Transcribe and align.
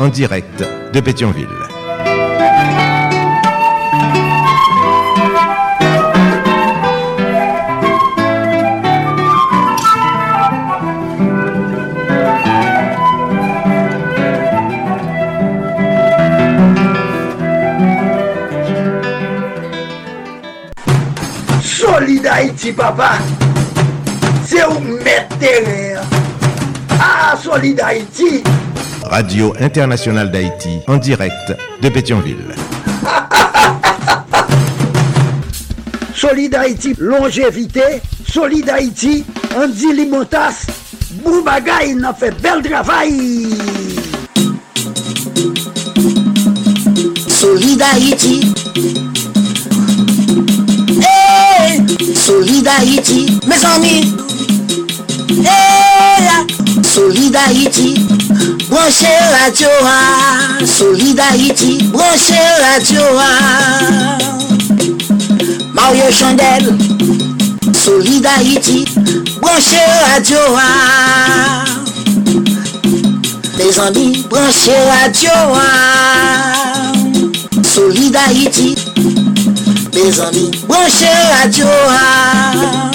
en 0.00 0.08
direct 0.08 0.64
de 0.94 1.00
Pétionville. 1.00 1.46
Solid 21.62 22.26
Haïti, 22.26 22.72
papa. 22.72 23.18
C'est 24.46 24.64
où 24.64 24.80
mettre 25.04 25.36
Ah, 26.98 27.36
Solid 27.36 27.78
Haïti. 27.80 28.39
Radio 29.10 29.52
Internationale 29.58 30.30
d'Haïti 30.30 30.78
en 30.86 30.96
direct 30.96 31.52
de 31.82 31.88
Pétionville. 31.88 32.54
Solid 36.14 36.54
Haïti, 36.54 36.94
longévité. 36.96 38.02
Solid 38.24 38.68
Haïti, 38.68 39.24
Andy 39.56 39.92
Limotas. 39.94 40.66
Boubagaï, 41.24 41.96
il 41.96 42.04
a 42.04 42.14
fait 42.14 42.30
bel 42.40 42.62
travail. 42.62 43.48
Solid 47.26 47.82
Haïti. 47.82 48.54
Hey, 51.02 51.82
Solid 52.14 52.68
Haïti, 52.68 53.40
mes 53.48 53.64
amis. 53.66 54.14
Hey, 55.30 56.46
Solid 56.84 57.34
Haïti, 57.34 58.06
Branche 58.70 59.08
radio 59.32 59.68
a, 59.82 60.64
solidarity, 60.64 61.82
branche 61.90 62.38
radio 62.60 63.02
a. 63.18 64.16
Mario 65.72 66.08
Chandel, 66.12 66.76
solidarity, 67.74 68.84
branche 69.40 69.82
radio 70.06 70.38
a. 70.54 71.64
Mes 73.58 73.78
amis, 73.78 74.22
branche 74.28 74.72
radio 74.88 75.32
a. 75.52 76.92
Solidarity, 77.64 78.76
mes 79.92 80.20
amis, 80.20 80.64
branche 80.68 81.10
radio 81.32 81.66
a. 81.66 82.90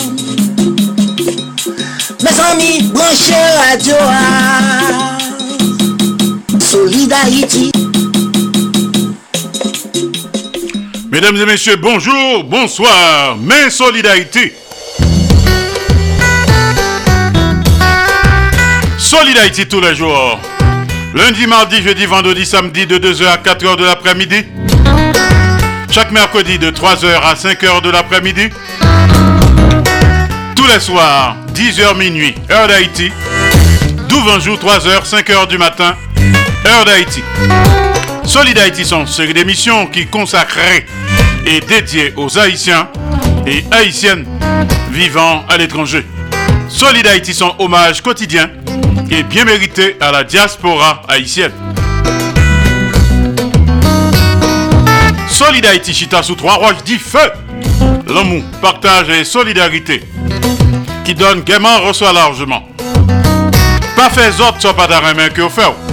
Mes 2.24 2.40
amis, 2.40 2.81
branche 2.91 3.35
radio 3.59 3.97
a. 4.00 5.15
Solid 6.75 7.13
Haïti. 7.13 7.72
Mesdames 11.09 11.38
et 11.38 11.46
messieurs, 11.46 11.78
bonjour, 11.78 12.44
bonsoir, 12.44 13.38
mes 13.38 13.69
solidarité. 13.69 14.53
Solidarité 18.97 19.66
tous 19.69 19.80
les 19.80 19.96
jours. 19.96 20.38
Lundi, 21.14 21.47
mardi, 21.47 21.81
jeudi, 21.81 22.06
vendredi, 22.08 22.46
samedi 22.46 22.85
de 22.85 22.97
2h 22.97 23.25
à 23.25 23.38
4h 23.38 23.78
de 23.78 23.85
l'après-midi. 23.85 24.44
Chaque 25.90 26.12
mercredi 26.12 26.59
de 26.59 26.72
3h 26.72 27.08
à 27.24 27.35
5h 27.35 27.84
de 27.84 27.90
l'après-midi. 27.90 28.50
Tous 30.58 30.68
les 30.68 30.81
soirs, 30.81 31.38
10h 31.53 31.97
minuit, 31.97 32.35
heure 32.52 32.68
d'Haïti. 32.68 33.14
12 34.09 34.44
jour, 34.44 34.58
3h, 34.58 35.09
5h 35.09 35.47
du 35.47 35.58
matin, 35.58 35.96
heure 36.75 36.86
d'Haïti. 36.86 37.24
Solid 38.25 38.58
Haïti 38.58 38.84
sont 38.86 39.06
série 39.06 39.34
d'émissions 39.34 39.88
qui 39.88 40.08
consacrées 40.08 40.86
et 41.46 41.59
dédiées 41.62 42.13
aux 42.18 42.38
Haïtiens 42.38 42.90
et 43.46 43.63
Haïtiennes 43.72 44.25
vivant 44.91 45.46
à 45.47 45.58
l'étranger. 45.58 46.06
Solid 46.68 47.06
Haïti 47.08 47.34
sont 47.34 47.53
hommage 47.59 48.02
quotidien 48.02 48.50
et 49.09 49.24
bien 49.24 49.46
mérité 49.46 49.96
à 50.02 50.12
la 50.12 50.24
diaspora 50.24 51.03
haïtienne. 51.08 51.52
Solid 55.30 55.66
Haïti 55.66 55.94
chita 55.94 56.24
sous 56.24 56.35
trois 56.35 56.56
roches 56.56 56.84
dit 56.85 57.00
feu. 57.00 57.31
L'amour, 58.08 58.44
partage 58.62 59.09
et 59.09 59.24
solidarité 59.24 60.03
qui 61.03 61.14
donne 61.14 61.41
gaiement 61.41 61.80
reçoit 61.81 62.14
largement. 62.14 62.68
Pas 63.96 64.09
fait 64.09 64.41
autres 64.41 64.59
soit 64.59 64.75
pas 64.75 64.88
main 64.88 65.30
que 65.30 65.41
vous 65.41 65.50
faites. 65.50 65.84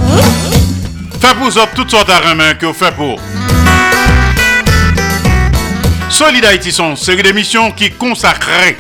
Fait 1.23 1.37
pour 1.37 1.47
autres 1.47 1.69
toutes 1.77 1.93
sortes 1.93 2.09
de 2.09 2.35
main 2.35 2.55
que 2.55 2.67
vous 2.67 2.73
faites 2.73 2.97
pour. 2.97 3.21
Solid 6.11 6.45
une 6.81 6.97
série 6.97 7.23
d'émissions 7.23 7.71
qui 7.71 7.93
consacrées 7.93 8.77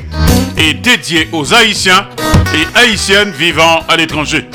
et 0.56 0.74
dédiées 0.74 1.28
aux 1.30 1.54
Haïtiens 1.54 2.08
et 2.52 2.66
Haïtiennes 2.76 3.30
vivant 3.30 3.84
à 3.88 3.96
l'étranger. 3.96 4.48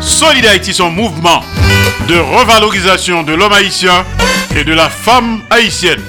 Solid 0.00 0.46
Haïti 0.46 0.72
son 0.72 0.90
mouvement 0.90 1.44
de 2.08 2.16
revalorisation 2.16 3.22
de 3.22 3.34
l'homme 3.34 3.52
haïtien 3.52 4.06
et 4.56 4.64
de 4.64 4.72
la 4.72 4.88
femme 4.88 5.42
haïtienne. 5.50 6.00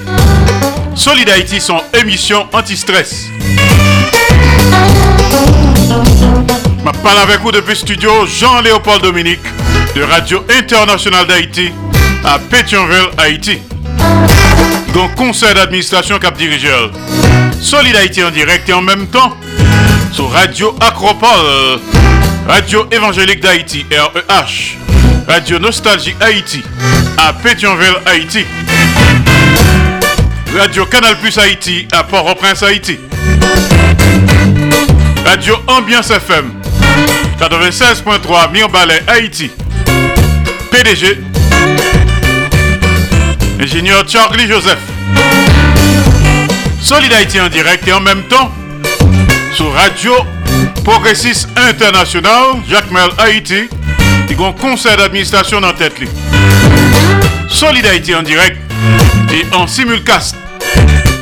Solid 0.96 1.29
Haïti 1.29 1.59
son 1.59 1.81
émission 2.02 2.47
anti-stress. 2.53 3.28
Je 6.84 6.92
parle 7.03 7.19
avec 7.19 7.42
vous 7.42 7.52
depuis 7.52 7.75
studio 7.75 8.25
Jean-Léopold 8.25 9.03
Dominique 9.03 9.40
de 9.96 10.02
Radio 10.02 10.44
Internationale 10.50 11.28
d'Haïti 11.28 11.72
à 12.24 12.40
Pétionville, 12.40 13.09
Haïti. 13.18 13.59
Donc 14.94 15.14
conseil 15.16 15.53
d'administration 15.53 16.17
cap 16.17 16.35
dirigeur. 16.38 16.91
Solid 17.61 17.96
Haïti 17.96 18.23
en 18.23 18.32
direct 18.32 18.67
et 18.70 18.73
en 18.73 18.82
même 18.82 19.08
temps 19.08 19.38
sur 20.11 20.32
Radio 20.32 20.76
Acropole, 20.82 21.79
Radio 22.47 22.88
Évangélique 22.91 23.41
d'Haïti, 23.41 23.85
REH, 23.91 24.78
Radio 25.28 25.59
Nostalgie 25.59 26.16
Haïti 26.20 26.64
à 27.17 27.34
Pétionville, 27.34 27.97
Haïti. 28.05 28.46
Radio 30.58 30.85
Canal 30.85 31.17
Plus 31.20 31.38
Haïti 31.38 31.88
à 31.91 32.03
Port-au-Prince, 32.03 32.64
Haïti. 32.64 33.00
Radio 35.26 35.55
Ambiance 35.67 36.09
FM 36.09 36.60
96.3 37.41 38.52
Mirbalet, 38.52 39.02
Haïti. 39.08 39.49
PDG 40.70 41.17
Ingénieur 43.59 44.08
Charlie 44.08 44.47
Joseph. 44.47 44.78
Solid 46.79 47.11
Haïti 47.11 47.41
en 47.41 47.49
direct 47.49 47.88
et 47.88 47.93
en 47.93 47.99
même 47.99 48.22
temps 48.28 48.52
sur 49.55 49.73
Radio 49.73 50.14
Progressiste 50.84 51.49
International, 51.58 52.61
Jacques 52.70 52.91
Mel 52.91 53.09
Haïti, 53.17 53.67
qui 54.28 54.35
un 54.35 54.52
conseil 54.53 54.97
d'administration 54.97 55.64
en 55.64 55.73
tête. 55.73 55.99
li. 55.99 56.08
Solid 57.49 57.85
en 58.16 58.22
direct 58.22 58.58
et 59.34 59.55
en 59.55 59.66
simulcast 59.66 60.35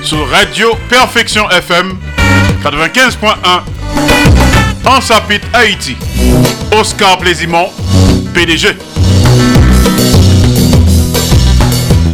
sur 0.03 0.29
Radio 0.29 0.75
Perfection 0.89 1.49
FM 1.49 1.97
95.1 2.61 3.78
en 4.85 5.01
Sapit 5.01 5.41
Haïti. 5.53 5.95
Oscar 6.79 7.17
Plaisimont, 7.17 7.69
PDG. 8.33 8.77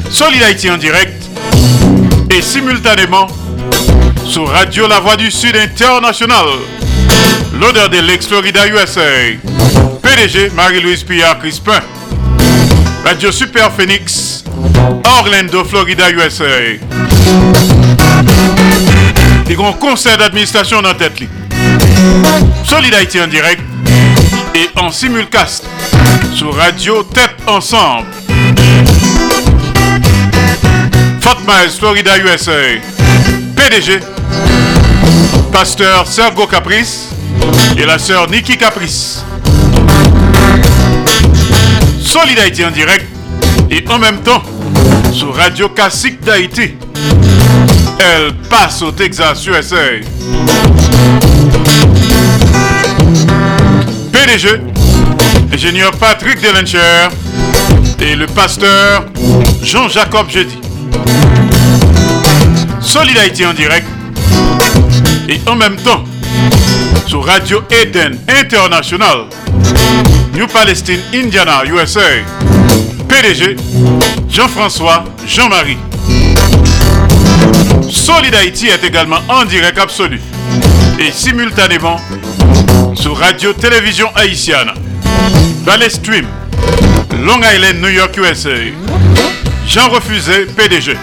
Solid 0.10 0.44
Haïti 0.44 0.70
en 0.70 0.78
direct 0.78 1.26
et 2.32 2.42
simultanément 2.42 3.28
sur 4.26 4.48
Radio 4.50 4.88
La 4.88 5.00
Voix 5.00 5.18
du 5.18 5.30
Sud 5.30 5.56
International. 5.56 6.46
L'odeur 7.60 7.90
de 7.90 8.00
l'ex-Florida 8.00 8.68
USA. 8.68 9.02
PDG 10.02 10.52
Marie-Louise 10.56 11.04
Pillard 11.04 11.40
Crispin. 11.40 11.82
Radio 13.06 13.32
Super 13.32 13.72
Phoenix. 13.72 14.44
Orlando, 15.20 15.64
Florida 15.64 16.10
USA. 16.12 16.46
Des 19.46 19.56
grands 19.56 19.74
conseils 19.74 20.18
d'administration 20.18 20.82
dans 20.82 20.94
tête. 20.94 21.14
Li. 21.95 22.65
Solid 22.65 22.94
Haïti 22.94 23.21
en 23.21 23.27
direct 23.27 23.62
et 24.53 24.69
en 24.80 24.92
simulcast 24.92 25.65
sur 26.33 26.56
Radio 26.56 27.03
Tête 27.03 27.36
Ensemble. 27.47 28.07
Fort 31.21 31.42
Myers, 31.47 31.77
Florida, 31.77 32.18
USA. 32.18 32.51
PDG, 33.56 34.00
pasteur 35.51 36.07
Sergo 36.07 36.45
Caprice 36.47 37.09
et 37.77 37.86
la 37.86 37.97
sœur 37.97 38.30
Nikki 38.30 38.57
Caprice. 38.57 39.24
Solid 42.01 42.39
Haïti 42.39 42.63
en 42.65 42.71
direct 42.71 43.06
et 43.69 43.83
en 43.89 43.97
même 43.97 44.21
temps 44.21 44.44
sur 45.12 45.36
Radio 45.36 45.69
Classique 45.69 46.21
d'Haïti. 46.21 46.75
Elle 48.00 48.33
passe 48.50 48.81
au 48.81 48.92
Texas, 48.92 49.45
USA. 49.47 49.75
PDG, 54.36 54.60
ingénieur 55.54 55.92
Patrick 55.92 56.42
Delencher 56.42 57.08
et 58.02 58.16
le 58.18 58.26
pasteur 58.26 59.06
Jean-Jacob 59.64 60.30
Jeudi. 60.30 60.58
Solid 62.82 63.18
Haïti 63.18 63.46
en 63.46 63.54
direct 63.54 63.88
et 65.30 65.40
en 65.48 65.56
même 65.56 65.78
temps 65.78 66.04
sur 67.08 67.26
Radio 67.26 67.62
Eden 67.70 68.20
International, 68.28 69.28
New 70.34 70.48
Palestine, 70.48 71.00
Indiana, 71.14 71.64
USA. 71.66 72.02
PDG 73.08 73.56
Jean-François 74.30 75.06
Jean-Marie. 75.26 75.78
Solid 77.90 78.36
Haïti 78.36 78.68
est 78.68 78.84
également 78.84 79.20
en 79.30 79.46
direct 79.46 79.78
absolu 79.78 80.20
et 81.00 81.12
simultanément 81.12 81.98
sur 83.16 83.22
Radio 83.22 83.54
Télévision 83.54 84.10
Haïtienne, 84.16 84.72
Valley 85.64 85.90
Stream, 85.90 86.26
Long 87.24 87.40
Island, 87.40 87.80
New 87.82 87.90
York, 87.90 88.18
USA. 88.18 88.50
Jean 89.68 89.90
Refusé, 89.90 90.46
PDG. 90.46 90.98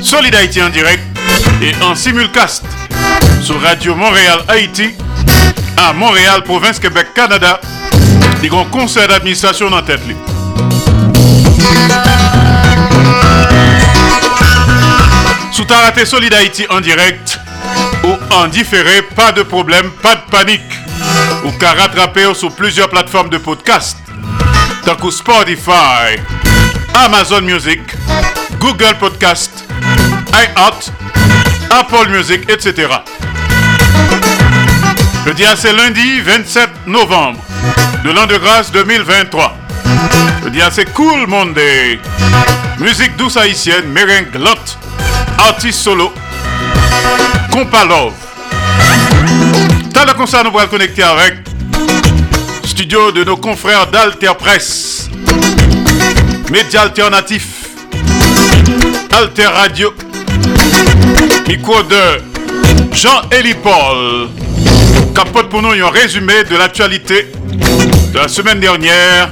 Solid 0.00 0.34
Haïti 0.34 0.62
en 0.62 0.68
direct 0.68 1.02
et 1.62 1.72
en 1.82 1.94
simulcast 1.94 2.64
sur 3.42 3.60
Radio 3.60 3.94
Montréal 3.94 4.40
Haïti 4.48 4.90
à 5.76 5.92
Montréal, 5.92 6.42
province 6.44 6.78
Québec, 6.78 7.08
Canada. 7.14 7.60
Des 8.42 8.48
grands 8.48 8.66
conseils 8.66 9.08
d'administration 9.08 9.72
en 9.72 9.82
tête. 9.82 10.00
Sous 15.52 15.64
raté 15.68 16.04
Solid 16.04 16.32
Haïti 16.34 16.66
en 16.68 16.80
direct 16.80 17.38
en 18.30 18.48
différé, 18.48 19.02
pas 19.02 19.32
de 19.32 19.42
problème, 19.42 19.90
pas 20.02 20.16
de 20.16 20.30
panique. 20.30 20.60
Ou 21.44 21.50
qu'à 21.52 21.72
rattraper 21.72 22.32
sur 22.34 22.54
plusieurs 22.54 22.88
plateformes 22.88 23.28
de 23.28 23.38
podcast, 23.38 23.98
tant 24.84 24.96
que 24.96 25.10
Spotify, 25.10 26.16
Amazon 26.94 27.42
Music, 27.42 27.80
Google 28.58 28.96
Podcast, 28.98 29.64
iHeart, 30.32 30.92
Apple 31.70 32.08
Music, 32.08 32.48
etc. 32.48 32.88
Le 35.26 35.34
dia 35.34 35.56
c'est 35.56 35.72
lundi 35.72 36.20
27 36.20 36.86
novembre 36.86 37.40
de 38.04 38.10
l'an 38.10 38.26
de 38.26 38.36
grâce 38.36 38.70
2023. 38.72 39.56
Le 40.44 40.50
dia 40.50 40.70
c'est 40.70 40.92
Cool 40.92 41.26
Monday. 41.26 41.98
Musique 42.78 43.16
douce 43.16 43.36
haïtienne, 43.36 43.86
merengue 43.86 44.34
lotte, 44.34 44.78
artiste 45.38 45.80
solo, 45.80 46.12
compa 47.54 47.84
love. 47.84 48.12
T'as 49.92 50.04
le 50.04 50.14
concert, 50.14 50.42
nous 50.42 50.50
pourrons 50.50 50.66
connecter 50.66 51.04
avec 51.04 51.34
studio 52.64 53.12
de 53.12 53.22
nos 53.22 53.36
confrères 53.36 53.86
d'Alter 53.86 54.34
Press, 54.36 55.08
média 56.50 56.82
alternatif, 56.82 57.68
Alter 59.16 59.46
Radio, 59.46 59.94
micro 61.46 61.80
de 61.84 62.92
Jean-Élie 62.92 63.54
Paul, 63.54 64.30
capote 65.14 65.48
pour 65.48 65.62
nous 65.62 65.70
un 65.70 65.90
résumé 65.90 66.42
de 66.50 66.56
l'actualité 66.56 67.30
de 68.12 68.18
la 68.18 68.26
semaine 68.26 68.58
dernière 68.58 69.30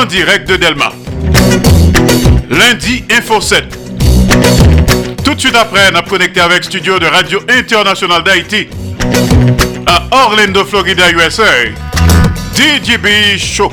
en 0.00 0.06
direct 0.06 0.48
de 0.48 0.56
Delma. 0.56 0.90
Lundi 2.48 3.04
Info 3.10 3.42
7. 3.42 3.85
Tout 5.26 5.34
de 5.34 5.40
suite 5.40 5.56
après, 5.56 5.80
on 5.92 5.96
a 5.96 6.02
connecté 6.02 6.40
avec 6.40 6.62
studio 6.62 7.00
de 7.00 7.06
Radio 7.06 7.40
Internationale 7.48 8.22
d'Haïti 8.22 8.68
à 9.84 10.04
Orlando, 10.12 10.64
Florida, 10.64 11.10
USA. 11.10 11.42
DJB 12.54 13.36
Show. 13.36 13.72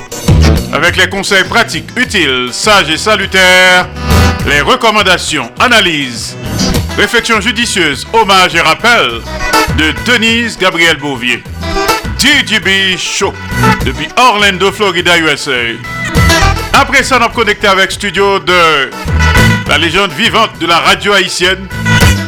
Avec 0.74 0.98
les 0.98 1.08
conseils 1.08 1.44
pratiques, 1.44 1.86
utiles, 1.96 2.50
sages 2.52 2.90
et 2.90 2.98
salutaires, 2.98 3.88
les 4.48 4.62
recommandations, 4.62 5.52
analyses, 5.60 6.36
réflexions 6.98 7.40
judicieuses, 7.40 8.08
hommages 8.14 8.56
et 8.56 8.62
rappels 8.62 9.22
de 9.78 9.94
Denise 10.12 10.58
Gabriel 10.58 10.98
Bouvier. 10.98 11.44
DJB 12.18 12.98
Show 12.98 13.32
depuis 13.86 14.08
Orlando, 14.18 14.72
Florida, 14.72 15.20
USA. 15.20 15.52
Après 16.74 17.04
ça, 17.04 17.20
on 17.22 17.26
a 17.26 17.30
connecté 17.30 17.68
avec 17.68 17.92
studio 17.92 18.40
de 18.40 18.90
la 19.68 19.78
légende 19.78 20.12
vivante 20.12 20.58
de 20.60 20.66
la 20.66 20.80
radio 20.80 21.14
haïtienne, 21.14 21.68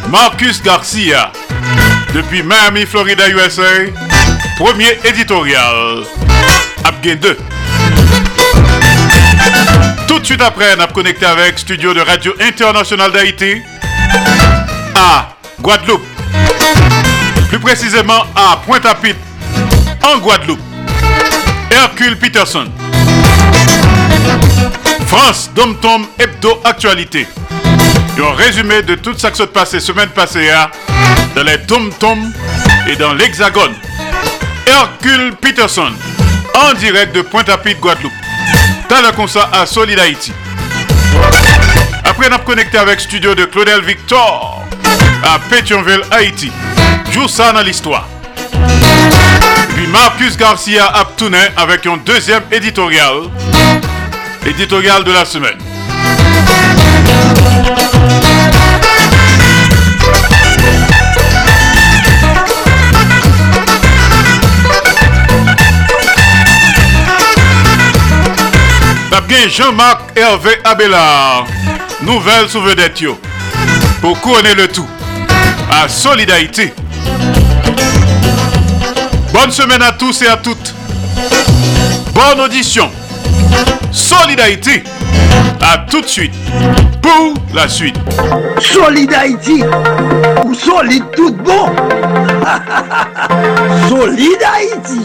Marcus 0.10 0.62
Garcia, 0.62 1.32
depuis 2.14 2.44
Miami, 2.44 2.86
Florida, 2.86 3.30
USA. 3.30 3.62
Premier 4.58 4.98
éditorial. 5.04 6.04
Abgain 6.84 7.16
2. 7.16 7.38
Tout 10.08 10.20
de 10.20 10.26
suite 10.26 10.42
après, 10.42 10.76
on 10.78 10.82
a 10.82 10.88
connecté 10.88 11.26
avec 11.26 11.60
studio 11.60 11.94
de 11.94 12.00
Radio 12.00 12.34
Internationale 12.40 13.12
d'Haïti 13.12 13.62
à 14.96 15.30
Guadeloupe. 15.62 16.06
Plus 17.50 17.60
précisément 17.60 18.24
à 18.36 18.58
Pointe-à-Pitre, 18.66 19.20
en 20.04 20.18
Guadeloupe. 20.20 20.62
Hercule 21.70 22.18
Peterson. 22.18 22.72
France, 25.08 25.50
Dom 25.56 25.76
Tom, 25.82 26.06
Hebdo 26.20 26.60
Actualité. 26.64 27.28
Un 28.18 28.36
résumé 28.36 28.82
de 28.82 28.96
tout 28.96 29.14
ça 29.18 29.30
qui 29.32 29.38
s'est 29.38 29.48
passé 29.48 29.80
semaine 29.80 30.10
passée 30.10 30.50
hein, 30.50 30.70
dans 31.36 31.44
les 31.44 31.60
Tom 31.62 31.92
Tom 32.00 32.32
et 32.88 32.96
dans 32.96 33.14
l'Hexagone. 33.14 33.76
Hercule 34.66 35.36
Peterson, 35.40 35.92
en 36.56 36.74
direct 36.74 37.16
de 37.16 37.22
Pointe-à-Pitre, 37.22 37.80
Guadeloupe. 37.82 38.14
T'as 38.88 39.02
le 39.02 39.12
concert 39.12 39.50
à 39.54 39.66
Solid 39.66 40.00
Haïti. 40.00 40.32
Après, 42.04 42.32
a 42.32 42.38
connecté 42.40 42.78
avec 42.78 43.00
studio 43.00 43.36
de 43.36 43.46
Claudel 43.46 43.82
Victor 43.82 44.64
à 45.24 45.40
Pétionville, 45.50 46.02
Haïti. 46.12 46.52
Joue 47.12 47.28
ça 47.28 47.52
dans 47.52 47.62
l'histoire. 47.62 48.08
Puis 49.76 49.88
Marcus 49.88 50.38
Garcia 50.38 50.86
Aptounet 50.86 51.52
avec 51.58 51.86
un 51.86 51.98
deuxième 51.98 52.44
éditorial. 52.52 53.30
Éditorial 54.46 55.04
de 55.04 55.12
la 55.12 55.26
semaine. 55.26 55.58
Jean-Marc 69.50 70.18
Hervé 70.18 70.58
Abelard, 70.64 71.46
nouvelle 72.02 72.48
vedette 72.60 73.04
pour 74.02 74.20
couronner 74.20 74.56
le 74.56 74.68
tout 74.68 74.88
à 75.70 75.88
Solidarité. 75.88 76.74
Bonne 79.32 79.52
semaine 79.52 79.82
à 79.82 79.92
tous 79.92 80.22
et 80.24 80.28
à 80.28 80.38
toutes. 80.38 80.74
Bonne 82.14 82.40
audition. 82.42 82.90
Solidarité. 83.92 84.84
À 85.62 85.80
tout 85.90 86.02
de 86.02 86.08
suite 86.08 86.34
pour 87.02 87.34
la 87.54 87.68
suite. 87.68 87.96
Solidarité. 88.60 89.64
Ou 90.46 90.54
solide 90.54 91.04
tout 91.16 91.34
bon. 91.34 91.70
Solidarité. 93.90 95.00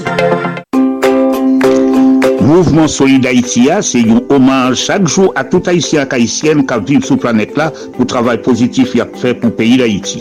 Mouvement 2.51 2.89
Solid 2.89 3.25
Haïti, 3.27 3.69
c'est 3.81 4.01
un 4.01 4.21
hommage 4.29 4.79
chaque 4.79 5.07
jour 5.07 5.33
à 5.37 5.45
tout 5.45 5.63
haïtien 5.67 6.05
haïtienne 6.11 6.67
qui 6.67 6.75
vivent 6.93 7.05
sur 7.05 7.15
la 7.15 7.21
planète 7.21 7.57
là 7.57 7.71
pour 7.71 8.01
le 8.01 8.07
travail 8.07 8.43
positif 8.43 8.91
qu'il 8.91 9.01
a 9.01 9.07
fait 9.07 9.35
pour 9.35 9.51
le 9.51 9.55
pays 9.55 9.77
d'Haïti. 9.77 10.21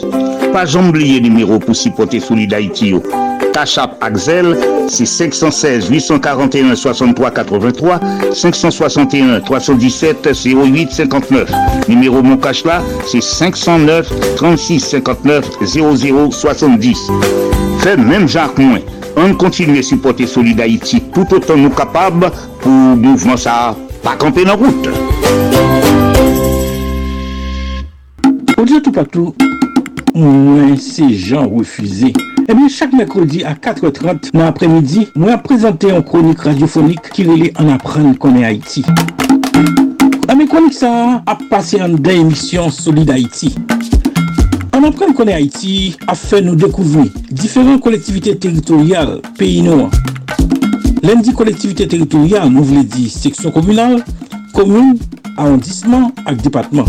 Pas 0.53 0.77
oublier 0.77 1.19
numéro 1.21 1.57
pour 1.57 1.75
supporter 1.75 2.19
Solid 2.19 2.53
Haïti. 2.53 2.93
Tachap 3.59 3.97
Axel, 3.99 4.57
c'est 4.87 5.05
516 5.05 5.89
841 5.89 6.77
63 6.77 7.31
83 7.31 7.99
561 8.31 9.41
317 9.41 10.29
08 10.45 10.89
59. 10.89 11.51
Numéro 11.89 12.23
mon 12.23 12.37
cash 12.37 12.63
là, 12.63 12.81
c'est 13.05 13.21
509 13.21 14.37
36 14.37 14.79
59 14.79 15.45
00 15.65 16.31
70. 16.31 17.11
Fait 17.79 17.97
même 17.97 18.29
Jacques 18.29 18.57
Moins 18.59 18.79
on 19.17 19.33
continue 19.33 19.79
à 19.79 19.83
supporter 19.83 20.25
Solid 20.25 20.61
Haïti 20.61 21.03
tout 21.13 21.27
autant 21.33 21.57
nous 21.57 21.69
capables 21.69 22.31
pour 22.61 22.71
mouvement 22.71 23.35
ça 23.35 23.75
pas 24.01 24.15
camper 24.15 24.45
dans 24.45 24.55
route. 24.55 24.87
Au 28.57 28.79
tout 28.79 28.91
partout, 28.93 29.35
moi 30.15 30.77
c'est 30.77 31.09
gens 31.09 31.49
refusés. 31.49 32.13
Eh 32.51 32.55
bien, 32.55 32.67
chaque 32.67 32.93
mercredi 32.93 33.43
à 33.43 33.53
4h30 33.53 34.31
dans 34.33 34.39
l'après-midi, 34.39 35.07
moi 35.15 35.37
présenter 35.37 35.91
une 35.91 36.01
chronique 36.01 36.39
radiophonique 36.39 37.11
qui 37.13 37.23
relie 37.23 37.51
en 37.59 37.69
apprendre 37.69 38.17
qu'on 38.17 38.35
est 38.37 38.43
Haïti. 38.43 38.83
À 40.27 40.33
mes 40.33 40.47
chroniques, 40.47 40.73
ça 40.73 41.21
a 41.27 41.37
passé 41.47 41.79
en 41.79 41.89
deux 41.89 42.09
émissions 42.09 42.71
Solid 42.71 43.07
Haïti. 43.11 43.53
En 44.75 44.83
apprendre 44.83 45.13
qu'on 45.13 45.25
est 45.25 45.33
Haïti 45.33 45.95
a 46.07 46.15
fait 46.15 46.41
nous 46.41 46.55
découvrir 46.55 47.11
différentes 47.29 47.81
collectivités 47.81 48.35
territoriales 48.35 49.21
pays 49.37 49.61
noirs. 49.61 49.91
Lundi 51.03 51.31
collectivité 51.33 51.87
territoriale, 51.87 52.49
nous 52.49 52.63
voulons 52.63 52.81
dire 52.81 53.11
section 53.11 53.51
communale, 53.51 54.03
commune, 54.55 54.97
arrondissement 55.37 56.11
et 56.27 56.33
département. 56.33 56.85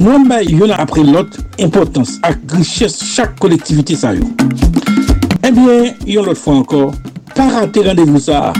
Nous 0.00 0.10
avons 0.10 0.72
après 0.76 1.02
l'autre 1.02 1.38
importance 1.60 2.18
et 2.28 2.54
richesse 2.56 3.02
chaque 3.04 3.38
collectivité 3.38 3.94
ça 3.94 4.12
Eh 4.14 5.50
bien, 5.50 5.94
une 6.06 6.18
autre 6.18 6.34
fois 6.34 6.54
encore, 6.54 6.92
pas 7.34 7.48
rater 7.48 7.80
rendez-vous 7.80 8.18
ça. 8.18 8.52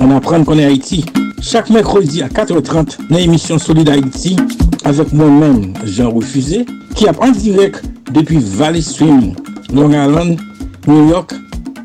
On 0.00 0.14
apprend 0.16 0.42
qu'on 0.44 0.58
est 0.58 0.64
Haïti 0.64 1.04
chaque 1.40 1.70
mercredi 1.70 2.22
à 2.22 2.28
4h30 2.28 2.98
dans 3.10 3.16
l'émission 3.16 3.58
Solid 3.58 3.88
Haïti 3.88 4.36
avec 4.84 5.12
moi-même 5.12 5.72
Jean 5.84 6.10
Refusé 6.10 6.66
qui 6.94 7.08
a 7.08 7.12
en 7.20 7.30
direct 7.30 7.82
depuis 8.12 8.38
Valley 8.38 8.80
Stream, 8.80 9.34
Long 9.72 9.90
Island, 9.90 10.38
New 10.86 11.08
York, 11.10 11.32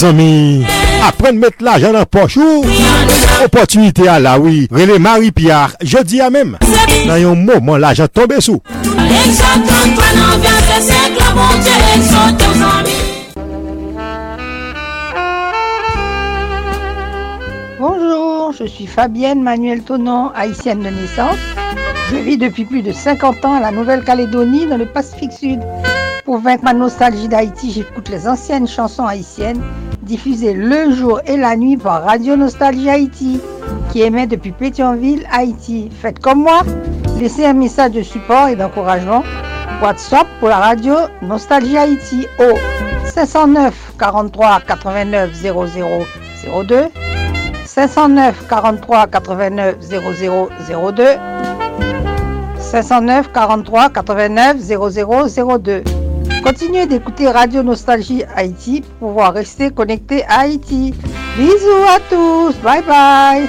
Zami. 0.00 0.64
Apren 1.00 1.38
mette 1.38 1.62
la 1.64 1.78
jen 1.80 1.96
apochou 1.96 2.64
Opotunite 3.44 4.06
a 4.08 4.18
la 4.20 4.38
oui. 4.38 4.68
Rele 4.70 4.98
Marie-Pierre 4.98 5.76
Je 5.82 6.02
di 6.04 6.20
a 6.20 6.28
mem 6.30 6.56
Nan 7.06 7.20
yon 7.20 7.36
mouman 7.36 7.80
la 7.80 7.94
jen 7.94 8.08
tombe 8.08 8.40
sou 8.40 8.60
Bonjour, 17.78 18.52
je 18.52 18.64
suis 18.66 18.86
Fabienne 18.86 19.42
Manuel 19.42 19.82
Tonon, 19.82 20.30
haïtienne 20.34 20.80
de 20.80 20.90
naissance. 20.90 21.38
Je 22.10 22.16
vis 22.16 22.36
depuis 22.36 22.64
plus 22.64 22.82
de 22.82 22.92
50 22.92 23.44
ans 23.44 23.54
à 23.54 23.60
la 23.60 23.70
Nouvelle-Calédonie 23.70 24.66
dans 24.66 24.76
le 24.76 24.86
Pacifique 24.86 25.32
Sud. 25.32 25.60
Pour 26.24 26.38
vaincre 26.38 26.64
ma 26.64 26.74
nostalgie 26.74 27.28
d'Haïti, 27.28 27.72
j'écoute 27.72 28.08
les 28.10 28.28
anciennes 28.28 28.68
chansons 28.68 29.06
haïtiennes 29.06 29.62
diffusées 30.10 30.54
le 30.54 30.90
jour 30.90 31.20
et 31.24 31.36
la 31.36 31.54
nuit 31.54 31.76
par 31.76 32.02
Radio 32.02 32.34
Nostalgie 32.34 32.90
Haïti, 32.90 33.40
qui 33.92 34.02
émet 34.02 34.26
depuis 34.26 34.50
Pétionville, 34.50 35.24
Haïti. 35.30 35.88
Faites 36.02 36.18
comme 36.18 36.42
moi, 36.42 36.62
laissez 37.20 37.46
un 37.46 37.52
message 37.52 37.92
de 37.92 38.02
support 38.02 38.48
et 38.48 38.56
d'encouragement. 38.56 39.22
WhatsApp 39.80 40.26
pour 40.40 40.48
la 40.48 40.56
radio 40.56 40.94
Nostalgie 41.22 41.78
Haïti 41.78 42.26
au 42.40 42.56
509 43.06 43.92
43 44.00 44.62
89 44.66 45.32
00 45.32 45.66
02 46.64 46.88
509 47.64 48.48
43 48.48 49.06
89 49.06 49.76
00 49.80 50.50
02 50.92 51.04
509 52.58 53.30
43 53.32 53.90
89 53.90 54.58
00 54.58 55.58
02 55.58 55.84
Continuez 56.42 56.86
d'écouter 56.86 57.28
Radio 57.28 57.62
Nostalgie 57.62 58.24
Haïti 58.34 58.82
pour 58.98 59.08
pouvoir 59.08 59.34
rester 59.34 59.70
connecté 59.70 60.24
à 60.24 60.40
Haïti. 60.40 60.94
Bisous 61.36 61.84
à 61.88 62.00
tous, 62.08 62.54
bye 62.62 62.82
bye. 62.82 63.48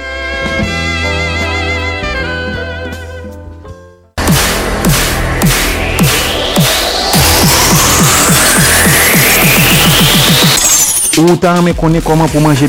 Autant 11.18 11.62
me 11.62 11.72
connaît 11.72 12.00
comment 12.00 12.26
pour 12.26 12.40
manger 12.40 12.68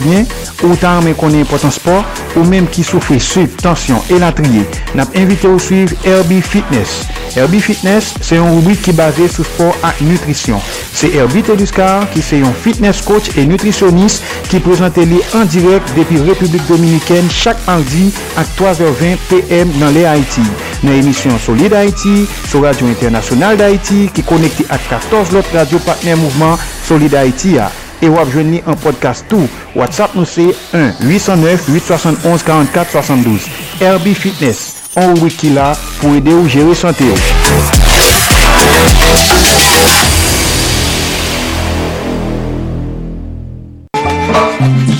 Ou 0.61 0.77
ta 0.79 0.93
reme 0.99 1.15
konen 1.17 1.41
impotant 1.43 1.73
sport 1.73 2.21
ou 2.37 2.45
menm 2.47 2.69
ki 2.71 2.85
soufri 2.85 3.19
sub, 3.23 3.51
tensyon 3.63 3.99
e 4.13 4.21
latriye, 4.21 4.63
nap 4.97 5.11
invite 5.17 5.49
ou 5.49 5.59
suiv 5.61 5.95
Herbie 6.05 6.43
Fitness. 6.45 7.03
Herbie 7.33 7.61
Fitness 7.65 8.13
se 8.21 8.37
yon 8.37 8.51
rubrik 8.53 8.83
ki 8.85 8.93
base 8.93 9.25
sou 9.33 9.45
sport 9.47 9.85
ak 9.87 10.01
nutrisyon. 10.05 10.61
Se 10.93 11.09
Herbie 11.15 11.43
Teduscar 11.45 12.05
ki 12.13 12.21
se 12.21 12.39
yon 12.43 12.53
fitness 12.63 13.01
coach 13.05 13.33
e 13.39 13.47
nutrisyonist 13.49 14.21
ki 14.51 14.61
prezante 14.63 15.05
li 15.09 15.19
an 15.37 15.49
direk 15.49 15.95
depi 15.97 16.21
Republik 16.27 16.63
Dominikèn 16.69 17.31
chak 17.33 17.59
mardi 17.65 18.11
ak 18.37 18.53
3h20 18.59 19.29
pm 19.31 19.73
nan 19.81 19.97
le 19.97 20.05
Haiti. 20.09 20.45
Nan 20.85 20.99
emisyon 20.99 21.39
Solid 21.41 21.73
Haiti, 21.73 22.27
sou 22.45 22.61
Radio 22.65 22.91
Internasyonal 22.91 23.57
d'Haiti 23.57 24.05
ki 24.13 24.27
konekte 24.29 24.67
ak 24.69 24.91
14 24.91 25.33
lot 25.33 25.55
radio 25.57 25.81
partner 25.87 26.19
mouvment 26.21 26.61
Solid 26.85 27.17
Haiti 27.17 27.57
a. 27.57 27.71
Et 28.03 28.09
vous 28.09 28.19
avez 28.19 28.61
un 28.67 28.73
podcast 28.73 29.23
tout. 29.29 29.47
WhatsApp 29.73 30.11
nous 30.13 30.25
c'est 30.25 30.53
1 30.73 30.91
809 31.03 31.69
871 31.69 32.43
44 32.43 32.91
72. 32.91 33.39
Herbie 33.79 34.13
Fitness, 34.13 34.73
un 34.97 35.13
wiki 35.21 35.49
là 35.51 35.71
pour 36.01 36.13
aider 36.13 36.33
ou 36.33 36.45
gérer 36.49 36.75
santé. 36.75 37.05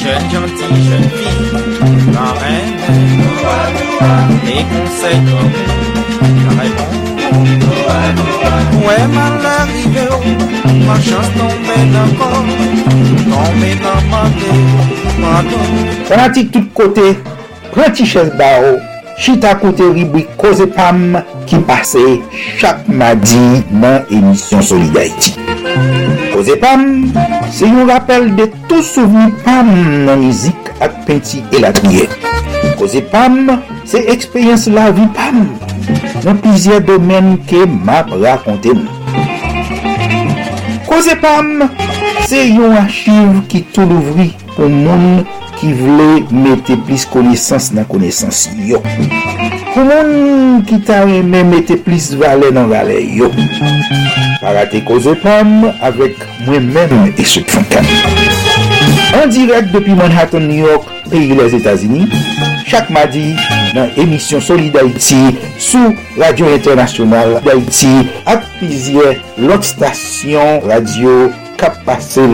Jeune 0.02 0.32
gentille, 0.32 0.90
jeune 0.90 1.10
fille. 1.10 1.34
Mwen 8.84 9.14
man 9.14 9.38
larive 9.44 10.06
ou 10.14 10.34
Ma 10.88 10.96
chans 11.02 11.30
tombe 11.38 11.78
nan 11.92 12.10
kon 12.20 12.50
Tombe 13.30 13.70
nan 13.82 14.10
mande 14.12 14.50
Pardon. 15.20 15.78
Fanatik 16.10 16.52
tout 16.52 16.68
kote 16.78 17.14
Prati 17.74 18.06
ches 18.06 18.34
ba 18.38 18.52
ou. 18.62 18.82
Chita 19.18 19.54
kote 19.62 19.86
ribwi 19.96 20.26
koze 20.38 20.68
pam 20.76 21.18
Ki 21.50 21.62
pase 21.68 22.04
chak 22.62 22.88
madi 22.90 23.64
Nan 23.72 24.04
emisyon 24.12 24.62
Solidarity 24.62 25.36
Koze 26.34 26.58
pam 26.62 26.88
Se 27.54 27.70
yon 27.70 27.90
rappel 27.90 28.32
de 28.38 28.50
tou 28.70 28.86
souveni 28.86 29.32
pam 29.46 29.70
Nan 30.08 30.26
mizik 30.26 30.74
ak 30.84 31.04
penti 31.08 31.44
elatriye. 31.56 32.10
Koze 32.80 33.04
pam 33.14 33.46
Se 33.88 34.02
ekspeyens 34.12 34.68
la 34.74 34.90
vi 34.96 35.08
pam. 35.16 35.46
nan 36.24 36.40
pizye 36.44 36.80
domen 36.88 37.36
ke 37.50 37.66
map 37.68 38.12
rakonte 38.22 38.74
nou. 38.78 38.90
Koze 40.88 41.16
pam, 41.22 41.66
se 42.30 42.44
yon 42.52 42.78
achiv 42.80 43.40
ki 43.52 43.64
tou 43.76 43.90
louvri 43.90 44.30
pou 44.54 44.70
moun 44.70 45.24
ki 45.60 45.72
vle 45.80 46.10
mette 46.32 46.78
plis 46.88 47.08
konesans 47.10 47.72
nan 47.76 47.88
konesans 47.90 48.46
yo. 48.68 48.82
Pou 49.74 49.86
moun 49.88 50.62
ki 50.70 50.80
ta 50.88 51.02
reme 51.08 51.44
mette 51.50 51.80
plis 51.86 52.12
vale 52.20 52.52
nan 52.54 52.70
vale 52.72 53.00
yo. 53.18 53.32
Parate 54.44 54.84
koze 54.86 55.16
pam 55.24 55.70
avek 55.82 56.20
mwen 56.48 56.70
men 56.76 57.14
e 57.18 57.26
se 57.28 57.46
fankan. 57.50 57.88
An 59.14 59.30
direk 59.30 59.72
depi 59.72 59.94
Manhattan, 59.96 60.48
New 60.48 60.66
York, 60.66 60.86
peyi 61.10 61.36
les 61.38 61.54
Etats-Unis, 61.56 62.10
chak 62.68 62.90
madi 62.94 63.34
nan 63.76 63.92
emisyon 64.00 64.42
Solid 64.44 64.76
Haïti 64.78 65.36
sou 65.62 65.94
Radio 66.18 66.50
Internationale 66.54 67.40
d'Haïti 67.46 68.08
ak 68.30 68.46
pizye 68.60 69.18
lot 69.42 69.66
stasyon 69.66 70.64
radio 70.70 71.30
kap 71.60 71.80
pase 71.88 72.26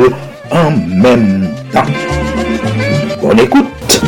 en 0.52 0.78
menm 1.02 1.48
tan. 1.74 1.90
Bon 3.22 3.38
ekoute, 3.38 4.00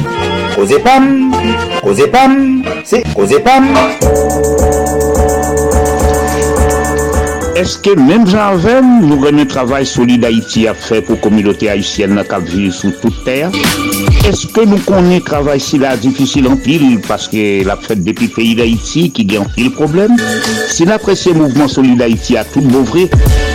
Koze 0.55 0.79
Pam, 0.83 1.33
Koze 1.81 2.07
Pam, 2.11 2.63
se 2.87 3.03
Koze 3.13 3.41
Pam. 3.43 3.69
Eske 7.61 7.93
menm 7.99 8.25
janven 8.25 8.87
nou 9.05 9.21
reme 9.21 9.45
travay 9.49 9.85
solide 9.85 10.25
Haiti 10.31 10.65
a 10.71 10.73
fe 10.73 11.01
pou 11.05 11.19
komilote 11.21 11.69
Haitienne 11.69 12.17
na 12.17 12.25
kap 12.25 12.47
vive 12.47 12.71
sou 12.73 12.95
tout 13.03 13.21
ter? 13.27 13.51
Eske 14.29 14.67
nou 14.69 14.77
konen 14.85 15.23
travay 15.25 15.57
si 15.63 15.79
la 15.81 15.95
difisil 15.97 16.45
an 16.51 16.59
pil 16.61 16.83
paske 17.07 17.41
la 17.65 17.73
fet 17.81 18.03
depi 18.05 18.27
peyi 18.29 18.51
d'Haiti 18.59 19.07
ki 19.15 19.25
gen 19.31 19.47
pil 19.55 19.71
problem? 19.73 20.13
Si 20.69 20.85
la 20.85 20.99
presye 21.01 21.33
mouvment 21.33 21.71
solide 21.71 22.05
Haiti 22.05 22.37
a 22.37 22.43
tout 22.45 22.61
bouvre, 22.61 23.07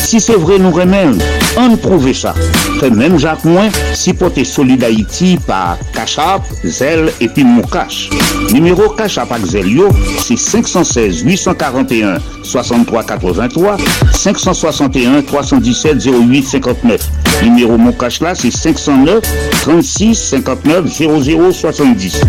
si 0.06 0.20
se 0.22 0.36
vre 0.38 0.60
nou 0.62 0.70
remen, 0.76 1.16
an 1.58 1.74
prouve 1.82 2.12
sa. 2.14 2.32
Fe 2.78 2.90
menm 2.94 3.18
jak 3.18 3.42
mwen, 3.48 3.72
si 3.98 4.14
pote 4.16 4.44
solide 4.46 4.86
Haiti 4.86 5.34
pa 5.48 5.74
Kachap, 5.96 6.46
Zel 6.62 7.10
epi 7.18 7.44
Moukache. 7.46 8.14
Numero 8.52 8.92
Kachap 8.94 9.34
ak 9.34 9.46
Zel 9.50 9.68
yo, 9.74 9.90
se 10.22 10.38
516 10.38 11.24
841 11.26 12.22
6383 12.46 13.76
561 14.14 15.22
317 15.26 16.06
08 16.06 16.52
59. 16.54 17.10
Numéro 17.42 17.76
mon 17.76 17.92
cache 17.92 18.20
là, 18.20 18.34
c'est 18.34 18.50
509 18.50 19.22
36 19.62 20.14
59 20.14 20.86
00 20.86 21.52
70. 21.52 22.20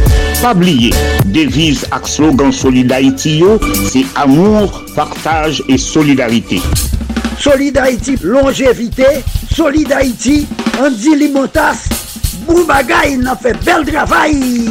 Pas 0.42 0.54
oublier, 0.54 0.92
devise 1.26 1.86
solidarité. 7.40 8.18
Solidarité, 8.18 8.18
longévité, 8.22 9.06
Solidarité, 9.56 10.46
Andy 10.80 11.16
Limotas, 11.16 11.88
Boubagaï, 12.48 13.18
n'a 13.18 13.36
fait 13.36 13.54
bel 13.64 13.86
travail. 13.86 14.70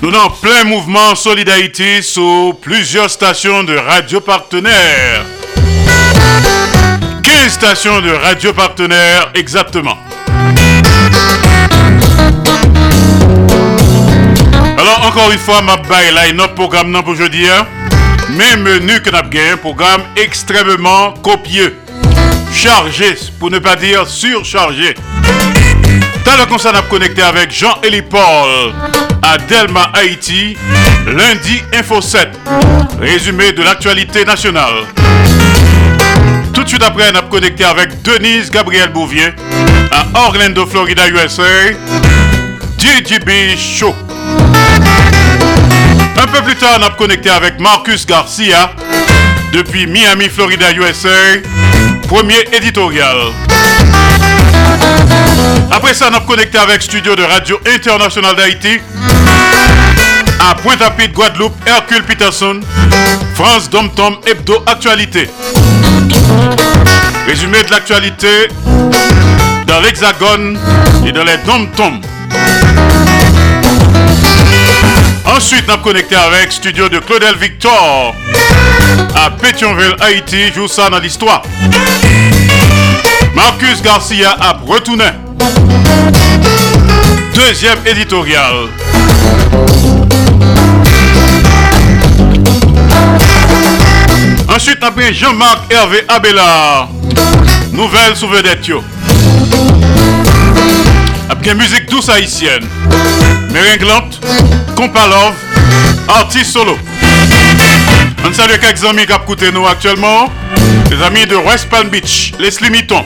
Nous 0.00 0.08
avons 0.08 0.30
plein 0.40 0.64
mouvement 0.64 1.14
Solidarité 1.14 2.02
sur 2.02 2.56
plusieurs 2.60 3.10
stations 3.10 3.64
de 3.64 3.76
radio 3.76 4.20
partenaires. 4.20 5.24
15 7.22 7.52
stations 7.52 8.00
de 8.00 8.10
radio 8.10 8.52
partenaires 8.52 9.30
exactement. 9.34 9.96
Alors 14.78 15.06
encore 15.06 15.30
une 15.32 15.38
fois, 15.38 15.60
ma 15.62 15.76
baille 15.76 16.14
là, 16.14 16.32
notre 16.32 16.54
programme 16.54 16.92
pour 17.02 17.08
aujourd'hui. 17.08 17.46
Même 18.30 18.62
menu 18.62 19.00
que 19.00 19.10
nous 19.10 19.56
programme 19.56 20.02
extrêmement 20.16 21.12
copieux, 21.22 21.74
chargé, 22.52 23.14
pour 23.38 23.50
ne 23.50 23.58
pas 23.58 23.76
dire 23.76 24.06
surchargé. 24.06 24.94
Dans 26.24 26.36
le 26.36 26.46
concert, 26.46 26.72
nous 26.74 26.82
connecté 26.90 27.22
avec 27.22 27.50
Jean-Élie 27.50 28.02
Paul 28.02 28.72
à 29.22 29.38
Delma, 29.38 29.90
Haïti, 29.94 30.56
lundi 31.06 31.62
Info 31.74 32.00
7, 32.00 32.28
résumé 33.00 33.52
de 33.52 33.62
l'actualité 33.62 34.24
nationale. 34.24 34.84
Tout 36.52 36.64
de 36.64 36.68
suite 36.68 36.82
après, 36.82 37.10
on 37.12 37.16
a 37.16 37.22
connecté 37.22 37.64
avec 37.64 38.02
Denise 38.02 38.50
Gabriel 38.50 38.90
Bouvier 38.90 39.28
à 39.90 40.06
Orlando, 40.26 40.66
Florida, 40.66 41.08
USA. 41.08 41.42
DJB 42.78 43.56
Show. 43.56 43.94
Un 46.20 46.26
peu 46.26 46.42
plus 46.42 46.56
tard, 46.56 46.78
on 46.80 46.82
a 46.86 46.90
connecté 46.90 47.30
avec 47.30 47.60
Marcus 47.60 48.04
Garcia 48.04 48.72
depuis 49.52 49.86
Miami, 49.86 50.28
Florida, 50.28 50.72
USA. 50.72 51.08
Premier 52.08 52.40
éditorial. 52.52 53.16
Après 55.70 55.94
ça, 55.94 56.08
on 56.10 56.16
a 56.16 56.20
connecté 56.20 56.58
avec 56.58 56.82
Studio 56.82 57.14
de 57.14 57.22
Radio 57.22 57.60
International 57.72 58.34
d'Haïti 58.34 58.80
à 60.40 60.54
Pointe-à-Pitre, 60.56 61.12
Guadeloupe, 61.14 61.54
Hercule 61.66 62.02
Peterson, 62.02 62.60
France 63.34 63.70
Dom 63.70 63.88
Tom 63.94 64.16
Hebdo 64.26 64.64
Actualité. 64.66 65.30
Résumé 67.26 67.62
de 67.62 67.70
l'actualité 67.70 68.48
dans 69.66 69.80
l'Hexagone 69.80 70.58
et 71.06 71.12
dans 71.12 71.24
les 71.24 71.36
Dom 71.46 71.68
Tom. 71.76 72.00
Ensuite, 75.36 75.68
a 75.70 75.76
connecté 75.78 76.16
avec 76.16 76.52
Studio 76.52 76.88
de 76.88 76.98
Claudel 76.98 77.36
Victor 77.36 78.14
à 79.14 79.30
Pétionville, 79.30 79.96
Haïti, 80.00 80.52
joue 80.54 80.68
ça 80.68 80.90
dans 80.90 80.98
l'histoire. 80.98 81.42
Marcus 83.34 83.82
Garcia 83.82 84.36
à 84.40 84.54
Bretounet. 84.54 85.14
Deuxième 87.34 87.78
éditorial. 87.86 88.68
Ensuite, 94.48 94.82
après 94.82 95.12
Jean-Marc 95.12 95.72
Hervé 95.72 96.04
Abelard. 96.08 96.88
Nouvelle 97.72 98.14
vedette. 98.14 98.70
Après 101.30 101.54
musique 101.54 101.88
douce 101.90 102.08
haïtienne. 102.08 102.66
Merenglante, 103.50 104.20
Compalove, 104.76 105.34
artiste 106.08 106.52
solo. 106.52 106.76
On 108.24 108.32
salue 108.32 108.58
quelques 108.60 108.84
amis 108.84 109.06
qui 109.06 109.12
écoutent 109.12 109.52
nous 109.52 109.66
actuellement. 109.66 110.30
Les 110.90 111.02
amis 111.02 111.26
de 111.26 111.36
West 111.36 111.68
Palm 111.68 111.88
Beach, 111.88 112.32
les 112.38 112.50
Slimitons. 112.50 113.04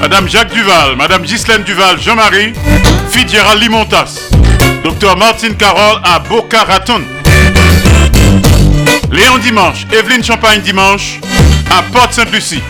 Madame 0.00 0.28
Jacques 0.28 0.52
Duval, 0.52 0.96
Madame 0.96 1.22
Ghislaine 1.22 1.62
Duval, 1.62 2.00
Jean-Marie, 2.00 2.52
Fitzgerald 3.10 3.60
Limontas, 3.60 4.18
Docteur 4.82 5.16
Martine 5.16 5.54
Carole 5.54 6.00
à 6.02 6.18
Boca 6.18 6.64
Raton. 6.64 7.02
Léon 9.12 9.38
Dimanche, 9.38 9.86
Evelyne 9.92 10.24
Champagne 10.24 10.60
Dimanche 10.60 11.20
à 11.70 11.82
Porte-Saint-Lucie. 11.92 12.62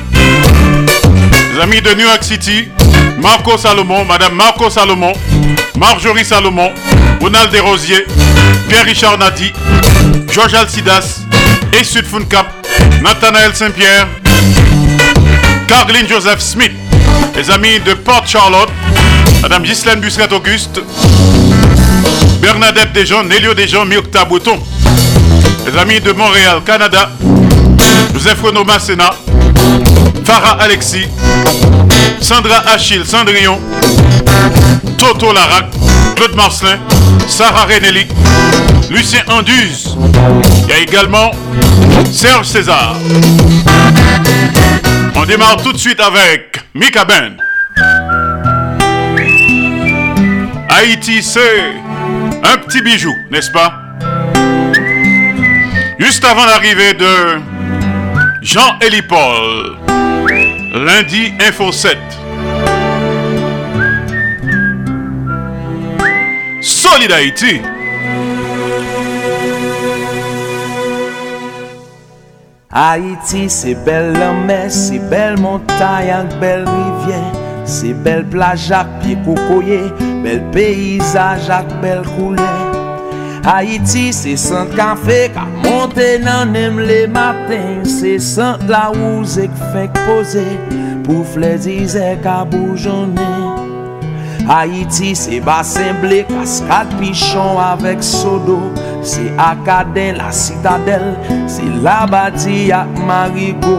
Les 1.54 1.60
amis 1.60 1.80
de 1.80 1.94
New 1.94 2.06
York 2.06 2.24
City, 2.24 2.68
Marco 3.18 3.56
Salomon, 3.56 4.04
Madame 4.04 4.34
Marco 4.34 4.70
Salomon, 4.70 5.12
Marjorie 5.80 6.26
Salomon, 6.26 6.70
Ronald 7.22 7.50
Desrosiers, 7.50 8.04
Pierre-Richard 8.68 9.16
Nadi, 9.16 9.50
Georges 10.30 10.52
Alcidas, 10.52 11.20
et 11.72 11.82
Sud 11.82 12.04
Cap, 12.28 12.48
Nathanaël 13.02 13.54
Saint-Pierre, 13.54 14.06
Caroline 15.66 16.06
Joseph 16.06 16.40
Smith, 16.40 16.72
les 17.34 17.50
amis 17.50 17.80
de 17.80 17.94
Port 17.94 18.26
Charlotte, 18.26 18.68
Madame 19.40 19.62
Ghislaine 19.62 20.00
Busquet 20.00 20.30
Auguste, 20.34 20.82
Bernadette 22.42 22.92
Desjons, 22.92 23.24
Nélio 23.24 23.54
Desjons, 23.54 23.86
Myrta 23.86 24.26
Bouton, 24.26 24.58
les 25.64 25.80
amis 25.80 26.00
de 26.00 26.12
Montréal, 26.12 26.60
Canada, 26.66 27.08
Joseph 28.12 28.42
Renaud 28.42 28.64
Masséna, 28.64 29.08
Farah 30.26 30.58
Alexis, 30.60 31.08
Sandra 32.20 32.58
Achille 32.68 33.06
Cendrillon, 33.06 33.58
Toto 35.00 35.32
Larac, 35.32 35.70
Claude 36.14 36.34
Marcelin, 36.34 36.78
Sarah 37.26 37.64
Renelli, 37.64 38.06
Lucien 38.90 39.22
Anduze. 39.28 39.96
Il 40.64 40.68
y 40.68 40.72
a 40.72 40.78
également 40.78 41.30
Serge 42.12 42.44
César. 42.46 42.96
On 45.16 45.24
démarre 45.24 45.56
tout 45.62 45.72
de 45.72 45.78
suite 45.78 46.00
avec 46.00 46.62
Mika 46.74 47.06
Ben. 47.06 47.38
Haïti, 50.68 51.22
c'est 51.22 51.72
un 52.44 52.58
petit 52.58 52.82
bijou, 52.82 53.14
n'est-ce 53.30 53.50
pas? 53.50 53.72
Juste 55.98 56.26
avant 56.26 56.44
l'arrivée 56.44 56.92
de 56.92 57.40
Jean-Élie 58.42 59.00
Paul, 59.00 59.78
lundi 60.74 61.32
Info 61.40 61.72
7. 61.72 61.96
Solid 66.90 67.12
Haïti. 67.12 67.61
Haïti, 72.72 73.48
se 73.48 73.74
bel 73.87 74.11
lomè, 74.16 74.64
se 74.74 74.98
bel 75.12 75.38
montay 75.38 76.11
ak 76.11 76.35
bel 76.42 76.64
rivye, 76.66 77.20
se 77.76 77.92
bel 78.07 78.24
plaj 78.33 78.66
ak 78.74 78.90
pi 79.05 79.14
koukoye, 79.22 79.79
bel 80.24 80.42
peyizaj 80.57 81.46
ak 81.61 81.70
bel 81.85 82.03
koule. 82.16 82.50
Haïti, 83.46 84.09
se 84.16 84.35
sant 84.48 84.74
kafe 84.74 85.29
ka 85.37 85.46
monte 85.62 86.09
nan 86.24 86.50
nem 86.57 86.83
le 86.90 87.05
maten, 87.14 87.85
se 87.87 88.16
sant 88.33 88.66
la 88.72 88.88
ouzek 88.90 89.55
fek 89.70 90.03
pose, 90.09 90.48
pou 91.07 91.22
fle 91.37 91.55
dizek 91.62 92.26
a 92.26 92.40
boujone. 92.50 93.49
Haiti 94.50 95.14
se 95.14 95.38
basen 95.46 96.00
ble, 96.02 96.24
kaskad 96.26 96.90
pichon 96.98 97.60
avek 97.62 98.02
sodo. 98.02 98.58
Se 99.06 99.28
akaden 99.38 100.18
la 100.18 100.32
sitadel, 100.34 101.06
se 101.46 101.62
la 101.84 102.00
bati 102.10 102.72
ak 102.74 102.98
marigo 103.06 103.78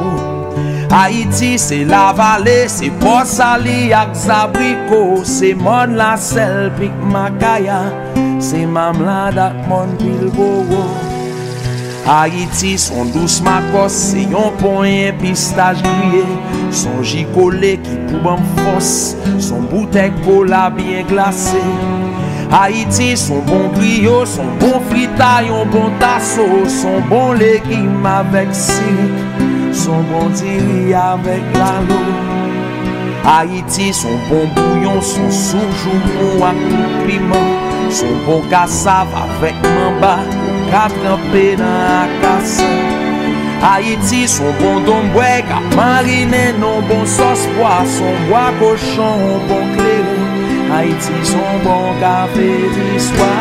Haiti 0.91 1.57
se 1.59 1.83
la 1.85 2.11
vale, 2.13 2.69
se 2.69 2.89
posali 3.03 3.93
ak 3.93 4.15
zabriko. 4.15 5.03
Se 5.27 5.53
mon 5.55 5.95
la 5.99 6.15
sel 6.15 6.71
pik 6.79 6.95
makaya, 7.13 7.79
se 8.39 8.65
mamlad 8.65 9.37
ak 9.37 9.67
mon 9.67 9.95
pilbogo 9.99 11.10
Haïti, 12.07 12.77
son 12.77 13.05
douce 13.05 13.41
makos, 13.41 13.89
c'est 13.89 14.23
yon 14.23 14.51
grillé. 14.59 16.25
Son 16.71 17.03
gicolé 17.03 17.79
qui 17.83 17.95
pousse 18.07 18.25
en 18.25 18.37
force, 18.63 19.15
son 19.39 19.61
bouteille 19.61 20.11
cola 20.25 20.69
bien 20.69 21.03
glacé. 21.07 21.57
Haïti, 22.51 23.15
son 23.15 23.39
bon 23.39 23.69
griot, 23.75 24.25
son 24.25 24.45
bon 24.59 24.81
fritaille, 24.89 25.49
un 25.49 25.65
bon 25.65 25.91
tasso, 25.99 26.41
son 26.67 26.99
bon 27.07 27.33
légume 27.33 28.05
avec 28.05 28.49
sirik, 28.51 29.73
son 29.73 30.01
bon 30.11 30.27
diri 30.29 30.93
avec 30.93 31.41
l'eau. 31.53 31.95
Haïti, 33.25 33.93
son 33.93 34.17
bon 34.29 34.47
bouillon, 34.55 34.99
son 35.01 35.29
soujou 35.29 36.43
à 36.43 36.51
tout 36.51 37.07
piment, 37.07 37.89
son 37.89 38.07
bon 38.25 38.41
cassave 38.49 39.07
avec 39.39 39.55
mamba, 39.63 40.17
kap 40.71 40.91
kampe 41.03 41.45
nan 41.59 42.07
akasa 42.07 42.69
Haiti 43.61 44.21
son 44.33 44.53
bon 44.59 44.77
donbwe 44.87 45.31
kap 45.49 45.65
marine 45.75 46.45
non 46.61 46.79
bon 46.87 47.05
sos 47.05 47.41
Poason, 47.55 48.15
boa 48.29 48.45
kochon, 48.59 49.19
bon 49.47 49.65
kleron 49.75 50.29
Haiti 50.71 51.17
son 51.31 51.51
bon 51.65 51.87
kafe 52.01 52.49
diswa 52.75 53.33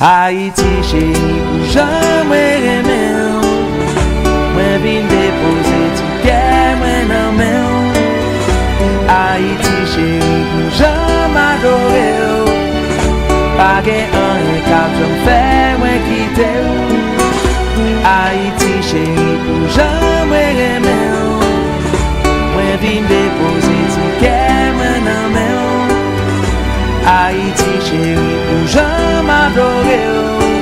Haiti 0.00 0.72
cheni 0.88 1.36
pou 1.44 1.68
jamwe 1.74 2.44
reme 2.64 3.02
Mwen 4.54 4.74
vin 4.82 5.04
depoze 5.12 5.82
ti 5.98 6.06
kè 6.24 6.40
mwen 6.80 7.12
nan 7.12 7.30
men 7.38 7.64
Haiti 9.12 9.63
gen 13.84 14.14
an 14.16 14.44
kap 14.64 14.94
jom 14.98 15.14
fè 15.26 15.40
mwen 15.80 15.98
kite 16.08 16.48
ou. 16.60 17.00
Haiti 18.04 18.72
chè 18.88 19.02
yi 19.02 19.26
pou 19.44 19.72
jom 19.76 20.30
mwen 20.30 20.60
remè 20.60 20.96
ou. 21.20 21.50
Mwen 22.54 22.74
vin 22.84 23.10
depozi 23.10 23.78
ti 23.96 24.08
kè 24.22 24.40
mwen 24.78 24.98
nan 25.08 25.28
mè 25.36 25.46
ou. 25.60 26.00
Haiti 27.10 27.72
chè 27.90 28.02
yi 28.08 28.16
pou 28.48 28.72
jom 28.76 29.32
adore 29.38 30.00
ou. 30.16 30.52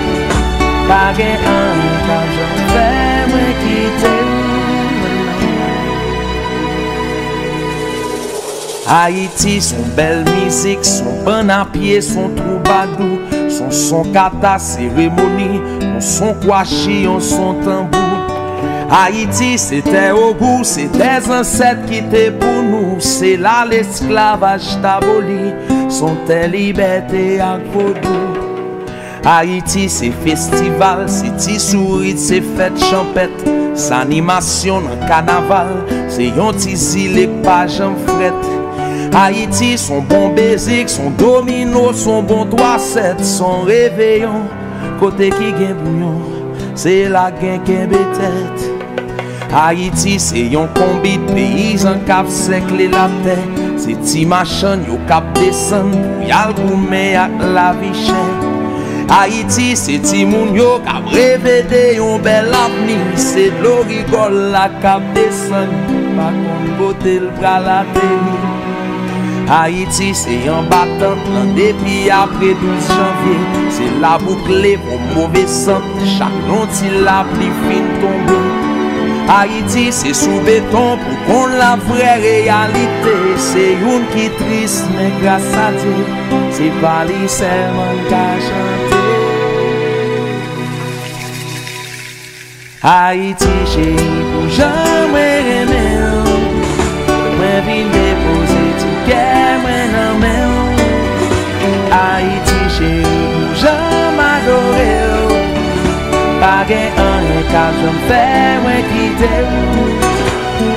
Pa 0.90 1.04
gen 1.18 1.50
an 1.56 1.86
kap 2.08 2.38
jom 2.38 2.62
fè 2.74 2.88
mwen 3.30 3.52
kite 3.62 4.16
ou. 4.18 4.42
Haïti, 8.92 9.60
son 9.62 9.86
bel 9.96 10.24
mizik, 10.34 10.84
son 10.84 11.22
ban 11.24 11.48
apye, 11.48 12.02
son 12.02 12.28
troubadou 12.36 13.11
son 13.72 14.04
son 14.04 14.12
kata 14.12 14.58
cérémonie, 14.58 15.60
son 15.98 16.34
son 16.34 16.34
kwashi, 16.34 17.06
son 17.18 17.54
tambour. 17.64 17.98
Haïti, 18.90 19.56
c'était 19.56 20.10
au 20.10 20.34
goût, 20.34 20.62
c'est 20.62 20.92
des 20.92 21.30
ancêtres 21.30 21.86
qui 21.86 21.98
étaient 21.98 22.30
pour 22.30 22.62
nous, 22.62 22.96
c'est 23.00 23.38
là 23.38 23.64
l'esclavage 23.64 24.76
d'aboli, 24.82 25.54
son 25.88 26.14
tes 26.26 26.46
liberté 26.46 27.40
à 27.40 27.58
vaudou. 27.72 28.42
Haïti, 29.24 29.88
c'est 29.88 30.10
festival, 30.10 31.04
c'est 31.06 31.34
ti 31.36 31.58
souris, 31.58 32.18
c'est 32.18 32.42
fête 32.42 32.78
champette, 32.84 33.48
c'est 33.74 33.94
animation 33.94 34.82
dans 34.82 35.06
carnaval, 35.06 35.68
c'est 36.08 36.28
yon 36.28 36.52
ti 36.52 36.76
zile 36.76 37.30
pas 37.42 37.66
j'en 37.66 37.94
fret. 38.06 38.61
Haiti, 39.12 39.76
son 39.76 40.00
bon 40.00 40.30
bezik, 40.30 40.88
son 40.88 41.10
domino, 41.10 41.92
son 41.92 42.22
bon 42.22 42.46
3-7, 42.46 43.22
son 43.22 43.66
reveyon, 43.68 44.46
kote 45.02 45.28
ki 45.34 45.50
gen 45.58 45.74
bouyon, 45.82 46.14
se 46.74 46.94
la 47.12 47.26
gen 47.36 47.60
ken 47.66 47.90
betet. 47.92 48.64
Haiti, 49.52 50.14
se 50.16 50.46
yon 50.54 50.70
kombi 50.78 51.18
peyizan 51.26 52.00
kap 52.08 52.30
sekle 52.32 52.86
la 52.94 53.04
te, 53.26 53.36
se 53.82 53.98
ti 54.00 54.24
machan 54.24 54.86
yo 54.88 54.96
kap 55.10 55.28
desen 55.36 55.92
pou 55.92 56.30
yal 56.30 56.56
goume 56.56 57.04
ak 57.26 57.36
la 57.52 57.68
vichè. 57.82 58.24
Haiti, 59.12 59.74
se 59.76 59.98
ti 60.08 60.24
moun 60.24 60.56
yo 60.56 60.78
kap 60.88 61.12
revede 61.12 61.84
yon 61.98 62.24
bel 62.24 62.48
avni, 62.62 62.96
se 63.20 63.50
dlo 63.60 63.82
rigol 63.92 64.40
la 64.56 64.70
kap 64.80 65.04
desen, 65.12 65.76
pa 66.16 66.32
kon 66.40 66.74
bote 66.80 67.20
l 67.20 67.30
bra 67.36 67.58
la 67.60 67.82
teni. 67.92 68.61
Haiti 69.52 70.14
se 70.16 70.32
yon 70.46 70.64
batant 70.70 71.26
lan 71.28 71.50
depi 71.52 71.96
apre 72.08 72.54
12 72.60 72.86
janvye 72.88 73.64
Se 73.76 73.88
la 74.00 74.14
boukle 74.22 74.70
pou 74.80 75.00
mwove 75.10 75.42
sant 75.54 75.98
Chak 76.14 76.38
non 76.46 76.70
ti 76.72 76.88
la 77.04 77.18
pli 77.34 77.50
fin 77.66 77.90
tombe 78.00 78.38
Haiti 79.28 79.90
se 79.92 80.14
sou 80.16 80.40
beton 80.46 80.96
pou 81.02 81.18
kon 81.26 81.52
la 81.60 81.74
vre 81.84 82.14
realite 82.22 83.12
Se 83.50 83.66
yon 83.82 84.08
ki 84.14 84.30
tris 84.38 84.78
men 84.94 85.12
grasa 85.20 85.68
di 85.76 85.92
Se 86.56 86.72
pali 86.80 87.28
seman 87.36 88.00
ka 88.08 88.24
chante 88.46 89.02
Haiti 92.86 93.52
che 93.74 93.90
pou 94.00 94.48
jamwe 94.56 95.28
reme 95.50 95.84
Mwen 97.36 97.60
vinde 97.68 98.11
gen 106.68 106.98
an 106.98 107.24
e 107.36 107.42
kap 107.52 107.74
jom 107.82 107.96
fè 108.08 108.24
mwen 108.62 108.82
kite 108.90 109.30
ou. 109.46 109.86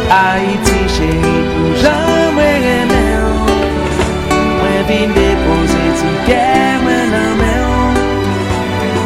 Haiti 0.10 0.80
chéri 0.96 1.36
pou 1.52 1.74
jom 1.82 2.38
mwen 2.38 2.58
remè 2.66 3.04
ou. 3.26 3.58
Mwen 4.62 4.82
vin 4.90 5.14
depose 5.18 5.84
ti 6.00 6.14
kè 6.30 6.48
mwen 6.86 7.14
nan 7.14 7.32
mè 7.42 7.54
ou. 7.68 7.90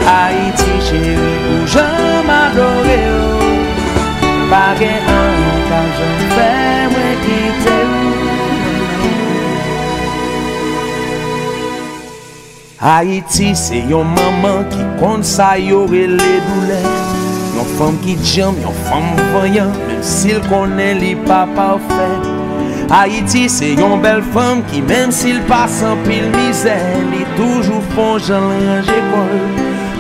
Haiti 0.08 0.80
chéri 0.88 1.34
pou 1.48 1.68
jom 1.76 2.32
adore 2.38 3.02
ou. 3.18 3.52
Pa 4.54 4.66
gen 4.80 5.14
an 5.18 5.46
e 5.52 5.60
kap 5.74 6.00
jom 6.00 6.18
fè 6.38 6.56
mwen 6.96 7.14
kite 7.28 7.76
ou 7.76 7.79
Haïti, 12.82 13.54
c'est 13.56 13.82
yon 13.82 14.06
maman 14.06 14.64
qui 14.70 14.80
compte 15.02 15.26
ça 15.26 15.60
yore 15.60 15.92
les 15.92 16.08
douleurs. 16.08 16.96
Yon 17.58 17.66
femme 17.78 17.98
qui 18.02 18.18
jam, 18.24 18.56
yon 18.62 18.72
femme 18.86 19.18
voyant, 19.34 19.74
même 19.86 20.02
s'il 20.02 20.40
connaît 20.48 20.94
li 20.94 21.14
pas 21.14 21.46
parfait. 21.58 22.16
Haïti, 22.90 23.50
c'est 23.50 23.74
yon 23.74 23.98
belle 23.98 24.24
femme 24.34 24.64
qui, 24.72 24.82
même 24.82 25.12
s'il 25.12 25.42
passe 25.42 25.84
en 25.84 25.98
pile 26.08 26.32
misère, 26.32 26.96
li 27.12 27.26
toujours 27.36 27.84
font 27.94 28.18
j'en 28.18 28.48
range 28.48 28.88
école. 28.88 29.44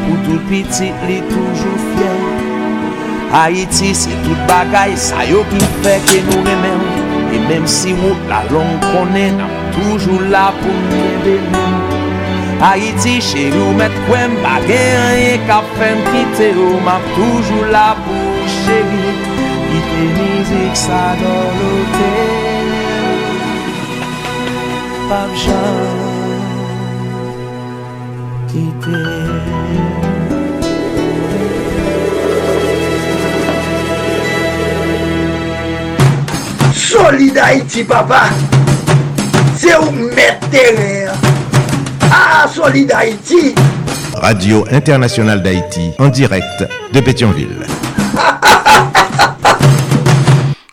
Pour 0.05 0.17
tout 0.23 0.41
petit, 0.47 0.93
li 1.05 1.21
toujours 1.27 1.81
fier. 1.97 3.33
Haïti, 3.33 3.93
c'est 3.93 4.23
toute 4.23 4.47
bagaille, 4.47 4.95
ça 4.95 5.25
yo 5.25 5.43
qui 5.49 5.59
fait 5.83 5.99
que 6.05 6.21
nous 6.31 6.43
remèm. 6.43 6.79
Et 7.33 7.53
même 7.53 7.67
si 7.67 7.91
ou 7.91 8.15
la 8.29 8.41
longue 8.49 8.79
connaît, 8.93 9.31
n'a 9.31 9.49
toujours 9.73 10.21
là 10.31 10.53
pour 10.61 10.71
nous 10.71 11.29
aider. 11.29 11.39
Haiti 12.59 13.19
che 13.23 13.45
ou 13.55 13.73
met 13.73 13.93
kwen 14.07 14.35
Bagè 14.43 14.81
anye 14.99 15.35
ka 15.47 15.61
fèm 15.77 16.01
Kite 16.11 16.49
ou 16.59 16.79
map 16.83 17.03
toujou 17.15 17.69
la 17.71 17.93
pou 18.03 18.49
chèri 18.59 19.13
Kite 19.69 20.03
mizik 20.17 20.75
sa 20.75 21.03
don 21.21 21.47
lote 21.61 22.11
Pap 25.07 25.31
jan 25.45 26.09
Kite 28.51 28.99
Solid 36.73 37.37
Haiti 37.37 37.83
papa. 37.83 38.25
Se 39.55 39.71
ou 39.77 39.91
met 39.91 40.41
terè 40.51 40.98
Ah, 42.11 42.47
Solid 42.53 42.91
Haïti. 42.91 43.55
Radio 44.15 44.65
Internationale 44.71 45.41
d'Haïti, 45.41 45.91
en 45.99 46.07
direct 46.09 46.67
de 46.91 46.99
Pétionville. 46.99 47.65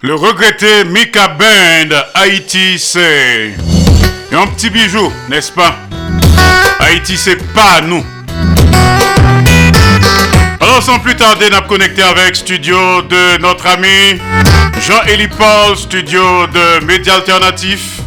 Le 0.03 0.15
regretté 0.15 0.85
Mika 0.85 1.29
Band, 1.29 1.97
Haïti, 2.15 2.79
c'est 2.79 3.55
un 4.33 4.47
petit 4.49 4.71
bijou, 4.71 5.13
n'est-ce 5.29 5.53
pas? 5.53 5.75
Haïti, 6.81 7.17
c'est 7.17 7.43
pas 7.53 7.81
nous. 7.83 8.05
Alors 10.61 10.83
sans 10.83 10.99
plus 10.99 11.17
tarder, 11.17 11.47
nous 11.51 11.69
connecté 11.69 12.03
avec 12.03 12.37
studio 12.37 13.03
de 13.03 13.41
notre 13.41 13.67
ami 13.67 14.21
Jean-Élie 14.87 15.29
Paul, 15.29 15.77
studio 15.77 16.47
de 16.47 16.85
médias 16.85 17.15
alternatifs, 17.17 18.01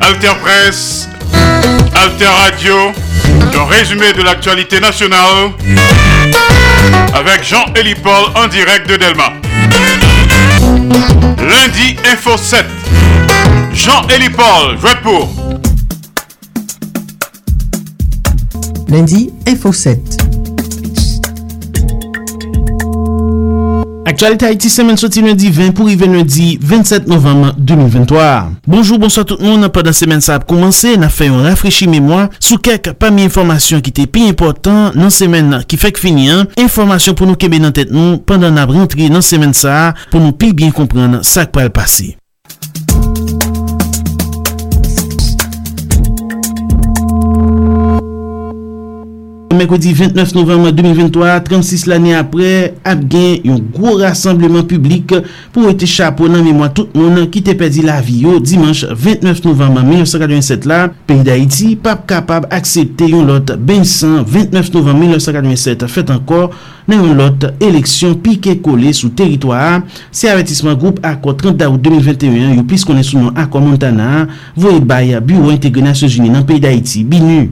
Alter 0.00 0.34
Presse, 0.42 1.08
Alter 1.94 2.26
Radio, 2.26 2.92
un 3.54 3.64
résumé 3.66 4.12
de 4.12 4.22
l'actualité 4.22 4.80
nationale 4.80 5.52
avec 7.14 7.44
Jean-Élie 7.44 7.94
Paul 7.94 8.24
en 8.34 8.48
direct 8.48 8.88
de 8.88 8.96
Delma. 8.96 9.32
Lundi 11.38 11.96
Info 12.12 12.36
7. 12.36 12.64
Jean-Élie 13.72 14.30
Paul, 14.30 14.76
pour. 15.02 15.28
Lundi 18.88 19.30
Info 19.46 19.72
7. 19.72 20.11
Aktualite 24.22 24.46
Haiti 24.46 24.70
semen 24.70 24.94
soti 24.94 25.18
lundi 25.18 25.48
20 25.50 25.72
pou 25.74 25.88
rive 25.88 26.06
lundi 26.06 26.52
27 26.62 27.08
novem 27.10 27.40
2023. 27.58 28.52
Bonjour, 28.68 29.00
bonsoir 29.02 29.26
tout 29.26 29.42
moun. 29.42 29.66
Pendan 29.74 29.96
semen 29.98 30.22
sa 30.22 30.36
ap 30.38 30.44
koumanse, 30.46 30.92
na 30.94 31.08
fè 31.10 31.26
yon 31.26 31.42
rafrechi 31.42 31.88
mèmoa 31.90 32.28
sou 32.36 32.60
kek 32.62 32.92
pa 33.02 33.10
mi 33.10 33.26
informasyon 33.26 33.82
ki 33.82 33.96
te 33.98 34.06
pi 34.06 34.28
important 34.30 34.94
nan 34.94 35.10
semen 35.10 35.58
ki 35.66 35.82
fèk 35.88 35.98
fini 35.98 36.30
an. 36.30 36.46
Informasyon 36.54 37.18
pou 37.18 37.26
nou 37.26 37.34
kebe 37.34 37.58
nan 37.66 37.74
tèt 37.74 37.90
nou 37.90 38.22
pandan 38.22 38.62
ap 38.62 38.70
rentri 38.70 39.10
nan 39.10 39.26
semen 39.26 39.58
sa 39.58 39.96
pou 40.12 40.22
nou 40.22 40.38
pi 40.38 40.54
bien 40.54 40.70
kompran 40.70 41.24
sa 41.26 41.50
k 41.50 41.56
pa 41.58 41.66
al 41.66 41.74
pase. 41.74 42.12
Mekodi 49.56 49.92
29 49.92 50.34
novembre 50.34 50.70
2023, 50.72 51.40
36 51.44 51.86
l'anye 51.90 52.14
apre, 52.16 52.48
ap 52.88 53.00
gen 53.12 53.44
yon 53.46 53.60
gwo 53.74 53.94
rassembleman 54.00 54.64
publik 54.68 55.14
pou 55.52 55.70
ete 55.70 55.88
chapo 55.90 56.28
nan 56.30 56.44
memwa 56.46 56.70
tout 56.72 56.92
moun 56.96 57.26
ki 57.32 57.42
te 57.44 57.54
pedi 57.58 57.84
la 57.84 57.98
vi 58.04 58.22
yo 58.24 58.38
dimanche 58.40 58.88
29 58.88 59.42
novembre 59.44 59.84
1987 59.86 60.68
la. 60.70 60.82
Peyi 61.08 61.26
da 61.26 61.36
iti, 61.40 61.72
pap 61.76 62.04
kapab 62.10 62.46
aksepte 62.54 63.08
yon 63.10 63.28
lot 63.28 63.54
bensan 63.56 64.22
29 64.24 64.72
novembre 64.76 65.08
1987 65.12 65.88
fet 65.92 66.12
ankor 66.14 66.54
nan 66.88 67.04
yon 67.04 67.20
lot 67.20 67.48
eleksyon 67.62 68.16
pike 68.24 68.56
kole 68.64 68.94
sou 68.96 69.12
teritwa. 69.16 69.82
Se 70.14 70.30
avetisman 70.32 70.78
group 70.80 71.02
akwa 71.06 71.36
30 71.38 71.60
da 71.60 71.68
ou 71.72 71.80
2021, 71.80 72.56
yon 72.58 72.68
plis 72.68 72.86
konen 72.88 73.04
sou 73.04 73.20
nou 73.20 73.36
akwa 73.36 73.64
Montana, 73.64 74.28
voye 74.56 74.80
baye 74.80 75.20
bureau 75.20 75.52
integre 75.52 75.84
Nasyon 75.84 76.16
Jini 76.16 76.32
nan 76.32 76.48
peyi 76.48 76.62
da 76.64 76.72
iti, 76.72 77.04
binu. 77.04 77.50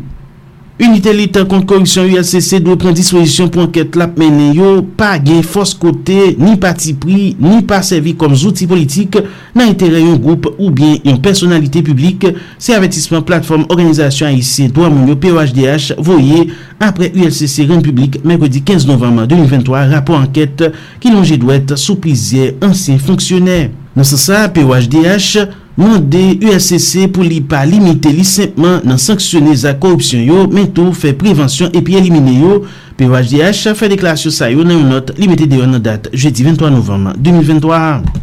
Unitè 0.80 1.12
litan 1.12 1.44
kont 1.44 1.66
korupsyon 1.68 2.06
ULCC 2.08 2.62
dwe 2.64 2.72
pren 2.80 2.94
disposisyon 2.96 3.50
pou 3.52 3.66
anket 3.66 3.98
lap 4.00 4.14
menen 4.16 4.54
yo 4.56 4.70
pa 4.96 5.10
gen 5.20 5.42
fos 5.44 5.74
kote 5.76 6.30
ni 6.40 6.54
pati 6.62 6.94
pri 6.96 7.34
ni 7.36 7.58
pa 7.68 7.82
servi 7.84 8.14
kom 8.16 8.32
zouti 8.32 8.64
politik 8.70 9.18
nan 9.52 9.74
itere 9.74 10.00
yon 10.00 10.16
group 10.24 10.48
ou 10.54 10.70
bien 10.72 10.96
yon 11.04 11.20
personalite 11.20 11.82
publik 11.84 12.24
se 12.56 12.72
avetisman 12.72 13.26
platform 13.28 13.66
organizasyon 13.68 14.32
AIC 14.32 14.72
do 14.72 14.86
amoun 14.88 15.12
yo 15.12 15.18
POHDH 15.20 16.00
voye 16.00 16.46
apre 16.80 17.10
ULCC 17.12 17.68
ren 17.68 17.84
publik 17.84 18.16
mèkwedi 18.24 18.64
15 18.64 18.88
novembre 18.88 19.28
2023 19.28 19.84
rapor 19.92 20.22
anket 20.22 20.64
ki 21.02 21.12
lonje 21.12 21.36
dwet 21.44 21.76
sou 21.76 22.00
plizye 22.00 22.54
ansyen 22.64 22.96
fonksyonè. 23.04 23.66
Nansan 24.00 24.24
sa 24.24 24.46
POHDH 24.48 25.44
mande 25.80 26.22
USCC 26.44 27.08
pou 27.10 27.26
li 27.26 27.40
pa 27.40 27.64
limite 27.68 28.12
li 28.14 28.26
sempman 28.28 28.84
nan 28.86 29.00
sanksyone 29.00 29.56
za 29.64 29.74
korupsyon 29.80 30.24
yo, 30.28 30.46
men 30.52 30.70
tou 30.76 30.94
fe 30.96 31.14
prevensyon 31.16 31.74
epi 31.76 31.98
elimine 32.00 32.38
yo. 32.38 32.62
PYDH 33.00 33.70
fe 33.78 33.88
deklarasyon 33.88 34.34
sa 34.36 34.50
yo 34.52 34.64
nan 34.66 34.82
yon 34.82 34.90
not 34.98 35.14
limite 35.20 35.48
de 35.48 35.62
yon 35.62 35.72
nan 35.76 35.84
dat 35.84 36.10
jeudi 36.12 36.44
23 36.44 36.74
novem 36.74 37.14
2023. 37.16 38.20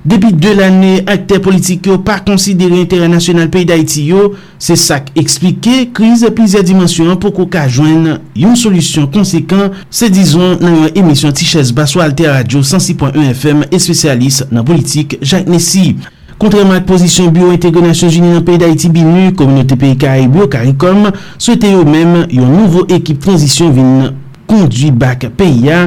Depi 0.00 0.30
de 0.32 0.52
l'anè, 0.56 0.92
akter 1.12 1.42
politik 1.44 1.84
yo 1.90 1.98
pa 2.00 2.14
konsidere 2.24 2.78
interè 2.80 3.04
nasyonal 3.12 3.50
peyi 3.52 3.66
da 3.68 3.76
iti 3.76 4.06
yo, 4.08 4.30
se 4.56 4.72
sak 4.80 5.10
eksplike, 5.20 5.90
kriz 5.96 6.24
plizè 6.36 6.62
dimensyon 6.64 7.18
pou 7.20 7.34
kou 7.36 7.50
ka 7.52 7.66
jwen 7.68 8.06
yon 8.38 8.56
solusyon 8.56 9.10
konsekant, 9.12 9.76
se 9.92 10.08
dizon 10.08 10.56
nan 10.62 10.78
yon 10.78 11.02
emisyon 11.02 11.36
Tichès 11.36 11.74
Basso 11.76 12.00
Alter 12.00 12.32
Radio 12.32 12.64
106.1 12.64 13.28
FM, 13.34 13.66
espesyalist 13.68 14.48
nan 14.54 14.64
politik 14.64 15.18
Jacques 15.20 15.52
Nessie. 15.52 15.98
Kontreman 16.40 16.78
ak 16.80 16.86
pozisyon 16.88 17.34
biyo 17.36 17.50
integre 17.52 17.82
Nasyon 17.84 18.08
Jouni 18.14 18.30
nan 18.32 18.44
peyi 18.46 18.56
da 18.62 18.68
iti 18.72 18.88
binu, 18.88 19.26
kominote 19.36 19.76
peyi 19.76 19.98
Karibyo, 20.00 20.46
Karikom, 20.48 21.10
souete 21.36 21.68
yo 21.68 21.82
menm 21.84 22.22
yon 22.32 22.54
nouvo 22.54 22.86
ekip 22.88 23.20
transisyon 23.20 23.74
vin 23.76 23.90
kondwi 24.48 24.88
bak 24.88 25.26
peyi 25.36 25.66
ya 25.66 25.82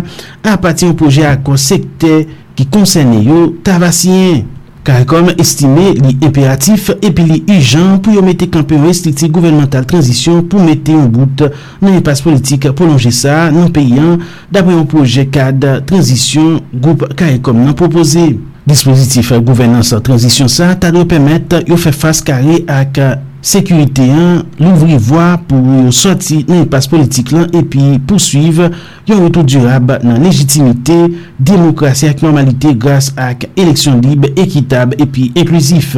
apati 0.46 0.86
yon 0.86 0.94
proje 1.00 1.26
akon 1.26 1.58
sekte 1.58 2.28
ki 2.54 2.68
konsene 2.70 3.24
yo 3.26 3.40
tavasyen. 3.66 4.46
Karikom 4.86 5.34
estime 5.42 5.90
li 5.98 6.14
imperatif 6.20 6.92
epi 7.00 7.26
li 7.32 7.42
ijan 7.56 7.98
pou 7.98 8.14
yo 8.14 8.22
mette 8.22 8.46
kampe 8.54 8.78
restrikti 8.86 9.34
gouvernemental 9.34 9.90
transisyon 9.90 10.46
pou 10.54 10.62
mette 10.62 10.94
yon 10.94 11.10
bout 11.10 11.48
nan 11.82 11.98
yon 11.98 12.06
pas 12.06 12.22
politik 12.22 12.70
prolonje 12.78 13.10
sa 13.24 13.48
nan 13.50 13.74
peyi 13.74 13.98
an 13.98 14.20
dapre 14.54 14.78
yon 14.78 14.86
proje 14.86 15.26
kad 15.34 15.66
transisyon 15.90 16.60
goup 16.78 17.10
Karikom 17.18 17.66
nan 17.66 17.74
propose. 17.74 18.36
Dispositif 18.64 19.34
gouvernance 19.44 19.98
transisyon 20.06 20.48
sa 20.48 20.72
ta 20.80 20.94
do 20.96 21.04
pemet 21.10 21.52
yo 21.68 21.76
fe 21.76 21.92
fase 21.92 22.24
kare 22.24 22.62
ak 22.72 23.00
euh, 23.04 23.16
sekurite 23.44 24.06
an, 24.08 24.46
louvri 24.56 24.96
vwa 25.04 25.34
pou 25.50 25.82
yo 25.82 25.92
soti 25.92 26.46
nan 26.48 26.64
ipas 26.64 26.88
politik 26.88 27.34
lan 27.36 27.50
epi 27.60 27.98
pousuiv 28.08 28.62
yon 29.10 29.26
retou 29.26 29.44
durab 29.44 29.98
nan 30.06 30.24
legitimite, 30.24 30.96
demokrasi 31.36 32.08
ak 32.08 32.24
normalite 32.24 32.72
grase 32.80 33.12
ak 33.20 33.50
eleksyon 33.52 34.00
libe, 34.06 34.32
ekitab 34.40 34.96
epi 34.96 35.34
eklusif. 35.36 35.98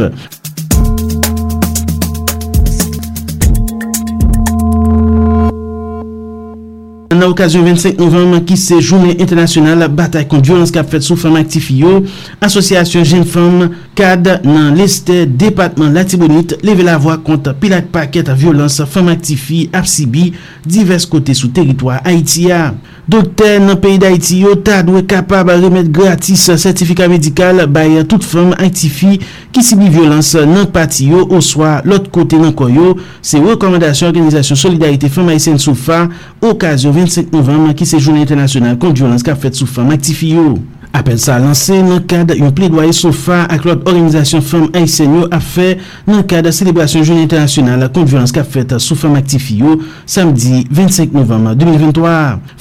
Nan 7.16 7.30
okasyon 7.32 7.64
25 7.70 8.00
novem 8.02 8.34
ki 8.48 8.58
se 8.60 8.76
jounen 8.82 9.14
internasyonal 9.16 9.86
batay 9.96 10.26
kon 10.28 10.42
violans 10.44 10.74
kap 10.76 10.90
fet 10.92 11.06
sou 11.06 11.16
fèm 11.20 11.38
aktif 11.40 11.70
yo, 11.72 12.02
asosyasyon 12.44 13.06
jen 13.08 13.24
fèm 13.30 13.70
kad 13.96 14.28
nan 14.44 14.76
leste 14.76 15.22
depatman 15.40 15.96
Latibonit 15.96 16.58
leve 16.66 16.84
la 16.84 16.98
vwa 17.00 17.16
kont 17.24 17.48
pilak 17.62 17.88
paket 17.94 18.34
violans 18.36 18.82
fèm 18.92 19.14
aktifi 19.14 19.70
ap 19.72 19.88
sibi 19.88 20.34
divers 20.68 21.08
kote 21.08 21.38
sou 21.38 21.54
teritwa 21.56 22.02
Haitia. 22.04 22.74
Dokter 23.06 23.60
nan 23.62 23.78
peyi 23.78 24.00
da 24.02 24.10
iti 24.10 24.40
yo 24.42 24.56
ta 24.66 24.80
dwe 24.86 25.04
kapab 25.06 25.52
remet 25.54 25.92
gratis 25.94 26.48
sertifika 26.58 27.06
medikal 27.08 27.62
baye 27.70 28.02
tout 28.10 28.26
fèm 28.26 28.56
aktifi 28.58 29.20
ki 29.54 29.64
sibi 29.64 29.92
violans 29.94 30.32
nan 30.50 30.66
pati 30.74 31.12
yo 31.12 31.22
oswa 31.38 31.84
lot 31.86 32.10
kote 32.10 32.40
nan 32.42 32.56
koyo. 32.58 32.96
Se 33.22 33.38
rekomendasyon 33.44 34.10
Organizasyon 34.10 34.58
Solidarite 34.58 35.12
Fèm 35.14 35.30
Aisyen 35.36 35.62
Soufa, 35.62 36.08
okasyon 36.42 36.98
25 36.98 37.30
novem 37.36 37.70
ki 37.78 37.86
se 37.86 38.02
Jounen 38.02 38.26
Internasyonal 38.26 38.80
kont 38.82 38.98
violans 38.98 39.26
ka 39.26 39.38
fet 39.38 39.54
sou 39.54 39.70
fèm 39.70 39.94
aktifi 39.94 40.34
yo. 40.40 40.56
Apel 40.96 41.18
sa 41.20 41.36
lanse 41.44 41.76
nan 41.84 42.00
kade 42.08 42.38
yon 42.40 42.54
ple 42.56 42.70
doye 42.72 42.94
sofa 42.96 43.42
ak 43.52 43.66
lot 43.68 43.82
organizasyon 43.90 44.44
fem 44.46 44.68
yo 44.72 45.26
a 45.34 45.42
fe 45.44 45.74
nan 46.08 46.22
kade 46.24 46.54
selebrasyon 46.56 47.04
jouni 47.04 47.26
internasyonal 47.26 47.90
kont 47.90 48.08
violans 48.08 48.32
ka 48.32 48.46
fet 48.48 48.72
sou 48.80 48.96
fem 48.96 49.18
aktifi 49.20 49.58
yo 49.60 49.74
samdi 50.08 50.64
25 50.72 51.12
novem 51.18 51.50
2023. 51.60 52.14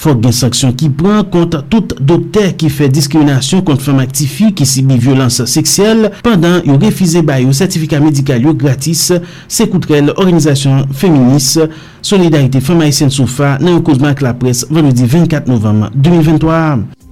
Fok 0.03 0.25
gen 0.25 0.35
saksyon 0.35 0.75
ki 0.75 0.91
pran 0.99 1.23
kont 1.31 1.55
tout 1.71 1.95
doter 2.01 2.51
ki 2.59 2.73
fe 2.75 2.89
diskriminasyon 2.91 3.63
kont 3.69 3.85
fem 3.85 4.03
aktifi 4.03 4.51
ki 4.57 4.67
sibi 4.67 4.99
violans 4.99 5.39
seksyel 5.55 6.09
pandan 6.27 6.59
yon 6.67 6.83
refize 6.83 7.23
bay 7.23 7.47
yo 7.47 7.55
sertifika 7.55 8.03
medikal 8.03 8.43
yo 8.43 8.57
gratis 8.59 9.13
se 9.47 9.69
koutrel 9.71 10.11
organizasyon 10.17 10.89
feminis 10.91 11.55
solidarite 12.03 12.65
fem 12.65 12.83
Aysen 12.83 13.15
soufa 13.15 13.55
nan 13.63 13.77
yon 13.77 13.87
kouzman 13.87 14.17
ak 14.17 14.27
la 14.27 14.35
pres 14.43 14.67
vendredi 14.75 15.07
24 15.07 15.47
novem 15.55 15.87
2023. 15.95 17.04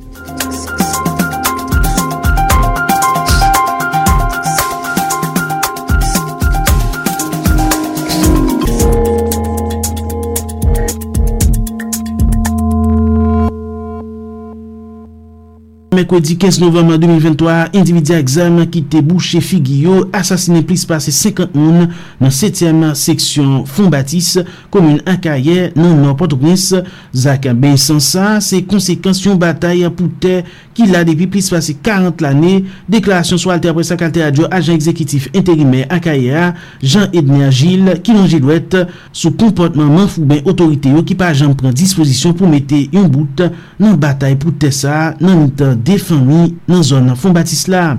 Mekwedi 16.02 16.34
15 16.34 16.58
novem 16.58 16.88
2023, 16.98 17.68
individya 17.78 18.16
exam 18.18 18.56
ki 18.66 18.80
te 18.90 18.98
bouche 19.06 19.38
figyo 19.44 20.00
asasine 20.18 20.64
plis 20.66 20.82
pase 20.88 21.12
50 21.14 21.52
moun 21.54 21.92
nan 22.18 22.32
7e 22.34 22.90
seksyon 22.98 23.62
Fonbatis, 23.70 24.32
komoun 24.74 24.98
Akaye 25.06 25.68
nan 25.76 26.00
nan 26.02 26.16
Port-au-Prince. 26.18 26.80
Zak 27.14 27.46
Ben 27.54 27.78
san 27.78 28.00
sa, 28.02 28.40
se 28.42 28.58
konsekans 28.66 29.20
yon 29.22 29.38
batay 29.38 29.84
pou 29.94 30.10
te 30.18 30.40
ki 30.74 30.88
la 30.90 31.04
depi 31.06 31.28
plis 31.30 31.52
pase 31.52 31.76
40 31.78 32.24
lane. 32.26 32.64
Deklarasyon 32.90 33.38
sou 33.38 33.54
alter 33.54 33.76
presa 33.76 33.94
kalte 34.00 34.26
adyo 34.26 34.50
ajan 34.50 34.74
ekzekitif 34.80 35.30
interime 35.30 35.84
Akaye 35.86 36.34
a, 36.34 36.48
Jean-Edner 36.82 37.54
Gilles, 37.54 38.02
ki 38.02 38.18
nan 38.18 38.26
jilwet 38.26 38.74
sou 39.12 39.30
komportman 39.38 39.94
manfou 40.00 40.26
ben 40.26 40.42
otorite 40.50 40.90
yo 40.90 41.06
ki 41.06 41.14
pa 41.20 41.30
ajan 41.30 41.54
pren 41.54 41.78
disposisyon 41.78 42.34
pou 42.34 42.50
mette 42.50 42.88
yon 42.90 43.06
bout 43.12 43.46
nan 43.78 43.94
batay 44.02 44.34
pou 44.34 44.50
te 44.50 44.74
sa 44.74 45.12
nan 45.22 45.44
mitan 45.44 45.78
de 45.78 45.91
de 45.92 45.98
fami 45.98 46.54
nan 46.68 46.82
zon 46.82 47.04
nan 47.06 47.16
Fon 47.20 47.34
Batisla. 47.36 47.98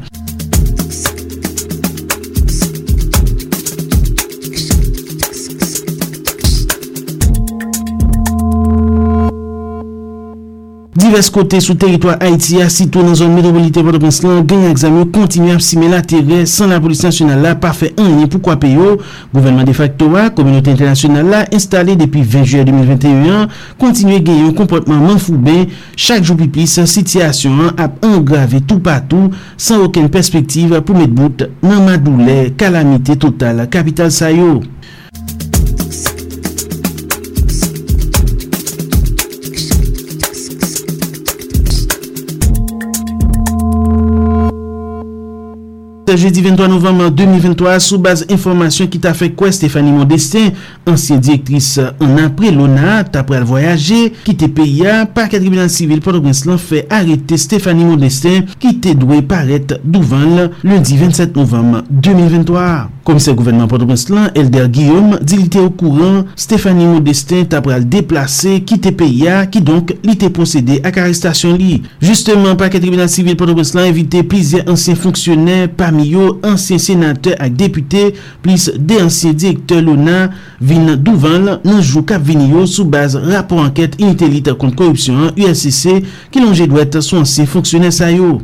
divers 11.14 11.30
kote 11.30 11.60
sou 11.62 11.78
teritwa 11.78 12.16
Haiti 12.18 12.58
a 12.64 12.66
sitou 12.74 13.06
nan 13.06 13.14
zon 13.14 13.36
metropolite 13.36 13.84
Port-au-Prince-Lan 13.86 14.40
gen 14.50 14.64
yon 14.64 14.72
examen 14.74 15.12
kontinu 15.14 15.52
ap 15.54 15.62
sime 15.62 15.86
la 15.92 16.00
tere 16.02 16.40
san 16.50 16.74
la 16.74 16.80
polis 16.82 17.04
nasyonal 17.06 17.44
la 17.46 17.52
pa 17.60 17.70
fe 17.78 17.92
anye 18.02 18.26
pou 18.26 18.42
kwa 18.42 18.56
peyo. 18.58 18.96
Gouvernement 19.30 19.68
de 19.70 19.76
facto 19.78 20.08
a, 20.18 20.32
kominote 20.34 20.74
internasyonal 20.74 21.30
la 21.30 21.44
installe 21.54 21.94
depi 22.00 22.24
20 22.26 22.50
juye 22.50 22.66
2021 22.66 23.46
kontinu 23.82 24.18
gen 24.26 24.42
yon 24.48 24.58
komportman 24.58 25.06
manfoube 25.06 25.68
chak 25.94 26.26
jou 26.26 26.40
pipis 26.40 26.80
sityasyon 26.82 27.76
ap 27.78 28.02
angrave 28.10 28.64
tout 28.66 28.82
patou 28.82 29.30
san 29.54 29.86
oken 29.86 30.10
perspektive 30.14 30.82
pou 30.82 30.98
met 30.98 31.14
bout 31.14 31.46
nan 31.62 31.86
madoule 31.86 32.56
kalamite 32.58 33.20
total 33.22 33.68
kapital 33.70 34.10
sayo. 34.10 34.64
jeudi 46.20 46.42
23 46.44 46.68
novembre 46.70 47.10
2023 47.16 47.78
sou 47.82 47.98
base 48.02 48.26
informasyon 48.32 48.90
ki 48.92 49.00
ta 49.04 49.14
fe 49.18 49.30
kwe 49.34 49.50
Stéphanie 49.56 49.94
Modestin, 49.96 50.52
ansyen 50.90 51.22
direktris 51.24 51.72
an 51.82 52.20
apre 52.22 52.52
lona, 52.54 53.02
ta 53.08 53.24
pre 53.28 53.40
al 53.40 53.48
voyaje, 53.50 54.12
ki 54.26 54.36
te 54.40 54.50
peya, 54.52 55.04
par 55.10 55.32
katribunan 55.32 55.72
sivil 55.72 56.04
Port-au-Prince-Lan 56.04 56.60
fe 56.62 56.84
arete 56.94 57.40
Stéphanie 57.42 57.88
Modestin 57.88 58.46
ki 58.62 58.76
te 58.84 58.94
dwe 59.00 59.22
paret 59.26 59.76
douvan 59.84 60.52
lundi 60.62 61.00
27 61.00 61.40
novembre 61.40 61.84
2023. 61.90 62.68
Komise 63.04 63.34
gouvernement 63.36 63.68
Port-au-Prince-Lan, 63.68 64.30
Elder 64.36 64.70
Guillaume, 64.70 65.18
di 65.20 65.42
li 65.42 65.50
te 65.52 65.60
ou 65.60 65.74
kouran, 65.76 66.24
Stéphanie 66.40 66.88
Modestin 66.88 67.48
ta 67.50 67.64
pre 67.66 67.76
al 67.76 67.88
deplase, 67.90 68.60
ki 68.68 68.78
te 68.84 68.94
peya, 68.96 69.42
ki 69.52 69.64
donk 69.66 69.96
li 70.06 70.16
te 70.20 70.30
posede 70.34 70.80
ak 70.86 71.02
arrestasyon 71.04 71.58
li. 71.60 71.82
Justeman, 72.04 72.56
par 72.60 72.72
katribunan 72.74 73.12
sivil 73.12 73.36
Port-au-Prince-Lan 73.40 73.90
evite 73.92 74.24
plizye 74.30 74.64
ansyen 74.70 75.00
fonksyonè 75.00 75.64
parmi 75.80 76.03
mi 76.04 76.12
yo 76.14 76.38
ansyen 76.44 76.82
senate 76.84 77.34
ak 77.40 77.56
depute 77.58 78.12
plis 78.44 78.70
de 78.76 79.00
ansyen 79.02 79.34
direktor 79.34 79.84
lona 79.84 80.30
vin 80.62 80.96
douvan 81.00 81.50
nan 81.64 81.82
jou 81.82 82.04
kap 82.08 82.24
vin 82.28 82.44
yo 82.52 82.68
sou 82.68 82.86
baz 82.86 83.16
rapor 83.16 83.64
anket 83.64 83.98
initelite 84.02 84.54
kont 84.60 84.76
korupsyon 84.78 85.32
USCC 85.34 86.04
ki 86.34 86.44
lonje 86.44 86.68
dwet 86.70 87.00
sou 87.02 87.24
ansyen 87.24 87.50
fonksyonen 87.50 87.94
sa 87.96 88.12
yo. 88.14 88.42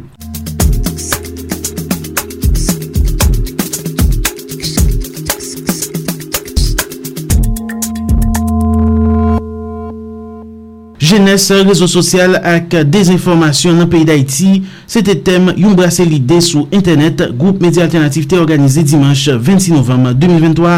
Jeunesse, 11.20 11.52
rezo 11.68 11.88
sosyal 11.92 12.38
ak 12.48 12.78
dezinformasyon 12.88 13.82
nan 13.82 13.90
peyi 13.92 14.06
d'Haïti, 14.08 14.62
se 14.88 15.02
te 15.04 15.12
tem 15.20 15.50
yon 15.60 15.74
brase 15.76 16.06
lide 16.08 16.38
sou 16.46 16.70
internet 16.72 17.26
Groupe 17.36 17.60
Medi 17.66 17.82
Alternatif 17.84 18.30
te 18.32 18.38
organize 18.40 18.86
dimanche 18.88 19.36
26 19.36 19.76
novem 19.76 20.06
2023. 20.16 20.78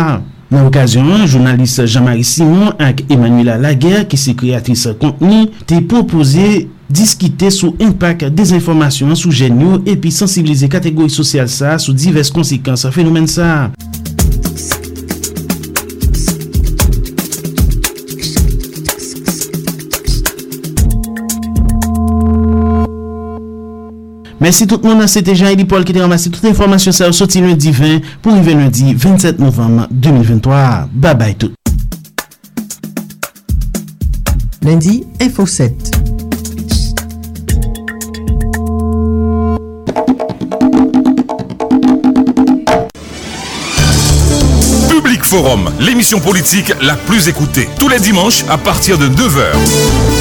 Nan 0.52 0.66
okasyon, 0.66 1.28
jounalist 1.28 1.84
Jean-Marie 1.86 2.26
Simon 2.26 2.74
ak 2.82 3.04
Emmanuela 3.14 3.60
Laguerre 3.62 4.08
ki 4.10 4.18
se 4.18 4.34
kreatris 4.40 4.88
konteni 5.04 5.52
te 5.70 5.78
propose 5.86 6.66
diskite 6.90 7.54
sou 7.54 7.78
impak 7.78 8.26
dezinformasyon 8.34 9.14
sou 9.14 9.30
jenyo 9.30 9.78
epi 9.86 10.10
sensibilize 10.10 10.72
kategori 10.74 11.14
sosyal 11.14 11.54
sa 11.54 11.78
sou 11.78 11.94
divers 11.94 12.34
konsekans 12.34 12.90
fenomen 12.98 13.30
sa. 13.30 13.70
Mersi 24.42 24.66
tout 24.66 24.82
moun 24.82 24.98
an 25.04 25.10
sete 25.12 25.36
jan 25.38 25.52
Eli 25.54 25.68
Paul 25.70 25.84
ki 25.86 25.94
te 25.94 26.02
ramase 26.02 26.32
tout 26.34 26.48
informasyon 26.50 26.96
sa 26.98 27.06
ou 27.12 27.14
soti 27.14 27.44
lundi 27.46 27.70
20 27.70 28.08
pou 28.24 28.34
rive 28.34 28.56
lundi 28.58 28.96
27 28.98 29.38
novem 29.38 29.84
2023. 29.94 30.90
Ba 30.98 31.14
bay 31.14 31.36
tout. 31.38 31.54
Lundi 34.66 35.04
Info 35.22 35.46
7 35.46 35.92
Public 44.90 45.24
Forum, 45.24 45.70
l'émission 45.80 46.20
politique 46.20 46.74
la 46.82 46.96
plus 46.96 47.28
écoutée. 47.28 47.70
Tous 47.80 47.90
les 47.90 48.00
dimanches 48.00 48.44
à 48.50 48.58
partir 48.58 48.98
de 48.98 49.08
9h. 49.08 50.21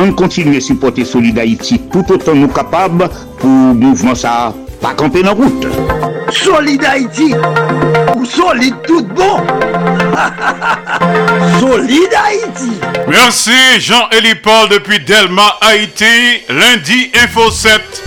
On 0.00 0.12
continue 0.12 0.56
à 0.56 0.60
supporter 0.60 1.04
Solid 1.04 1.36
Haïti 1.40 1.80
tout 1.90 2.04
autant 2.12 2.34
nous 2.34 2.46
capables 2.46 3.08
pour 3.40 3.48
mouvement 3.48 4.14
ça 4.14 4.54
pas 4.80 4.94
camper 4.94 5.24
dans 5.24 5.34
route. 5.34 5.66
Solid 6.30 6.84
Haïti 6.84 7.34
ou 8.14 8.24
solide 8.24 8.76
tout 8.86 9.02
bon? 9.02 9.38
solide 11.58 12.14
Haïti. 12.14 12.70
Merci 13.08 13.50
Jean-Élie 13.80 14.36
Paul 14.36 14.68
depuis 14.68 15.00
Delma 15.00 15.56
Haïti, 15.60 16.44
lundi 16.48 17.10
Info 17.24 17.50
7. 17.50 18.04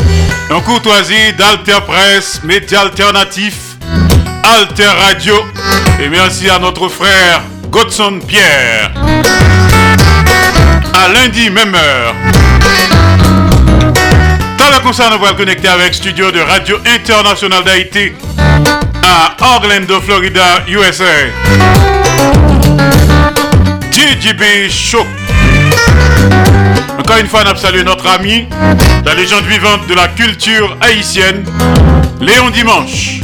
En 0.50 0.62
courtoisie 0.62 1.34
d'Alter 1.38 1.82
Presse, 1.86 2.42
média 2.46 2.80
alternatif, 2.82 3.76
Alter 4.46 4.88
Radio. 5.08 5.36
Et 6.02 6.08
merci 6.08 6.50
à 6.50 6.58
notre 6.58 6.88
frère 6.88 7.42
Godson 7.70 8.20
Pierre 8.26 8.94
à 10.94 11.08
lundi, 11.10 11.50
même 11.50 11.74
heure. 11.76 12.16
Dans 14.58 14.70
la 14.70 14.80
concert, 14.80 15.10
nous 15.12 15.36
connecter 15.36 15.68
avec 15.68 15.94
studio 15.94 16.32
de 16.32 16.40
Radio 16.40 16.78
International 16.86 17.64
d'Haïti 17.64 18.12
à 19.04 19.36
Orlando, 19.56 20.00
Florida, 20.02 20.64
USA. 20.68 21.04
DJB 23.92 24.70
Show. 24.70 25.06
Encore 27.00 27.18
une 27.18 27.28
fois, 27.28 27.44
nous 27.44 27.56
saluons 27.56 27.84
notre 27.84 28.08
ami, 28.08 28.48
la 29.06 29.14
légende 29.14 29.46
vivante 29.46 29.88
de 29.88 29.94
la 29.96 30.08
culture 30.10 30.78
haïtienne, 30.82 31.44
Léon 32.20 32.50
Dimanche. 32.52 33.22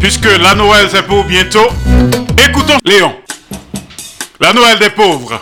Puisque 0.00 0.28
la 0.40 0.54
Noël 0.54 0.88
c'est 0.90 1.06
pour 1.06 1.24
bientôt, 1.24 1.68
écoutons 2.38 2.78
Léon. 2.84 3.12
La 4.38 4.52
Noël 4.52 4.78
des 4.78 4.90
pauvres. 4.90 5.40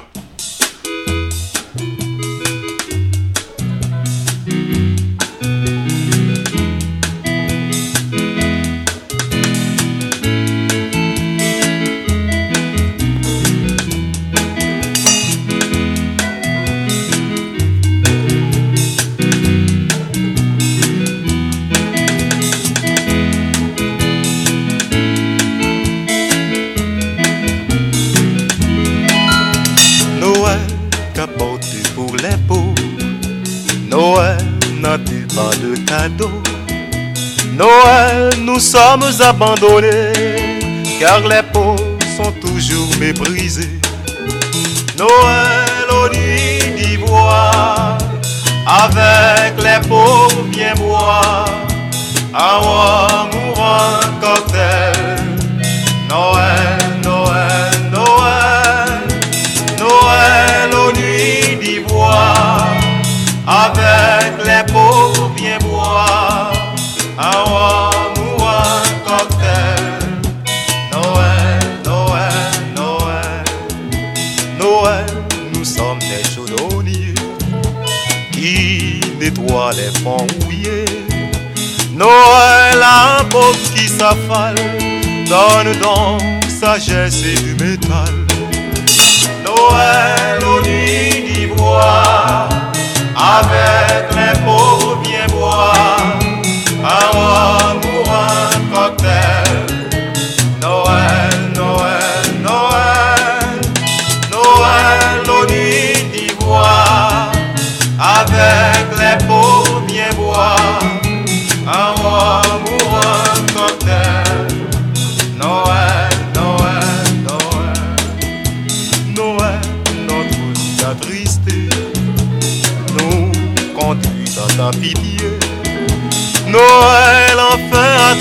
Nous 38.96 39.10
sommes 39.10 39.26
abandonnés, 39.42 40.12
car 41.00 41.20
les 41.20 41.42
pauvres 41.52 41.98
sont 42.16 42.32
toujours 42.40 42.88
méprisés. 42.98 43.80
Noël 44.98 45.88
aux 45.90 46.08
nuits 46.14 46.74
d'ivoire, 46.76 47.98
avec 48.66 49.54
les 49.58 49.88
pauvres 49.88 50.44
bien 50.50 50.74
boire, 50.74 51.46
un 52.34 52.56
roi 52.58 53.33
Noël, 81.92 82.82
un 82.82 83.24
pauvre 83.24 83.56
qui 83.74 83.88
s'affale, 83.88 84.56
donne 85.26 85.72
donc 85.80 86.20
sagesse 86.46 87.22
et 87.24 87.40
du 87.40 87.54
métal. 87.54 88.12
Noël 89.44 90.44
aux 90.44 90.60
nuits 90.60 91.32
d'ivoire, 91.32 92.48
avec 93.16 94.14
les 94.14 94.38
pauvres 94.44 95.00
bien 95.02 95.26
boire. 95.28 96.18
Un 96.84 97.63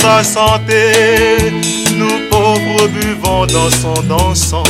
ta 0.03 0.21
santé, 0.21 1.53
nous 1.95 2.29
pauvres 2.29 2.87
buvons 2.87 3.45
dans 3.45 3.69
son 3.69 4.01
dansant. 4.03 4.63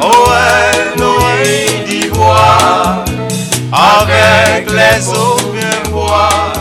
Noël, 0.00 0.76
Noël 0.96 1.84
d'ivoire, 1.86 3.04
avec 3.70 4.70
les 4.70 5.08
eaux 5.10 5.36
bien 5.52 5.90
boire, 5.92 6.54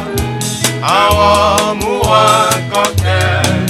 un 0.83 1.07
rhum 1.15 1.79
ou 1.83 2.01
un 2.05 2.49
cocktail. 2.73 3.65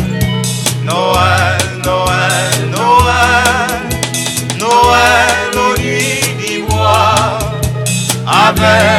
Noël, 0.83 1.61
Noël, 1.85 2.55
Noël, 2.77 3.69
Noël 4.57 5.51
aux 5.65 5.79
nuits 5.79 6.35
d'ivoire, 6.39 7.53
avec 8.25 8.92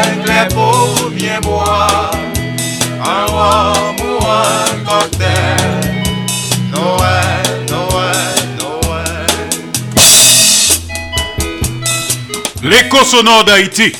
L'écho 12.74 13.04
sonore 13.04 13.44
d'Haïti. 13.44 13.92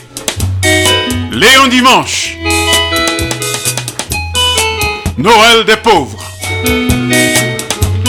Léon 1.31 1.69
Dimanche. 1.69 2.35
Noël 5.17 5.65
des 5.65 5.77
pauvres. 5.77 6.19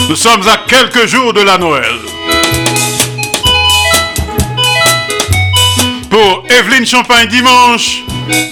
Nous 0.08 0.16
sommes 0.16 0.42
à 0.48 0.58
quelques 0.66 1.06
jours 1.06 1.32
de 1.32 1.42
la 1.42 1.56
Noël. 1.56 1.94
Pour 6.10 6.42
Evelyne 6.50 6.84
Champagne 6.84 7.28
Dimanche, 7.28 8.02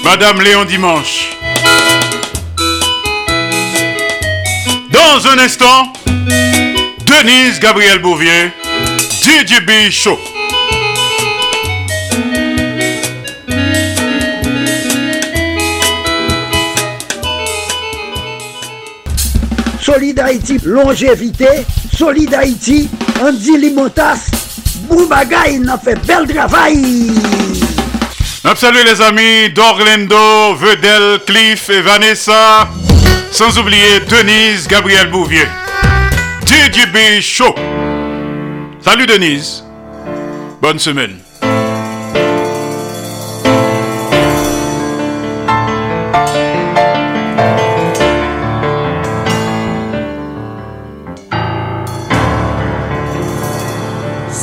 Madame 0.05 0.41
Léon 0.41 0.65
Dimanche. 0.67 1.31
Dans 4.91 5.27
un 5.33 5.39
instant, 5.41 5.93
Denise 6.07 7.59
Gabriel 7.59 7.99
Bouvier, 7.99 8.53
DJB 9.21 9.91
Show. 9.91 10.34
Solid 19.95 20.19
Haïti, 20.19 20.59
longévité. 20.65 21.47
Solid 21.97 22.35
Haïti, 22.35 22.91
Andy 23.23 23.59
Limotas. 23.59 24.29
Boubagaï, 24.89 25.61
n'a 25.61 25.79
fait 25.79 25.95
bel 26.05 26.27
travail. 26.27 27.13
Salut 28.57 28.83
les 28.85 29.01
amis 29.01 29.51
d'Orlando, 29.55 30.57
Vedel, 30.57 31.21
Cliff 31.25 31.71
et 31.71 31.81
Vanessa. 31.81 32.69
Sans 33.31 33.57
oublier 33.57 34.01
Denise 34.09 34.67
Gabriel 34.67 35.11
Bouvier. 35.13 35.47
DJB 36.45 37.21
Show. 37.21 37.55
Salut 38.81 39.07
Denise. 39.07 39.63
Bonne 40.61 40.81
semaine. 40.81 41.24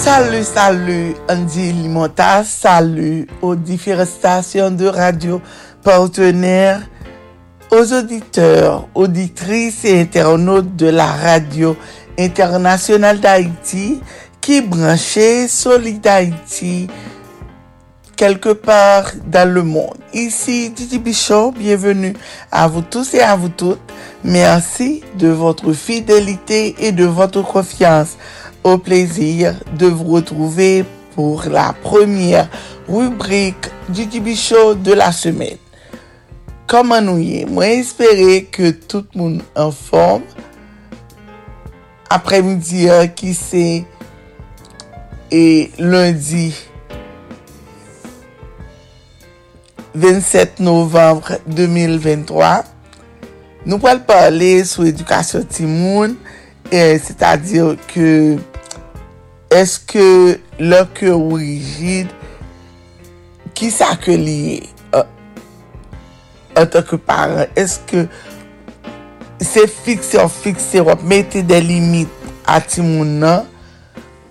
Salut, 0.03 0.43
salut 0.43 1.13
Andy 1.29 1.73
Limota, 1.73 2.43
salut 2.43 3.27
aux 3.39 3.53
différentes 3.53 4.07
stations 4.07 4.71
de 4.71 4.87
radio 4.87 5.39
partenaires, 5.83 6.81
aux 7.69 7.93
auditeurs, 7.93 8.87
auditrices 8.95 9.85
et 9.85 10.01
internautes 10.01 10.75
de 10.75 10.87
la 10.87 11.05
radio 11.05 11.77
internationale 12.17 13.19
d'Haïti 13.19 14.01
qui 14.41 14.61
branchait 14.61 15.47
Solid 15.47 16.05
Haïti 16.07 16.87
quelque 18.15 18.53
part 18.53 19.11
dans 19.27 19.47
le 19.51 19.61
monde. 19.61 19.97
Ici 20.13 20.71
Didi 20.71 20.97
Bichot, 20.97 21.51
bienvenue 21.51 22.13
à 22.51 22.67
vous 22.67 22.81
tous 22.81 23.13
et 23.13 23.21
à 23.21 23.35
vous 23.35 23.49
toutes. 23.49 23.79
Merci 24.23 25.03
de 25.19 25.27
votre 25.27 25.73
fidélité 25.73 26.75
et 26.79 26.91
de 26.91 27.05
votre 27.05 27.43
confiance 27.43 28.17
au 28.63 28.77
plaisir 28.77 29.55
de 29.77 29.87
vous 29.87 30.05
retrouver 30.11 30.85
pour 31.15 31.43
la 31.49 31.73
première 31.73 32.49
rubrique 32.87 33.69
du 33.89 34.07
TV 34.07 34.35
Show 34.35 34.75
de 34.75 34.93
la 34.93 35.11
semaine. 35.11 35.57
Comment 36.67 37.01
nous 37.01 37.17
y 37.17 37.39
est? 37.39 37.45
Moi, 37.45 37.67
espérer 37.67 38.45
que 38.45 38.71
tout 38.71 39.05
le 39.13 39.19
monde 39.19 39.43
en 39.55 39.71
forme. 39.71 40.23
Après-midi, 42.09 42.87
qui 43.15 43.33
c'est 43.33 43.85
et 45.31 45.71
lundi 45.77 46.53
27 49.95 50.59
novembre 50.59 51.39
2023. 51.47 52.63
Nou 53.61 53.77
pral 53.77 53.99
pale 54.07 54.63
sou 54.65 54.87
edukasyon 54.89 55.43
timoun, 55.45 56.15
c'est 56.71 57.21
a 57.21 57.35
dire 57.37 57.75
ke 57.91 58.39
eske 59.51 60.03
lò 60.61 60.81
ke 60.95 61.11
ou 61.13 61.37
rigid, 61.39 62.11
ki 63.57 63.69
sa 63.73 63.93
ke 63.99 64.15
liye 64.17 64.63
an 64.95 66.63
uh, 66.63 66.67
tanke 66.71 66.99
paran? 67.05 67.51
Eske 67.59 68.05
se 69.41 69.65
fikse 69.69 70.19
ou 70.21 70.31
fikse 70.31 70.83
wap 70.85 71.03
mette 71.07 71.43
de 71.47 71.59
limit 71.63 72.11
ati 72.49 72.83
moun 72.85 73.17
nan, 73.21 73.47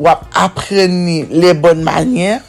wap 0.01 0.25
apreni 0.37 1.23
le 1.29 1.53
bon 1.59 1.83
manyer, 1.85 2.41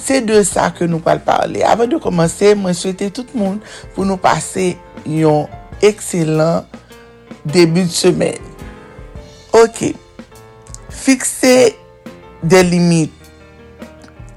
se 0.00 0.20
de 0.24 0.40
sa 0.48 0.70
ke 0.72 0.88
nou 0.88 1.04
pal 1.04 1.20
parle. 1.24 1.64
Avan 1.68 1.90
de 1.90 2.00
komanse, 2.00 2.54
mwen 2.56 2.76
souwete 2.76 3.10
tout 3.14 3.34
moun 3.36 3.58
pou 3.94 4.08
nou 4.08 4.20
pase 4.20 4.72
yon 5.04 5.50
ekselant 5.84 6.68
debi 7.44 7.84
de 7.84 7.92
semen. 7.92 8.48
Ok, 9.56 9.90
fikse 10.94 11.74
de 12.42 12.62
limit. 12.64 13.12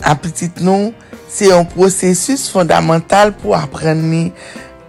A 0.04 0.16
petit 0.20 0.60
nou, 0.64 0.92
se 1.32 1.48
yon 1.50 1.66
prosesus 1.72 2.50
fondamental 2.54 3.32
pou 3.40 3.56
apren 3.58 4.02
ni 4.12 4.24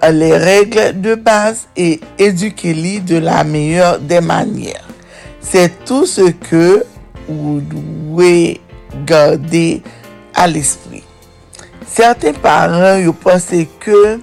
euh, 0.03 0.11
le 0.13 0.35
regle 0.43 0.91
de 1.01 1.15
base 1.15 1.69
e 1.79 2.01
eduke 2.21 2.75
li 2.77 2.99
de 3.01 3.23
la 3.23 3.45
meyeur 3.49 4.01
de 4.01 4.21
manyer. 4.21 4.83
Se 5.45 5.69
tout 5.87 6.09
se 6.11 6.33
ke 6.45 6.83
ou 7.31 7.61
dwe 7.71 8.61
gade 9.09 9.81
al 10.37 10.59
espri. 10.61 11.05
Serten 11.89 12.37
paran 12.43 13.01
yo 13.05 13.15
pense 13.17 13.65
ke 13.81 14.17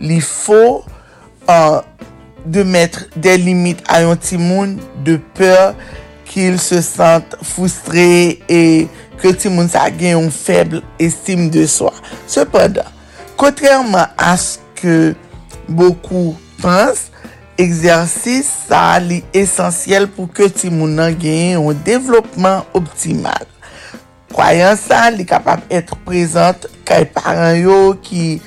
li 0.00 0.20
fo 0.24 0.80
uh, 1.50 1.82
de 2.44 2.64
metre 2.64 3.06
de 3.14 3.36
limit 3.40 3.82
a 3.92 4.00
yon 4.04 4.18
timoun 4.20 4.78
de 5.06 5.18
peur 5.36 5.74
kil 6.34 6.58
se 6.58 6.80
sent 6.82 7.36
foustre 7.46 8.04
e 8.50 8.60
ke 9.22 9.30
ti 9.38 9.52
moun 9.52 9.70
sa 9.70 9.86
gen 9.94 10.16
yon 10.16 10.30
feble 10.34 10.82
estime 10.98 11.46
de 11.54 11.62
swa. 11.70 11.94
Sepada, 12.26 12.88
kontrèrman 13.38 14.10
aske 14.18 15.14
boku 15.70 16.32
pens, 16.58 17.06
egzersis 17.60 18.48
sa 18.66 18.96
li 18.98 19.20
esensyel 19.36 20.08
pou 20.10 20.26
ke 20.26 20.50
ti 20.50 20.72
moun 20.74 20.96
nan 20.98 21.14
gen 21.22 21.60
yon 21.60 21.84
devlopman 21.86 22.64
optimal. 22.74 23.46
Kwayan 24.34 24.74
sa 24.74 25.06
li 25.14 25.22
kapap 25.30 25.62
etre 25.70 25.94
prezant 26.02 26.66
kay 26.88 27.06
paran 27.14 27.54
yo 27.60 27.78
ki 28.02 28.40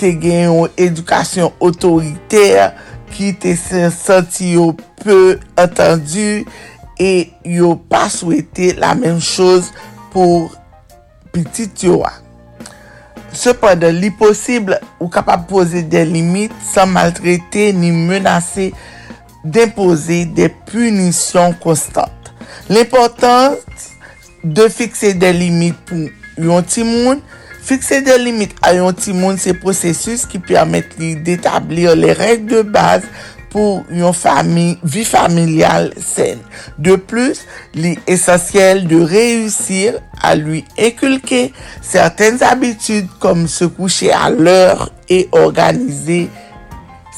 te 0.00 0.14
gen 0.16 0.46
yon 0.48 0.80
edukasyon 0.80 1.52
otoriter, 1.60 2.72
ki 3.12 3.34
te 3.36 3.52
se 3.60 3.90
senti 3.92 4.54
yo 4.54 4.70
peu 5.02 5.36
atendu, 5.60 6.46
e 7.00 7.30
yo 7.48 7.74
pa 7.90 8.08
souwete 8.12 8.72
la 8.80 8.92
menm 8.98 9.20
chouz 9.22 9.70
pou 10.12 10.48
pitit 11.32 11.86
yo 11.86 12.02
a. 12.06 12.12
Sepande, 13.32 13.88
li 13.96 14.10
posible 14.12 14.76
ou 14.98 15.08
kapap 15.12 15.46
pose 15.48 15.80
de 15.88 16.02
limit 16.04 16.52
san 16.68 16.90
maltrete 16.92 17.70
ni 17.72 17.88
menase 17.92 18.70
d'impose 19.42 20.26
de 20.36 20.50
punisyon 20.68 21.56
konstante. 21.62 22.34
L'important 22.68 23.56
de 24.44 24.68
fikse 24.68 25.14
de 25.18 25.30
limit 25.32 25.78
pou 25.88 26.44
yon 26.44 26.68
timoun, 26.68 27.22
fikse 27.64 28.02
de 28.04 28.18
limit 28.20 28.52
a 28.60 28.74
yon 28.76 28.92
timoun 28.96 29.40
se 29.40 29.56
prosesus 29.56 30.26
ki 30.28 30.42
permette 30.44 31.00
li 31.00 31.14
detablir 31.24 31.96
le 31.96 32.12
reg 32.18 32.44
de 32.50 32.60
base 32.62 33.08
pou 33.52 33.82
yon 33.92 34.16
vi 34.82 35.04
familial 35.06 35.90
sen. 36.00 36.40
De 36.80 36.96
plus, 36.96 37.44
li 37.76 37.94
esensyel 38.10 38.86
de 38.90 39.02
reyusir 39.08 40.00
a 40.22 40.34
lui 40.38 40.62
ekulke 40.80 41.50
certaine 41.84 42.42
abitude 42.48 43.10
kom 43.22 43.46
se 43.50 43.68
kouche 43.76 44.10
a 44.14 44.30
lor 44.32 44.88
e 45.10 45.26
organize 45.32 46.24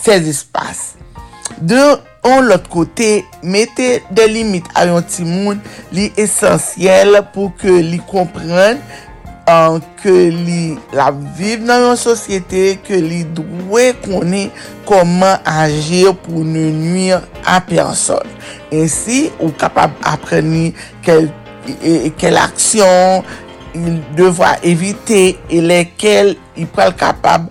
se 0.03 0.19
espas. 0.19 0.95
De 1.59 1.81
on 2.25 2.49
lot 2.49 2.67
kote, 2.73 3.23
mette 3.45 4.03
de 4.11 4.29
limite 4.29 4.73
a 4.75 4.87
yon 4.89 5.05
timoun 5.07 5.61
li 5.95 6.11
esensyel 6.21 7.21
pou 7.35 7.53
ke 7.61 7.79
li 7.85 8.01
komprenne 8.11 8.81
an 9.51 9.81
ke 10.01 10.13
li 10.33 10.75
la 10.97 11.11
viv 11.37 11.65
nan 11.67 11.89
yon 11.89 11.99
sosyete, 12.01 12.79
ke 12.85 12.99
li 13.03 13.23
dwe 13.37 13.91
konen 14.05 14.51
koman 14.89 15.41
agir 15.49 16.15
pou 16.25 16.45
ne 16.47 16.67
nuir 16.75 17.25
a 17.49 17.59
person. 17.65 18.23
Ensi, 18.75 19.29
ou 19.39 19.53
kapab 19.61 19.95
apreni 20.09 20.73
kel, 21.05 21.29
kel 22.21 22.41
aksyon 22.41 23.25
il 23.75 24.01
devwa 24.15 24.55
evite 24.63 25.35
e 25.51 25.61
lekel 25.65 26.35
il 26.55 26.69
pral 26.71 26.95
kapab 26.99 27.49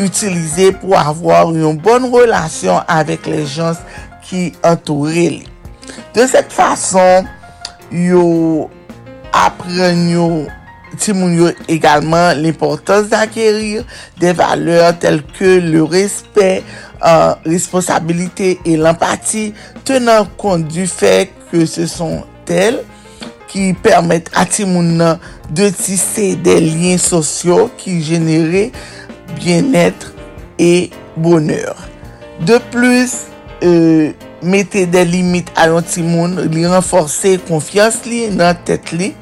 utilize 0.00 0.70
pou 0.80 0.96
avwar 0.98 1.52
yon 1.54 1.78
bon 1.80 2.08
relasyon 2.12 2.82
avek 2.90 3.28
le 3.30 3.44
jans 3.44 3.80
ki 4.26 4.50
entoure 4.66 5.28
li. 5.38 5.44
De 6.14 6.24
set 6.30 6.50
fason, 6.54 7.28
yo 7.90 8.68
apren 9.34 10.08
yo 10.10 10.26
Timoun 10.98 11.36
yo 11.38 11.50
egalman 11.70 12.40
l'importans 12.42 13.06
d'akerir 13.10 13.84
de 14.20 14.32
valeur 14.34 14.96
tel 14.98 15.20
ke 15.36 15.58
le 15.62 15.84
respet, 15.84 16.64
euh, 17.06 17.34
responsabilite 17.46 18.58
et 18.64 18.76
l'empathie 18.76 19.52
tenan 19.86 20.26
kont 20.40 20.66
du 20.66 20.86
fek 20.90 21.36
ke 21.50 21.66
se 21.70 21.86
son 21.90 22.24
tel 22.48 22.80
ki 23.50 23.74
permette 23.82 24.30
a 24.34 24.46
nan 24.66 25.18
de 25.50 25.70
tisse 25.70 26.36
de 26.42 26.58
lien 26.58 26.98
sosyo 26.98 27.70
ki 27.78 28.00
genere 28.02 28.70
bien 29.38 29.72
etre 29.74 30.12
et 30.58 30.90
bonheur. 31.16 31.76
De 32.40 32.58
plus, 32.70 33.10
euh, 33.62 34.12
mette 34.42 34.86
de 34.90 35.02
limit 35.06 35.50
a 35.58 35.66
yon 35.70 35.86
timoun, 35.86 36.36
li 36.52 36.64
renforse 36.68 37.36
konfians 37.48 38.00
li 38.08 38.26
nan 38.34 38.58
tet 38.66 38.92
li, 38.96 39.12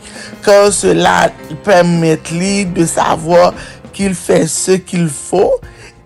kan 0.44 0.68
cela 0.74 1.30
permette 1.66 2.36
li 2.36 2.62
de 2.76 2.86
savo 2.88 3.50
ki 3.94 4.08
il 4.10 4.14
fè 4.18 4.44
se 4.50 4.78
ki 4.84 5.00
il 5.02 5.10
fò 5.12 5.44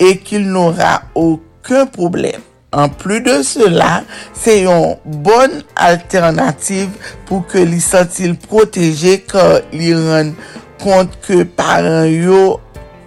e 0.01 0.15
ki 0.23 0.39
il 0.41 0.49
n'ora 0.53 0.97
okun 1.19 1.91
problem. 1.93 2.49
An 2.73 2.89
plu 2.97 3.19
de 3.21 3.43
cela, 3.45 4.01
se 4.33 4.63
yon 4.63 4.97
bon 5.05 5.59
alternatif 5.77 7.13
pou 7.29 7.45
ke 7.45 7.67
li 7.69 7.83
sentil 7.85 8.39
proteje 8.49 9.19
kan 9.29 9.61
li 9.77 9.93
ren 9.93 10.33
kont 10.81 11.19
ke 11.27 11.43
paran 11.59 12.09
yo 12.09 12.45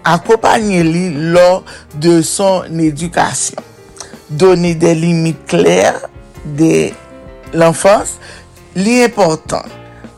akopanyen 0.06 0.92
li 0.94 1.08
lor 1.34 1.64
de 1.98 2.20
son 2.22 2.78
edukasyon. 2.86 3.75
Donne 4.30 4.74
de 4.74 4.90
limit 4.90 5.38
kler 5.46 5.94
de 6.58 6.90
l'enfans, 7.54 8.16
li 8.74 8.98
important 9.04 9.66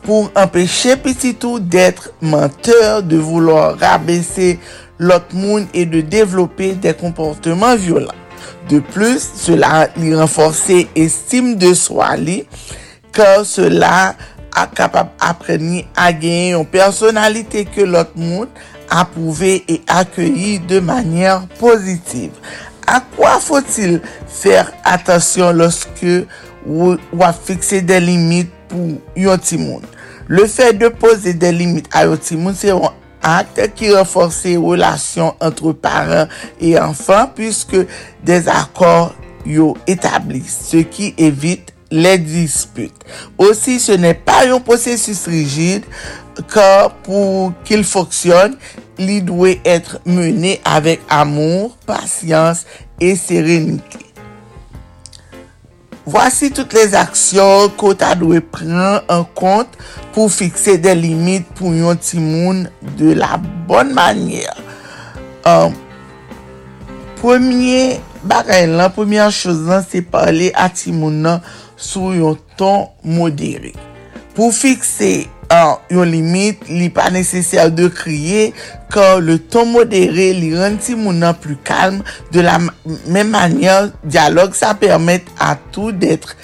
pou 0.01 0.31
empèche 0.33 0.95
petitou 1.03 1.59
d'etre 1.61 2.09
menteur, 2.21 3.03
de 3.03 3.17
vouloir 3.21 3.77
rabesse 3.77 4.55
lot 4.99 5.29
moun 5.33 5.67
et 5.73 5.85
de 5.85 6.01
développer 6.01 6.73
des 6.73 6.93
comportements 6.93 7.75
violents. 7.75 8.17
De 8.69 8.79
plus, 8.79 9.21
cela 9.35 9.87
li 9.97 10.15
renforse 10.17 10.83
estime 10.97 11.55
de 11.61 11.75
soi 11.77 12.15
li, 12.17 12.39
kar 13.13 13.45
cela 13.45 14.15
a 14.57 14.65
kapab 14.73 15.13
apreni 15.21 15.85
a 15.93 16.09
genye 16.13 16.55
yon 16.55 16.65
personalite 16.69 17.67
ke 17.69 17.85
lot 17.85 18.17
moun 18.17 18.49
apouve 18.89 19.59
et 19.69 19.81
akyeyi 19.85 20.57
de 20.65 20.81
manyer 20.81 21.45
pozitiv. 21.61 22.33
A 22.89 22.99
kwa 23.13 23.35
fotil 23.43 23.99
fèr 24.39 24.71
atasyon 24.89 25.57
loske 25.59 26.23
wap 26.65 27.37
fikse 27.45 27.83
de 27.85 27.99
limit 28.01 28.49
pou 28.71 28.97
yon 29.19 29.41
timoun? 29.43 29.85
Le 30.29 30.45
fè 30.49 30.71
de 30.77 30.89
pose 30.93 31.35
de 31.41 31.51
limit 31.53 31.89
a 31.93 32.07
yon 32.07 32.21
timoun 32.21 32.57
se 32.57 32.71
yon 32.71 32.89
akte 33.25 33.67
ki 33.77 33.93
renforse 33.93 34.55
relasyon 34.57 35.35
antre 35.45 35.73
paran 35.83 36.29
e 36.57 36.75
anfan 36.81 37.29
pwiske 37.37 37.85
des 38.25 38.49
akor 38.49 39.11
yon 39.45 39.77
etabli, 39.89 40.41
se 40.45 40.83
ki 40.87 41.13
evite 41.21 41.75
le 41.91 42.17
dispute. 42.21 43.05
Osi, 43.41 43.79
se 43.81 43.97
ne 44.01 44.13
pa 44.13 44.43
yon 44.47 44.61
posesus 44.65 45.25
rigide, 45.29 45.85
ka 46.47 46.89
pou 47.05 47.49
kil 47.67 47.85
foksyon, 47.87 48.55
li 48.99 49.19
dwe 49.25 49.57
etre 49.67 50.01
mene 50.07 50.57
avek 50.67 51.03
amour, 51.13 51.73
pasyans 51.87 52.65
e 52.99 53.15
serenite. 53.19 54.09
Vwasi 56.09 56.49
tout 56.55 56.71
les 56.73 56.95
aksyon 56.97 57.69
ko 57.77 57.91
ta 57.97 58.15
dwe 58.17 58.39
pren 58.41 59.03
an 59.11 59.25
kont 59.37 59.75
pou 60.15 60.31
fikse 60.31 60.79
de 60.81 60.93
limit 60.97 61.45
pou 61.59 61.75
yon 61.77 61.99
timoun 62.01 62.63
de 62.97 63.13
la 63.17 63.37
bon 63.69 63.91
manyer. 63.93 64.49
Um, 65.45 65.75
premier 67.19 67.99
bagay 68.23 68.65
lan, 68.71 68.89
premier 68.95 69.29
chouz 69.35 69.61
lan 69.67 69.85
se 69.85 70.01
pale 70.01 70.49
a 70.57 70.65
timoun 70.73 71.21
nan 71.27 71.45
sou 71.77 72.15
yon 72.17 72.39
ton 72.57 72.89
modere. 73.05 73.75
Pou 74.33 74.55
fikse 74.55 75.27
yon 75.89 76.09
limit, 76.11 76.67
li 76.69 76.89
pa 76.93 77.07
nesesel 77.13 77.71
de 77.75 77.87
kriye, 77.93 78.49
kan 78.93 79.23
le 79.25 79.37
ton 79.51 79.69
modere 79.73 80.29
li 80.37 80.51
ren 80.57 80.77
ti 80.81 80.95
moun 80.97 81.21
nan 81.23 81.37
plu 81.41 81.57
kalm, 81.65 82.01
de 82.33 82.43
la 82.45 82.57
men 82.59 83.31
manyan, 83.31 83.89
diyalog 84.05 84.57
sa 84.57 84.75
permette 84.77 85.33
a 85.41 85.55
tou 85.73 85.93
detre 85.95 86.37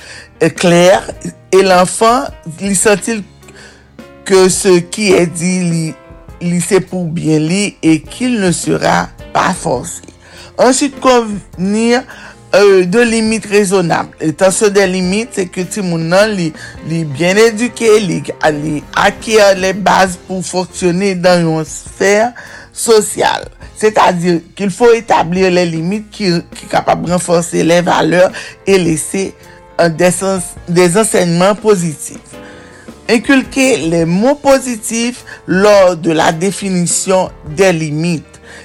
kler, 0.58 1.06
e 1.54 1.62
l'enfant 1.66 2.32
li 2.62 2.74
sentil 2.78 3.24
ke 4.26 4.48
se 4.54 4.80
ki 4.92 5.12
e 5.20 5.24
di 5.30 5.54
li 6.42 6.60
se 6.62 6.82
pou 6.84 7.08
bien 7.14 7.46
li, 7.46 7.76
e 7.86 8.00
kil 8.04 8.40
ne 8.42 8.52
sera 8.56 9.06
pa 9.36 9.52
fonsi. 9.58 10.06
Ensuite, 10.58 11.02
konvenir 11.04 12.04
euh, 12.56 12.86
de 12.86 13.04
limit 13.06 13.46
rezonab. 13.52 14.14
Etan 14.24 14.54
so 14.56 14.72
de 14.74 14.84
limit, 14.90 15.36
se 15.36 15.46
ke 15.52 15.66
ti 15.70 15.84
moun 15.86 16.08
nan 16.12 16.34
li, 16.38 16.52
li 16.90 17.04
bien 17.06 17.38
eduke, 17.42 17.90
li, 18.02 18.22
li 18.62 18.76
akyer 19.06 19.60
le 19.60 19.74
baz 19.78 20.16
pou 20.28 20.46
foksyone 20.46 21.14
dan 21.22 21.44
yon 21.46 21.68
sfer 21.68 22.32
sosyal. 22.74 23.50
C'est-à-dire 23.76 24.40
qu'il 24.56 24.72
faut 24.72 24.94
établir 24.94 25.52
les 25.52 25.66
limites 25.66 26.10
qui, 26.10 26.32
qui 26.56 26.66
capable 26.66 27.08
de 27.08 27.12
renforcer 27.12 27.64
les 27.64 27.82
valeurs 27.82 28.32
et 28.66 28.78
laisser 28.78 29.34
un 29.78 29.90
des, 29.90 30.10
des 30.70 30.98
enseignements 30.98 31.56
positifs. 31.56 32.20
Inculquer 33.10 33.78
les 33.78 34.06
mots 34.06 34.36
positifs 34.36 35.26
lors 35.46 35.98
de 35.98 36.12
la 36.12 36.32
définition 36.32 37.30
des 37.56 37.74
limites. 37.74 38.24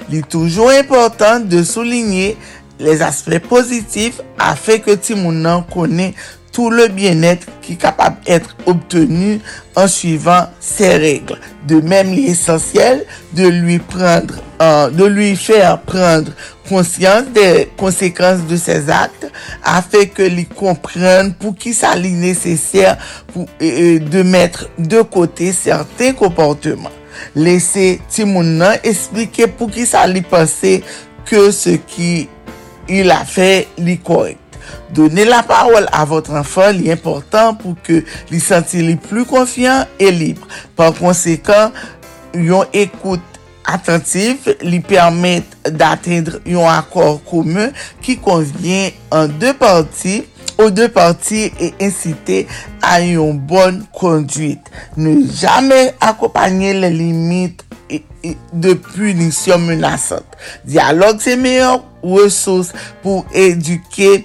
Il 0.09 0.18
est 0.18 0.28
toujours 0.28 0.70
important 0.70 1.41
de 1.41 1.62
souligner 1.62 2.36
les 2.81 3.03
aspects 3.03 3.47
positifs 3.49 4.20
afe 4.41 4.81
ke 4.85 4.97
ti 5.01 5.14
moun 5.18 5.43
nan 5.45 5.64
kone 5.70 6.11
tout 6.51 6.70
le 6.74 6.89
bien-etre 6.91 7.53
ki 7.62 7.76
kapab 7.78 8.16
etre 8.26 8.57
obtenu 8.66 9.39
en 9.78 9.87
suivant 9.89 10.51
se 10.61 10.89
regle. 10.99 11.39
De 11.68 11.81
mem 11.87 12.11
li 12.14 12.26
esensyel 12.33 13.05
de 13.37 13.47
lui 13.49 13.78
faire 15.37 15.81
prendre 15.87 16.33
konsyans 16.68 17.22
de 17.35 17.66
konsekans 17.78 18.47
de 18.51 18.57
ses 18.59 18.91
actes 18.91 19.31
afe 19.62 20.07
ke 20.14 20.26
li 20.31 20.47
komprende 20.49 21.37
pou 21.39 21.55
ki 21.55 21.74
sa 21.76 21.95
li 21.99 22.11
neseser 22.18 22.99
de 23.31 24.24
mette 24.26 24.66
de 24.78 25.05
kote 25.07 25.53
certain 25.55 26.16
komportement. 26.18 26.95
Lese 27.37 28.01
ti 28.11 28.24
moun 28.26 28.57
nan 28.59 28.78
esplike 28.87 29.47
pou 29.55 29.70
ki 29.70 29.87
sa 29.87 30.07
li 30.11 30.22
pase 30.26 30.81
ke 31.28 31.51
se 31.55 31.76
ki 31.87 32.28
il 32.91 33.11
a 33.11 33.24
fait 33.24 33.68
les 33.78 33.97
correct. 33.97 34.38
Donner 34.93 35.24
la 35.24 35.43
parole 35.43 35.86
à 35.93 36.05
votre 36.05 36.32
enfant 36.32 36.70
est 36.70 36.91
important 36.91 37.55
pour 37.55 37.76
que 37.82 38.05
lui 38.30 38.41
sentez 38.41 38.97
plus 38.97 39.24
confiant 39.24 39.84
et 39.99 40.11
libre. 40.11 40.47
Par 40.76 40.93
conséquent, 40.95 41.70
yon 42.34 42.64
écoute 42.72 43.20
attentif 43.64 44.49
lui 44.62 44.80
permet 44.80 45.43
d'atteindre 45.64 46.41
un 46.47 46.64
accord 46.64 47.22
commun 47.24 47.70
qui 48.03 48.18
convient 48.18 48.91
en 49.11 49.28
deux 49.28 49.55
parties 49.55 50.24
ou 50.61 50.71
de 50.71 50.87
parti 50.93 51.49
e 51.59 51.73
incite 51.81 52.45
a 52.85 52.99
yon 53.01 53.39
bon 53.49 53.81
konduit. 53.97 54.61
Ne 55.01 55.17
jamen 55.41 55.95
akopanye 56.05 56.75
le 56.77 56.93
limite 56.93 57.65
de 58.53 58.75
punisyon 58.75 59.65
menasant. 59.65 60.27
Dialog 60.69 61.23
se 61.25 61.37
meyor 61.41 61.81
resous 62.05 62.75
pou 63.05 63.25
eduke 63.37 64.21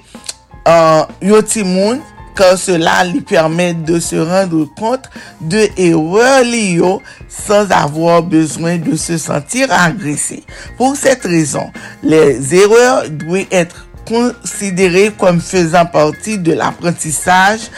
yon 1.24 1.48
timoun 1.48 2.04
kan 2.36 2.58
cela 2.60 2.98
li 3.08 3.22
permette 3.24 3.86
de 3.88 4.02
se 4.04 4.20
rendre 4.20 4.66
kont 4.76 5.08
de 5.40 5.70
ewe 5.80 6.28
li 6.44 6.66
yo 6.82 6.98
sans 7.32 7.72
avwa 7.72 8.20
bezwen 8.28 8.84
de 8.84 8.98
se 9.00 9.18
sentir 9.22 9.72
agresi. 9.72 10.44
Pour 10.78 10.98
cette 10.98 11.24
raison, 11.24 11.72
les 12.04 12.56
erreurs 12.56 13.08
dwe 13.10 13.46
etre 13.52 13.85
considéré 14.06 15.12
comme 15.18 15.42
faisant 15.42 15.86
partie 15.86 16.38
de 16.38 16.54
l'apprentissage 16.54 17.70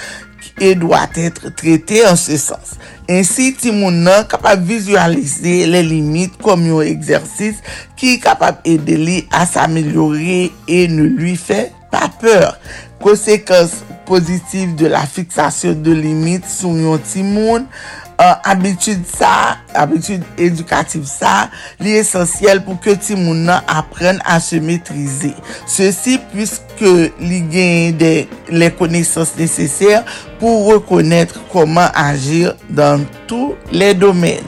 et 0.60 0.76
doit 0.76 1.10
être 1.16 1.50
traité 1.56 2.06
en 2.06 2.16
ce 2.16 2.38
sens. 2.38 2.78
Ainsi, 3.10 3.54
ti 3.56 3.72
moun 3.72 4.02
nan 4.04 4.26
kapap 4.28 4.60
vizualize 4.68 5.54
le 5.72 5.80
limit 5.86 6.34
kom 6.44 6.66
yon 6.68 6.84
eksersis 6.84 7.62
ki 7.96 8.18
kapap 8.20 8.66
ede 8.68 8.98
li 9.00 9.22
a 9.32 9.46
s'amelyore 9.48 10.50
e 10.68 10.80
ne 10.92 11.06
lui 11.08 11.38
fe 11.40 11.70
pa 11.94 12.10
peur. 12.20 12.58
Kosekans 13.00 13.78
pozitif 14.10 14.74
de 14.76 14.92
la 14.92 15.06
fiksasyon 15.08 15.80
de 15.86 15.96
limit 15.96 16.52
sou 16.52 16.76
yon 16.76 17.00
ti 17.00 17.24
moun 17.24 17.70
timoun, 18.18 18.40
abitude 18.50 19.06
sa, 19.06 19.60
abitude 19.78 20.26
edukatif 20.42 21.06
sa, 21.06 21.52
li 21.78 21.94
esensyel 22.00 22.64
pou 22.66 22.80
ke 22.82 22.96
timoun 22.98 23.44
nan 23.46 23.66
apren 23.70 24.18
a 24.26 24.40
se 24.42 24.58
metrize. 24.64 25.36
Se 25.70 25.92
si, 25.94 26.18
pwiske 26.32 26.94
li 27.22 27.44
genye 27.54 28.26
le 28.50 28.72
konesans 28.80 29.36
neseser 29.38 30.02
pou 30.42 30.72
rekonetre 30.72 31.46
koman 31.54 31.94
agir 31.94 32.56
dan 32.74 33.06
tou 33.30 33.54
le 33.70 33.94
domen. 33.98 34.42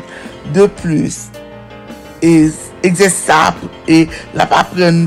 De 0.49 0.65
plus, 0.81 1.27
egzesap 2.25 3.61
e 3.85 4.07
la 4.33 4.49
pa 4.49 4.63
apren 4.65 5.05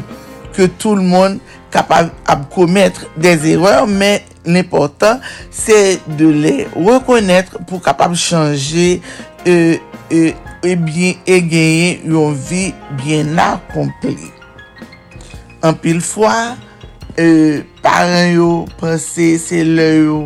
ke 0.54 0.68
tou 0.78 0.94
l 0.94 1.02
moun 1.02 1.40
kapab 1.74 2.12
ap 2.30 2.46
kometre 2.52 3.08
des 3.16 3.48
erreur, 3.56 3.88
men 3.90 4.22
l'important, 4.44 5.20
se 5.50 5.98
de 6.18 6.28
le 6.28 6.54
rekonètre 6.74 7.62
pou 7.68 7.82
kapab 7.82 8.14
chanje 8.18 8.98
e, 8.98 9.48
euh, 9.48 9.76
e, 10.10 10.20
euh, 10.20 10.32
e, 10.62 11.14
e 11.26 11.40
genye 11.40 11.90
yon 12.10 12.36
vi 12.36 12.70
bien 13.02 13.38
akompli. 13.42 14.30
An 15.62 15.76
pil 15.78 16.00
fwa, 16.02 16.56
e, 17.18 17.62
paran 17.84 18.32
yo, 18.36 18.50
prese, 18.80 19.34
se 19.42 19.62
le 19.66 19.88
yo, 20.02 20.18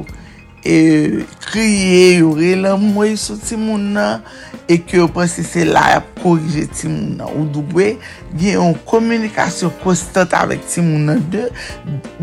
e, 0.64 1.24
kriye 1.46 2.16
euh, 2.16 2.20
yo, 2.20 2.32
re 2.38 2.54
la 2.60 2.76
mwen 2.80 3.16
sou 3.20 3.40
ti 3.40 3.58
moun 3.60 3.92
nan, 3.96 4.24
e 4.68 4.78
ke 4.82 4.98
yo 4.98 5.06
pense 5.08 5.42
se 5.46 5.64
la 5.66 5.82
ap 5.96 6.08
korije 6.22 6.66
ti 6.74 6.88
moun 6.90 7.16
nan. 7.20 7.30
Ou 7.36 7.46
dubwe, 7.54 7.92
gen 8.34 8.58
yon 8.58 8.74
komunikasyon 8.88 9.74
konstant 9.82 10.34
avèk 10.36 10.64
ti 10.66 10.82
moun 10.84 11.06
nan. 11.10 11.22
De, 11.32 11.46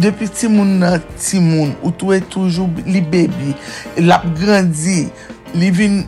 depi 0.04 0.28
ti 0.32 0.50
moun 0.52 0.78
nan 0.82 1.00
ti 1.16 1.40
moun, 1.44 1.74
ou 1.82 1.94
tou 1.96 2.16
e 2.16 2.20
toujou 2.34 2.68
li 2.88 3.02
bebi, 3.02 3.54
lap 4.04 4.28
grandi, 4.40 5.06
li 5.56 5.72
vin 5.74 6.02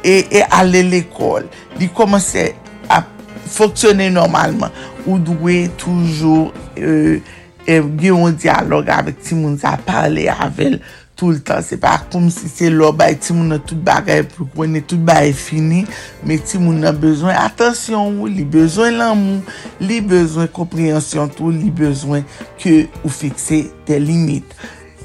e, 0.00 0.22
e 0.24 0.42
ale 0.48 0.84
l'ekol, 0.88 1.50
li 1.80 1.90
komanse 1.92 2.50
ap 2.92 3.10
foksyone 3.52 4.08
normalman, 4.14 4.72
ou 5.04 5.20
dubwe 5.20 5.66
toujou 5.80 6.48
e, 6.78 7.20
e, 7.66 7.76
gen 7.76 8.08
yon 8.14 8.40
diyalog 8.40 8.88
avèk 8.94 9.20
ti 9.20 9.36
moun 9.36 9.60
sa 9.60 9.76
pale 9.84 10.30
avèl, 10.32 10.80
tout 11.22 11.30
le 11.30 11.38
tan, 11.38 11.62
se 11.62 11.76
pa 11.78 11.92
koum 12.10 12.26
si 12.34 12.48
se 12.50 12.66
lo 12.66 12.88
bay 12.98 13.14
ti 13.22 13.30
moun 13.36 13.54
tout 13.62 13.78
bagay 13.86 14.24
pou 14.26 14.48
kwenye 14.56 14.80
tout 14.82 14.98
bagay 15.06 15.30
fini, 15.38 15.84
me 16.26 16.34
ti 16.42 16.58
moun 16.58 16.80
nan 16.82 16.98
bezwen 16.98 17.38
atensyon 17.38 18.16
ou, 18.16 18.26
li 18.26 18.42
bezwen 18.42 18.98
lan 18.98 19.14
mou, 19.20 19.54
li 19.78 20.00
bezwen 20.02 20.50
komprehensyon 20.50 21.30
tou, 21.38 21.54
li 21.54 21.70
bezwen 21.70 22.26
ke 22.58 22.88
ou 23.04 23.12
fikse 23.14 23.68
te 23.86 24.00
limite. 24.02 24.58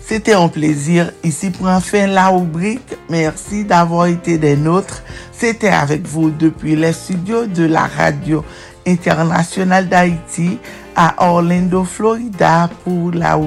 Sete 0.08 0.34
an 0.34 0.50
plezir, 0.50 1.14
isi 1.28 1.52
pran 1.54 1.84
fin 1.86 2.10
la 2.18 2.32
oubrik, 2.34 2.98
mersi 3.14 3.62
d'avou 3.68 4.10
ite 4.10 4.40
den 4.42 4.66
notre, 4.66 5.04
sete 5.38 5.70
avek 5.70 6.08
vou 6.10 6.34
depi 6.34 6.80
le 6.82 6.90
studio 6.98 7.46
de 7.46 7.70
la 7.70 7.86
radio 7.94 8.42
internasyonal 8.90 9.86
d'Haïti 9.92 10.56
a 10.98 11.12
Orlando, 11.30 11.84
Florida 11.86 12.72
pou 12.82 13.12
la 13.14 13.38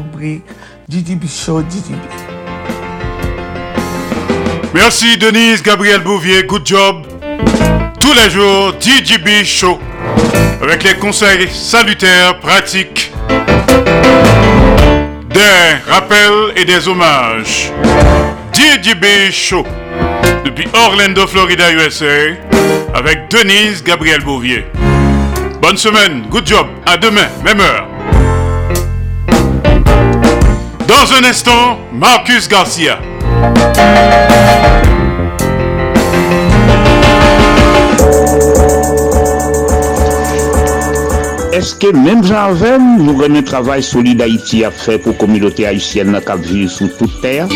Didi 0.87 1.17
Bichot, 1.17 1.63
Didi 1.63 1.97
Bichot. 1.97 2.40
Merci 4.73 5.17
Denise, 5.19 5.63
Gabriel 5.63 6.01
Bouvier, 6.01 6.45
good 6.45 6.65
job. 6.65 7.05
Tous 7.99 8.13
les 8.13 8.31
jours, 8.31 8.73
DJB 8.79 9.45
Show. 9.45 9.81
Avec 10.63 10.85
les 10.85 10.95
conseils 10.95 11.49
salutaires, 11.51 12.39
pratiques, 12.39 13.11
des 15.29 15.91
rappels 15.91 16.53
et 16.55 16.65
des 16.65 16.87
hommages. 16.87 17.73
DJB 18.53 19.33
Show. 19.33 19.67
Depuis 20.45 20.69
Orlando, 20.73 21.27
Florida, 21.27 21.73
USA. 21.73 22.37
Avec 22.95 23.29
Denise, 23.29 23.83
Gabriel 23.83 24.23
Bouvier. 24.23 24.67
Bonne 25.61 25.77
semaine, 25.77 26.27
good 26.31 26.47
job. 26.47 26.69
À 26.87 26.97
demain, 26.97 27.29
même 27.45 27.61
heure. 27.61 27.87
Dans 30.87 31.13
un 31.15 31.25
instant, 31.25 31.79
Marcus 31.93 32.49
Garcia. 32.49 32.99
Eske 41.61 41.91
que 41.91 41.95
même 41.95 42.25
Jean 42.25 42.55
nous 42.99 43.19
remet 43.19 43.43
travail 43.43 43.83
solide 43.83 44.23
Haïti 44.23 44.65
à 44.65 44.71
faire 44.71 44.99
pour 44.99 45.13
la 45.13 45.19
communauté 45.19 45.67
haïtienne 45.67 46.19
qui 46.25 46.55
vit 46.55 46.69
sous 46.71 46.89
toute 46.89 47.21
terre? 47.21 47.49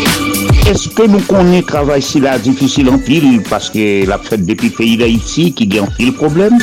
Est-ce 0.69 0.89
que 0.89 1.07
nous 1.07 1.21
connaissons 1.21 1.65
travail 1.65 2.03
si 2.03 2.19
là 2.19 2.37
difficile 2.37 2.89
en 2.89 2.99
pile 2.99 3.41
parce 3.49 3.71
que 3.71 4.05
la 4.07 4.19
fête 4.19 4.45
depuis 4.45 4.69
le 4.69 4.75
pays 4.75 4.97
d'Haïti 4.97 5.53
qui 5.53 5.65
gagne 5.65 5.87
pile 5.97 6.13
problème? 6.13 6.55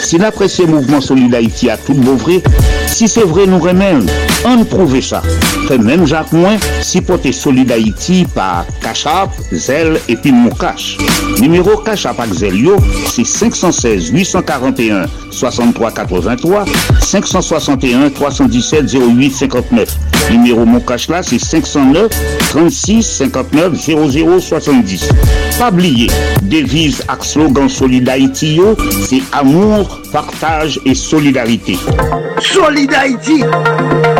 Si 0.00 0.16
l'apprécié 0.16 0.66
mouvement 0.66 1.02
solide 1.02 1.34
Haïti 1.34 1.68
a 1.68 1.76
tout 1.76 1.92
vrai, 1.92 2.42
si 2.96 3.08
c'est 3.08 3.24
vrai 3.24 3.46
nous 3.46 3.58
remet, 3.58 3.92
on 4.46 4.64
prouve 4.64 4.98
ça. 5.02 5.20
Fait 5.68 5.76
même 5.76 6.06
Jacques 6.06 6.32
Moins, 6.32 6.56
si 6.80 7.02
porter 7.02 7.30
solide 7.30 7.70
Haïti 7.70 8.26
par 8.34 8.64
Cachap, 8.80 9.28
Zel 9.52 10.00
et 10.08 10.16
puis 10.16 10.32
Moukache. 10.32 10.96
Numéro 11.38 11.76
Cachap 11.76 12.18
avec 12.18 12.32
Zelio, 12.32 12.78
c'est 13.04 13.26
516 13.26 14.08
841 14.08 15.04
63 15.30 15.90
83 15.90 16.64
561 17.02 18.08
317 18.08 18.94
08 18.94 19.30
59. 19.30 19.88
Numéro 20.30 20.64
mon 20.64 20.80
cash 20.80 21.08
là, 21.08 21.22
c'est 21.22 21.38
509 21.38 22.10
36 22.48 23.02
59 23.02 23.74
00 23.74 24.40
70. 24.40 25.08
Pas 25.58 25.68
oublier, 25.70 26.08
devise 26.42 27.02
avec 27.06 27.26
slogan 32.86 32.86
Solid 32.86 32.86
c'est 32.86 32.86
amour, 32.86 32.86
partage 32.86 32.86
et 32.86 32.86
solidarité. 32.86 32.86
Solid 32.86 32.94
Haïti, 32.94 33.44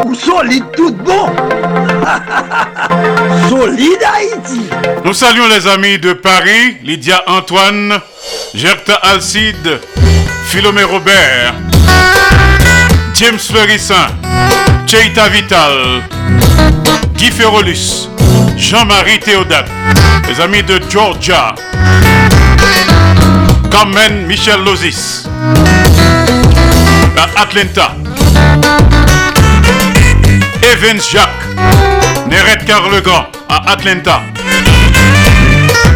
ou 0.04 0.14
solide 0.14 0.64
tout. 0.76 0.94
Nous 5.04 5.12
saluons 5.12 5.48
les 5.48 5.66
amis 5.66 5.98
de 5.98 6.12
Paris, 6.14 6.78
Lydia 6.82 7.22
Antoine, 7.26 8.00
Gerta 8.54 8.94
Alcide, 8.94 9.80
Philomé 10.46 10.84
Robert, 10.84 11.52
James 13.14 13.38
Fleurissin, 13.38 14.08
Cheita 14.86 15.28
Vital, 15.28 16.02
Guy 17.16 17.30
Ferrolus, 17.30 18.08
Jean-Marie 18.56 19.20
Théodate, 19.20 19.68
les 20.28 20.40
amis 20.40 20.62
de 20.62 20.80
Georgia, 20.90 21.54
Carmen 23.70 24.26
Michel 24.26 24.64
Lozis, 24.64 25.26
Atlanta, 27.36 27.94
Evans 30.62 31.00
Jacques, 31.00 31.30
Neret 32.28 32.64
Carlegan 32.66 33.26
à 33.48 33.72
Atlanta, 33.72 34.22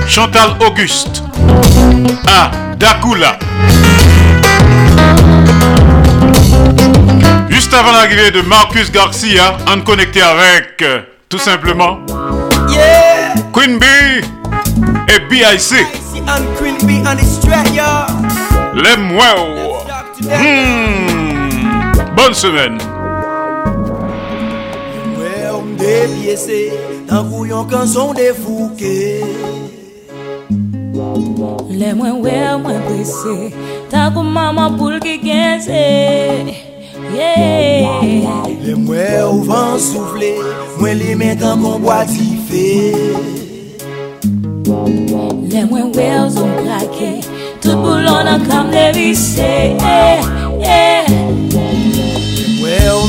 Chantal 0.08 0.50
Auguste 0.60 1.22
à 2.26 2.50
Dakula. 2.76 3.38
Juste 7.48 7.74
avant 7.74 7.92
l'arrivée 7.92 8.30
de 8.30 8.40
Marcus 8.42 8.90
Garcia, 8.90 9.56
on 9.68 9.80
connecté 9.80 10.22
avec 10.22 10.82
euh, 10.82 11.00
tout 11.28 11.38
simplement 11.38 11.98
Queen 13.52 13.78
Bee 13.78 14.20
et 15.08 15.20
BIC. 15.28 15.86
Les 18.74 18.96
Moueaux. 18.96 19.84
Hmm. 20.22 21.09
bonne 22.30 22.34
semaine. 22.34 22.78
Mwen 25.16 25.64
mde 25.66 25.94
pyese, 26.14 26.58
tan 27.08 27.26
kou 27.30 27.44
yon 27.44 27.66
kanson 27.70 28.14
defouke 28.14 29.22
Le 31.70 31.94
mwen 31.94 32.20
we 32.22 32.34
mwen 32.62 32.82
prese, 32.86 33.34
tan 33.90 34.12
kou 34.14 34.22
maman 34.22 34.76
pou 34.78 34.92
lke 34.94 35.16
kense. 35.24 35.82
Le 38.62 38.76
mwen 38.76 39.24
ou 39.26 39.42
van 39.48 39.78
souffle, 39.82 40.30
mwen 40.78 40.98
li 41.00 41.16
men 41.18 41.38
tan 41.40 41.58
kon 41.64 41.82
boatife 41.82 42.68
Le 45.50 45.66
mwen 45.66 45.90
we 45.96 46.06
ou 46.20 46.30
zon 46.36 46.54
krake, 46.62 47.12
tout 47.58 47.74
pou 47.74 47.98
lon 47.98 48.30
an 48.36 48.46
kam 48.46 48.70
devise 48.70 49.50
Yeah, 49.80 50.22
yeah. 50.60 51.69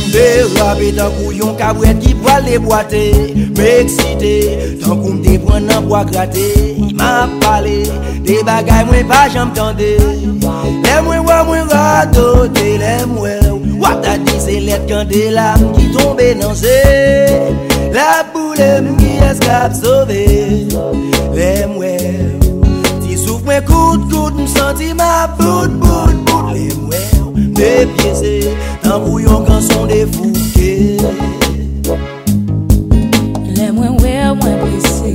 mbe 0.10 0.26
rabe 0.58 0.92
tan 0.98 1.12
kou 1.18 1.32
yon 1.36 1.56
kabwet 1.60 2.00
ki 2.04 2.14
pral 2.24 2.44
de 2.46 2.58
boate 2.66 3.04
Mbe 3.52 3.68
eksite, 3.82 4.34
tan 4.82 5.00
kou 5.02 5.14
mde 5.18 5.38
pren 5.46 5.68
nan 5.70 5.88
boa 5.88 6.04
krate 6.10 6.48
Ma 6.98 7.28
pale, 7.42 7.78
de 8.26 8.38
bagay 8.48 8.86
mwen 8.90 9.08
pa 9.10 9.28
jam 9.34 9.54
tende 9.56 9.92
Le 10.84 10.96
mwen 11.06 11.26
wè 11.28 11.40
mwen 11.48 11.70
radote, 11.72 12.68
le 12.84 12.96
mwen 13.14 13.80
wap 13.82 14.04
ta 14.04 14.18
dise 14.26 14.60
let 14.68 14.86
kande 14.90 15.24
la 15.38 15.54
mki 15.62 15.90
tombe 15.96 16.28
nan 16.42 16.56
se 16.56 16.78
La 17.96 18.24
boule 18.34 18.70
mki 18.88 19.18
eskap 19.30 19.74
sove, 19.76 20.26
le 21.38 21.52
mwen 21.74 22.38
Ti 23.02 23.18
souf 23.18 23.44
mwen 23.48 23.66
kout 23.70 24.08
kout 24.12 24.38
msanti 24.40 24.94
ma 24.94 25.28
bout 25.38 25.80
bout 25.82 26.16
bout 26.26 26.54
le 26.54 26.70
mwen 26.86 27.21
depyeze 27.62 28.56
Nan 28.84 29.04
pou 29.06 29.22
yon 29.22 29.46
ganson 29.48 29.88
defouke 29.92 30.72
Le 33.56 33.70
mwen 33.76 33.98
we 34.02 34.16
mwen 34.42 34.58
blese 34.64 35.14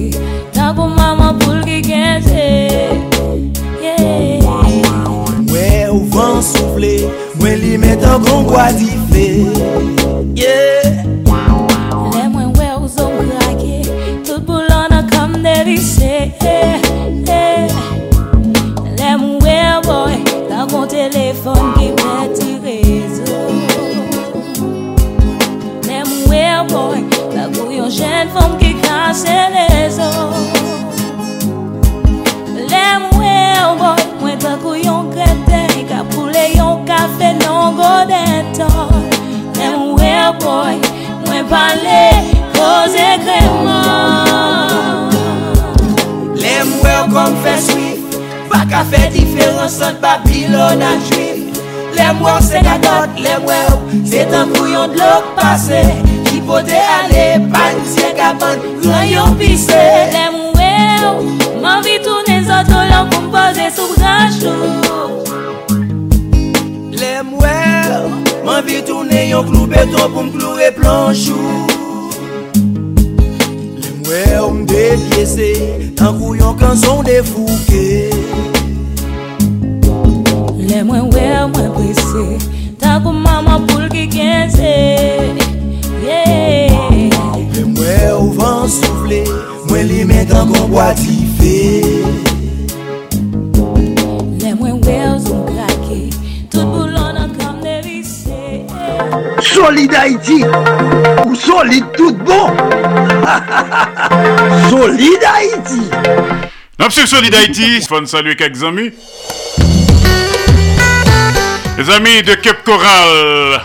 Nan 0.55 0.75
pou 0.77 0.89
maman 0.95 1.41
pou 1.43 1.59
lge 1.61 1.83
genje 1.89 2.49
Mwen 5.47 5.91
ou 5.91 6.05
van 6.15 6.39
soufle 6.45 6.97
Mwen 7.41 7.59
li 7.65 7.75
metan 7.83 8.23
kon 8.27 8.47
kwa 8.51 8.71
di 8.79 8.93
fe 9.11 9.27
Yeah. 10.37 11.06
se 37.19 37.33
non 37.45 37.77
gode 37.77 38.25
tan 38.57 39.07
Mwen 39.57 39.73
mwe 39.79 40.13
boy, 40.41 40.77
mwen 41.27 41.45
pale 41.51 42.03
Koze 42.57 43.09
kreman. 43.25 45.11
Le 46.41 46.55
mwe 46.65 46.95
kon 47.13 47.37
fe 47.45 47.55
swif 47.61 48.19
Bak 48.51 48.73
a 48.73 48.85
fe 48.91 49.03
diferans 49.15 49.81
an 49.83 49.97
Babylon 50.01 50.83
an 50.83 51.01
juif. 51.09 51.61
Le 51.97 52.09
mwe 52.21 52.37
se 52.45 52.63
gagot, 52.65 53.21
le 53.21 53.39
mwe 53.45 53.61
Se 54.11 54.25
tan 54.31 54.53
kouyon 54.55 54.93
blok 54.95 55.33
pase. 55.39 55.83
Ki 56.29 56.41
pote 56.47 56.81
ale 56.99 57.29
pan 57.53 57.81
Se 57.95 58.13
gaban, 58.19 58.61
gran 58.83 59.07
yon 59.11 59.39
pise. 59.41 59.85
Le 60.17 60.27
mwe, 60.37 60.73
man 61.63 61.83
vi 61.85 61.99
toune 62.05 62.43
zot 62.49 62.73
Kolon 62.73 63.09
pou 63.13 63.31
mpoze 63.31 63.73
sou 63.77 63.97
branjou 63.97 64.86
mois, 68.47 68.63
m'envie 68.63 68.83
tourner 68.83 69.33
un 69.33 69.43
clou 69.43 69.67
béton 69.67 70.11
pour 70.13 70.25
me 70.25 70.31
clouer 70.31 70.71
planchou 70.75 71.37
Les 73.83 74.39
mois, 74.39 74.53
me 74.53 74.65
dépiécé, 74.65 75.93
un 75.99 76.13
couillon 76.15 76.57
quand 76.59 76.77
sont 76.77 77.03
défouqués 77.03 78.11
Les 80.59 80.83
moins 80.83 81.03
ouais, 81.03 81.47
moins 81.55 81.71
pressé. 81.71 82.39
Tant 82.79 83.01
pour 83.01 83.13
maman 83.13 83.61
pour 83.67 83.89
qui 83.89 84.07
gagne. 84.07 84.51
Yeah. 86.05 86.69
Les 87.55 87.65
moins 87.65 88.17
au 88.19 88.31
vent 88.31 88.69
soufflé, 88.69 89.25
moi 89.69 89.83
les 89.83 90.05
mettre 90.05 90.37
en 90.37 90.47
combat 90.47 90.95
fait. 90.95 92.26
Solide 99.57 99.95
Haïti, 99.95 100.45
ou 101.25 101.35
solide 101.35 101.87
tout 101.97 102.13
bon. 102.13 102.55
solide 104.69 105.25
Haïti. 105.25 105.81
Notre 106.79 107.09
Solid 107.09 107.35
Haïti, 107.35 107.81
faut 107.81 108.05
saluer 108.05 108.37
quelques 108.37 108.63
amis. 108.63 108.91
Les 111.79 111.91
amis 111.91 112.23
de 112.23 112.35
Cape 112.35 112.65
Coral, 112.65 113.63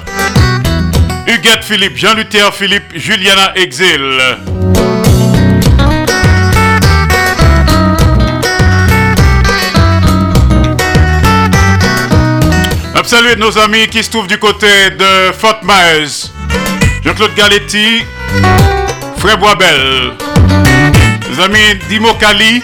Huguette 1.28 1.66
Philippe, 1.66 1.98
Jean-Luther 1.98 2.54
Philippe, 2.54 2.96
Juliana 2.96 3.52
Exil. 3.58 4.22
Saluer 13.12 13.36
nos 13.36 13.58
amis 13.58 13.90
qui 13.90 14.02
se 14.02 14.10
trouvent 14.10 14.28
du 14.28 14.38
côté 14.38 14.90
de 14.98 15.34
Fort 15.38 15.60
Myers. 15.64 16.32
Jean-Claude 17.04 17.36
Galetti, 17.36 18.06
Frère 19.18 19.38
Boisbel, 19.38 20.14
les 21.30 21.40
amis 21.44 21.76
d'Imo 21.90 22.14
Kali, 22.14 22.64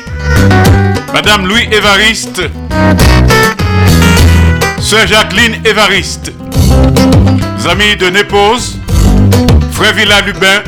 Madame 1.13 1.47
Louis 1.47 1.67
Évariste, 1.69 2.43
Sœur 4.79 5.05
Jacqueline 5.05 5.57
Évariste, 5.65 6.31
les 7.57 7.67
amis 7.69 7.97
de 7.97 8.09
Népose, 8.09 8.79
Frère 9.73 9.95
Villa 9.95 10.21
Lubin, 10.21 10.63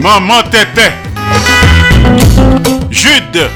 Maman 0.00 0.42
Tété, 0.50 0.90
Jude, 2.90 3.48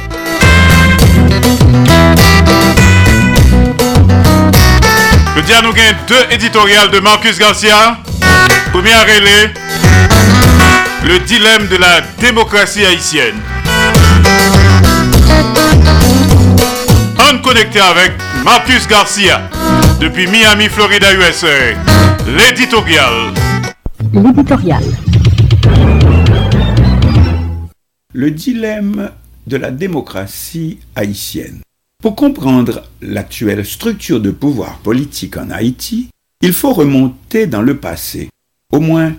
Je 5.39 5.45
dis 5.45 5.53
à 5.53 5.63
nous 5.63 5.73
deux 5.73 6.35
éditoriales 6.35 6.91
de 6.91 6.99
Marcus 6.99 7.39
Garcia. 7.39 7.97
Première 8.73 9.03
relais, 9.03 9.55
le 11.05 11.21
dilemme 11.21 11.69
de 11.69 11.77
la 11.77 12.01
démocratie 12.19 12.85
haïtienne. 12.85 13.37
On 17.21 17.39
connecté 17.39 17.79
avec 17.79 18.15
Marcus 18.45 18.89
Garcia 18.89 19.49
depuis 20.01 20.27
Miami, 20.27 20.69
Florida, 20.69 21.07
USA. 21.15 21.47
L'éditorial. 22.27 23.33
L'éditorial. 24.13 24.83
Le 28.13 28.31
dilemme 28.33 29.13
de 29.47 29.57
la 29.57 29.71
démocratie 29.71 30.81
haïtienne. 30.97 31.61
Pour 32.01 32.15
comprendre 32.15 32.85
l'actuelle 33.01 33.67
structure 33.67 34.21
de 34.21 34.31
pouvoir 34.31 34.79
politique 34.79 35.37
en 35.37 35.51
Haïti, 35.51 36.11
il 36.41 36.53
faut 36.53 36.73
remonter 36.73 37.49
dans 37.49 37.61
le 37.61 37.77
passé, 37.77 38.31
au 38.73 38.79
moins 38.79 39.15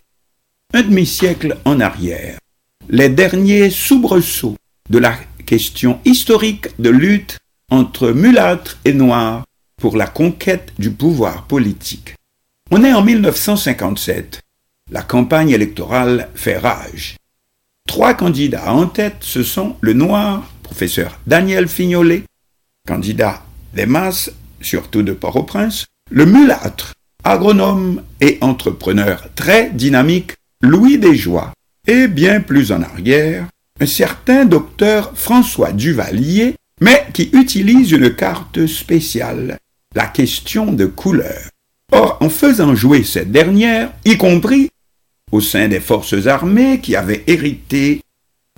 un 0.74 0.82
demi-siècle 0.84 1.58
en 1.66 1.82
arrière, 1.82 2.38
les 2.88 3.10
derniers 3.10 3.70
soubresauts 3.70 4.56
de 4.90 4.98
la 4.98 5.18
question 5.46 6.00
historique 6.06 6.68
de 6.80 6.90
lutte 6.90 7.38
entre 7.70 8.12
mulâtres 8.12 8.78
et 8.86 8.94
noirs 8.94 9.44
pour 9.76 9.98
la 9.98 10.08
conquête 10.08 10.72
du 10.80 10.90
pouvoir 10.90 11.48
politique. 11.48 12.16
On 12.72 12.86
est 12.86 12.94
en 12.94 13.04
1957. 13.04 14.40
La 14.90 15.02
campagne 15.02 15.50
électorale 15.50 16.30
fait 16.34 16.58
rage. 16.58 17.18
Trois 17.88 18.14
candidats 18.14 18.72
en 18.72 18.86
tête, 18.86 19.18
ce 19.20 19.44
sont 19.44 19.76
le 19.82 19.92
noir, 19.92 20.50
professeur 20.64 21.20
Daniel 21.28 21.68
Fignolet, 21.68 22.24
candidat 22.90 23.44
des 23.76 23.86
masses, 23.86 24.32
surtout 24.62 25.04
de 25.04 25.14
Port-au-Prince, 25.14 25.86
le 26.10 26.26
mulâtre, 26.26 26.96
agronome 27.24 28.02
et 28.20 28.40
entrepreneur 28.42 29.28
très 29.36 29.70
dynamique, 29.70 30.32
Louis 30.64 30.98
Desjoie, 30.98 31.54
et 31.86 32.08
bien 32.08 32.42
plus 32.42 32.72
en 32.72 32.82
arrière, 32.82 33.46
un 33.80 33.86
certain 33.86 34.44
docteur 34.46 35.12
François 35.14 35.72
Duvalier, 35.72 36.56
mais 36.82 37.06
qui 37.14 37.30
utilise 37.34 37.92
une 37.92 38.16
carte 38.16 38.66
spéciale, 38.66 39.60
la 39.96 40.08
question 40.08 40.74
de 40.74 40.88
couleur. 40.88 41.42
Or, 41.92 42.18
en 42.22 42.30
faisant 42.30 42.74
jouer 42.74 43.04
cette 43.04 43.32
dernière, 43.32 43.92
y 44.04 44.18
compris 44.18 44.70
au 45.32 45.42
sein 45.42 45.68
des 45.68 45.80
forces 45.80 46.26
armées 46.26 46.80
qui 46.82 46.96
avaient 46.96 47.24
hérité 47.28 48.02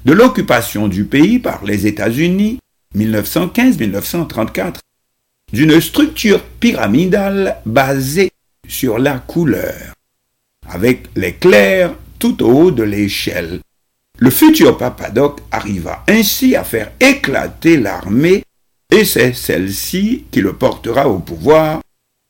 de 0.05 0.13
l'occupation 0.13 0.87
du 0.87 1.03
pays 1.03 1.39
par 1.39 1.65
les 1.65 1.85
États-Unis, 1.85 2.59
1915-1934 2.95 4.75
d'une 5.53 5.79
structure 5.81 6.41
pyramidale 6.59 7.57
basée 7.65 8.31
sur 8.67 8.99
la 8.99 9.19
couleur, 9.19 9.93
avec 10.67 11.07
les 11.15 11.37
tout 12.19 12.43
au 12.43 12.51
haut 12.51 12.71
de 12.71 12.83
l'échelle. 12.83 13.59
Le 14.19 14.29
futur 14.29 14.77
Papadoc 14.77 15.39
arriva 15.51 16.03
ainsi 16.07 16.55
à 16.55 16.63
faire 16.63 16.91
éclater 16.99 17.77
l'armée 17.77 18.43
et 18.91 19.05
c'est 19.05 19.33
celle-ci 19.33 20.25
qui 20.31 20.41
le 20.41 20.53
portera 20.53 21.09
au 21.09 21.19
pouvoir 21.19 21.81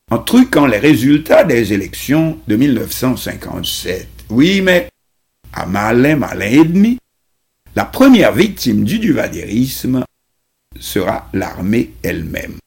en 0.10 0.18
truquant 0.20 0.66
les 0.66 0.78
résultats 0.78 1.44
des 1.44 1.74
élections 1.74 2.40
de 2.48 2.56
1957. 2.56 4.08
Oui, 4.30 4.62
mais 4.62 4.90
à 5.54 5.66
malin, 5.66 6.16
malin 6.16 6.46
et 6.46 6.64
demi, 6.64 6.98
la 7.76 7.86
première 7.86 8.34
victime 8.34 8.84
du 8.84 9.00
duvalierisme 9.00 10.04
sera 10.80 11.28
l'armée 11.34 11.94
elle-même. 12.04 12.58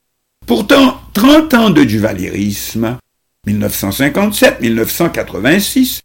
Pourtant, 0.47 1.01
30 1.15 1.55
ans 1.55 1.71
de 1.71 1.85
duvalierisme, 1.85 2.99
1957-1986, 3.47 6.01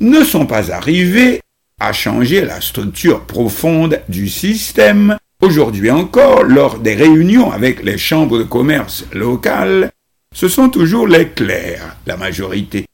ne 0.00 0.22
sont 0.22 0.46
pas 0.46 0.72
arrivés 0.72 1.40
à 1.80 1.92
changer 1.92 2.44
la 2.44 2.60
structure 2.60 3.22
profonde 3.22 4.00
du 4.08 4.28
système. 4.28 5.16
Aujourd'hui 5.42 5.90
encore, 5.90 6.44
lors 6.44 6.78
des 6.78 6.94
réunions 6.94 7.50
avec 7.50 7.82
les 7.82 7.98
chambres 7.98 8.38
de 8.38 8.44
commerce 8.44 9.04
locales, 9.12 9.90
ce 10.34 10.48
sont 10.48 10.68
toujours 10.68 11.06
les 11.06 11.28
clercs, 11.28 11.96
la 12.06 12.16
majorité, 12.16 12.86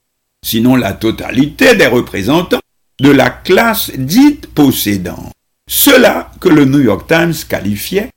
sinon 0.45 0.77
la 0.77 0.93
totalité 0.93 1.75
des 1.75 1.87
représentants 1.87 2.61
de 3.01 3.11
la 3.11 3.31
classe 3.31 3.91
dite 3.97 4.49
possédante. 4.49 5.33
Cela 5.69 6.31
que 6.41 6.49
le 6.49 6.65
New 6.65 6.81
York 6.81 7.09
Times 7.09 7.35
qualifiait 7.49 8.11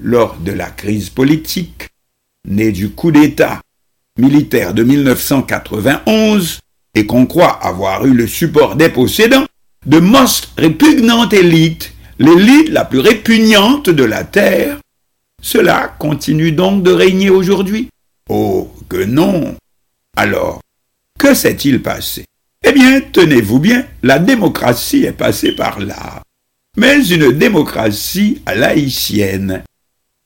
lors 0.00 0.36
de 0.36 0.52
la 0.52 0.70
crise 0.70 1.10
politique 1.10 1.88
née 2.48 2.72
du 2.72 2.90
coup 2.90 3.12
d'État 3.12 3.60
militaire 4.18 4.74
de 4.74 4.82
1991 4.82 6.60
et 6.94 7.06
qu'on 7.06 7.26
croit 7.26 7.64
avoir 7.64 8.04
eu 8.04 8.12
le 8.12 8.26
support 8.26 8.76
des 8.76 8.90
possédants, 8.90 9.46
de 9.86 9.98
most 9.98 10.50
répugnante 10.58 11.32
élite, 11.32 11.92
l'élite 12.18 12.68
la 12.68 12.84
plus 12.84 13.00
répugnante 13.00 13.88
de 13.88 14.04
la 14.04 14.24
Terre, 14.24 14.78
cela 15.40 15.94
continue 15.98 16.52
donc 16.52 16.82
de 16.82 16.92
régner 16.92 17.30
aujourd'hui. 17.30 17.88
Oh, 18.28 18.70
que 18.88 19.04
non! 19.04 19.56
Alors, 20.16 20.60
que 21.18 21.34
s'est-il 21.34 21.82
passé? 21.82 22.24
Eh 22.64 22.72
bien, 22.72 23.00
tenez-vous 23.00 23.58
bien, 23.58 23.86
la 24.02 24.18
démocratie 24.18 25.04
est 25.04 25.12
passée 25.12 25.52
par 25.52 25.80
là. 25.80 26.22
Mais 26.76 27.04
une 27.06 27.32
démocratie 27.32 28.40
à 28.46 28.54
laïcienne, 28.54 29.64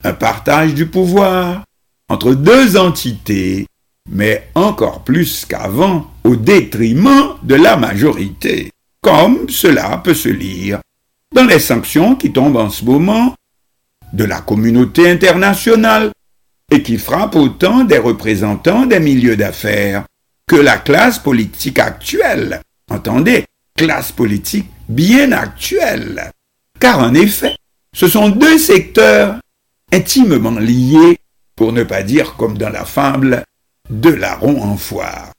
un 0.04 0.12
partage 0.12 0.74
du 0.74 0.86
pouvoir 0.86 1.64
entre 2.08 2.34
deux 2.34 2.76
entités, 2.76 3.66
mais 4.08 4.48
encore 4.54 5.02
plus 5.02 5.44
qu'avant 5.44 6.10
au 6.24 6.36
détriment 6.36 7.34
de 7.42 7.54
la 7.54 7.76
majorité, 7.76 8.70
comme 9.00 9.48
cela 9.48 9.98
peut 9.98 10.14
se 10.14 10.28
lire 10.28 10.80
dans 11.34 11.44
les 11.44 11.58
sanctions 11.58 12.14
qui 12.14 12.32
tombent 12.32 12.56
en 12.56 12.70
ce 12.70 12.84
moment 12.84 13.34
de 14.12 14.24
la 14.24 14.40
communauté 14.40 15.10
internationale 15.10 16.12
et 16.70 16.82
qui 16.82 16.98
frappent 16.98 17.36
autant 17.36 17.84
des 17.84 17.98
représentants 17.98 18.86
des 18.86 19.00
milieux 19.00 19.36
d'affaires 19.36 20.04
que 20.46 20.56
la 20.56 20.78
classe 20.78 21.18
politique 21.18 21.78
actuelle. 21.78 22.60
Entendez, 22.90 23.44
classe 23.76 24.12
politique 24.12 24.70
bien 24.88 25.32
actuelle. 25.32 26.30
Car 26.78 27.00
en 27.00 27.14
effet, 27.14 27.56
ce 27.92 28.08
sont 28.08 28.28
deux 28.28 28.58
secteurs 28.58 29.38
intimement 29.92 30.58
liés, 30.58 31.18
pour 31.56 31.72
ne 31.72 31.82
pas 31.82 32.02
dire 32.02 32.34
comme 32.36 32.58
dans 32.58 32.70
la 32.70 32.84
fable, 32.84 33.44
de 33.90 34.10
larron 34.10 34.62
en 34.62 34.76
foire. 34.76 35.32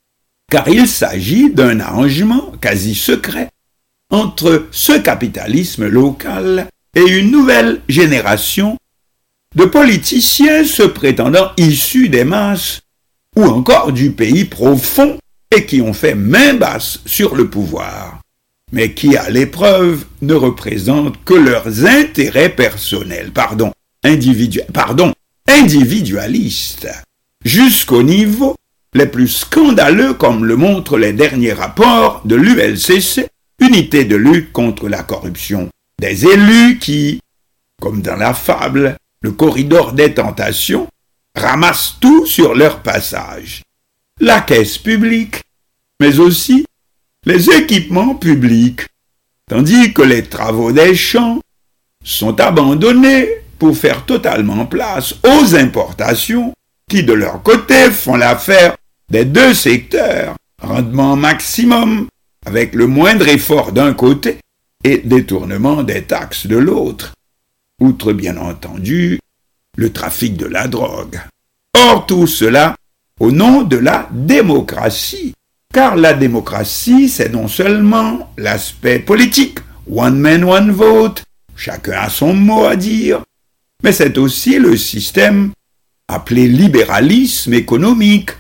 Car 0.50 0.68
il 0.70 0.88
s'agit 0.88 1.52
d'un 1.52 1.80
arrangement 1.80 2.54
quasi 2.62 2.96
secret 2.96 3.50
entre 4.10 4.68
ce 4.72 4.94
capitalisme 4.94 5.88
local 5.88 6.68
et 6.96 7.02
une 7.02 7.32
nouvelle 7.32 7.82
génération 7.90 8.78
de 9.56 9.66
politiciens 9.66 10.64
se 10.64 10.84
prétendant 10.84 11.52
issus 11.58 12.10
des 12.10 12.24
masses 12.24 12.82
ou 13.36 13.44
encore 13.44 13.92
du 13.92 14.12
pays 14.12 14.46
profond 14.46 15.18
et 15.56 15.66
qui 15.66 15.82
ont 15.82 15.94
fait 15.94 16.16
main 16.16 16.54
basse 16.54 17.00
sur 17.06 17.36
le 17.36 17.50
pouvoir, 17.50 18.22
mais 18.72 18.94
qui 18.94 19.16
à 19.16 19.30
l'épreuve 19.30 20.06
ne 20.22 20.34
représentent 20.34 21.24
que 21.24 21.34
leurs 21.34 21.86
intérêts 21.86 22.50
personnels. 22.50 23.32
Pardon, 23.32 23.72
pardon, 24.74 25.14
individualistes, 25.48 26.88
jusqu'au 27.44 28.04
niveau 28.04 28.56
les 28.94 29.06
plus 29.06 29.28
scandaleux 29.28 30.14
comme 30.14 30.46
le 30.46 30.56
montrent 30.56 30.98
les 30.98 31.14
derniers 31.14 31.54
rapports 31.54 32.22
de 32.26 32.36
l'ULCC, 32.36 33.28
unité 33.60 34.06
de 34.06 34.16
lutte 34.16 34.52
contre 34.52 34.88
la 34.90 35.04
corruption, 35.04 35.70
des 36.00 36.26
élus 36.26 36.80
qui, 36.80 37.20
comme 37.82 38.02
dans 38.02 38.16
la 38.16 38.34
fable, 38.34 38.98
le 39.22 39.32
corridor 39.32 39.94
des 39.94 40.14
tentations, 40.14 40.88
ramassent 41.36 41.98
tout 42.00 42.26
sur 42.26 42.56
leur 42.56 42.82
passage. 42.82 43.62
La 44.20 44.42
caisse 44.42 44.78
publique, 44.78 45.42
mais 46.00 46.20
aussi 46.20 46.66
les 47.26 47.50
équipements 47.52 48.16
publics, 48.16 48.88
tandis 49.50 49.94
que 49.94 50.02
les 50.02 50.24
travaux 50.24 50.72
des 50.72 50.96
champs 50.96 51.40
sont 52.04 52.40
abandonnés 52.40 53.30
pour 53.60 53.78
faire 53.78 54.06
totalement 54.06 54.66
place 54.66 55.16
aux 55.26 55.56
importations 55.56 56.54
qui 56.90 57.04
de 57.04 57.14
leur 57.14 57.44
côté 57.44 57.92
font 57.92 58.16
l'affaire 58.16 58.76
des 59.12 59.26
deux 59.26 59.54
secteurs, 59.54 60.36
rendement 60.62 61.16
maximum 61.16 62.08
avec 62.46 62.74
le 62.74 62.88
moindre 62.88 63.28
effort 63.28 63.72
d'un 63.72 63.94
côté 63.94 64.38
et 64.84 65.00
détournement 65.00 65.84
des 65.84 66.04
taxes 66.04 66.48
de 66.48 66.58
l'autre, 66.58 67.14
outre 67.82 68.14
bien 68.14 68.38
entendu 68.38 69.20
le 69.76 69.92
trafic 69.92 70.38
de 70.38 70.46
la 70.46 70.68
drogue. 70.68 71.20
Or 71.74 72.06
tout 72.06 72.28
cela 72.28 72.76
au 73.20 73.32
nom 73.32 73.64
de 73.64 73.78
la 73.78 74.08
démocratie, 74.12 75.34
car 75.74 75.96
la 75.96 76.14
démocratie 76.14 77.10
c'est 77.10 77.30
non 77.30 77.48
seulement 77.48 78.32
l'aspect 78.38 79.00
politique, 79.00 79.60
one 79.90 80.20
man, 80.20 80.44
one 80.44 80.72
vote, 80.72 81.24
chacun 81.56 82.00
a 82.00 82.10
son 82.10 82.34
mot 82.34 82.66
à 82.66 82.76
dire, 82.76 83.24
mais 83.84 83.92
c'est 83.92 84.18
aussi 84.18 84.58
le 84.60 84.76
système 84.78 85.52
appelé 86.08 86.48
libéralisme 86.48 87.54
économique. 87.54 88.32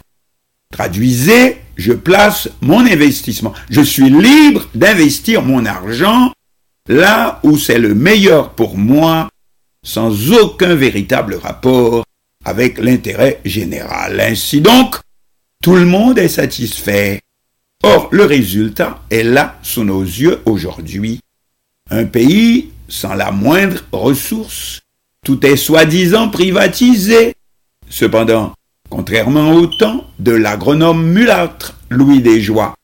Traduisez, 0.71 1.57
je 1.75 1.93
place 1.93 2.49
mon 2.61 2.79
investissement. 2.79 3.53
Je 3.69 3.81
suis 3.81 4.09
libre 4.09 4.67
d'investir 4.73 5.43
mon 5.43 5.65
argent 5.65 6.31
là 6.87 7.39
où 7.43 7.57
c'est 7.57 7.79
le 7.79 7.93
meilleur 7.93 8.51
pour 8.51 8.77
moi, 8.77 9.29
sans 9.83 10.31
aucun 10.31 10.75
véritable 10.75 11.35
rapport 11.35 12.03
avec 12.43 12.77
l'intérêt 12.77 13.41
général. 13.45 14.19
Ainsi 14.19 14.61
donc, 14.61 14.97
tout 15.61 15.75
le 15.75 15.85
monde 15.85 16.17
est 16.17 16.29
satisfait. 16.29 17.19
Or, 17.83 18.09
le 18.11 18.25
résultat 18.25 19.03
est 19.11 19.23
là 19.23 19.59
sous 19.61 19.83
nos 19.83 20.01
yeux 20.01 20.41
aujourd'hui. 20.45 21.19
Un 21.89 22.05
pays 22.05 22.71
sans 22.87 23.13
la 23.13 23.31
moindre 23.31 23.83
ressource. 23.91 24.81
Tout 25.27 25.45
est 25.45 25.57
soi-disant 25.57 26.29
privatisé. 26.29 27.33
Cependant, 27.89 28.53
contrairement 28.89 29.51
au 29.55 29.67
temps 29.67 30.09
de 30.19 30.31
l'agronome 30.31 31.05
mulâtre 31.05 31.75
Louis 31.89 32.21
Desjoie 32.21 32.75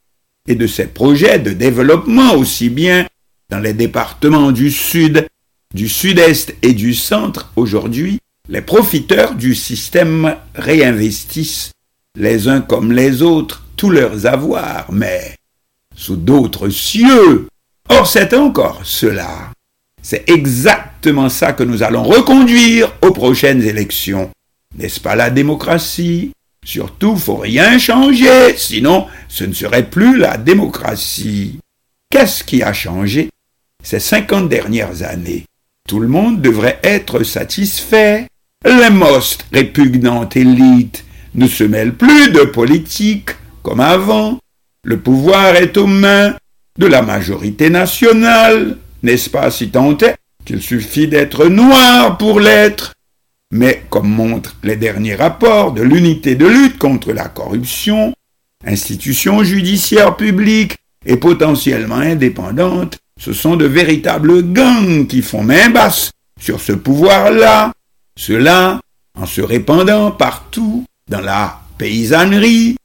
et 0.50 0.56
de 0.56 0.68
ses 0.68 0.88
projets 0.88 1.40
de 1.40 1.52
développement 1.52 2.34
aussi 2.34 2.68
bien 2.68 3.08
dans 3.50 3.60
les 3.60 3.72
départements 3.72 4.52
du 4.52 4.72
sud, 4.72 5.26
du 5.74 5.88
sud-est 5.88 6.54
et 6.62 6.74
du 6.74 6.94
centre 6.94 7.50
aujourd'hui, 7.56 8.20
les 8.50 8.62
profiteurs 8.62 9.36
du 9.36 9.56
système 9.56 10.36
réinvestissent 10.54 11.72
les 12.20 12.50
uns 12.50 12.60
comme 12.60 12.92
les 12.92 13.22
autres 13.22 13.64
tous 13.78 13.90
leurs 13.90 14.26
avoirs, 14.26 14.92
mais 14.92 15.38
sous 15.96 16.18
d'autres 16.18 16.68
cieux. 16.68 17.48
Or 17.88 18.06
c'est 18.06 18.34
encore 18.34 18.82
cela. 18.84 19.53
C'est 20.04 20.30
exactement 20.30 21.30
ça 21.30 21.54
que 21.54 21.64
nous 21.64 21.82
allons 21.82 22.04
reconduire 22.04 22.94
aux 23.02 23.12
prochaines 23.12 23.64
élections. 23.64 24.30
N'est-ce 24.78 25.00
pas 25.00 25.16
la 25.16 25.30
démocratie? 25.30 26.32
Surtout, 26.66 27.16
faut 27.16 27.38
rien 27.38 27.80
changer, 27.80 28.56
sinon 28.58 29.08
ce 29.30 29.46
ne 29.46 29.54
serait 29.54 29.90
plus 29.90 30.18
la 30.18 30.38
démocratie. 30.38 31.60
Qu'est-ce 32.10 32.44
qui 32.44 32.62
a 32.62 32.74
changé 32.74 33.30
ces 33.82 34.00
cinquante 34.00 34.50
dernières 34.50 35.04
années? 35.04 35.46
Tout 35.88 36.00
le 36.00 36.08
monde 36.10 36.42
devrait 36.42 36.80
être 36.84 37.24
satisfait. 37.24 38.28
Les 38.66 38.90
most 38.90 39.46
répugnantes 39.54 40.36
élites 40.36 41.06
ne 41.36 41.48
se 41.48 41.64
mêlent 41.64 41.96
plus 41.96 42.30
de 42.30 42.42
politique 42.42 43.32
comme 43.62 43.80
avant. 43.80 44.38
Le 44.86 45.00
pouvoir 45.00 45.56
est 45.56 45.78
aux 45.78 45.88
mains 45.88 46.36
de 46.78 46.88
la 46.88 47.02
majorité 47.02 47.70
nationale, 47.70 48.78
n'est-ce 49.04 49.30
pas 49.30 49.52
si 49.52 49.70
tant 49.70 49.98
est 49.98 50.16
qu'il 50.46 50.62
suffit 50.62 51.08
d'être 51.08 51.46
noir 51.48 52.18
pour 52.18 52.40
l'être? 52.40 52.94
Mais 53.52 53.84
comme 53.90 54.10
montrent 54.10 54.56
les 54.64 54.78
derniers 54.78 55.16
rapports 55.16 55.74
de 55.74 55.84
l'unité 55.84 56.36
de 56.36 56.48
lutte 56.48 56.80
contre 56.80 57.12
la 57.14 57.28
corruption, 57.28 58.14
institutions 58.66 59.44
judiciaires 59.44 60.16
publiques 60.16 60.78
et 61.06 61.18
potentiellement 61.18 61.98
indépendantes, 61.98 62.98
ce 63.20 63.34
sont 63.34 63.56
de 63.56 63.66
véritables 63.66 64.42
gangs 64.52 65.06
qui 65.06 65.22
font 65.22 65.44
main 65.44 65.70
basse 65.70 66.12
sur 66.40 66.60
ce 66.60 66.74
pouvoir-là, 66.74 67.72
cela 68.18 68.80
en 69.18 69.26
se 69.26 69.42
répandant 69.42 70.12
partout 70.12 70.86
dans 71.08 71.22
la 71.22 71.60
paysannerie, 71.78 72.76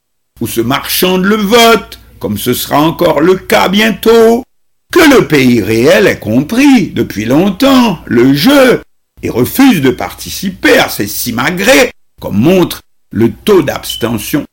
où 0.41 0.47
se 0.47 0.61
marchande 0.61 1.25
le 1.25 1.37
vote, 1.37 1.99
comme 2.19 2.39
ce 2.39 2.53
sera 2.53 2.81
encore 2.81 3.21
le 3.21 3.37
cas 3.37 3.69
bientôt, 3.69 4.45
que 4.93 5.17
le 5.17 5.27
pays 5.29 5.61
réel 5.61 6.07
ait 6.07 6.19
compris 6.19 6.91
depuis 6.91 7.25
longtemps 7.25 7.99
le 8.07 8.35
jeu 8.35 8.83
et 9.23 9.31
refuse 9.31 9.81
de 9.81 9.91
participer 9.91 10.79
à 10.79 10.89
ces 10.89 11.07
simagrées, 11.07 11.91
comme 12.21 12.39
montre 12.39 12.83
le 13.13 13.33
taux 13.33 13.63
d'abstention 13.63 14.47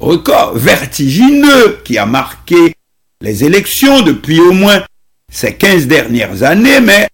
record 0.00 0.56
vertigineux 0.56 1.78
qui 1.84 1.98
a 1.98 2.06
marqué 2.06 2.74
les 3.20 3.44
élections 3.44 4.02
depuis 4.02 4.40
au 4.40 4.52
moins 4.52 4.84
ces 5.30 5.54
quinze 5.54 5.86
dernières 5.86 6.42
années, 6.42 6.80
mais 6.80 7.08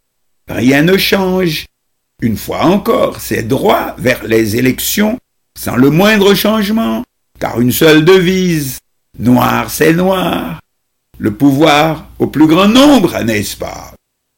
rien 0.48 0.82
ne 0.82 0.96
change. 0.96 1.66
Une 2.20 2.36
fois 2.36 2.64
encore, 2.64 3.20
c'est 3.20 3.42
droit 3.42 3.94
vers 3.98 4.24
les 4.24 4.56
élections 4.56 5.18
sans 5.56 5.76
le 5.76 5.90
moindre 5.90 6.34
changement, 6.34 7.04
car 7.38 7.60
une 7.60 7.72
seule 7.72 8.04
devise, 8.04 8.78
noir 9.18 9.70
c'est 9.70 9.92
noir, 9.92 10.60
le 11.22 11.32
pouvoir 11.32 12.08
au 12.18 12.26
plus 12.26 12.48
grand 12.48 12.66
nombre, 12.66 13.16
n'est-ce 13.20 13.56
pas? 13.56 13.94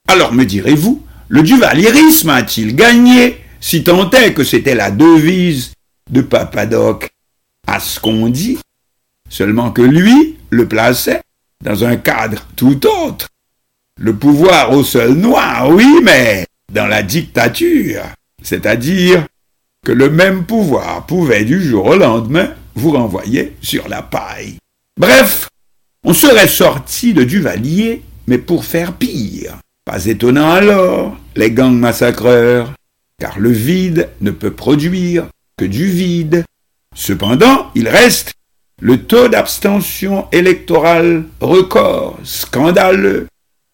Alors 0.06 0.34
me 0.34 0.44
direz-vous, 0.44 1.02
le 1.28 1.42
duvalierisme 1.42 2.28
a-t-il 2.28 2.76
gagné, 2.76 3.40
si 3.58 3.82
tant 3.84 4.10
est 4.10 4.34
que 4.34 4.44
c'était 4.44 4.74
la 4.74 4.90
devise 4.90 5.72
de 6.10 6.20
Papadoc? 6.20 7.08
À 7.66 7.80
ce 7.80 7.98
qu'on 7.98 8.28
dit, 8.28 8.58
seulement 9.30 9.70
que 9.70 9.80
lui 9.80 10.36
le 10.50 10.68
plaçait 10.68 11.22
dans 11.64 11.84
un 11.84 11.96
cadre 11.96 12.46
tout 12.54 12.86
autre. 12.86 13.28
Le 13.98 14.14
pouvoir 14.14 14.72
au 14.72 14.84
seul 14.84 15.14
noir, 15.14 15.70
oui, 15.70 16.00
mais 16.02 16.46
dans 16.70 16.86
la 16.86 17.02
dictature, 17.02 18.02
c'est-à-dire 18.42 19.24
que 19.86 19.92
le 19.92 20.10
même 20.10 20.44
pouvoir 20.44 21.06
pouvait 21.06 21.46
du 21.46 21.62
jour 21.62 21.86
au 21.86 21.96
lendemain 21.96 22.50
vous 22.74 22.90
renvoyer 22.90 23.56
sur 23.62 23.88
la 23.88 24.02
paille. 24.02 24.58
Bref, 25.00 25.48
on 26.04 26.12
serait 26.12 26.48
sorti 26.48 27.14
de 27.14 27.24
Duvalier, 27.24 28.02
mais 28.26 28.38
pour 28.38 28.64
faire 28.64 28.92
pire. 28.92 29.56
Pas 29.84 30.06
étonnant 30.06 30.50
alors, 30.50 31.16
les 31.34 31.50
gangs 31.50 31.76
massacreurs, 31.76 32.72
car 33.18 33.38
le 33.38 33.50
vide 33.50 34.10
ne 34.20 34.30
peut 34.30 34.52
produire 34.52 35.26
que 35.56 35.64
du 35.64 35.86
vide. 35.86 36.44
Cependant, 36.94 37.70
il 37.74 37.88
reste 37.88 38.34
le 38.80 39.02
taux 39.02 39.28
d'abstention 39.28 40.26
électorale 40.30 41.24
record, 41.40 42.18
scandaleux, 42.22 43.28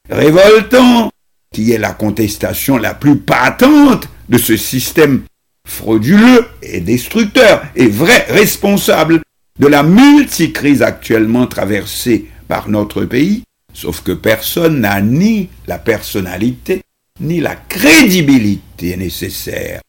révoltant, 0.09 1.11
qui 1.53 1.73
est 1.73 1.79
la 1.79 1.93
contestation 1.93 2.77
la 2.77 2.95
plus 2.95 3.17
patente 3.17 4.09
de 4.29 4.39
ce 4.39 4.57
système 4.57 5.23
frauduleux 5.67 6.47
et 6.63 6.81
destructeur 6.81 7.65
et 7.77 7.87
vrai 7.87 8.27
responsable 8.29 9.21
de 9.61 9.67
la 9.67 9.83
multicrise 9.83 10.81
actuellement 10.83 11.47
traversée 11.47 12.31
par 12.49 12.71
notre 12.71 13.05
pays, 13.05 13.45
sauf 13.75 14.01
que 14.01 14.13
personne 14.13 14.81
n'a 14.81 15.03
ni 15.03 15.51
la 15.67 15.79
personnalité 15.79 16.83
ni 17.21 17.41
la 17.41 17.55
crédibilité 17.55 18.97
nécessaire 18.97 19.83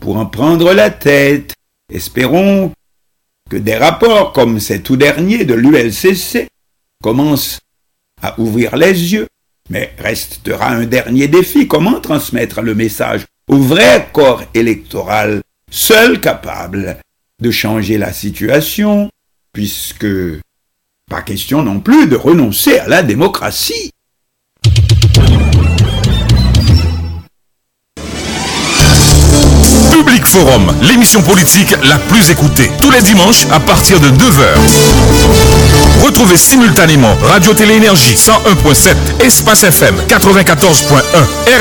pour 0.00 0.16
en 0.16 0.26
prendre 0.26 0.74
la 0.74 0.90
tête. 0.90 1.54
Espérons 1.88 2.72
que 3.48 3.56
des 3.56 3.76
rapports 3.76 4.32
comme 4.32 4.58
ces 4.58 4.82
tout 4.82 4.96
derniers 4.96 5.44
de 5.44 5.54
l'ULCC 5.54 6.48
commencent 7.00 7.60
à 8.20 8.38
ouvrir 8.40 8.76
les 8.76 9.12
yeux 9.12 9.28
mais 9.70 9.92
restera 9.98 10.70
un 10.70 10.86
dernier 10.86 11.28
défi, 11.28 11.68
comment 11.68 12.00
transmettre 12.00 12.60
le 12.60 12.74
message 12.74 13.24
au 13.46 13.56
vrai 13.56 14.08
corps 14.12 14.42
électoral, 14.54 15.42
seul 15.70 16.20
capable 16.20 16.98
de 17.42 17.50
changer 17.50 17.98
la 17.98 18.12
situation, 18.12 19.10
puisque 19.52 20.06
pas 21.10 21.20
question 21.22 21.62
non 21.62 21.80
plus 21.80 22.06
de 22.06 22.16
renoncer 22.16 22.78
à 22.78 22.88
la 22.88 23.02
démocratie. 23.02 23.90
Public 29.90 30.24
Forum, 30.24 30.72
l'émission 30.82 31.20
politique 31.22 31.74
la 31.82 31.98
plus 31.98 32.30
écoutée. 32.30 32.70
Tous 32.80 32.90
les 32.92 33.02
dimanches 33.02 33.46
à 33.50 33.58
partir 33.60 33.98
de 34.00 34.08
9h. 34.08 35.71
Retrouvez 36.00 36.36
simultanément 36.36 37.16
Radio 37.28 37.52
Télé 37.54 37.74
Énergie 37.74 38.14
101.7, 38.14 39.24
Espace 39.24 39.64
FM 39.64 39.94
94.1, 40.08 41.02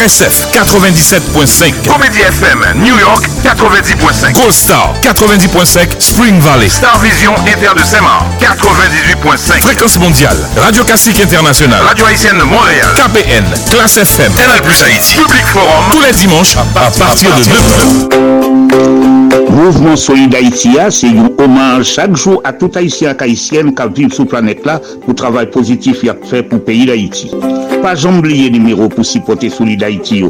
RSF 0.04 0.48
97.5, 0.54 1.74
Comédie 1.88 2.22
FM 2.22 2.66
New 2.78 2.98
York 2.98 3.24
90.5, 3.44 4.34
Gold 4.34 4.52
Star 4.54 4.94
90.5, 5.02 5.88
Spring 6.00 6.40
Valley, 6.40 6.70
Star 6.70 6.98
Vision 7.00 7.34
Inter 7.48 7.74
de 7.80 7.84
Saint-Marc 7.86 8.26
98.5, 8.42 9.62
Fréquence 9.62 9.98
mondiale, 10.00 10.38
Radio 10.58 10.84
Classique 10.84 11.20
International, 11.22 11.82
Radio 11.86 12.06
Haïtienne 12.06 12.42
Montréal, 12.44 12.88
KPN, 12.96 13.44
Classe 13.70 13.98
FM, 13.98 14.34
Canal 14.34 14.62
Plus 14.62 14.82
Haïti, 14.84 15.16
Public 15.16 15.46
Forum, 15.46 15.86
tous 15.92 16.02
les 16.02 16.14
dimanches 16.14 16.56
à 16.58 16.64
partir 16.92 17.30
de 17.36 17.44
9h. 17.44 19.21
Mouvement 19.40 19.96
Solid 19.96 20.34
Haïti, 20.36 20.72
c'est 20.90 21.08
un 21.08 21.30
hommage 21.38 21.86
chaque 21.86 22.16
jour 22.16 22.42
à 22.44 22.52
tout 22.52 22.72
Haïtien 22.76 23.16
et 23.18 23.24
Haïtienne 23.24 23.74
qui 23.74 24.02
vivent 24.02 24.14
sur 24.14 24.26
la 24.26 24.30
planète 24.30 24.66
là 24.66 24.80
pour 24.80 25.10
le 25.10 25.16
travail 25.16 25.50
positif 25.50 26.00
qu'il 26.00 26.10
a 26.10 26.16
fait 26.24 26.44
pour 26.44 26.58
le 26.58 26.64
pays 26.64 26.86
d'Haïti. 26.86 27.32
Pas 27.82 28.06
oublier 28.06 28.50
le 28.50 28.58
numéro 28.58 28.90
pour 28.90 29.06
supporter 29.06 29.50
Solid 29.50 29.82
Haïti. 29.84 30.24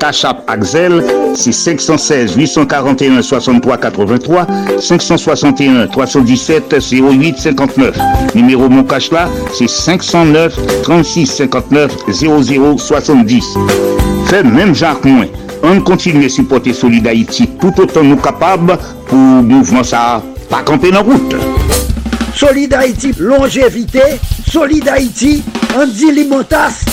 Tachap 0.00 0.44
Axel, 0.46 1.04
c'est 1.34 1.52
516 1.52 2.36
841 2.36 3.20
63 3.20 3.76
83 3.76 4.46
561 4.80 5.86
317 5.88 6.76
08 6.92 7.38
59. 7.38 7.98
Numéro 8.34 8.68
mon 8.68 8.86
c'est 9.52 9.68
509 9.68 10.56
36 10.82 11.26
59 11.26 11.92
00 12.10 12.78
70. 12.78 13.44
Fait 14.26 14.42
même 14.42 14.74
Jacques 14.74 15.04
Moins. 15.04 15.26
On 15.62 15.80
continue 15.80 16.26
à 16.26 16.28
supporter 16.28 16.72
Solid 16.72 17.06
Haïti 17.06 17.48
tout 17.60 17.74
autant 17.78 18.02
nous 18.02 18.16
capables 18.16 18.78
pour 19.06 19.18
mouvement 19.18 19.82
ça 19.82 20.22
pas 20.48 20.62
camper 20.62 20.90
dans 20.90 21.02
route. 21.02 21.34
Solid 22.34 22.72
Haïti, 22.72 23.12
longévité. 23.18 24.00
Solid 24.50 24.88
Haïti, 24.88 25.42
Andy 25.76 26.12
Limotas. 26.12 26.84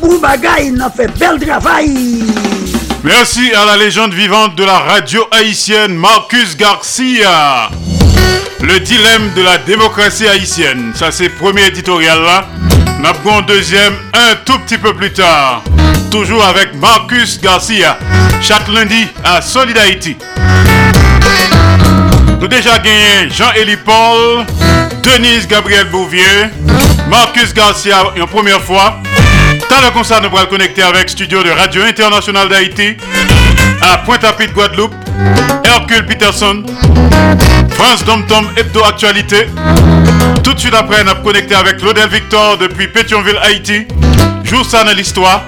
Boubagaï, 0.00 0.72
il 0.72 0.80
a 0.80 0.90
fait 0.90 1.10
bel 1.18 1.38
travail. 1.38 2.24
Merci 3.04 3.52
à 3.52 3.64
la 3.64 3.76
légende 3.76 4.12
vivante 4.12 4.56
de 4.56 4.64
la 4.64 4.78
radio 4.78 5.22
haïtienne, 5.30 5.94
Marcus 5.94 6.56
Garcia. 6.56 7.70
Le 8.60 8.80
dilemme 8.80 9.30
de 9.36 9.42
la 9.42 9.58
démocratie 9.58 10.26
haïtienne. 10.26 10.92
Ça, 10.94 11.12
c'est 11.12 11.28
premier 11.28 11.66
éditorial 11.66 12.20
là. 12.22 12.48
Nous 12.98 13.42
deuxième 13.42 13.94
un 14.12 14.34
tout 14.44 14.58
petit 14.60 14.78
peu 14.78 14.94
plus 14.94 15.12
tard. 15.12 15.62
Toujours 16.18 16.42
avec 16.46 16.74
Marcus 16.76 17.38
Garcia. 17.38 17.98
Chaque 18.40 18.68
lundi 18.68 19.06
à 19.22 19.42
Solid 19.42 19.76
Haïti. 19.76 20.16
Nous 22.40 22.48
déjà 22.48 22.78
gagné 22.78 23.28
Jean-Élie 23.30 23.76
Paul, 23.76 24.46
Denise 25.02 25.46
Gabriel 25.46 25.84
Bouvier, 25.90 26.48
Marcus 27.10 27.52
Garcia 27.52 27.96
une 28.16 28.26
première 28.26 28.62
fois. 28.62 28.98
Dans 29.68 29.86
le 29.86 29.90
concert, 29.90 30.22
nous 30.22 30.30
pourrons 30.30 30.46
connecter 30.46 30.82
avec 30.82 31.10
studio 31.10 31.42
de 31.42 31.50
Radio 31.50 31.82
Internationale 31.82 32.48
d'Haïti 32.48 32.96
à 33.82 33.98
Pointe-à-Pitre, 33.98 34.54
Guadeloupe, 34.54 34.94
Hercule 35.64 36.06
Peterson, 36.06 36.62
France 37.72 38.06
Dom-Tom 38.06 38.48
Hebdo 38.56 38.82
Actualité. 38.84 39.48
Tout 40.42 40.54
de 40.54 40.58
suite 40.58 40.74
après, 40.74 41.04
nous 41.04 41.14
connecté 41.22 41.54
avec 41.54 41.76
Claudel 41.76 42.08
Victor 42.08 42.56
depuis 42.56 42.88
Pétionville, 42.88 43.38
Haïti. 43.42 43.86
Jour 44.44 44.64
ça 44.64 44.82
dans 44.82 44.94
l'histoire. 44.94 45.42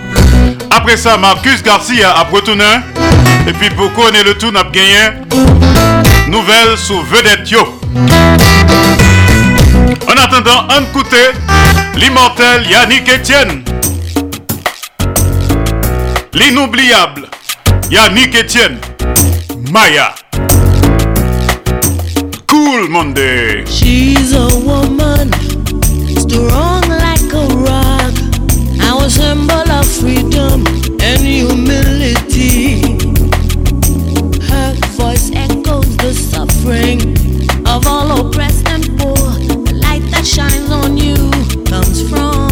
Après 0.79 0.97
ça, 0.97 1.17
Marcus 1.17 1.61
Garcia 1.61 2.13
à 2.13 2.23
Bretonnin. 2.23 2.85
Et 3.49 3.53
puis 3.53 3.69
pour 3.71 3.93
connaître 3.95 4.27
le 4.27 4.35
nous 4.41 4.57
avons 4.57 4.71
gagné 4.71 5.25
nouvelle 6.29 6.79
sous 6.79 7.03
vedette. 7.03 7.53
En 10.07 10.13
attendant, 10.13 10.69
on 10.71 10.83
écoute 10.85 11.17
l'immortel 11.97 12.65
Yannick 12.71 13.09
Etienne. 13.09 13.65
L'inoubliable 16.33 17.27
Yannick 17.91 18.37
Etienne. 18.37 18.79
Maya. 19.73 20.15
Cool 22.47 22.89
Monday. 22.89 23.65
She's 23.67 24.33
a 24.33 24.47
woman, 24.65 25.33
freedom 29.89 30.67
and 31.01 31.21
humility. 31.21 32.81
Her 34.51 34.75
voice 34.97 35.31
echoes 35.35 35.97
the 35.97 36.13
suffering 36.13 37.01
of 37.67 37.87
all 37.87 38.27
oppressed 38.27 38.67
and 38.69 38.85
poor. 38.99 39.17
The 39.17 39.81
light 39.83 40.03
that 40.11 40.27
shines 40.27 40.71
on 40.71 40.97
you 40.97 41.31
comes 41.65 42.09
from 42.09 42.48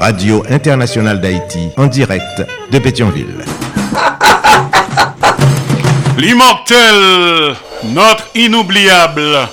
Radio 0.00 0.42
Internationale 0.48 1.20
d'Haïti, 1.20 1.68
en 1.76 1.86
direct 1.86 2.42
de 2.72 2.78
Pétionville. 2.78 3.44
L'immortel, 6.16 7.54
notre 7.84 8.24
inoubliable 8.34 9.46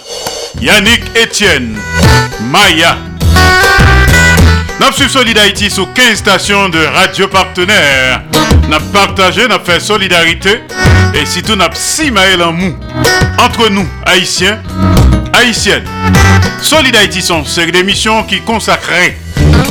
Yannick 0.62 1.02
Etienne, 1.22 1.76
Maya. 2.50 2.96
Nous 4.80 4.92
suivons 4.94 5.10
Solid 5.20 5.38
Haïti 5.38 5.70
sur 5.70 5.92
15 5.92 6.20
stations 6.20 6.70
de 6.70 6.80
radio 6.96 7.28
partenaires. 7.28 8.24
Nous 8.70 8.92
partagé, 8.94 9.50
nous 9.50 9.60
fait 9.66 9.82
solidarité 9.82 10.62
et 11.14 11.26
surtout 11.26 11.58
nous 11.58 11.66
si 11.74 12.10
maël 12.10 12.42
en 12.42 12.54
mou 12.54 12.74
entre 13.38 13.70
nous, 13.70 13.86
Haïtiens, 14.06 14.60
haïtienne. 15.34 15.84
Solid 16.62 16.96
Haïti 16.96 17.22
sont 17.22 17.44
série 17.44 17.74
d'émissions 17.74 18.24
qui 18.24 18.40
consacrées 18.40 19.18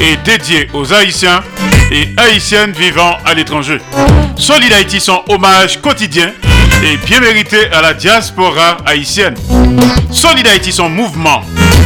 et 0.01 0.17
dédiées 0.25 0.69
aux 0.73 0.93
Haïtiens 0.93 1.43
et 1.91 2.09
Haïtiennes 2.17 2.73
vivant 2.73 3.17
à 3.25 3.35
l'étranger. 3.35 3.79
Solid 4.37 4.73
Haïti 4.73 5.01
sont 5.01 5.23
hommage 5.29 5.81
quotidien 5.81 6.33
et 6.83 6.97
bien 6.99 7.21
mérité 7.21 7.71
à 7.73 7.81
la 7.81 7.95
diaspora 7.95 8.79
haïtienne. 8.85 9.35
Solid 10.11 10.47
Haïti 10.47 10.73
son 10.73 10.89
mouvement 10.89 11.43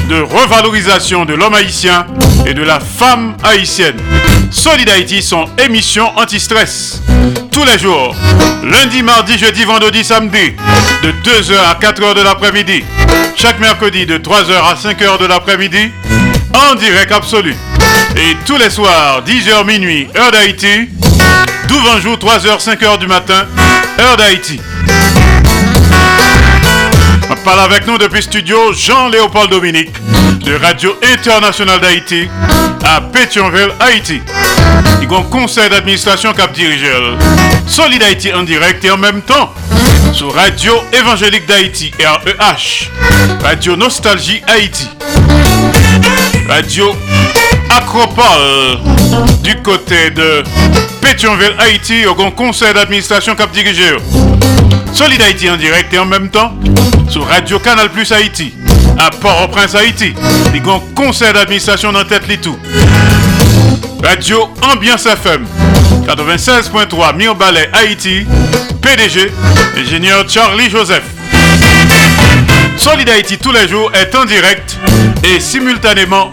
de 0.08 0.20
revalorisation 0.20 1.24
de 1.24 1.34
l'homme 1.34 1.54
haïtien 1.54 2.06
et 2.46 2.54
de 2.54 2.62
la 2.62 2.80
femme 2.80 3.36
haïtienne. 3.44 3.96
Solid 4.50 4.88
Haïti 4.88 5.22
son 5.22 5.48
émission 5.64 6.10
anti-stress. 6.16 7.02
Tous 7.52 7.64
les 7.64 7.78
jours, 7.78 8.14
lundi, 8.64 9.02
mardi, 9.02 9.38
jeudi, 9.38 9.64
vendredi, 9.64 10.02
samedi, 10.02 10.54
de 11.02 11.12
2h 11.12 11.54
à 11.58 11.74
4h 11.74 12.14
de 12.14 12.22
l'après-midi. 12.22 12.84
Chaque 13.36 13.60
mercredi 13.60 14.06
de 14.06 14.18
3h 14.18 14.52
à 14.52 14.74
5h 14.74 15.20
de 15.20 15.26
l'après-midi, 15.26 15.90
en 16.54 16.74
direct 16.74 17.12
absolu. 17.12 17.54
Et 18.16 18.36
tous 18.44 18.58
les 18.58 18.70
soirs, 18.70 19.22
10h 19.24 19.64
minuit, 19.66 20.08
heure 20.16 20.30
d'Haïti, 20.30 20.88
12 21.68 22.02
jour, 22.02 22.16
3h, 22.16 22.62
5h 22.62 22.98
du 22.98 23.06
matin, 23.06 23.46
heure 23.98 24.16
d'Haïti. 24.16 24.60
On 27.30 27.36
parle 27.44 27.60
avec 27.60 27.86
nous 27.86 27.96
depuis 27.96 28.22
studio 28.22 28.72
Jean-Léopold 28.72 29.50
Dominique 29.50 29.92
de 30.44 30.54
Radio 30.56 30.96
Internationale 31.14 31.80
d'Haïti 31.80 32.28
à 32.84 33.00
Pétionville, 33.00 33.72
Haïti. 33.78 34.20
Il 35.02 35.10
y 35.10 35.14
a 35.14 35.18
un 35.18 35.22
conseil 35.22 35.70
d'administration 35.70 36.32
cap 36.32 36.52
dirigeur. 36.52 37.16
Solid 37.66 38.02
Haïti 38.02 38.32
en 38.32 38.42
direct 38.42 38.84
et 38.84 38.90
en 38.90 38.98
même 38.98 39.22
temps 39.22 39.52
sur 40.12 40.34
Radio 40.34 40.74
Évangélique 40.92 41.46
d'Haïti, 41.46 41.92
REH, 41.98 42.90
Radio 43.42 43.76
Nostalgie 43.76 44.42
Haïti, 44.46 44.88
Radio 46.48 46.96
Acropole 47.76 48.78
du 49.42 49.56
côté 49.62 50.10
de 50.10 50.42
Pétionville, 51.00 51.54
Haïti, 51.58 52.04
au 52.06 52.14
grand 52.14 52.30
conseil 52.30 52.74
d'administration 52.74 53.34
cap 53.34 53.50
dirigeur. 53.52 54.00
Solid 54.92 55.22
Haïti 55.22 55.48
en 55.48 55.56
direct 55.56 55.92
et 55.94 55.98
en 55.98 56.04
même 56.04 56.28
temps 56.30 56.52
sur 57.08 57.26
Radio 57.26 57.58
Canal 57.58 57.88
Plus 57.90 58.10
Haïti 58.12 58.54
à 58.98 59.10
Port-au-Prince 59.10 59.74
Haïti. 59.74 60.14
A 60.18 60.70
un 60.70 60.80
conseil 60.94 61.32
d'administration 61.32 61.92
dans 61.92 62.04
tête 62.04 62.40
tout. 62.40 62.58
Radio 64.02 64.48
Ambiance 64.62 65.06
FM 65.06 65.46
96.3 66.06 67.16
Mirbalet 67.16 67.70
Haïti. 67.72 68.26
PDG, 68.82 69.30
ingénieur 69.78 70.24
Charlie 70.28 70.70
Joseph. 70.70 71.04
Solid 72.76 73.08
Haïti 73.08 73.38
tous 73.38 73.52
les 73.52 73.68
jours 73.68 73.90
est 73.94 74.14
en 74.14 74.24
direct 74.24 74.76
et 75.22 75.38
simultanément 75.38 76.32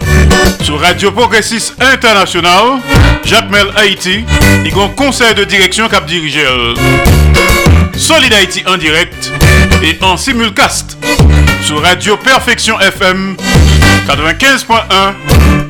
sur 0.61 0.79
Radio 0.79 1.11
Progressiste 1.11 1.75
International, 1.81 2.79
Jacques 3.23 3.49
Mel 3.49 3.67
Haïti, 3.75 4.23
il 4.65 4.71
y 4.71 4.79
a 4.79 4.83
un 4.83 4.89
conseil 4.89 5.33
de 5.35 5.43
direction 5.43 5.87
cap 5.87 6.05
dirigeur. 6.05 6.75
Solid 7.95 8.31
Haïti 8.33 8.63
en 8.67 8.77
direct 8.77 9.31
et 9.83 9.97
en 10.01 10.17
simulcast 10.17 10.97
sur 11.61 11.81
Radio 11.81 12.17
Perfection 12.17 12.79
FM 12.79 13.35
95.1 14.07 15.13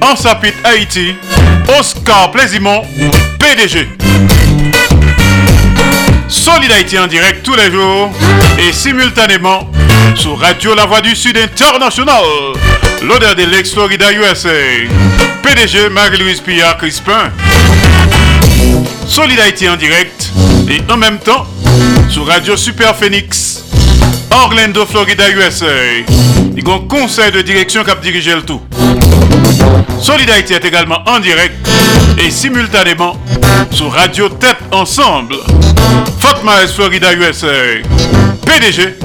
en 0.02 0.15
Sapit 0.15 0.53
Haïti, 0.64 1.15
Oscar 1.80 2.31
Plaisimont, 2.31 2.84
PDG. 3.39 3.88
Solid 6.27 6.72
Haïti 6.72 6.99
en 6.99 7.07
direct 7.07 7.44
tous 7.44 7.56
les 7.56 7.72
jours 7.72 8.11
et 8.60 8.73
simultanément 8.73 9.69
sur 10.18 10.39
Radio 10.39 10.73
La 10.73 10.85
Voix 10.85 11.02
du 11.02 11.15
Sud 11.15 11.38
International, 11.38 12.23
l'odeur 13.03 13.35
de 13.35 13.44
l'ex-Florida 13.44 14.11
USA, 14.14 14.49
PDG 15.44 15.89
Marie-Louise 15.89 16.41
Pillard 16.41 16.77
Crispin. 16.77 17.31
Solid 19.07 19.39
Haïti 19.39 19.69
en 19.69 19.76
direct 19.76 20.31
et 20.69 20.81
en 20.91 20.98
même 20.98 21.19
temps 21.19 21.45
sur 22.10 22.26
Radio 22.26 22.57
Super 22.57 22.95
Phoenix, 22.95 23.64
Orlando, 24.31 24.85
Florida, 24.85 25.30
USA. 25.30 25.65
Il 26.56 26.68
y 26.68 26.72
a 26.72 26.73
un 26.73 26.80
conseil 26.80 27.31
de 27.31 27.41
direction 27.41 27.84
qui 27.84 27.91
a 27.91 27.95
dirigé 27.95 28.34
le 28.34 28.41
tout. 28.41 28.61
Solid 30.02 30.30
Haïti 30.30 30.53
est 30.53 30.65
également 30.65 30.99
en 31.06 31.19
direct 31.19 31.56
et 32.18 32.31
simultanément 32.31 33.18
sur 33.72 33.91
Radio 33.91 34.30
Tête 34.30 34.57
Ensemble, 34.72 35.35
Fort 36.19 36.44
Myers, 36.44 36.73
Florida, 36.73 37.14
USA. 37.14 37.48
PDG, 38.45 38.95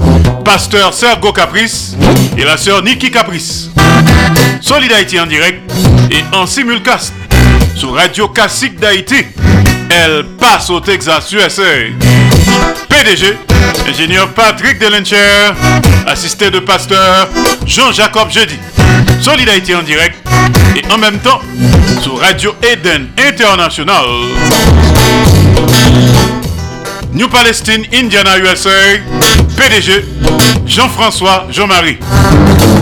pasteur 0.45 0.93
Sergo 0.93 1.33
Caprice 1.33 1.97
et 2.37 2.45
la 2.45 2.57
sœur 2.57 2.83
Nikki 2.83 3.11
Caprice. 3.11 3.71
Solid 4.61 4.93
Haïti 4.93 5.19
en 5.19 5.27
direct 5.27 5.61
et 6.11 6.23
en 6.35 6.47
simulcast 6.47 7.13
sur 7.75 7.95
Radio 7.95 8.29
Classique 8.29 8.79
d'Haïti. 8.79 9.25
Elle 9.91 10.25
passe 10.39 10.71
au 10.71 10.81
Texas, 10.81 11.31
USA. 11.33 11.63
PDG, 12.89 13.37
ingénieur 13.89 14.29
Patrick 14.29 14.79
Delencher, 14.79 15.53
assisté 16.07 16.51
de 16.51 16.61
pasteur 16.61 17.29
Jean-Jacob 17.67 18.31
Jeudi. 18.31 18.59
Solid 19.21 19.49
Haïti 19.49 19.75
en 19.75 19.83
direct 19.83 20.17
et 20.77 20.93
en 20.93 20.99
même 20.99 21.19
temps 21.19 21.41
sur 22.01 22.19
Radio 22.21 22.55
Eden 22.63 23.09
International. 23.19 24.07
New 27.13 27.29
Palestine, 27.29 27.85
Indiana, 27.93 28.39
USA. 28.39 28.71
PDG, 29.57 30.05
Jean-François 30.67 31.47
Jean-Marie. 31.51 31.99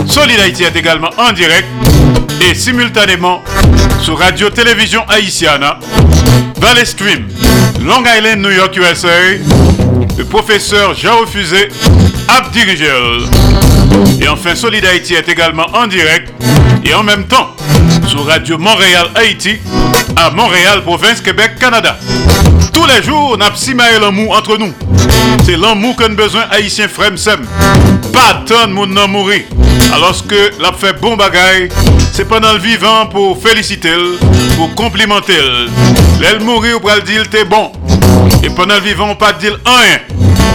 Solid 0.07 0.39
Haïti 0.39 0.63
est 0.63 0.75
également 0.75 1.09
en 1.17 1.31
direct 1.31 1.67
et 2.41 2.55
simultanément 2.55 3.43
sur 4.01 4.17
Radio 4.17 4.49
Télévision 4.49 5.01
Haïtiana, 5.07 5.79
Valley 6.57 6.85
Stream, 6.85 7.27
Long 7.81 8.03
Island, 8.17 8.41
New 8.41 8.51
York, 8.51 8.75
USA, 8.77 9.09
le 10.17 10.25
professeur 10.25 10.93
Jean 10.95 11.19
Refusé, 11.19 11.69
Abdirigel. 12.27 13.27
Et 14.21 14.27
enfin, 14.27 14.55
Solid 14.55 14.83
est 14.83 15.29
également 15.29 15.65
en 15.73 15.87
direct 15.87 16.31
et 16.83 16.93
en 16.93 17.03
même 17.03 17.25
temps 17.25 17.55
sur 18.07 18.25
Radio 18.25 18.57
Montréal 18.57 19.07
Haïti 19.15 19.57
à 20.15 20.31
Montréal, 20.31 20.83
province 20.83 21.21
Québec, 21.21 21.51
Canada. 21.59 21.97
Tous 22.73 22.85
les 22.85 23.03
jours, 23.03 23.35
on 23.37 23.41
a 23.41 23.51
entre 24.35 24.57
nous. 24.57 24.73
C'est 25.45 25.57
l'amour 25.57 25.95
qu'on 25.95 26.13
besoin 26.13 26.43
haïtien 26.51 26.87
frère. 26.87 27.11
Pas 28.13 28.43
tant 28.45 28.67
de 28.67 28.73
monde 28.73 28.97
mourir. 29.09 29.41
Alors 29.93 30.15
que 30.27 30.51
l'a 30.61 30.71
fait 30.73 30.93
bon 30.99 31.15
bagaille, 31.15 31.69
c'est 32.13 32.25
pendant 32.25 32.53
le 32.53 32.59
vivant 32.59 33.07
pour 33.07 33.41
féliciter, 33.41 33.95
pour 34.55 34.73
complimenter. 34.75 35.37
L'aile 36.19 36.41
mourir 36.41 36.79
pour 36.79 36.91
le 36.91 37.01
dire 37.01 37.23
t'es 37.29 37.43
bon. 37.45 37.71
Et 38.43 38.49
pendant 38.49 38.75
le 38.75 38.81
vivant, 38.81 39.15
pas 39.15 39.33
dire 39.33 39.59
rien. 39.65 39.99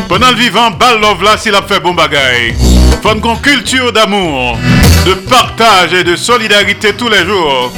Pendant 0.08 0.30
le 0.30 0.36
vivant, 0.36 0.70
balle 0.70 1.00
love 1.00 1.22
là 1.22 1.36
s'il 1.36 1.54
a 1.54 1.62
fait 1.62 1.80
bon 1.80 1.94
bagaille. 1.94 2.54
Faut 3.02 3.12
une 3.12 3.40
culture 3.40 3.92
d'amour, 3.92 4.56
de 5.04 5.14
partage 5.14 5.92
et 5.92 6.04
de 6.04 6.16
solidarité 6.16 6.92
tous 6.92 7.08
les 7.08 7.24
jours. 7.24 7.72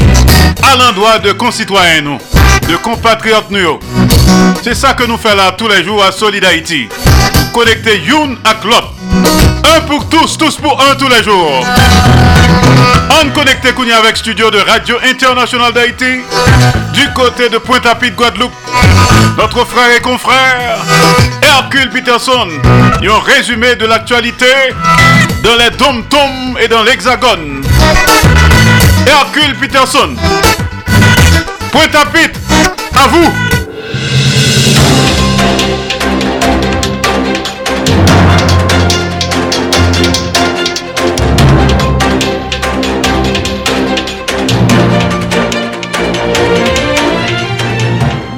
À 0.63 0.77
l'endroit 0.77 1.19
de 1.19 1.33
concitoyens 1.33 2.19
de 2.69 2.77
compatriotes 2.77 3.51
nous. 3.51 3.79
C'est 4.63 4.75
ça 4.75 4.93
que 4.93 5.05
nous 5.05 5.17
faisons 5.17 5.37
là 5.37 5.53
tous 5.57 5.69
les 5.69 5.85
jours 5.85 6.05
à 6.05 6.13
Solid 6.13 6.45
Haïti. 6.45 6.89
Connecter 7.53 7.99
Youn 8.01 8.37
à 8.45 8.55
l'autre. 8.65 8.93
Un 9.77 9.81
pour 9.83 10.09
tous, 10.09 10.37
tous 10.37 10.57
pour 10.57 10.81
un 10.81 10.95
tous 10.97 11.09
les 11.09 11.23
jours. 11.23 11.65
On 13.23 13.31
connecté 13.31 13.73
Kounia 13.73 13.99
avec 13.99 14.17
studio 14.17 14.51
de 14.51 14.59
Radio 14.59 14.97
International 15.05 15.73
d'Haïti. 15.73 16.21
Du 16.93 17.13
côté 17.15 17.49
de 17.49 17.59
Pointe-à-Pitre, 17.59 18.17
Guadeloupe. 18.17 18.53
Notre 19.37 19.65
frère 19.65 19.97
et 19.97 20.01
confrère, 20.01 20.79
Hercule 21.43 21.91
Peterson. 21.91 22.49
Un 23.03 23.21
résumé 23.25 23.77
de 23.77 23.87
l'actualité 23.87 24.47
dans 25.43 25.57
les 25.57 25.71
dom-toms 25.77 26.59
et 26.61 26.69
dans 26.69 26.83
l'hexagone. 26.83 27.63
Hercule 29.07 29.55
Peterson. 29.57 30.15
Pointe-à-Pitre, 31.73 32.39
à 32.95 33.09
vous. 33.09 33.48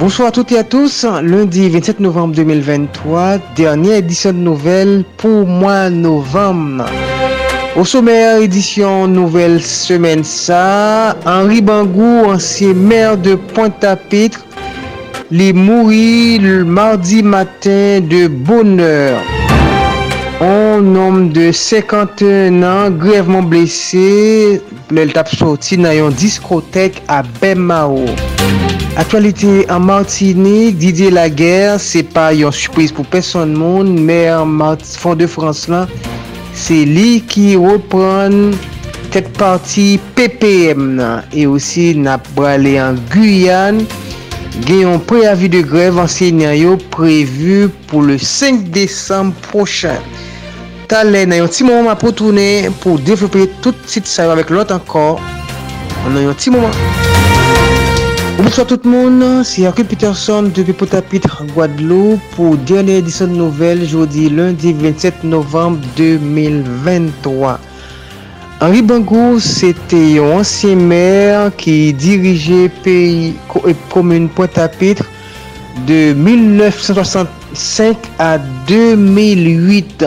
Bonsoir 0.00 0.28
à 0.28 0.30
toutes 0.30 0.50
et 0.52 0.56
à 0.56 0.64
tous. 0.64 1.04
Lundi 1.22 1.68
27 1.68 2.00
novembre 2.00 2.34
2023, 2.34 3.36
dernière 3.54 3.96
édition 3.96 4.32
de 4.32 4.38
nouvelles 4.38 5.04
pour 5.18 5.46
mois 5.46 5.90
novembre. 5.90 6.86
Au 7.76 7.84
sommaire, 7.84 8.38
édition 8.40 9.06
nouvelle 9.06 9.60
semaine 9.62 10.24
ça, 10.24 11.16
Henri 11.26 11.60
Bangou, 11.60 12.24
ancien 12.24 12.72
maire 12.72 13.18
de 13.18 13.34
Pointe-à-Pitre, 13.34 14.46
les 15.30 15.52
mourit 15.52 16.38
le 16.38 16.64
mardi 16.64 17.22
matin 17.22 18.00
de 18.00 18.26
bonne 18.26 18.80
heure. 18.80 19.20
On 20.40 20.80
nom 20.80 21.26
de 21.26 21.52
51 21.52 22.62
ans 22.62 22.90
grèvement 22.90 23.42
blessé, 23.42 24.62
le 24.90 25.06
tap 25.08 25.28
sorti 25.28 25.76
dans 25.76 25.92
une 25.92 26.08
discothèque 26.14 27.02
à 27.06 27.22
Bemao. 27.22 28.06
Aktualite 28.96 29.66
an 29.70 29.80
Martini, 29.86 30.72
Didier 30.72 31.12
Laguerre, 31.14 31.78
se 31.78 32.02
pa 32.02 32.30
yon 32.34 32.50
surprise 32.50 32.90
pou 32.94 33.06
peson 33.06 33.52
moun, 33.54 33.92
mer 34.02 34.42
Fonde 34.98 35.28
France 35.30 35.70
lan, 35.70 35.86
se 36.58 36.82
li 36.88 37.20
ki 37.22 37.54
repran 37.60 38.50
tet 39.14 39.30
parti 39.38 39.94
PPM 40.18 40.96
nan. 40.98 41.22
E 41.30 41.46
osi 41.46 41.92
nap 41.94 42.26
brale 42.34 42.74
an 42.82 42.98
Guyane, 43.12 43.86
gen 44.66 44.82
yon 44.88 45.04
preavi 45.06 45.48
de 45.54 45.62
greve 45.62 46.02
ansenyan 46.02 46.56
yo 46.58 46.74
prevu 46.90 47.70
pou 47.86 48.02
le 48.02 48.18
5 48.18 48.66
Desem 48.74 49.30
prochen. 49.46 50.02
Talen 50.90 51.30
nan 51.30 51.44
yon 51.44 51.54
ti 51.54 51.62
mouman 51.62 51.94
pou 51.94 52.10
tourne 52.10 52.74
pou 52.82 52.98
devlope 53.06 53.46
tout 53.62 53.86
sit 53.86 54.10
sa 54.10 54.26
yo 54.26 54.34
avek 54.34 54.50
lot 54.50 54.74
ankor. 54.74 55.22
Nan 56.10 56.24
yon 56.26 56.34
ti 56.34 56.50
mouman. 56.50 57.29
Bonsoir 58.36 58.66
tout 58.66 58.80
moun, 58.84 59.44
si 59.44 59.62
Hercule 59.62 59.86
Peterson 59.86 60.50
depi 60.54 60.72
potapit 60.72 61.24
Guadeloupe 61.54 62.22
pou 62.36 62.56
derne 62.68 62.98
edisyon 63.00 63.32
nouvel 63.36 63.82
jodi 63.88 64.28
lundi 64.30 64.72
27 64.72 65.24
Novembre 65.24 65.80
2023. 65.96 67.58
Henri 68.60 68.82
Bangou, 68.82 69.40
c'était 69.40 70.18
un 70.20 70.40
ancien 70.40 70.76
maire 70.76 71.50
qui 71.56 71.92
dirigeait 71.92 72.70
pays 72.84 73.34
commune 73.88 74.28
Pointe-à-Pitre 74.28 75.04
de 75.86 76.12
1965 76.12 77.96
à 78.18 78.38
2008. 78.68 80.04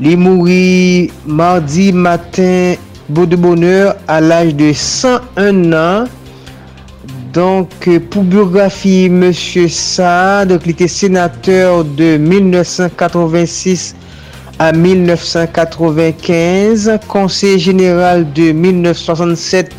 Il 0.00 0.18
mourit 0.18 1.10
mardi 1.24 1.92
matin, 1.92 2.74
beau 3.08 3.24
de 3.24 3.36
bonheur, 3.36 3.94
à 4.08 4.20
l'âge 4.20 4.54
de 4.54 4.72
101 4.72 5.72
ans. 5.72 6.04
Donc, 7.32 7.88
pour 8.10 8.24
biographie, 8.24 9.06
M. 9.06 9.32
Saad, 9.32 10.60
il 10.64 10.70
était 10.70 10.86
sénateur 10.86 11.82
de 11.82 12.18
1986 12.18 13.96
à 14.58 14.72
1995, 14.72 16.98
conseiller 17.08 17.58
général 17.58 18.30
de 18.34 18.52
1967 18.52 19.74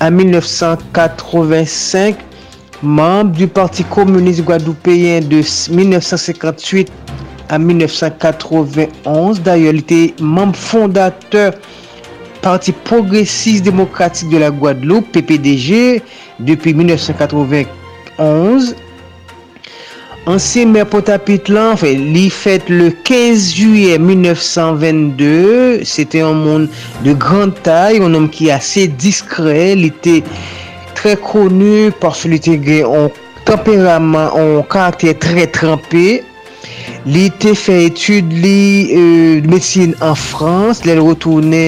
à 0.00 0.10
1985, 0.10 2.16
membre 2.82 3.32
du 3.32 3.46
Parti 3.46 3.84
communiste 3.84 4.42
guadeloupéen 4.42 5.20
de 5.20 5.42
1958 5.70 6.90
à 7.50 7.58
1991. 7.58 9.42
D'ailleurs, 9.42 9.74
il 9.74 9.80
était 9.80 10.14
membre 10.18 10.56
fondateur 10.56 11.52
Parti 12.46 12.70
progressiste 12.70 13.64
démocratique 13.64 14.28
de 14.28 14.38
la 14.38 14.52
Guadeloupe, 14.52 15.10
PPDG, 15.10 16.00
depi 16.38 16.74
1991. 16.76 18.74
Ansye 20.26 20.64
mè 20.66 20.82
potapit 20.90 21.46
lan, 21.54 21.76
fè, 21.78 21.92
li 21.94 22.24
fèt 22.34 22.66
le 22.72 22.88
15 23.06 23.44
juye 23.54 23.94
1922, 24.02 25.84
sète 25.86 26.18
yon 26.18 26.40
moun 26.42 26.64
de 27.04 27.14
gran 27.14 27.52
tay, 27.62 28.00
yon 28.00 28.10
nom 28.10 28.26
ki 28.34 28.48
asè 28.50 28.88
diskre, 28.98 29.76
li 29.78 29.92
tè 30.02 30.16
trè 30.98 31.14
konu, 31.22 31.92
porsè 32.02 32.32
li 32.32 32.40
tè 32.42 32.56
gè 32.58 32.80
yon 32.80 33.06
temperament, 33.46 34.34
yon 34.34 34.66
karakter 34.72 35.14
trè 35.22 35.46
trampè, 35.54 36.04
li 37.06 37.26
tè 37.38 37.54
fè 37.54 37.84
etude 37.86 38.42
li 38.42 38.58
euh, 38.98 39.46
medsine 39.46 39.94
an 40.02 40.18
Frans, 40.18 40.82
lè 40.90 40.98
l'rotounè 40.98 41.66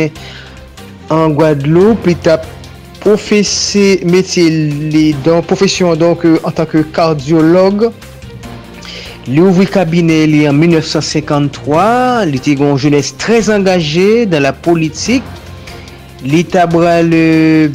an 1.14 1.38
Guadeloupe, 1.38 2.10
li 2.10 2.18
tap 2.26 2.57
professé 3.00 4.00
métier 4.04 4.50
les 4.50 5.14
dans 5.24 5.42
profession 5.42 5.94
donc 5.96 6.24
euh, 6.24 6.38
en 6.44 6.50
tant 6.50 6.66
que 6.66 6.78
cardiologue. 6.78 7.90
Li 9.28 9.42
ouvri 9.44 9.66
kabine 9.68 10.22
li 10.30 10.46
en 10.48 10.56
1953 10.56 12.24
li 12.30 12.38
te 12.40 12.54
gon 12.56 12.78
jeunesse 12.80 13.12
trez 13.20 13.50
angaje 13.52 14.24
dan 14.30 14.46
la 14.46 14.54
politik 14.56 15.26
li 16.24 16.40
tabra 16.48 17.02
le 17.04 17.68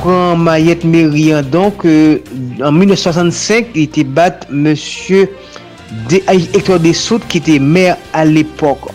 pran 0.00 0.40
mayet 0.40 0.82
Merian 0.82 1.46
donc 1.46 1.84
euh, 1.86 2.18
en 2.58 2.72
1965 2.72 3.76
li 3.78 3.86
te 3.86 4.02
bat 4.02 4.48
monsieur 4.50 5.30
Hector 6.10 6.78
Dessoutes 6.82 7.26
ki 7.30 7.40
te 7.42 7.58
maire 7.58 7.96
à 8.12 8.24
l'époque. 8.24 8.90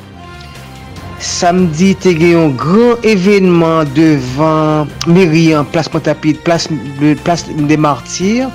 Samdi 1.23 1.93
te 1.99 2.11
gen 2.17 2.33
yon 2.33 2.55
gran 2.59 3.01
evenman 3.07 3.87
devan 3.95 4.91
Merian, 5.07 5.67
Plas 5.71 5.91
Montapit, 5.93 6.41
Plas 6.43 6.67
de 6.69 7.77
Martyr. 7.77 8.49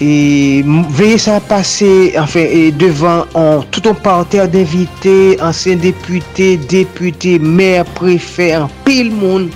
E 0.00 0.62
veye 0.96 1.18
sa 1.20 1.40
pase, 1.44 2.14
enfin, 2.16 2.70
devan 2.80 3.26
an 3.36 3.66
tout 3.68 3.84
an 3.90 3.98
parter 4.00 4.48
d'invite, 4.48 5.36
ansen 5.44 5.82
depute, 5.82 6.54
depute, 6.72 7.36
mer, 7.42 7.84
prefe, 7.98 8.48
an 8.56 8.70
pil 8.86 9.10
moun 9.12 9.50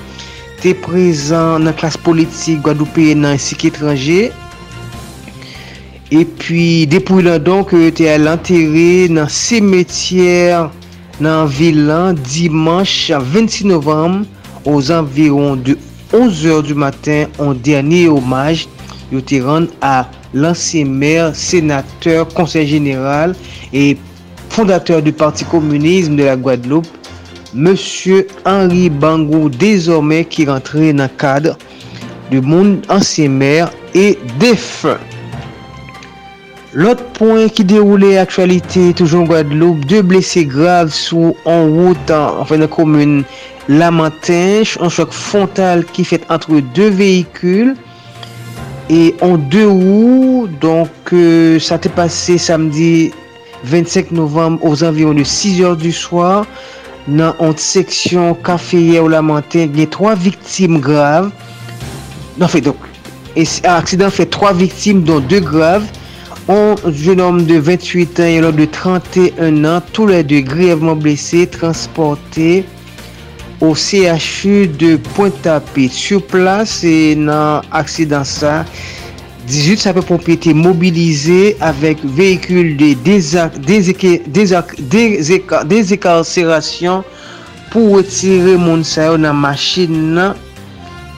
te 0.60 0.74
prezan 0.84 1.64
nan 1.64 1.76
klas 1.76 1.96
politik 2.00 2.60
Gwadoupe 2.64 3.14
nan 3.16 3.40
sik 3.40 3.64
etranje. 3.70 4.28
E 6.12 6.22
pi 6.38 6.84
depou 6.92 7.24
lan 7.24 7.40
donk 7.40 7.72
euh, 7.72 7.88
te 7.96 8.10
al 8.12 8.28
anteri 8.28 9.08
nan 9.12 9.30
semetier 9.32 10.68
nan 11.20 11.46
vilan 11.46 12.16
dimanche 12.32 13.14
26 13.14 13.64
novem 13.64 14.24
oz 14.66 14.90
anviron 14.90 15.56
de 15.56 15.76
11h 16.12 16.62
du 16.62 16.74
matin 16.74 17.28
an 17.38 17.54
derni 17.54 18.08
omaj 18.08 18.66
yo 19.12 19.20
te 19.20 19.40
rande 19.42 19.70
a 19.82 20.06
lansye 20.34 20.84
mer, 20.84 21.34
senateur, 21.34 22.26
konser 22.34 22.66
general 22.66 23.34
e 23.72 23.96
fondateur 24.50 25.02
du 25.02 25.12
parti 25.12 25.44
kommunisme 25.44 26.16
de 26.16 26.24
la 26.24 26.36
Guadeloupe 26.36 26.88
Monsieur 27.54 28.26
Henri 28.44 28.90
Bangou 28.90 29.48
désormais 29.48 30.24
ki 30.24 30.48
rentre 30.50 30.90
nan 30.92 31.10
kade 31.18 31.54
de 32.32 32.40
moun 32.42 32.80
ansye 32.90 33.28
mer 33.30 33.70
e 33.94 34.16
defen 34.42 35.13
Lot 36.74 36.98
point 37.14 37.52
ki 37.54 37.62
deroule 37.70 38.16
aktualite 38.18 38.88
toujoun 38.98 39.28
Guadeloupe, 39.28 39.84
2 39.86 40.00
blese 40.10 40.42
grave 40.50 40.90
sou 40.90 41.36
an 41.46 41.68
wout 41.70 42.10
an 42.10 42.42
fè 42.48 42.58
nan 42.58 42.70
komoun 42.72 43.20
Lamantinche, 43.70 44.80
an 44.82 44.90
chok 44.90 45.14
frontal 45.14 45.84
ki 45.94 46.02
fèt 46.10 46.26
antre 46.34 46.58
2 46.74 46.90
vehikul 46.98 47.76
e 48.90 49.14
an 49.22 49.38
2 49.54 49.64
ou, 49.70 50.50
donk 50.58 51.14
euh, 51.14 51.62
sa 51.62 51.78
te 51.78 51.94
pase 51.94 52.40
samdi 52.42 53.12
25 53.70 54.10
novem 54.18 54.58
ouz 54.66 54.82
anviron 54.82 55.14
de 55.14 55.22
6 55.22 55.62
or 55.70 55.78
du 55.78 55.94
swa 55.94 56.42
nan 57.06 57.38
an 57.38 57.54
seksyon 57.54 58.34
kafeye 58.42 58.98
ou 58.98 59.14
Lamantinche, 59.14 59.70
gen 59.78 59.94
3 59.94 60.18
viktim 60.26 60.82
grave, 60.82 61.30
nan 62.34 62.48
non, 62.48 62.50
fè 62.50 62.66
donk, 62.66 62.90
aksidant 63.38 64.10
fè 64.10 64.26
3 64.26 64.56
viktim 64.66 65.06
don 65.06 65.22
2 65.30 65.46
grave 65.54 66.02
Un 66.46 66.74
jeune 66.92 67.22
homme 67.22 67.46
de 67.46 67.56
28 67.56 68.20
ans 68.20 68.24
et 68.24 68.38
l'autre 68.38 68.58
de 68.58 68.66
31 68.66 69.64
ans, 69.64 69.80
tous 69.94 70.06
les 70.06 70.22
deux 70.22 70.40
grièvement 70.40 70.94
blessés, 70.94 71.46
transportés 71.46 72.66
au 73.62 73.74
CHU 73.74 74.66
de 74.66 74.96
Pointe-à-Pitre. 74.96 75.94
Sur 75.94 76.22
place, 76.22 76.84
et 76.84 77.14
dans 77.14 77.62
l'accident 77.72 78.24
ça, 78.24 78.66
18 79.46 79.78
sapeurs-pompiers 79.78 80.34
étaient 80.34 80.52
mobilisés 80.52 81.56
avec 81.62 82.04
véhicules 82.04 82.76
de 82.76 82.92
désincarcération 85.64 87.04
pour 87.70 87.96
retirer 87.96 88.58
Mounsayo 88.58 89.16
dans 89.16 89.22
la 89.22 89.32
machine 89.32 90.34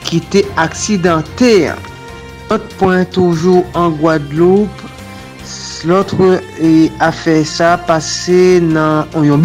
qui 0.05 0.17
était 0.17 0.45
accidentée. 0.55 1.69
Autre 2.49 2.67
point 2.77 3.03
toujours 3.03 3.65
en 3.73 3.89
Guadeloupe, 3.89 4.69
Lotre 5.85 6.41
e, 6.59 6.89
a 6.99 7.11
fe 7.13 7.43
sa 7.45 7.75
pase 7.77 8.57
nan 8.63 9.05
yon 9.21 9.43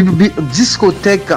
diskotek 0.55 1.35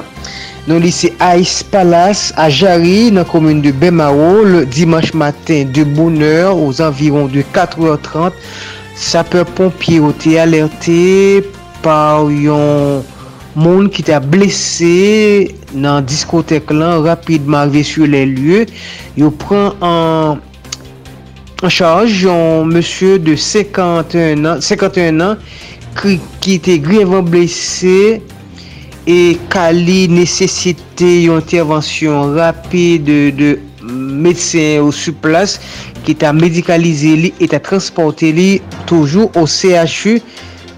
nan 0.69 0.79
lise 0.83 1.11
Ais 1.19 1.63
Palace 1.71 2.31
a 2.39 2.47
Jari 2.49 3.11
nan 3.11 3.27
komune 3.27 3.61
de 3.65 3.73
Bemao 3.75 4.43
le 4.45 4.65
dimanche 4.65 5.13
matin 5.13 5.65
de 5.73 5.83
bonheur 5.83 6.57
aux 6.57 6.81
environs 6.81 7.27
de 7.27 7.41
4h30 7.41 8.31
sapeur 8.95 9.45
pompier 9.45 9.99
ou 9.99 10.13
te 10.13 10.37
alerte 10.39 11.43
par 11.83 12.31
yon 12.31 13.03
moun 13.55 13.91
ki 13.91 14.05
ta 14.07 14.21
blese 14.23 15.51
nan 15.75 16.07
diskotek 16.07 16.71
lan 16.71 17.03
rapidman 17.03 17.71
ve 17.73 17.83
sur 17.83 18.07
le 18.07 18.23
lye 18.31 18.65
yo 19.19 19.33
pren 19.43 19.75
an 19.83 20.43
en 21.63 21.69
charge 21.69 22.25
un 22.25 22.65
monsieur 22.65 23.19
de 23.19 23.35
51 23.35 24.45
ans, 24.45 24.61
51 24.61 25.21
ans 25.21 25.35
qui, 26.01 26.19
ki 26.43 26.57
te 26.63 26.75
grevan 26.83 27.25
blese 27.27 28.21
e 29.05 29.19
kali 29.53 30.05
nesesite 30.11 31.09
yon 31.25 31.43
intervensyon 31.43 32.35
rapide 32.35 33.19
de 33.37 33.51
medsen 33.85 34.81
ou 34.83 34.95
su 34.95 35.13
plas 35.23 35.59
ki 36.05 36.17
ta 36.21 36.33
medikalize 36.35 37.13
li 37.21 37.31
et 37.39 37.53
ta 37.53 37.61
transporte 37.63 38.31
li 38.35 38.49
toujou 38.89 39.31
ou 39.33 39.47
CHU 39.47 40.19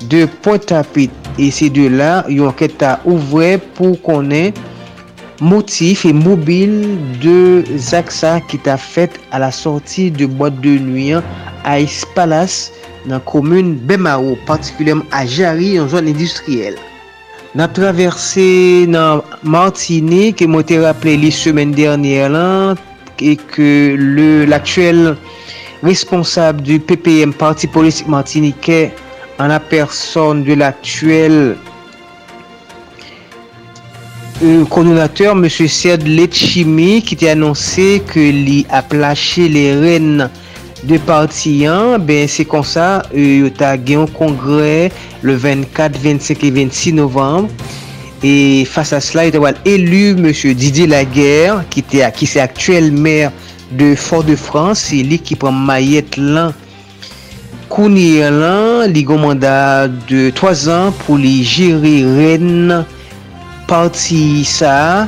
de 0.08 0.28
Pointe-à-Pitre. 0.44 1.28
E 1.38 1.52
se 1.54 1.68
de 1.70 1.86
la 1.94 2.24
yon 2.34 2.54
ket 2.58 2.80
ta 2.82 2.96
ouvre 3.06 3.58
pou 3.78 3.98
konen 4.02 4.56
motif 5.42 6.06
et 6.06 6.14
mobile 6.14 6.98
de 7.22 7.64
Zaksa 7.78 8.40
ki 8.50 8.60
ta 8.66 8.78
fèt 8.78 9.18
a 9.32 9.42
la 9.44 9.52
sorti 9.52 10.10
de 10.12 10.26
boite 10.26 10.60
de 10.64 10.78
nuyen 10.82 11.24
a 11.64 11.78
Espalas 11.80 12.72
nan 13.08 13.22
komoun 13.30 13.76
Bemaro, 13.88 14.36
partikulem 14.48 15.04
a 15.12 15.24
Jari 15.26 15.76
yon 15.78 15.90
zon 15.92 16.10
industriel. 16.10 16.76
Nan 17.58 17.72
traverse 17.74 18.86
nan 18.92 19.24
Martini 19.44 20.34
ke 20.36 20.48
mwen 20.50 20.66
te 20.68 20.82
rappele 20.84 21.24
li 21.24 21.32
semen 21.34 21.74
dernyer 21.78 22.32
lan 22.34 22.78
e 23.18 23.38
ke 23.54 23.98
l'aktuel 24.50 25.16
responsable 25.86 26.62
du 26.66 26.80
PPM, 26.80 27.34
Parti 27.34 27.68
Politique 27.68 28.10
Martinique, 28.10 28.92
an 29.38 29.54
la 29.54 29.60
person 29.60 30.42
de 30.46 30.54
l'aktuel 30.58 31.56
kononateur 34.70 35.34
M. 35.34 35.48
Serd 35.50 36.06
Letchimi 36.06 37.00
ki 37.02 37.16
te 37.18 37.30
anonsè 37.32 37.98
ke 38.06 38.28
li 38.36 38.60
ap 38.70 38.94
lache 38.94 39.48
le 39.50 39.64
ren 39.82 40.28
de 40.86 41.00
partiyan, 41.08 41.98
ben 42.06 42.28
se 42.30 42.46
kon 42.46 42.62
sa 42.62 43.02
yo 43.18 43.50
ta 43.50 43.74
gen 43.80 44.04
yon 44.04 44.12
kongre 44.14 44.92
le 45.26 45.34
24, 45.34 45.98
25 46.04 46.44
et 46.44 46.52
26 46.52 46.94
novembre 46.94 47.50
e 48.22 48.66
fasa 48.70 49.02
sla 49.02 49.26
yo 49.26 49.34
te 49.34 49.42
wale 49.42 49.58
elu 49.66 50.14
M. 50.20 50.30
Didier 50.54 50.92
Laguerre 50.92 51.64
ki, 51.74 51.82
te, 51.82 52.06
ki 52.14 52.30
se 52.30 52.44
aktuel 52.44 52.92
mer 52.94 53.34
de 53.74 53.96
Fort-de-France 53.98 54.94
e 54.94 55.02
li 55.02 55.18
ki 55.18 55.40
pran 55.42 55.58
mayet 55.66 56.20
lan 56.22 56.54
kouni 57.74 58.22
lan 58.22 58.86
li 58.94 59.02
gomanda 59.04 59.88
de 60.06 60.30
3 60.38 60.70
an 60.76 60.94
pou 61.02 61.18
li 61.18 61.40
jiri 61.42 62.04
ren 62.06 62.86
parti 63.70 64.44
sa. 64.48 65.06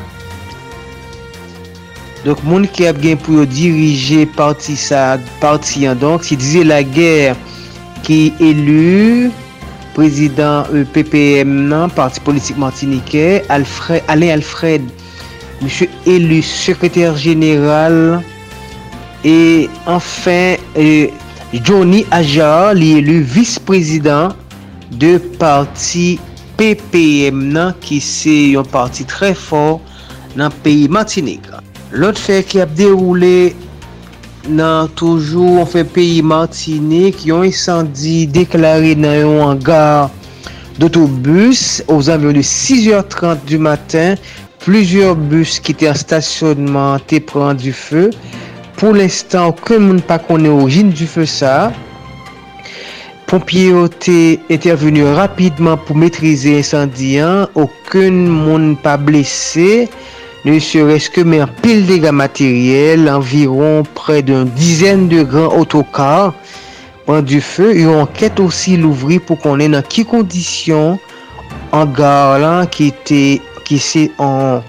Donk 2.25 2.41
moun 2.43 2.67
ki 2.75 2.89
ap 2.89 2.99
gen 2.99 3.19
pou 3.23 3.39
yo 3.39 3.45
dirije 3.47 4.25
parti 4.35 4.75
sa, 4.79 5.17
parti 5.39 5.85
an 5.87 5.99
donk, 5.99 6.25
si 6.27 6.35
dize 6.39 6.65
la 6.67 6.81
ger 6.83 7.37
ki 8.03 8.33
elu, 8.43 9.29
prezident 9.95 10.67
PPM 10.93 11.69
nan, 11.71 11.91
parti 11.95 12.19
politik 12.23 12.59
Martinique, 12.59 13.41
Alfred, 13.51 14.03
Alain 14.11 14.35
Alfred, 14.35 14.83
monsye 15.63 15.87
elu 16.07 16.41
sekreter 16.43 17.15
general, 17.19 18.19
e 19.23 19.69
anfen, 19.87 20.59
e, 20.75 20.83
euh, 20.83 21.59
Johnny 21.65 22.05
Ajar 22.11 22.75
li 22.77 22.93
elu 22.99 23.21
vice-prezident 23.23 24.35
de 24.91 25.17
parti 25.39 26.19
PPM 26.59 27.45
nan 27.55 27.71
ki 27.79 28.01
se 28.03 28.33
yon 28.51 28.67
parti 28.67 29.05
tre 29.07 29.29
for 29.31 29.79
nan 30.35 30.51
peyi 30.65 30.89
Martinique. 30.91 31.61
Lot 31.95 32.19
fè 32.19 32.41
ki 32.43 32.59
ap 32.65 32.73
deroule 32.75 33.53
nan 34.51 34.91
toujou 34.99 35.61
an 35.61 35.69
fè 35.71 35.85
peyi 35.87 36.19
Martinique, 36.19 37.23
yon 37.29 37.47
isandi 37.47 38.25
deklare 38.35 38.91
nan 38.99 39.15
yon 39.21 39.39
hangar 39.45 40.11
d'autobus 40.81 41.79
ouz 41.87 42.11
anvyon 42.11 42.35
de 42.35 42.43
6h30 42.43 43.47
du 43.47 43.57
matin, 43.63 44.19
plusieurs 44.59 45.15
bus 45.15 45.61
ki 45.63 45.77
te 45.79 45.87
an 45.87 45.95
stasyonman 45.95 46.99
te 47.07 47.23
pran 47.23 47.55
du 47.55 47.71
fè. 47.71 48.09
Pou 48.75 48.91
l'instant, 48.95 49.55
ke 49.55 49.79
moun 49.79 50.03
pa 50.03 50.19
konen 50.19 50.59
oujin 50.59 50.91
du 50.91 51.07
fè 51.07 51.23
sa, 51.23 51.69
Pompye 53.29 53.67
yo 53.69 53.83
te 53.93 54.39
intervenu 54.49 55.03
rapidman 55.13 55.77
pou 55.85 55.93
metrize 55.93 56.55
incendian. 56.57 57.45
Oken 57.53 58.23
moun 58.25 58.71
pa 58.81 58.95
blese. 58.97 59.85
Ne 60.45 60.57
serait-ce 60.57 61.09
que 61.11 61.21
mais 61.21 61.41
un 61.41 61.47
pile 61.47 61.85
dégâts 61.85 62.11
matériels, 62.11 63.09
environ 63.09 63.83
près 63.93 64.21
d'un 64.23 64.45
dizaine 64.45 65.09
de 65.09 65.21
grands 65.21 65.55
autocars 65.55 66.33
prend 67.05 67.21
du 67.21 67.41
feu. 67.41 67.75
On 67.87 68.01
enquête 68.01 68.39
aussi 68.39 68.77
l'ouvrir 68.77 69.21
pour 69.21 69.37
qu'on 69.37 69.59
ait 69.59 69.67
dans 69.67 69.83
quelles 69.83 70.05
conditions 70.05 70.97
en 71.71 71.85
gare 71.85 72.69
qui 72.69 72.87
était 72.87 73.41
qui 73.63 74.11
en 74.17 74.63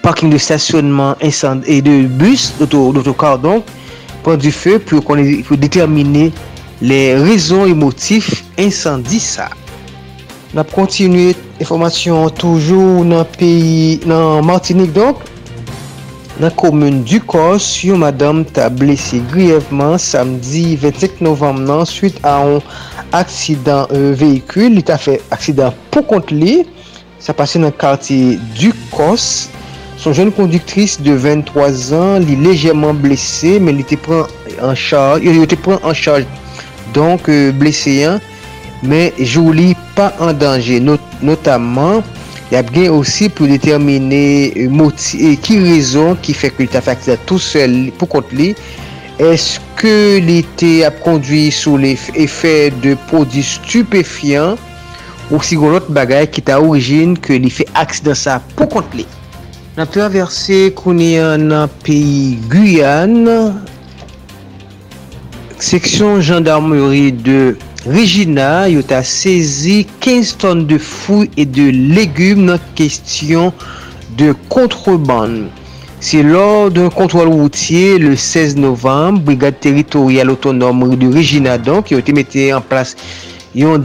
parking 0.00 0.30
de 0.30 0.38
stationnement 0.38 1.14
et 1.20 1.82
de 1.82 2.06
bus 2.06 2.54
d'autocar 2.58 3.38
donc 3.38 3.64
prend 4.22 4.36
du 4.36 4.52
feu 4.52 4.78
pour 4.78 5.04
qu'on 5.04 5.18
ait 5.18 5.42
pour 5.42 5.58
le 6.80 7.20
rezon 7.22 7.66
e 7.68 7.74
motif 7.74 8.44
insandi 8.58 9.20
sa. 9.20 9.50
Nap 10.56 10.72
kontinuye 10.74 11.36
informasyon 11.60 12.32
toujou 12.40 13.04
nan 13.06 13.28
peyi 13.36 14.00
nan 14.08 14.40
Martinique 14.46 14.94
donk. 14.96 15.20
Nan 16.40 16.50
komoun 16.56 17.02
du 17.04 17.20
kos, 17.20 17.66
yon 17.84 18.00
madame 18.00 18.46
ta 18.48 18.70
blese 18.72 19.20
griyevman 19.30 19.98
samdi 20.00 20.72
25 20.80 21.20
novem 21.22 21.60
nan 21.68 21.84
suite 21.84 22.18
a 22.24 22.38
yon 22.48 22.64
aksidan 23.12 23.86
euh, 23.92 24.10
vehikul. 24.16 24.72
Li 24.74 24.82
ta 24.82 24.96
fe 24.98 25.18
aksidan 25.36 25.76
pou 25.92 26.02
kont 26.08 26.32
li. 26.32 26.62
Sa 27.20 27.36
pase 27.36 27.60
nan 27.60 27.76
karti 27.76 28.38
du 28.56 28.72
kos. 28.94 29.50
Son 30.00 30.16
jen 30.16 30.32
konduktris 30.32 30.96
de 31.04 31.12
23 31.12 31.90
an, 31.92 32.22
li 32.24 32.38
lejèman 32.40 32.96
blese, 33.02 33.58
men 33.60 33.76
li 33.76 33.84
te 33.84 34.00
pren 34.00 34.24
an 34.64 34.72
charge. 34.72 36.24
Donk 36.96 37.28
euh, 37.30 37.50
bleseyan, 37.56 38.20
men 38.82 39.16
jou 39.18 39.54
li 39.54 39.72
pa 39.96 40.10
an 40.22 40.36
danje. 40.40 40.80
Not, 40.82 41.02
y 42.50 42.58
ap 42.58 42.70
gen 42.74 42.90
osi 42.96 43.28
pou 43.30 43.46
determine 43.50 44.22
euh, 44.50 44.70
moti, 44.72 45.36
ki 45.44 45.60
rezon 45.68 46.16
ki 46.24 46.34
fek 46.34 46.58
li 46.62 46.68
ta 46.70 46.82
faktiza 46.82 47.18
tout 47.28 47.42
sel 47.42 47.92
pou 47.98 48.10
kont 48.10 48.34
li. 48.34 48.52
Eske 49.20 50.18
li 50.24 50.40
te 50.58 50.80
ap 50.88 51.02
kondwi 51.04 51.50
sou 51.52 51.76
le 51.78 51.92
efè 52.18 52.70
de 52.80 52.96
prodis 53.10 53.58
stupefyan 53.58 54.56
ou 55.28 55.38
si 55.44 55.58
goun 55.60 55.76
lot 55.76 55.90
bagay 55.92 56.24
ki 56.32 56.42
ta 56.48 56.56
orijin 56.64 57.12
ke 57.20 57.36
li 57.38 57.52
fe 57.52 57.66
aks 57.78 58.00
dan 58.06 58.16
sa 58.18 58.38
pou 58.56 58.66
kont 58.72 58.96
li. 58.96 59.04
Nan 59.76 59.86
traverse 59.92 60.72
kouni 60.78 61.12
an 61.22 61.50
nan 61.52 61.70
peyi 61.84 62.40
Guyane, 62.50 63.36
Seksyon 65.60 66.22
jandarmeri 66.24 67.12
de 67.12 67.54
Regina 67.84 68.66
yot 68.72 68.92
a 68.96 69.02
sezi 69.04 69.82
15 70.00 70.30
ton 70.40 70.62
de 70.64 70.78
fouy 70.80 71.28
e 71.36 71.44
de 71.44 71.66
legume 71.92 72.46
nan 72.48 72.62
kestyon 72.78 73.52
de 74.16 74.32
kontreban. 74.48 75.50
Se 76.00 76.22
lor 76.24 76.70
d'un 76.72 76.88
kontrol 76.88 77.28
woutier 77.28 77.98
le 77.98 78.16
16 78.16 78.56
novembre, 78.56 79.20
Brigade 79.20 79.60
Territorial 79.60 80.30
Autonome 80.30 80.96
de 80.96 81.12
Regina 81.12 81.58
donk 81.58 81.92
yot 81.92 82.08
te 82.08 82.16
mette 82.16 82.48
en 82.56 82.64
plas 82.64 82.96
yon, 83.52 83.84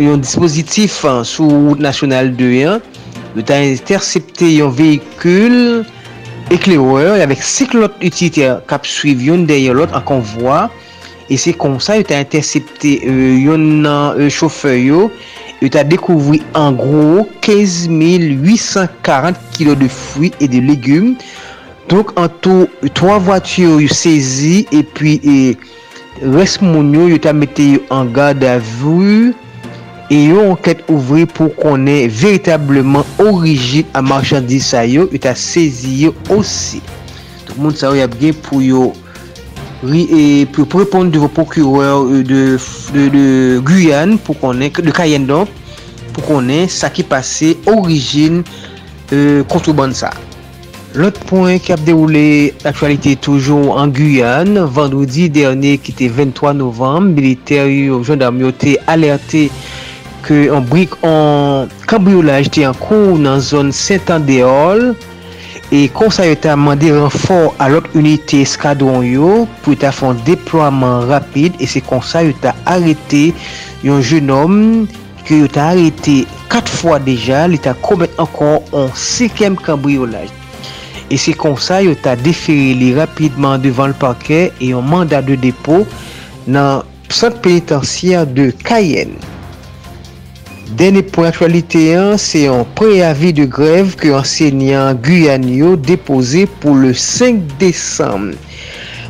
yon 0.00 0.24
dispositif 0.24 1.04
sou 1.28 1.52
route 1.68 1.84
nasyonal 1.84 2.32
2-1 2.40 2.80
yot 3.36 3.52
a 3.52 3.60
intercepte 3.68 4.48
yon 4.48 4.72
vehikul 4.72 5.84
eklereur 6.54 7.16
yavek 7.20 7.42
sik 7.46 7.74
lot 7.78 7.94
utitè 8.04 8.56
kap 8.70 8.86
suiv 8.88 9.22
yon 9.22 9.46
deye 9.48 9.72
lot 9.76 9.92
an 9.96 10.04
konvoi 10.06 10.66
e 11.30 11.38
se 11.38 11.54
kon 11.54 11.78
sa 11.82 11.96
yon 11.98 12.08
ta 12.08 12.18
intersepte 12.22 12.96
euh, 13.06 13.36
yon 13.38 13.62
nan 13.84 14.18
euh, 14.18 14.30
choufey 14.30 14.88
yo. 14.88 15.08
Yon 15.60 15.70
ta 15.74 15.84
dekouvri 15.84 16.40
an 16.56 16.72
gro 16.78 17.26
15840 17.44 19.36
kilo 19.54 19.74
de 19.76 19.88
fwi 19.92 20.32
e 20.40 20.48
de 20.48 20.60
legume 20.64 21.16
donk 21.90 22.14
an 22.20 22.30
tou 22.40 22.64
3 22.82 23.18
vwatiyo 23.26 23.76
yon 23.82 23.92
sezi 23.92 24.64
e 24.72 24.80
pi 24.96 25.18
res 26.34 26.56
moun 26.64 26.94
yo 26.96 27.10
yon 27.12 27.22
ta 27.22 27.32
mette 27.36 27.66
yon 27.76 27.84
an 27.92 28.08
gade 28.16 28.48
avou 28.48 29.34
E 30.10 30.16
yon 30.26 30.48
anket 30.56 30.80
ouvri 30.90 31.22
pou 31.30 31.52
konen 31.54 32.10
veritableman 32.10 33.06
orijin 33.22 33.86
a 33.94 34.00
marchandise 34.02 34.72
sa 34.72 34.80
yo, 34.82 35.04
yon 35.06 35.22
ta 35.22 35.36
sezi 35.38 36.00
yo 36.00 36.10
osi. 36.34 36.80
Donk 37.46 37.60
moun 37.62 37.76
sa 37.78 37.92
yo 37.92 38.00
yap 38.00 38.16
gen 38.18 38.34
pou 38.42 38.58
yo 38.58 38.88
e, 39.86 40.48
pou 40.50 40.66
prepond 40.66 41.14
de 41.14 41.22
vò 41.22 41.28
prokureur 41.30 42.10
de, 42.26 42.42
de, 42.90 43.06
de 43.14 43.24
Guyane 43.62 44.18
pou 44.18 44.34
konen, 44.34 44.74
de 44.74 44.90
Cayenne 44.90 45.30
donk, 45.30 45.52
pou 46.10 46.26
konen 46.26 46.66
sa 46.66 46.90
ki 46.90 47.06
pase 47.06 47.52
orijin 47.70 48.42
e, 48.42 49.14
euh, 49.14 49.40
kontriband 49.46 49.94
sa. 49.94 50.10
Lot 50.98 51.20
point 51.30 51.62
ki 51.62 51.70
ap 51.76 51.84
deroule 51.86 52.50
aktualite 52.66 53.14
toujou 53.22 53.76
an 53.78 53.94
Guyane, 53.94 54.66
vendredi 54.74 55.28
derne 55.30 55.76
ki 55.78 55.94
te 55.94 56.10
23 56.10 56.56
novem, 56.58 57.12
militer 57.14 57.70
yo 57.70 58.02
jandarmyo 58.02 58.50
te 58.58 58.74
alerte 58.90 59.46
ke 60.26 60.48
an 60.54 60.66
brik 60.68 60.96
an 61.06 61.70
kambriolaj 61.90 62.50
te 62.54 62.64
an 62.68 62.76
kou 62.78 63.16
nan 63.20 63.40
zon 63.44 63.72
Saint-Andéol 63.74 64.92
e 65.70 65.84
konsa 65.94 66.26
yo 66.26 66.34
ta 66.34 66.56
mande 66.58 66.90
renfor 66.90 67.54
alot 67.62 67.86
unité 67.94 68.42
skadron 68.48 69.04
yo 69.06 69.44
pou 69.62 69.78
ta 69.78 69.92
fon 69.94 70.18
deploaman 70.26 71.06
rapide 71.10 71.60
e 71.62 71.68
se 71.70 71.82
konsa 71.84 72.24
yo 72.26 72.34
ta 72.42 72.56
arete 72.66 73.30
yon 73.86 74.02
jenom 74.02 74.60
ke 75.28 75.40
yo 75.44 75.48
ta 75.50 75.70
arete 75.74 76.24
kat 76.50 76.66
fwa 76.66 76.98
deja 77.06 77.46
li 77.46 77.60
ta 77.62 77.76
komet 77.86 78.18
ankon 78.18 78.66
an 78.74 78.90
sekem 78.98 79.58
kambriolaj 79.58 80.30
e 81.06 81.18
se 81.18 81.34
konsa 81.38 81.80
yo 81.86 81.94
ta 81.94 82.16
deferi 82.18 82.74
li 82.78 82.92
rapidman 82.98 83.62
devan 83.62 83.94
l 83.94 83.98
parke 84.02 84.48
e 84.50 84.72
yon 84.72 84.86
mandat 84.90 85.30
de 85.30 85.38
depo 85.38 85.84
nan 86.50 86.82
sante 87.10 87.42
penitensiyer 87.42 88.26
de 88.26 88.50
Cayenne. 88.66 89.29
Deni 90.78 91.00
pou 91.02 91.26
aktualite 91.26 91.80
an, 91.98 92.12
se 92.20 92.44
yon 92.44 92.62
preavi 92.78 93.32
de 93.34 93.42
grev 93.50 93.96
ke 93.98 94.12
ansenyan 94.14 95.00
Guyanyo 95.02 95.72
depose 95.82 96.44
pou 96.62 96.76
le 96.78 96.92
5 96.94 97.56
Desem. 97.58 98.28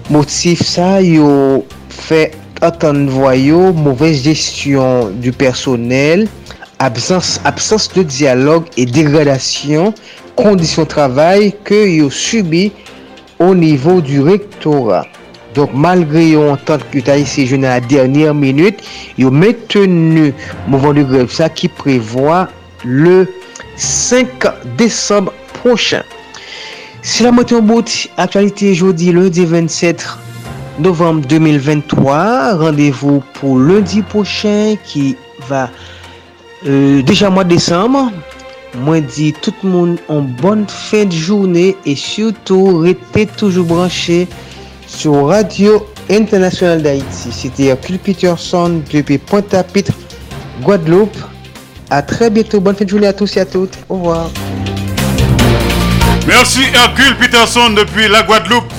Motif 0.08 0.62
sa 0.64 1.02
yo 1.04 1.60
fe 1.92 2.30
atan 2.64 3.04
voyo 3.12 3.74
mouvez 3.76 4.24
gestyon 4.24 5.12
du 5.20 5.34
personel, 5.36 6.24
absans 6.80 7.92
de 7.92 8.06
diyalog 8.08 8.72
e 8.80 8.88
degradasyon, 8.88 9.92
kondisyon 10.40 10.88
travay 10.88 11.50
ke 11.68 11.84
yo 11.98 12.08
subi 12.08 12.70
o 13.36 13.52
nivou 13.52 14.00
du 14.00 14.24
rektorat. 14.24 15.19
Donk 15.54 15.74
malgre 15.74 16.22
yo 16.28 16.46
antant 16.52 16.82
ki 16.92 17.02
ta 17.06 17.16
yisi 17.18 17.46
je 17.50 17.58
nan 17.58 17.74
la 17.74 17.80
dernyer 17.82 18.34
minute, 18.36 18.84
yo 19.18 19.32
metenu 19.34 20.30
mouvan 20.70 20.98
de 20.98 21.04
grev 21.08 21.30
sa 21.34 21.50
ki 21.50 21.70
prevoa 21.80 22.46
le 22.84 23.24
5 23.76 24.46
Desembre 24.78 25.34
prochan. 25.58 26.06
Si 27.02 27.24
la 27.24 27.32
moton 27.32 27.64
bout, 27.64 27.88
aktualite 28.20 28.74
jodi 28.76 29.10
lundi 29.16 29.46
27 29.48 30.04
Novembre 30.80 31.26
2023, 31.28 32.56
randevou 32.60 33.24
pou 33.38 33.58
lundi 33.58 34.04
prochan 34.12 34.76
ki 34.86 35.14
va 35.48 35.68
deja 37.08 37.32
mwa 37.32 37.44
Desembre, 37.48 38.10
Mwen 38.78 39.02
di 39.10 39.32
tout 39.34 39.64
moun 39.66 39.96
an 40.12 40.28
bon 40.38 40.62
fin 40.70 41.08
de 41.10 41.18
jounè 41.18 41.72
E 41.82 41.96
syoutou 41.98 42.84
rete 42.84 43.24
toujou 43.34 43.66
branche 43.66 44.28
Sou 44.96 45.24
Radio 45.26 45.86
Internationale 46.10 46.82
d'Haïti. 46.82 47.30
Siti 47.32 47.66
Hercule 47.66 47.98
Peterson 47.98 48.82
Depi 48.92 49.18
Pointe-à-Pitre, 49.18 49.92
Guadeloupe. 50.62 51.16
A 51.90 52.02
très 52.02 52.28
bientôt, 52.28 52.60
bonne 52.60 52.74
fin 52.76 52.84
de 52.84 52.90
jounè 52.90 53.06
a 53.06 53.12
tous 53.12 53.36
et 53.36 53.40
a 53.40 53.46
toutes. 53.46 53.78
Au 53.88 53.94
revoir. 53.94 54.30
Merci 56.26 56.60
Hercule 56.74 57.16
Peterson 57.18 57.70
Depi 57.70 58.08
la 58.10 58.22
Guadeloupe. 58.24 58.70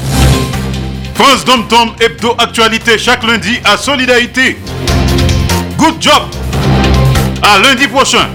France 1.16 1.46
Dom 1.46 1.68
Tom 1.68 1.92
Hebdo 2.00 2.36
Actualité 2.38 2.98
Chaque 2.98 3.24
lundi 3.24 3.60
à 3.64 3.78
Solidarité. 3.78 4.58
Good 5.78 5.96
job. 6.00 6.24
A 7.42 7.58
lundi 7.60 7.88
prochain 7.88 8.28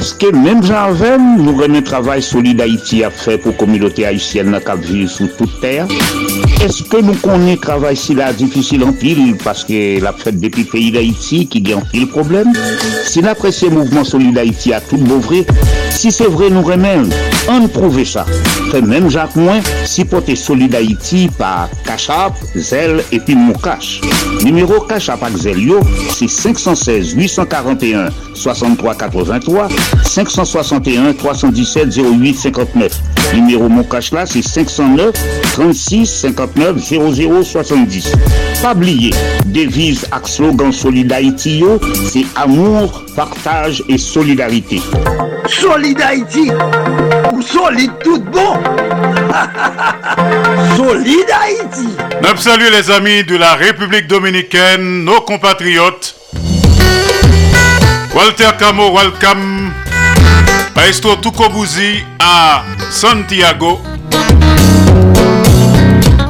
Eske 0.00 0.30
menm 0.32 0.62
janvem 0.64 1.42
nou 1.42 1.58
reme 1.60 1.82
travay 1.84 2.22
solide 2.24 2.64
Haiti 2.64 3.02
a 3.04 3.10
fe 3.12 3.34
pou 3.36 3.52
komilote 3.60 4.06
Haitienne 4.08 4.54
na 4.54 4.60
kap 4.64 4.80
vil 4.86 5.02
sou 5.12 5.28
tout 5.36 5.58
ter? 5.60 5.90
Eske 6.64 7.02
nou 7.04 7.20
konen 7.20 7.60
travay 7.60 7.98
si 8.00 8.16
la 8.16 8.30
difisil 8.32 8.86
an 8.86 8.94
pil 8.96 9.20
paske 9.42 9.98
la 10.00 10.14
fet 10.16 10.38
depi 10.40 10.64
peyi 10.70 10.88
d'Haiti 10.94 11.42
ki 11.52 11.60
gen 11.66 11.84
pil 11.92 12.08
problem? 12.14 12.48
Si 13.12 13.20
la 13.20 13.36
presye 13.36 13.68
mouvment 13.74 14.08
solide 14.08 14.40
Haiti 14.40 14.72
a 14.72 14.80
tout 14.80 15.04
bouvre, 15.04 15.42
si 15.92 16.08
se 16.16 16.32
vre 16.32 16.48
nou 16.54 16.64
remen, 16.64 17.10
an 17.48 17.68
prouve 17.72 18.04
sa. 18.04 18.26
Fe 18.70 18.82
menm 18.84 19.08
jak 19.10 19.34
mwen, 19.38 19.62
si 19.88 20.04
pote 20.08 20.36
solide 20.38 20.78
Haiti 20.80 21.28
pa 21.38 21.68
Kachap, 21.86 22.36
Zel 22.54 23.00
epi 23.14 23.36
Moukache. 23.38 24.04
Numero 24.44 24.80
Kachap 24.90 25.22
ak 25.26 25.38
Zel 25.40 25.60
yo, 25.62 25.80
si 26.12 26.28
516 26.28 27.14
841 27.16 28.10
6383 28.34 29.68
561 30.04 31.14
317 31.14 31.96
08 31.98 32.36
59. 32.50 33.00
Numéro 33.34 33.68
Moukache 33.68 34.12
là, 34.12 34.26
c'est 34.26 34.42
509 34.42 35.14
36 35.52 36.06
59 36.06 36.78
00 36.78 37.42
70. 37.44 38.12
Pas 38.62 38.74
oublier, 38.74 39.12
devise 39.46 40.04
ak 40.10 40.26
slogan 40.28 40.72
Solid 40.72 41.12
Haïti 41.12 41.58
yo, 41.60 41.78
c'est 42.10 42.26
amour, 42.36 43.04
partage 43.14 43.82
et 43.88 43.98
solidarité. 43.98 44.80
Solid 45.46 46.00
Haïti, 46.00 46.50
solide 47.42 47.92
tout 48.02 48.20
bon. 48.20 48.54
Solid 50.76 51.26
Haïti. 51.30 51.88
Nous 52.22 52.36
saluons 52.36 52.70
les 52.70 52.90
amis 52.90 53.24
de 53.24 53.36
la 53.36 53.54
République 53.54 54.06
dominicaine, 54.06 55.04
nos 55.04 55.20
compatriotes. 55.22 56.14
Walter 58.14 58.50
Camo, 58.58 58.90
welcome. 58.92 59.72
Maestro 60.74 61.16
Tukobuzi 61.16 62.04
à 62.18 62.62
Santiago. 62.90 63.80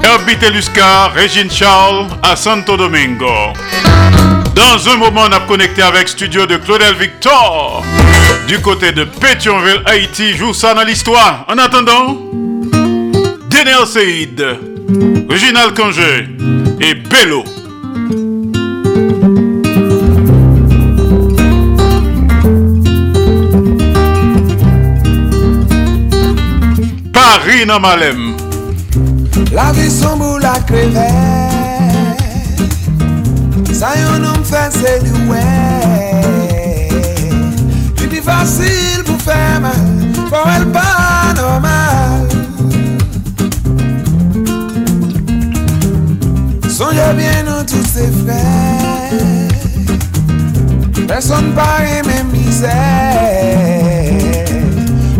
Herbie 0.02 0.36
Telusca, 0.38 1.08
Régine 1.14 1.50
Charles 1.50 2.06
à 2.22 2.36
Santo 2.36 2.76
Domingo. 2.76 3.52
Dans 4.54 4.88
un 4.88 4.96
moment, 4.96 5.22
on 5.28 5.32
a 5.32 5.40
connecté 5.40 5.82
avec 5.82 6.08
studio 6.08 6.46
de 6.46 6.56
Claudel 6.56 6.94
Victor 6.94 7.82
du 8.50 8.58
côté 8.58 8.90
de 8.90 9.04
Pétionville, 9.04 9.80
Haïti. 9.86 10.34
Joue 10.34 10.52
ça 10.52 10.74
dans 10.74 10.82
l'histoire. 10.82 11.46
En 11.48 11.56
attendant, 11.56 12.18
Daniel 13.48 13.86
Seid, 13.86 14.44
Reginald 15.28 15.76
Congé 15.76 16.28
et 16.80 16.94
Bello. 16.94 17.44
Paris 27.12 27.66
dans 27.66 27.78
Malem. 27.78 28.34
La 29.52 29.70
vie 29.70 29.88
crever. 30.66 31.06
Ça 33.72 33.92
y 33.96 34.04
on 34.04 34.38
me 34.38 34.44
fait 34.44 34.70
c'est 34.72 35.04
facile 38.30 39.02
pour 39.04 39.20
faire 39.20 39.60
mal. 39.60 39.72
Pour 40.28 40.48
elle 40.56 40.66
pas 40.66 41.34
normal. 41.36 42.28
Songez 46.68 47.12
bien 47.16 47.42
nous 47.46 47.64
tous 47.64 47.86
ces 47.94 48.10
frères. 48.22 49.48
Personne 51.06 51.52
pas 51.54 51.80
mes 52.06 52.22
misère. 52.38 53.50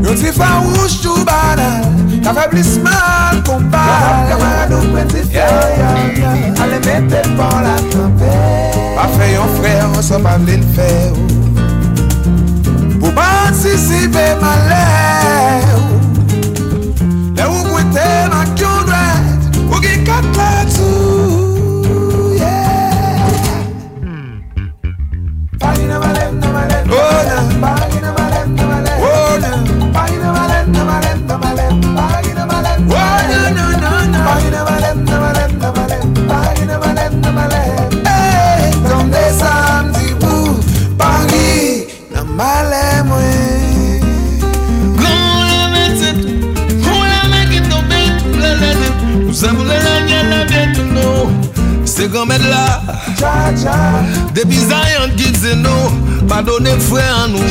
Yon 0.03 0.15
ti 0.15 0.27
farouche 0.27 1.03
tout 1.03 1.25
banal 1.25 1.85
L'affaiblissement 2.25 3.37
qu'on 3.45 3.63
parle 3.65 4.29
Camarade 4.31 4.73
ou 4.73 4.97
petit 4.97 5.23
frère 5.31 5.45
Allez 6.63 6.81
mettez 6.87 7.29
pas 7.37 7.63
la 7.63 7.77
tempête 7.91 8.97
Pas 8.97 9.09
fait 9.19 9.35
yon 9.35 9.47
frère, 9.61 9.89
on 9.97 10.03
s'en 10.03 10.21
pas 10.21 10.39
le 10.39 10.63
faire 10.75 11.40
Pour 13.11 13.25
participer 13.25 14.35
malheur 14.41 15.65
Là 17.37 17.51
où 17.51 17.63
goûter 17.65 18.29
Se 52.01 52.07
gomet 52.09 52.39
la 52.49 52.81
Depizayon 54.33 55.11
gidze 55.19 55.53
nou 55.61 55.91
Padone 56.31 56.73
fwe 56.81 57.03
an 57.05 57.35
nou 57.35 57.45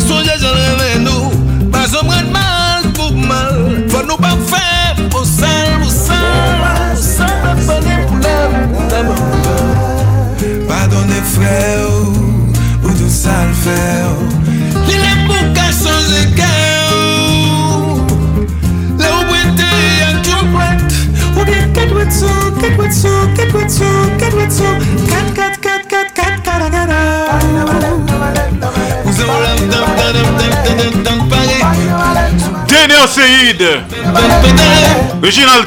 Souje 0.00 0.38
jen 0.40 0.56
reme 0.56 0.88
nou 1.04 1.28
Pasom 1.74 2.08
ren 2.08 2.32
mal 2.32 2.88
pou 2.96 3.12
mal. 3.12 3.84
Fwa 3.92 4.00
nou 4.08 4.16
pa 4.16 4.32
fwe 4.48 4.64
pou 5.12 5.28
sel 5.28 5.76
Pou 5.82 5.92
sel 5.92 6.64
Pou 6.64 7.04
sel 7.04 7.36
Padone 7.44 8.00
pou 8.08 8.16
lem 8.24 9.12
Padone 10.70 11.24
fwe 11.36 11.56
ou 11.84 12.30
Ou 12.80 12.96
tou 12.96 13.12
sal 13.12 13.58
fwe 13.60 13.82
ou. 14.08 14.31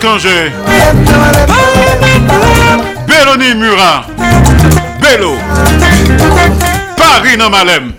Kangé 0.06 0.52
Belloni 3.08 3.56
Murat 3.56 4.06
Bello 5.02 5.36
Paris 6.96 7.38
nan 7.38 7.50
Malem 7.50 7.94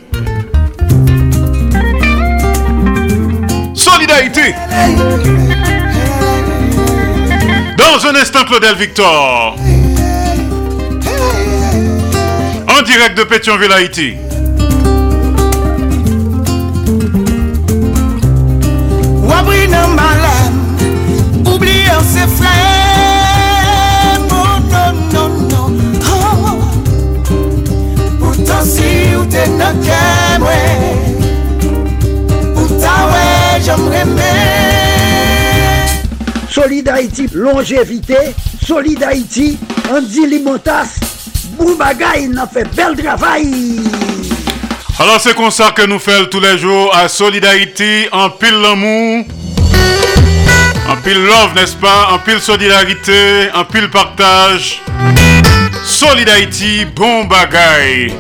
Solidarité 3.74 4.54
Dans 7.86 8.04
un 8.08 8.16
instant 8.16 8.44
Claudel 8.44 8.74
Victor. 8.74 9.56
En 12.68 12.82
direct 12.82 13.16
de 13.16 13.22
Pétionville, 13.22 13.72
Haïti. 13.72 14.16
Wabri 19.22 19.68
nan 19.68 19.94
malem 19.94 20.54
Oubliyan 21.46 22.02
se 22.02 22.26
frem 22.36 24.20
Oh 24.32 24.58
non 24.72 24.94
non 25.12 25.30
non. 25.48 25.70
Oh. 26.10 26.58
Pourtant 28.18 28.64
si 28.64 29.14
ou 29.16 29.24
te 29.26 29.46
nan 29.56 29.78
kem 29.86 30.42
we 30.42 30.62
Ou 32.56 32.66
ta 32.80 32.96
we 33.12 33.26
reme 33.94 34.45
Solid 36.56 36.88
Haïti, 36.88 37.28
longévité, 37.34 38.16
Solid 38.66 39.02
Haïti, 39.02 39.58
Andy 39.90 40.26
Limotas, 40.26 40.88
Boubagaï, 41.50 42.28
n'a 42.28 42.46
fait 42.46 42.64
bel 42.74 42.96
travail. 42.96 43.82
Alors 44.98 45.20
c'est 45.20 45.36
comme 45.36 45.50
ça 45.50 45.70
que 45.72 45.82
nous 45.82 45.98
faisons 45.98 46.24
tous 46.30 46.40
les 46.40 46.56
jours 46.56 46.96
à 46.96 47.08
Solidarité, 47.08 48.08
en 48.10 48.30
pile 48.30 48.58
l'amour, 48.62 49.26
en 50.88 50.96
pile 51.04 51.22
love, 51.26 51.54
n'est-ce 51.56 51.76
pas, 51.76 52.08
en 52.12 52.20
pile 52.20 52.40
solidarité, 52.40 53.50
en 53.54 53.64
pile 53.66 53.90
partage. 53.90 54.80
Solidarité, 55.84 56.86
bon 56.86 57.24
bagaille. 57.24 58.14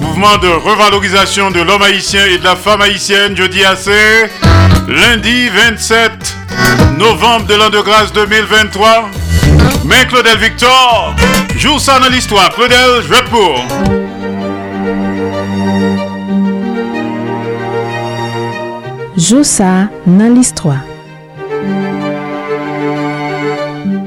Mouvement 0.00 0.36
de 0.36 0.46
revalorisation 0.46 1.50
de 1.50 1.60
l'homme 1.60 1.82
haïtien 1.82 2.24
et 2.26 2.38
de 2.38 2.44
la 2.44 2.54
femme 2.54 2.82
haïtienne, 2.82 3.36
jeudi 3.36 3.64
assez, 3.64 4.30
lundi 4.86 5.48
27 5.48 6.39
novembre 6.98 7.46
de 7.46 7.54
l'an 7.54 7.70
de 7.70 7.80
grâce 7.80 8.12
2023. 8.12 9.10
Mais 9.84 10.06
Claudel 10.08 10.38
Victor, 10.38 11.14
joue 11.56 11.78
ça 11.78 11.98
dans 11.98 12.08
l'histoire. 12.08 12.50
Claudel, 12.50 13.02
je 13.02 13.08
vais 13.08 13.24
pour. 13.24 13.64
Josa 19.20 19.88
nan 20.06 20.34
listwa 20.34 20.76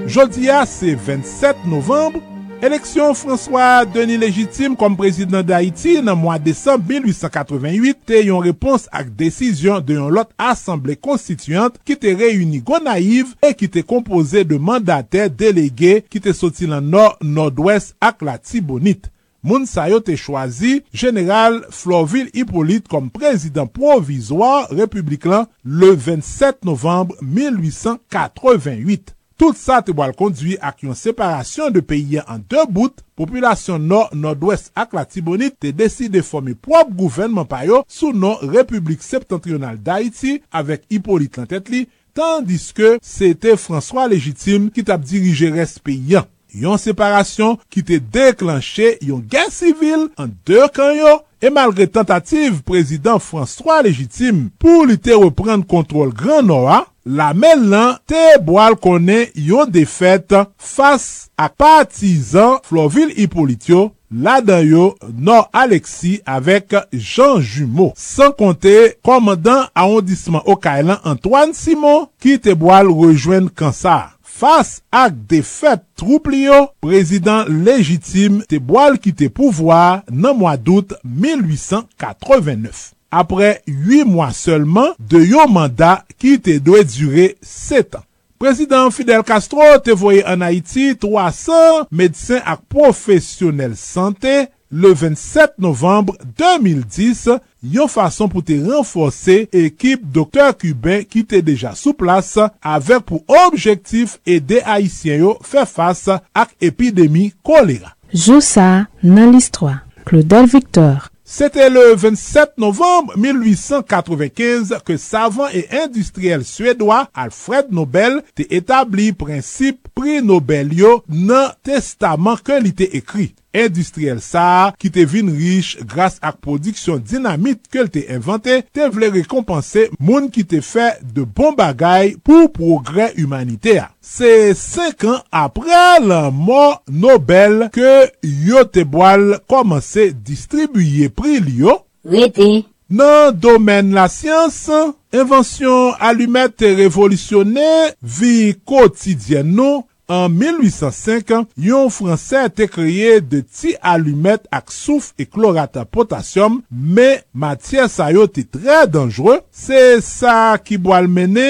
Jodia 0.07 0.65
se 0.65 0.95
27 0.95 1.65
novembre 1.65 2.19
Eleksyon 2.63 3.13
François 3.13 3.83
Denis 3.83 4.15
Légitime 4.15 4.77
kom 4.79 4.93
prezident 4.95 5.43
d'Haïti 5.43 5.97
nan 5.99 6.15
mwa 6.15 6.37
Desembe 6.39 6.93
1888 6.95 7.97
te 8.07 8.21
yon 8.23 8.39
repons 8.45 8.85
ak 8.95 9.09
desisyon 9.19 9.81
de 9.83 9.97
yon 9.97 10.13
lot 10.15 10.29
Assemblée 10.39 10.95
Constituante 10.95 11.81
ki 11.83 11.97
te 11.99 12.13
reyuni 12.15 12.61
go 12.63 12.77
naiv 12.79 13.33
e 13.43 13.49
ki 13.59 13.67
te 13.67 13.83
kompose 13.83 14.45
de 14.47 14.55
mandatè 14.55 15.25
delege 15.27 16.05
ki 16.07 16.21
te 16.23 16.31
soti 16.31 16.69
lan 16.71 16.87
nor, 16.87 17.17
nord-ouest 17.19 17.97
ak 17.99 18.23
la 18.23 18.37
Tibonite. 18.39 19.11
Moun 19.43 19.65
sayo 19.67 19.99
te 19.99 20.15
chwazi, 20.15 20.85
General 20.95 21.65
Florville 21.67 22.31
Hippolyte 22.31 22.87
kom 22.87 23.09
prezident 23.11 23.67
provisoire 23.67 24.71
republikan 24.71 25.49
le 25.67 25.91
27 25.91 26.63
novembre 26.63 27.19
1888. 27.19 29.11
Tout 29.39 29.57
sa 29.57 29.81
te 29.85 29.93
boal 29.95 30.13
kondwi 30.17 30.55
ak 30.61 30.83
yon 30.85 30.97
separasyon 30.97 31.73
de 31.73 31.81
peyi 31.85 32.21
an 32.21 32.43
de 32.49 32.61
bout, 32.69 33.01
populasyon 33.17 33.87
nor-nord-west 33.89 34.71
ak 34.77 34.93
la 34.97 35.05
tibonit 35.09 35.55
te 35.61 35.73
deside 35.73 36.21
formi 36.25 36.53
prop 36.53 36.93
gouvenman 36.93 37.47
payo 37.49 37.81
sou 37.89 38.13
non 38.13 38.37
Republik 38.53 39.01
Septentrional 39.05 39.79
d'Haïti 39.81 40.39
avèk 40.53 40.85
Hippolyte 40.89 41.41
Lantetli, 41.41 41.87
tandis 42.13 42.69
ke 42.77 42.95
se 43.01 43.33
te 43.33 43.57
François 43.57 44.07
Légitime 44.11 44.69
ki 44.73 44.85
tap 44.85 45.01
dirije 45.01 45.49
res 45.53 45.79
peyi 45.81 46.21
an. 46.21 46.29
Yon 46.53 46.77
separasyon 46.77 47.57
ki 47.73 47.81
te 47.81 47.97
deklanche 47.97 48.99
yon 49.01 49.23
gen 49.29 49.49
sivil 49.49 50.11
an 50.21 50.29
de 50.45 50.61
kanyo, 50.75 51.23
E 51.43 51.49
malre 51.49 51.87
tentative, 51.87 52.61
prezident 52.63 53.19
François 53.19 53.81
Légitime 53.83 54.45
pou 54.63 54.85
li 54.87 54.95
te 54.95 55.11
reprendre 55.11 55.67
kontrol 55.67 56.13
gran 56.15 56.45
Noa, 56.47 56.85
la 57.05 57.33
men 57.37 57.67
lan 57.71 57.97
te 58.09 58.37
boal 58.45 58.77
konen 58.79 59.27
yon 59.35 59.71
defet 59.71 60.35
fas 60.57 61.29
ak 61.39 61.57
patizan 61.59 62.59
Florville 62.67 63.15
Hippolytio 63.17 63.91
la 64.13 64.39
dan 64.45 64.63
yo 64.67 64.93
Nor 65.17 65.49
Alexi 65.53 66.19
avek 66.25 66.75
Jean 66.93 67.41
Jumeau. 67.41 67.93
San 67.97 68.33
konte 68.37 68.93
komandan 69.05 69.67
aondisman 69.75 70.45
Okailan 70.45 71.01
Antoine 71.03 71.57
Simon 71.57 72.07
ki 72.21 72.37
te 72.41 72.53
boal 72.57 72.91
rejwen 72.93 73.49
kansar. 73.49 74.13
Fas 74.21 74.79
ak 74.89 75.13
defet 75.29 75.83
troup 75.97 76.25
trouplio, 76.25 76.67
prezident 76.81 77.47
legitime 77.47 78.41
te 78.49 78.57
boal 78.59 78.97
ki 79.01 79.13
te 79.15 79.29
pouvoar 79.29 80.01
nan 80.09 80.37
mwa 80.39 80.57
dout 80.57 80.95
1889. 81.05 82.91
apre 83.13 83.59
8 83.69 84.09
mwa 84.09 84.31
selman 84.35 84.95
de 84.97 85.21
yo 85.27 85.45
mandat 85.51 86.03
ki 86.17 86.39
te 86.41 86.57
dwe 86.63 86.81
dure 86.87 87.29
7 87.45 88.01
an. 88.01 88.07
Prezident 88.43 88.91
Fidel 88.91 89.21
Castro 89.23 89.63
te 89.79 89.93
voye 89.95 90.19
an 90.27 90.41
Haiti 90.43 90.89
300 90.99 91.85
medsen 91.95 92.41
ak 92.43 92.65
profesyonel 92.67 93.77
sante 93.79 94.49
le 94.73 94.91
27 94.91 95.61
novembre 95.63 96.17
2010 96.35 97.37
yon 97.71 97.87
fason 97.87 98.27
pou 98.27 98.43
te 98.43 98.57
renforse 98.59 99.45
ekip 99.55 100.03
doktor 100.11 100.51
kuben 100.59 101.05
ki 101.07 101.23
te 101.29 101.39
deja 101.45 101.71
sou 101.79 101.95
plas 101.95 102.33
avek 102.59 103.07
pou 103.07 103.23
objektif 103.45 104.17
ede 104.27 104.59
Haitien 104.65 105.23
yo 105.23 105.37
fe 105.47 105.63
fasa 105.69 106.19
ak 106.35 106.51
epidemi 106.59 107.29
kolera. 107.47 107.93
Joussa 108.11 108.89
nan 108.99 109.31
list 109.31 109.55
3. 109.61 109.77
Claudel 110.03 110.51
Victor 110.51 111.12
C'était 111.35 111.71
le 111.71 111.95
27 111.95 112.59
novembre 112.59 113.17
1895 113.17 114.77
que 114.85 114.97
savant 114.97 115.47
et 115.47 115.67
industriel 115.71 116.45
suédois 116.45 117.07
Alfred 117.15 117.71
Nobel 117.71 118.21
te 118.35 118.43
établi 118.53 119.13
principe 119.13 119.87
prix 119.95 120.21
Nobel 120.21 120.75
yo 120.77 120.99
nan 121.09 121.55
testament 121.65 122.37
ke 122.45 122.59
li 122.61 122.69
te 122.77 122.85
ekri. 122.99 123.31
industriel 123.53 124.19
sa 124.23 124.73
ki 124.81 124.91
te 124.93 125.05
vin 125.09 125.29
riche 125.33 125.85
grase 125.89 126.21
ak 126.25 126.39
prodiksyon 126.43 127.03
dinamit 127.05 127.61
ke 127.71 127.85
l 127.85 127.91
te 127.93 128.03
invante, 128.13 128.59
te 128.73 128.89
vle 128.93 129.11
rekompanse 129.13 129.87
moun 129.99 130.29
ki 130.33 130.45
te 130.49 130.61
fe 130.65 130.89
de 131.03 131.25
bon 131.25 131.55
bagay 131.57 132.15
pou 132.25 132.49
progre 132.53 133.11
humanite 133.19 133.77
a. 133.81 133.87
Se 134.03 134.51
5 134.57 135.07
an 135.13 135.21
apre 135.45 135.85
la 136.03 136.27
mor 136.33 136.81
Nobel 136.89 137.69
ke 137.73 137.93
yo 138.21 138.65
te 138.67 138.83
boal 138.83 139.39
komanse 139.49 140.11
distribuye 140.25 141.09
pri 141.13 141.39
li 141.43 141.61
yo, 141.63 141.79
Rete. 142.03 142.65
nan 142.93 143.37
domen 143.39 143.93
la 143.95 144.09
siyans, 144.11 144.67
invensyon 145.13 145.95
alumet 146.03 146.57
te 146.59 146.73
revolisyone 146.77 147.69
vi 148.01 148.53
kotidyen 148.67 149.49
nou, 149.55 149.83
An 150.11 150.33
1805, 150.35 151.45
yon 151.63 151.87
Fransè 151.93 152.41
te 152.51 152.65
kreye 152.67 153.21
de 153.23 153.39
ti 153.47 153.71
alumet 153.79 154.43
ak 154.51 154.73
souf 154.75 155.13
e 155.15 155.23
klorata 155.23 155.85
potasyom, 155.87 156.57
me 156.67 157.21
matye 157.31 157.87
sa 157.87 158.09
yo 158.11 158.25
te 158.27 158.43
tre 158.43 158.81
danjre, 158.91 159.39
se 159.47 160.01
sa 160.03 160.57
ki 160.59 160.75
boal 160.83 161.07
mene 161.07 161.47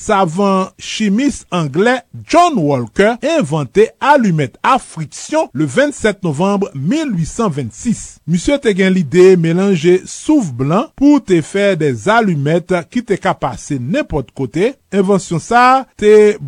savant 0.00 0.68
chimiste 0.78 1.46
anglais 1.50 2.00
John 2.26 2.54
Walker 2.56 3.16
inventé 3.22 3.90
allumette 4.00 4.56
à 4.62 4.78
friction 4.78 5.50
le 5.52 5.66
27 5.66 6.24
novembre 6.24 6.70
1826. 6.74 8.20
Monsieur 8.26 8.58
te 8.58 8.74
gen 8.74 8.94
l'idée 8.94 9.36
mélanger 9.36 10.00
soufre 10.06 10.54
blanc 10.54 10.86
pour 10.96 11.22
te 11.22 11.42
faire 11.42 11.76
des 11.76 12.08
allumettes 12.08 12.74
qui 12.90 13.04
te 13.04 13.12
ka 13.12 13.38
n'importe 13.78 14.30
côté. 14.30 14.74
Invention 14.90 15.38
ça, 15.38 15.86
te 15.98 16.38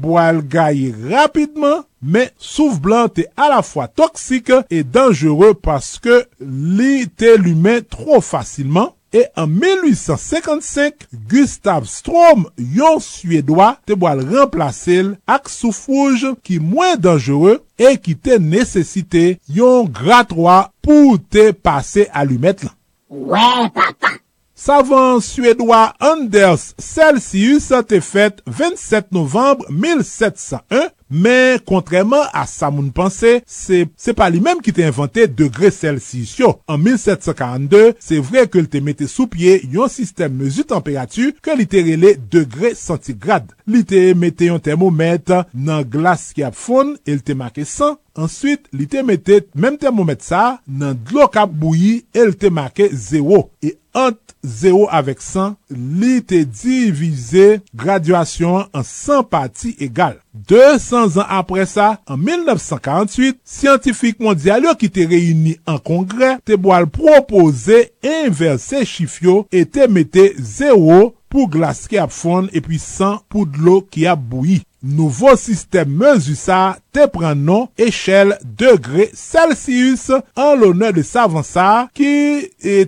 gaille 0.40 0.94
rapidement 1.10 1.84
mais 2.00 2.32
soufre 2.38 2.80
blanc 2.80 3.08
te 3.08 3.20
à 3.36 3.50
la 3.50 3.62
fois 3.62 3.86
toxique 3.86 4.52
et 4.70 4.82
dangereux 4.82 5.52
parce 5.52 5.98
que 5.98 6.24
li 6.40 7.06
te 7.06 7.36
lumet 7.36 7.82
trop 7.82 8.22
facilement. 8.22 8.96
E 9.12 9.26
an 9.36 9.46
1855, 9.46 11.06
Gustav 11.28 11.84
Strom, 11.84 12.46
yon 12.56 12.96
Suèdois, 13.04 13.76
te 13.84 13.92
boal 13.92 14.22
remplasil 14.24 15.12
ak 15.28 15.52
soufouj 15.52 16.30
ki 16.40 16.56
mwen 16.64 16.96
dangereux 16.96 17.60
e 17.76 17.92
ki 18.00 18.16
te 18.16 18.40
nesesite 18.40 19.36
yon 19.52 19.90
gratroa 19.92 20.70
pou 20.80 21.20
te 21.20 21.50
pase 21.52 22.08
alumet 22.16 22.64
lan. 22.64 22.72
Ouè, 23.12 23.68
papa! 23.76 24.16
Savant 24.62 25.18
Suèdois 25.18 25.92
Anders 25.98 26.72
Celsius 26.78 27.72
te 27.88 27.98
fète 27.98 28.44
27 28.46 29.10
novembre 29.10 29.66
1701 29.70 30.88
Men, 31.12 31.58
kontreman 31.68 32.30
a 32.32 32.46
sa 32.48 32.70
moun 32.72 32.88
panse, 32.96 33.34
se, 33.44 33.82
se 34.00 34.14
pa 34.16 34.30
li 34.32 34.40
menm 34.40 34.62
ki 34.64 34.72
te 34.72 34.86
inventè 34.88 35.26
degre 35.28 35.68
Celsius 35.74 36.38
yo. 36.40 36.54
An 36.72 36.80
1742, 36.80 37.98
se 38.00 38.20
vre 38.24 38.46
ke 38.48 38.62
li 38.62 38.70
te 38.72 38.80
mette 38.84 39.08
sou 39.10 39.28
pie 39.28 39.58
yon 39.74 39.92
sistem 39.92 40.38
mezu 40.40 40.64
temperatu 40.68 41.34
ke 41.44 41.56
li 41.58 41.68
te 41.68 41.82
rele 41.84 42.14
degre 42.32 42.72
centigrade. 42.78 43.52
Li 43.68 43.84
te 43.88 44.00
mette 44.16 44.48
yon 44.48 44.62
termometre 44.64 45.42
nan 45.52 45.84
glas 45.92 46.30
ki 46.32 46.46
ap 46.48 46.56
foun, 46.56 46.96
el 47.04 47.20
te 47.20 47.36
make 47.36 47.66
100. 47.68 48.00
Answit, 48.22 48.66
li 48.72 48.88
te 48.88 49.04
mette 49.04 49.42
menm 49.52 49.76
termometre 49.80 50.30
sa 50.32 50.42
nan 50.64 50.96
dlo 51.08 51.28
kap 51.32 51.52
bouyi, 51.52 52.06
el 52.16 52.38
te 52.40 52.48
make 52.52 52.88
0. 52.88 53.44
E 53.60 53.76
ant 54.00 54.36
0 54.42 54.88
avek 54.88 55.20
100, 55.20 55.60
li 56.00 56.18
te 56.24 56.42
divize 56.48 57.60
graduasyon 57.76 58.72
an 58.72 58.84
100 58.88 59.28
pati 59.28 59.76
egal. 59.84 60.21
200 60.32 61.18
an 61.20 61.26
apre 61.38 61.66
sa, 61.68 61.98
an 62.08 62.20
1948, 62.20 63.38
Scientifique 63.44 64.20
Mondial 64.24 64.66
yo 64.66 64.74
ki 64.78 64.88
te 64.92 65.06
reyuni 65.08 65.56
an 65.68 65.80
kongre, 65.84 66.36
te 66.46 66.56
boal 66.60 66.88
propose 66.92 67.84
inverse 68.00 68.84
chifyo 68.88 69.42
e 69.52 69.64
te 69.68 69.88
mette 69.90 70.30
0 70.38 71.12
pou 71.32 71.48
glas 71.52 71.86
ki 71.88 72.00
ap 72.00 72.12
fon 72.12 72.48
e 72.52 72.60
pi 72.64 72.80
100 72.80 73.24
pou 73.32 73.48
dlo 73.48 73.80
ki 73.88 74.06
ap 74.10 74.20
bouyi. 74.32 74.60
Nouvo 74.82 75.36
sistem 75.38 75.92
mezu 75.94 76.34
sa 76.34 76.74
te 76.94 77.06
pren 77.12 77.38
non 77.46 77.68
echel 77.80 78.34
degre 78.42 79.06
Celsius 79.14 80.08
an 80.10 80.56
l'onè 80.58 80.90
de 80.96 81.04
Savansa 81.06 81.86
ki 81.94 82.10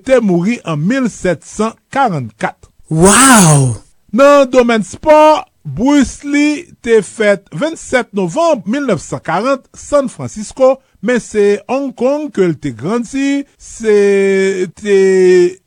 te 0.02 0.18
mouri 0.18 0.58
an 0.66 0.82
1744. 0.82 2.72
Waw! 2.90 3.72
Nan 4.14 4.50
domen 4.50 4.82
sport, 4.86 5.48
Bruce 5.64 6.26
Lee 6.28 6.74
te 6.84 6.98
fèt 7.00 7.46
27 7.56 8.12
novembre 8.12 8.68
1940 8.68 9.70
San 9.72 10.10
Francisco, 10.12 10.74
men 11.04 11.20
se 11.22 11.58
Hong 11.68 11.92
Kong 11.96 12.30
ke 12.34 12.46
l 12.48 12.56
te 12.60 12.72
grandi, 12.74 13.44
se 13.60 13.94
te 14.80 14.96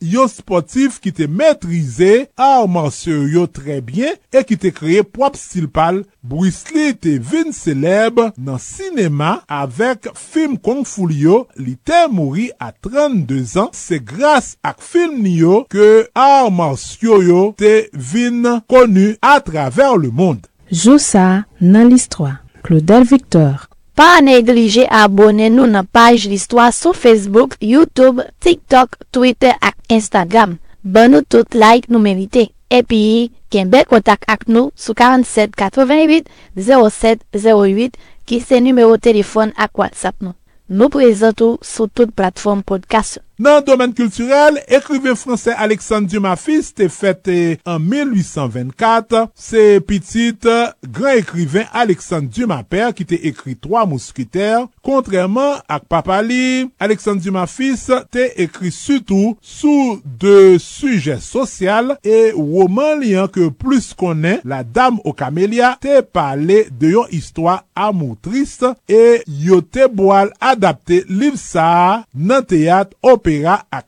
yo 0.02 0.26
sportif 0.30 0.98
ki 1.02 1.12
te 1.14 1.28
metrize, 1.30 2.26
arman 2.34 2.90
se 2.94 3.14
yo 3.32 3.46
tre 3.46 3.78
bien, 3.84 4.18
e 4.34 4.42
ki 4.46 4.58
te 4.60 4.72
kreye 4.74 5.06
prop 5.06 5.38
stil 5.38 5.70
pal. 5.72 6.02
Bruce 6.28 6.74
Lee 6.74 6.92
te 6.98 7.14
vin 7.22 7.54
seleb 7.56 8.18
nan 8.36 8.58
sinema 8.60 9.38
avek 9.48 10.10
film 10.18 10.58
Kung 10.60 10.84
Fu 10.84 11.06
Lyo, 11.08 11.46
li 11.56 11.78
te 11.80 12.04
mouri 12.12 12.50
a 12.60 12.72
32 12.74 13.56
an, 13.62 13.70
se 13.72 14.02
grase 14.02 14.58
ak 14.66 14.82
film 14.84 15.22
Lyo 15.24 15.62
ke 15.72 16.08
arman 16.18 16.76
se 16.76 16.98
yo 17.00 17.54
te 17.56 17.88
vin 17.94 18.42
konu 18.68 19.14
a 19.22 19.38
traver 19.40 19.96
le 19.96 20.10
moun. 20.10 20.42
Joussa 20.70 21.46
nan 21.60 21.88
list 21.88 22.10
3. 22.18 22.36
Claudel 22.62 23.04
Victor 23.04 23.68
Pa 23.98 24.20
neglije 24.22 24.84
abone 24.94 25.48
nou 25.50 25.66
nan 25.66 25.86
paj 25.90 26.28
listwa 26.30 26.68
sou 26.70 26.94
Facebook, 26.94 27.56
Youtube, 27.58 28.22
TikTok, 28.38 28.94
Twitter 29.10 29.56
ak 29.58 29.74
Instagram. 29.90 30.52
Ban 30.86 31.10
nou 31.10 31.26
tout 31.26 31.58
like 31.58 31.90
nou 31.90 31.98
merite. 31.98 32.44
Epi, 32.70 33.32
ken 33.50 33.72
bel 33.72 33.82
kontak 33.90 34.22
ak 34.30 34.46
nou 34.46 34.70
sou 34.78 34.94
4788 34.94 36.30
0708 36.54 37.98
ki 38.22 38.38
se 38.38 38.62
numero 38.62 38.94
telefon 39.02 39.50
ak 39.58 39.74
WhatsApp 39.82 40.22
nou. 40.22 40.38
Nou 40.70 40.94
prezentou 40.94 41.58
sou 41.58 41.90
tout 41.90 42.14
platform 42.14 42.62
podcast. 42.62 43.18
Nan 43.38 43.60
domen 43.62 43.92
kulturel, 43.94 44.56
ekrive 44.66 45.12
franse 45.14 45.52
Alexandre 45.62 46.10
Dumas-Fils 46.10 46.72
te 46.74 46.88
fete 46.90 47.36
en 47.62 47.78
1824. 47.78 49.28
Se 49.38 49.60
pitit, 49.86 50.42
gran 50.82 51.20
ekriven 51.20 51.68
Alexandre 51.70 52.34
Dumas-Père 52.34 52.90
ki 52.98 53.06
te 53.06 53.20
ekri 53.30 53.54
3 53.54 53.84
mouskiter. 53.86 54.64
Kontreman 54.82 55.60
ak 55.70 55.86
papali, 55.86 56.66
Alexandre 56.82 57.22
Dumas-Fils 57.28 57.84
te 58.10 58.24
ekri 58.42 58.72
sutou 58.74 59.36
sou 59.38 60.00
de 60.02 60.58
suje 60.58 61.20
sosyal 61.22 61.94
e 62.02 62.32
woman 62.34 63.04
liyan 63.04 63.30
ke 63.30 63.52
plus 63.54 63.92
konen 63.94 64.42
la 64.42 64.64
dam 64.66 64.98
o 65.06 65.14
kamelia 65.14 65.76
te 65.78 66.00
pale 66.02 66.64
de 66.74 66.90
yon 66.96 67.06
histwa 67.14 67.60
amou 67.78 68.18
trist 68.18 68.66
e 68.90 69.22
yo 69.46 69.62
te 69.62 69.86
boal 69.86 70.34
adapte 70.42 71.04
liv 71.06 71.38
sa 71.38 72.02
nan 72.18 72.42
teyat 72.42 72.98
opè. 73.06 73.27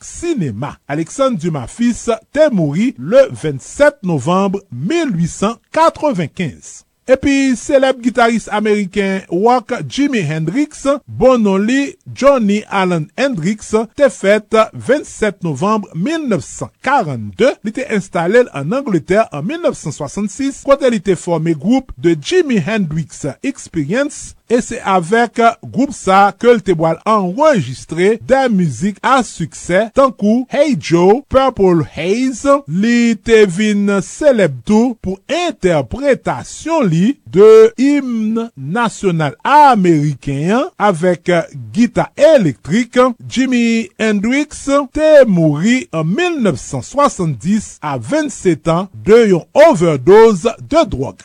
Sinema. 0.02 0.76
Alexandre 0.88 1.38
Dumas 1.38 1.66
fils 1.66 2.10
te 2.32 2.50
mouri 2.52 2.94
le 2.98 3.28
27 3.30 4.02
novembre 4.02 4.60
1895. 4.72 6.84
Epi, 7.10 7.56
seleb 7.58 7.98
gitarist 8.04 8.50
Ameriken 8.54 9.24
wak 9.32 9.72
Jimi 9.88 10.20
Hendrix, 10.22 10.84
bonon 11.06 11.64
li 11.66 11.96
Johnny 12.06 12.60
Allen 12.68 13.08
Hendrix, 13.18 13.72
te 13.98 14.06
fet 14.14 14.54
27 14.76 15.42
novembre 15.42 15.90
1942. 15.96 17.56
Li 17.66 17.74
te 17.74 17.88
installel 17.96 18.46
an 18.54 18.76
Angleterre 18.78 19.26
an 19.34 19.48
1966, 19.48 20.62
kote 20.68 20.92
li 20.92 21.00
te 21.02 21.16
forme 21.18 21.56
group 21.58 21.90
de 21.98 22.14
Jimi 22.14 22.60
Hendrix 22.62 23.24
Experience, 23.42 24.36
E 24.50 24.58
se 24.66 24.80
avek 24.82 25.38
group 25.62 25.92
sa 25.94 26.32
ke 26.34 26.50
l 26.50 26.58
te 26.66 26.74
boal 26.74 26.96
enregistre 27.06 28.16
de 28.26 28.40
mizik 28.50 28.96
a 29.06 29.20
suksè 29.22 29.84
tankou 29.94 30.42
Hey 30.50 30.74
Joe, 30.74 31.20
Purple 31.30 31.86
Haze, 31.94 32.56
li 32.66 33.14
te 33.14 33.44
vin 33.46 33.86
seleb 34.02 34.56
tou 34.66 34.96
pou 34.98 35.20
interpretasyon 35.30 36.90
li 36.90 37.12
de 37.30 37.46
himne 37.78 38.48
nasyonal 38.58 39.38
Ameriken 39.46 40.66
avek 40.82 41.30
gita 41.70 42.08
elektrik 42.18 42.98
Jimi 43.22 43.86
Hendrix 44.02 44.66
te 44.90 45.12
mouri 45.30 45.84
an 45.94 46.10
1970 46.10 47.76
a 47.86 47.94
27 48.02 48.74
an 48.74 48.90
de 49.06 49.22
yon 49.30 49.46
overdose 49.68 50.58
de 50.58 50.84
drog. 50.90 51.22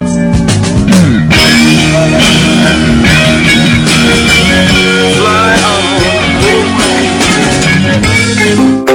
Fly 4.05 5.55
on. 8.89 8.94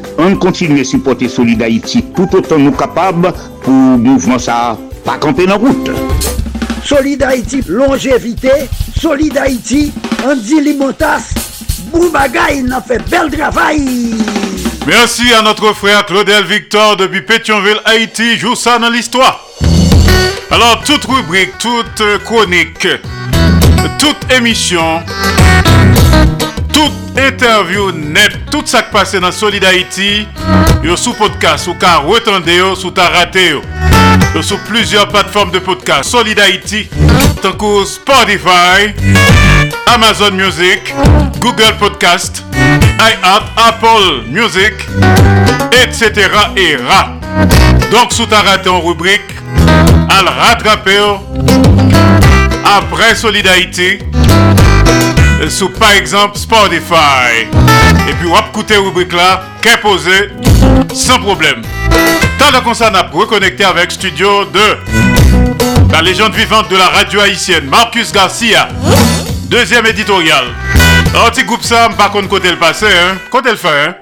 On 0.17 0.35
continue 0.35 0.81
à 0.81 0.83
supporter 0.83 1.27
Solid 1.27 1.61
Haïti 1.61 2.03
tout 2.15 2.27
autant 2.33 2.57
nous 2.57 2.71
capables 2.71 3.33
pour 3.63 3.73
mouvement 3.73 4.39
ça 4.39 4.77
pas 5.03 5.17
camper 5.17 5.45
dans 5.45 5.57
route. 5.57 5.89
Solid 6.83 7.23
Haïti, 7.23 7.61
longévité, 7.67 8.51
Solid 8.99 9.37
Haïti, 9.37 9.91
Andy 10.25 10.61
Limotas, 10.61 11.33
Boubagaï, 11.91 12.63
n'a 12.63 12.81
fait 12.81 13.01
bel 13.09 13.29
travail. 13.31 14.15
Merci 14.87 15.31
à 15.33 15.41
notre 15.41 15.73
frère 15.73 16.05
Claudel 16.05 16.43
Victor 16.45 16.97
depuis 16.97 17.21
Pétionville, 17.21 17.79
Haïti. 17.85 18.37
Joue 18.37 18.55
ça 18.55 18.79
dans 18.79 18.89
l'histoire. 18.89 19.45
Alors, 20.49 20.81
toute 20.85 21.05
rubrique, 21.05 21.57
toute 21.59 22.03
chronique, 22.25 22.87
toute 23.99 24.33
émission, 24.35 24.99
toute 26.73 26.91
interview 27.17 27.91
net, 27.91 28.31
tout 28.49 28.63
ça 28.65 28.83
qui 28.83 28.91
passe 28.91 29.15
dans 29.15 29.31
Solid 29.31 29.63
Haïti, 29.63 30.27
yo 30.83 30.95
sous 30.95 31.13
podcast, 31.13 31.67
ou 31.67 31.75
ka 31.79 31.97
retende 32.05 32.55
yo, 32.55 32.75
sous 32.75 32.91
ta 32.91 33.09
raté 33.09 33.51
yo. 33.51 33.61
Sous 34.41 34.57
plusieurs 34.67 35.07
plateformes 35.07 35.51
de 35.51 35.59
podcast. 35.59 36.09
Solid 36.09 36.39
Haïti, 36.39 36.89
tant 37.41 37.57
Spotify, 37.85 38.93
Amazon 39.87 40.31
Music, 40.31 40.93
Google 41.39 41.75
Podcast, 41.79 42.43
iHeart, 42.53 43.43
Apple 43.57 44.23
Music, 44.27 44.73
etc. 45.83 46.29
et 46.55 46.77
ra. 46.77 47.13
Donc, 47.91 48.11
sous 48.11 48.25
ta 48.25 48.41
raté 48.41 48.69
en 48.69 48.81
rubrique, 48.81 49.21
le 49.53 50.29
rattraper 50.29 50.99
après 52.63 53.15
Solid 53.15 53.47
Haïti, 53.47 53.99
sous 55.49 55.69
par 55.69 55.91
exemple 55.91 56.37
Spotify. 56.37 57.47
Et 58.07 58.13
puis, 58.13 58.27
on 58.27 58.47
écouter 58.47 58.77
rubrique 58.77 59.13
là, 59.13 59.43
qu'est 59.61 59.77
posé, 59.77 60.29
sans 60.93 61.19
problème. 61.19 61.61
Tant 62.37 62.51
de 62.51 62.73
ça, 62.73 62.91
on 62.91 63.17
reconnecté 63.17 63.63
avec 63.63 63.91
Studio 63.91 64.45
2. 64.45 64.59
La 65.91 66.01
légende 66.01 66.33
vivante 66.33 66.69
de 66.69 66.77
la 66.77 66.87
radio 66.87 67.21
haïtienne, 67.21 67.65
Marcus 67.65 68.11
Garcia. 68.11 68.69
Deuxième 69.43 69.85
éditorial. 69.85 70.45
Un 71.13 71.29
petit 71.29 71.43
groupe 71.43 71.63
ça, 71.63 71.89
par 71.97 72.11
contre, 72.11 72.29
côté 72.29 72.49
le 72.49 72.57
passé, 72.57 72.85
hein. 72.85 73.17
Côté 73.29 73.51
le 73.51 73.57
fait, 73.57 73.87
hein. 73.87 73.95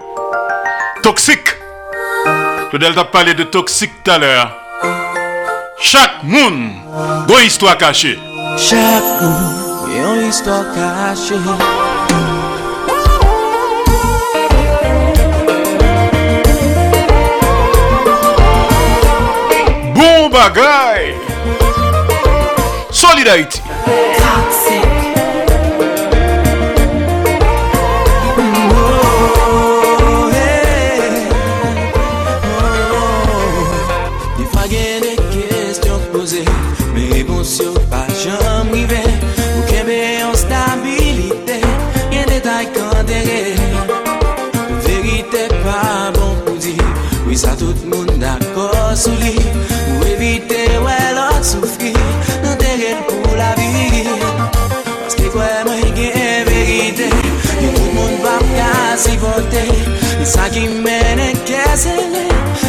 Toxique. 1.01 1.55
Je 2.71 2.77
vais 2.77 3.03
parler 3.11 3.33
de 3.33 3.43
toxique 3.43 3.91
tout 4.03 4.11
à 4.11 4.17
l'heure. 4.19 4.51
Chaque 5.81 6.23
monde 6.23 6.69
une 7.39 7.47
histoire 7.47 7.77
cachée. 7.77 8.19
Chaque 8.57 9.21
monde 9.21 9.58
a 9.97 10.15
une 10.15 10.29
histoire 10.29 10.65
cachée. 10.73 11.35
Bon 19.95 20.29
bagay 20.29 21.15
sa 47.39 47.55
tout 47.55 47.75
moun 47.85 48.19
d'akor 48.19 48.91
sou 48.99 49.15
li 49.21 49.37
Ou 49.93 50.07
evite 50.11 50.59
wè 50.83 50.97
lot 51.15 51.45
soufri 51.47 51.93
Nan 52.43 52.57
teren 52.59 52.99
pou 53.07 53.37
la 53.39 53.53
vi. 53.55 54.03
Paske 55.05 55.29
kwe 55.31 55.47
mwen 55.67 55.93
gen 55.95 56.49
verite 56.49 57.07
Yon 57.61 57.77
tout 57.77 57.93
moun 57.95 58.17
pap 58.25 58.43
kasi 58.57 59.15
vote 59.23 59.63
Yon 60.17 60.27
sa 60.33 60.49
ki 60.51 60.65
mene 60.83 61.29
kesele 61.47 62.25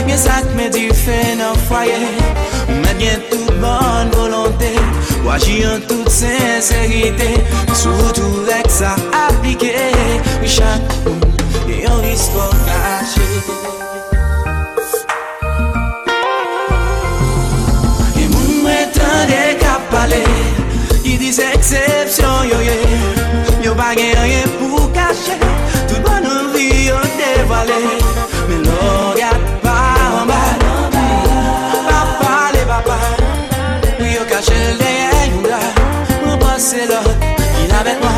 Yon 0.07 0.23
sa 0.23 0.39
ki 0.47 0.55
me 0.61 0.71
di 0.77 0.87
fe 1.03 1.19
nan 1.41 1.59
fwaye 1.67 1.99
Mwen 2.71 3.03
gen 3.03 3.27
tout 3.33 3.51
bon 3.65 4.15
volante 4.15 4.71
Waji 5.27 5.65
an 5.67 5.83
tout 5.91 6.07
sincerite 6.21 7.33
Sou 7.75 8.15
tou 8.15 8.47
lek 8.47 8.71
sa 8.71 8.95
aplike 9.27 9.75
Chak 10.47 10.95
moun 11.09 11.27
gen 11.67 11.89
yon 11.89 12.05
risko 12.07 12.50
Dis 21.31 21.39
eksepsyon 21.39 22.49
yo 22.51 22.59
ye 22.59 22.75
Yo. 23.63 23.75
Bagen 23.79 24.19
ye 24.27 24.41
pou 24.59 24.89
kache. 24.91 25.37
Tout 25.87 26.01
bon 26.03 26.27
anvi 26.27 26.89
yo 26.89 26.97
devale. 27.21 27.77
Men 28.49 28.65
lo 28.67 29.15
gat 29.15 29.39
pa 29.63 29.77
anba 30.23 30.41
Pa 31.87 32.01
pale 32.19 32.65
pa 32.67 32.81
pa 32.89 32.99
Yo 34.03 34.27
kache 34.27 34.59
le 34.81 34.91
yon 35.31 35.47
da 35.47 35.63
Mwen 36.25 36.43
pase 36.43 36.83
lot 36.91 37.23
ki 37.23 37.71
la 37.71 37.85
bet 37.87 38.03
mwa. 38.03 38.13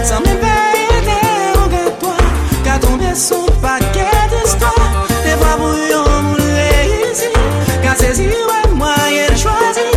San 0.00 0.24
men 0.24 0.40
peye 0.40 1.04
te 1.10 1.20
yon 1.52 1.68
gat 1.76 2.00
to 2.00 2.16
Ka 2.64 2.80
tombe 2.80 3.12
son 3.12 3.52
paket 3.60 4.32
de 4.32 4.42
sto 4.48 4.72
Te 5.12 5.36
vwa 5.42 5.52
pou 5.60 5.76
yon 5.92 6.32
moun 6.32 6.56
reyisi 6.56 7.28
Ka 7.84 7.92
sezi 8.00 8.32
wè 8.32 8.60
mwa 8.72 8.96
yon 9.12 9.36
chwazi. 9.44 9.90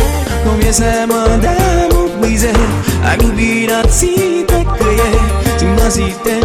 Mwen 0.70 0.72
se 0.72 1.06
mwen 1.06 1.09
Kampe 6.10 6.40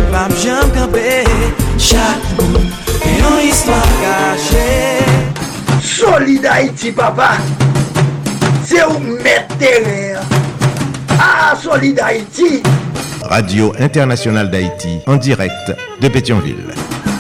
moun 2.38 2.70
Solid 5.82 6.46
Haïti, 6.46 6.92
papa. 6.92 7.32
C'est 8.64 8.84
où 8.86 9.00
mettre 9.24 9.58
terre. 9.58 10.22
Ah, 11.20 11.56
Solid 11.62 12.00
Haïti. 12.00 12.62
Radio 13.24 13.74
Internationale 13.80 14.52
d'Haïti, 14.52 15.00
en 15.08 15.16
direct 15.16 15.74
de 16.00 16.08
Pétionville. 16.10 16.74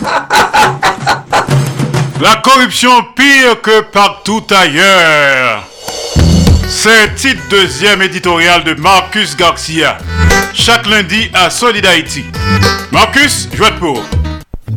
La 2.22 2.36
corruption 2.44 2.92
pire 3.16 3.60
que 3.62 3.82
partout 3.92 4.44
ailleurs. 4.52 5.64
C'est 6.68 7.08
le 7.08 7.16
titre 7.16 7.42
deuxième 7.50 8.02
éditorial 8.02 8.64
de 8.64 8.74
Marcus 8.76 9.36
Garcia. 9.36 9.98
Chaque 10.58 10.88
lundi 10.88 11.30
à 11.34 11.50
Solid 11.50 11.86
Haïti. 11.86 12.24
Marcus, 12.90 13.50
je 13.52 13.58
vote 13.58 13.76
pour. 13.78 14.02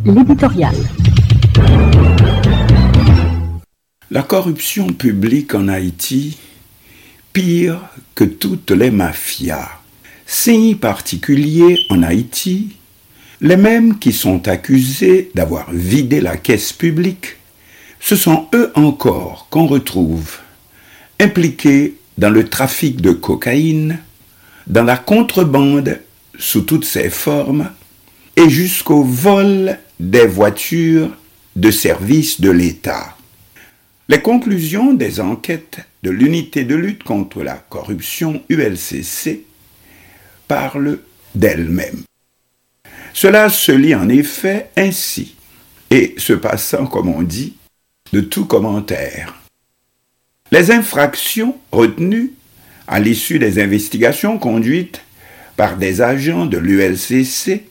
L'éditorial. 0.05 0.75
La 4.11 4.21
corruption 4.23 4.87
publique 4.87 5.55
en 5.55 5.69
Haïti, 5.69 6.37
pire 7.31 7.79
que 8.13 8.25
toutes 8.25 8.71
les 8.71 8.91
mafias. 8.91 9.69
Signe 10.27 10.75
particulier 10.75 11.79
en 11.89 12.03
Haïti, 12.03 12.75
les 13.39 13.57
mêmes 13.57 13.97
qui 13.99 14.11
sont 14.11 14.49
accusés 14.49 15.31
d'avoir 15.33 15.71
vidé 15.71 16.19
la 16.19 16.35
caisse 16.35 16.73
publique, 16.73 17.37
ce 18.01 18.17
sont 18.17 18.47
eux 18.53 18.71
encore 18.75 19.47
qu'on 19.49 19.65
retrouve 19.65 20.39
impliqués 21.21 21.95
dans 22.17 22.29
le 22.29 22.47
trafic 22.47 23.01
de 23.01 23.11
cocaïne, 23.11 23.99
dans 24.69 24.83
la 24.83 24.97
contrebande 24.97 25.99
sous 26.37 26.61
toutes 26.61 26.85
ses 26.85 27.09
formes 27.09 27.69
et 28.35 28.49
jusqu'au 28.49 29.03
vol 29.03 29.77
des 29.99 30.27
voitures 30.27 31.09
de 31.55 31.71
service 31.71 32.39
de 32.39 32.51
l'État. 32.51 33.17
Les 34.07 34.21
conclusions 34.21 34.93
des 34.93 35.19
enquêtes 35.19 35.79
de 36.03 36.11
l'unité 36.11 36.63
de 36.63 36.75
lutte 36.75 37.03
contre 37.03 37.43
la 37.43 37.55
corruption 37.55 38.41
ULCC 38.49 39.43
parlent 40.47 40.99
d'elles-mêmes. 41.35 42.03
Cela 43.13 43.49
se 43.49 43.71
lit 43.71 43.95
en 43.95 44.07
effet 44.07 44.69
ainsi, 44.77 45.35
et 45.89 46.15
se 46.17 46.33
passant, 46.33 46.85
comme 46.85 47.09
on 47.09 47.23
dit, 47.23 47.55
de 48.13 48.21
tout 48.21 48.45
commentaire. 48.45 49.35
Les 50.51 50.71
infractions 50.71 51.57
retenues 51.71 52.33
à 52.89 52.99
l'issue 52.99 53.37
des 53.37 53.61
investigations 53.61 54.39
conduites 54.39 55.01
par 55.55 55.77
des 55.77 56.01
agents 56.01 56.47
de 56.47 56.57
l'ULCC 56.57 57.63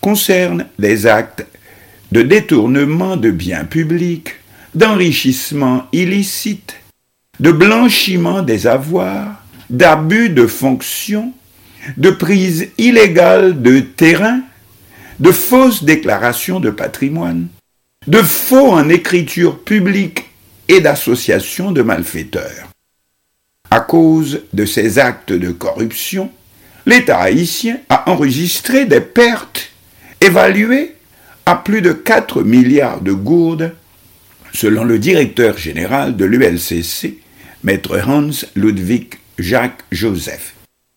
concernent 0.00 0.66
des 0.78 1.06
actes 1.06 1.46
de 2.12 2.20
détournement 2.20 3.16
de 3.16 3.30
biens 3.30 3.64
publics, 3.64 4.34
d'enrichissement 4.74 5.86
illicite, 5.92 6.74
de 7.40 7.52
blanchiment 7.52 8.42
des 8.42 8.66
avoirs, 8.66 9.42
d'abus 9.70 10.28
de 10.28 10.46
fonction, 10.46 11.32
de 11.96 12.10
prise 12.10 12.68
illégale 12.76 13.62
de 13.62 13.80
terrain, 13.80 14.40
de 15.20 15.32
fausses 15.32 15.84
déclarations 15.84 16.60
de 16.60 16.70
patrimoine, 16.70 17.48
de 18.06 18.18
faux 18.18 18.72
en 18.72 18.90
écriture 18.90 19.58
publique 19.60 20.24
et 20.68 20.80
d'associations 20.80 21.72
de 21.72 21.80
malfaiteurs. 21.80 22.71
À 23.74 23.80
cause 23.80 24.42
de 24.52 24.66
ces 24.66 24.98
actes 24.98 25.32
de 25.32 25.50
corruption, 25.50 26.30
l'État 26.84 27.18
haïtien 27.18 27.78
a 27.88 28.10
enregistré 28.10 28.84
des 28.84 29.00
pertes 29.00 29.70
évaluées 30.20 30.94
à 31.46 31.56
plus 31.56 31.80
de 31.80 31.92
4 31.92 32.42
milliards 32.42 33.00
de 33.00 33.12
gourdes, 33.12 33.72
selon 34.52 34.84
le 34.84 34.98
directeur 34.98 35.56
général 35.56 36.18
de 36.18 36.26
l'ULCC, 36.26 37.14
maître 37.64 37.98
Hans 38.06 38.44
Ludwig 38.56 39.14
Jacques 39.38 39.84
Joseph. 39.90 40.52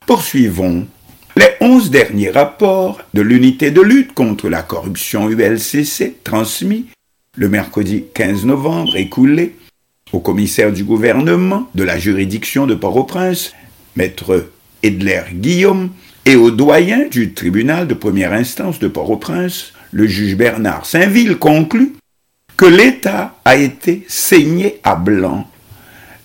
Poursuivons 0.05 0.85
les 1.37 1.51
onze 1.61 1.89
derniers 1.91 2.31
rapports 2.31 3.01
de 3.13 3.21
l'unité 3.21 3.71
de 3.71 3.79
lutte 3.79 4.13
contre 4.13 4.49
la 4.49 4.63
corruption 4.63 5.29
ULCC 5.29 6.15
transmis 6.25 6.87
le 7.37 7.47
mercredi 7.47 8.03
15 8.13 8.43
novembre 8.43 8.97
écoulé 8.97 9.55
au 10.15 10.19
commissaire 10.19 10.71
du 10.71 10.85
gouvernement 10.85 11.69
de 11.75 11.83
la 11.83 11.99
juridiction 11.99 12.65
de 12.65 12.73
Port-au-Prince, 12.73 13.51
maître 13.97 14.49
Edler 14.81 15.23
Guillaume, 15.33 15.89
et 16.25 16.37
au 16.37 16.51
doyen 16.51 17.07
du 17.11 17.33
tribunal 17.33 17.85
de 17.85 17.93
première 17.93 18.31
instance 18.31 18.79
de 18.79 18.87
Port-au-Prince, 18.87 19.73
le 19.91 20.07
juge 20.07 20.37
Bernard 20.37 20.85
Saint-Ville, 20.85 21.35
conclut 21.35 21.93
que 22.55 22.65
l'État 22.65 23.35
a 23.43 23.57
été 23.57 24.05
saigné 24.07 24.79
à 24.85 24.95
blanc, 24.95 25.47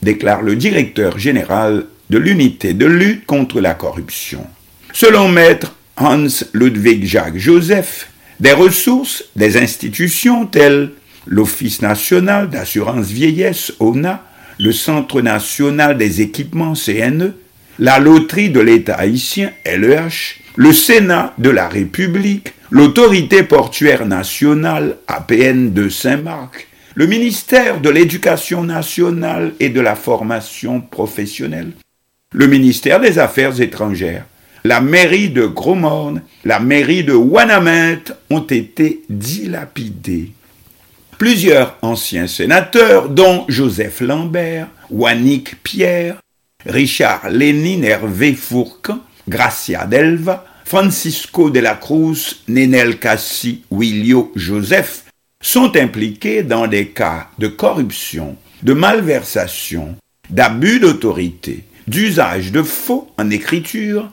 déclare 0.03 0.43
le 0.43 0.55
directeur 0.55 1.19
général 1.19 1.87
de 2.11 2.19
l'unité 2.19 2.75
de 2.75 2.87
lutte 2.87 3.27
contre 3.27 3.61
la 3.61 3.75
corruption. 3.75 4.47
Selon 4.93 5.29
maître 5.29 5.75
Hans 5.97 6.29
Ludwig 6.55 7.05
Jacques 7.05 7.39
Joseph, 7.39 8.09
des 8.39 8.53
ressources 8.53 9.25
des 9.35 9.57
institutions 9.57 10.47
telles 10.47 10.93
l'Office 11.27 11.83
national 11.83 12.51
d'assurance 12.51 13.07
vieillesse 13.07 13.73
ONA, 13.79 14.23
le 14.59 14.73
Centre 14.73 15.23
national 15.23 15.97
des 15.97 16.21
équipements 16.21 16.75
CNE, 16.75 17.35
la 17.79 17.99
loterie 17.99 18.51
de 18.51 18.61
l'État 18.61 18.97
haïtien 18.97 19.51
LEH, 19.65 20.37
le 20.57 20.73
Sénat 20.73 21.33
de 21.39 21.51
la 21.51 21.69
République, 21.69 22.53
l'autorité 22.71 23.43
portuaire 23.43 24.07
nationale 24.07 24.97
APN 25.07 25.73
de 25.73 25.89
Saint-Marc, 25.89 26.69
le 26.95 27.07
ministère 27.07 27.81
de 27.81 27.89
l'Éducation 27.89 28.65
nationale 28.65 29.53
et 29.61 29.71
de 29.71 29.81
la 29.81 29.95
formation 29.95 30.81
professionnelle, 30.81 31.73
le 32.33 32.47
ministère 32.47 33.01
des 33.01 33.19
Affaires 33.19 33.61
étrangères, 33.61 34.27
la 34.65 34.81
mairie 34.81 35.31
de 35.31 35.47
Gros-Morne, 35.47 36.23
la 36.45 36.61
mairie 36.61 37.05
de 37.05 37.15
Wanamet 37.15 38.03
ont 38.29 38.41
été 38.41 39.03
dilapidés. 39.09 40.33
Plusieurs 41.21 41.77
anciens 41.83 42.27
sénateurs, 42.27 43.11
dont 43.11 43.45
Joseph 43.47 44.01
Lambert, 44.01 44.69
Wannick 44.89 45.63
Pierre, 45.63 46.17
Richard 46.65 47.29
Lénine 47.29 47.85
Hervé 47.85 48.33
Fourcan, 48.33 49.01
Gracia 49.29 49.85
Delva, 49.85 50.47
Francisco 50.65 51.51
de 51.51 51.61
la 51.61 51.75
Cruz, 51.75 52.43
Nenel 52.49 52.99
Cassi, 52.99 53.65
Willio 53.71 54.33
Joseph, 54.35 55.05
sont 55.43 55.77
impliqués 55.77 56.43
dans 56.43 56.67
des 56.67 56.87
cas 56.87 57.29
de 57.39 57.49
corruption, 57.49 58.39
de 58.63 58.73
malversation, 58.73 59.97
d'abus 60.31 60.81
d'autorité, 60.81 61.65
d'usage 61.87 62.51
de 62.51 62.63
faux 62.63 63.13
en 63.19 63.29
écriture 63.29 64.11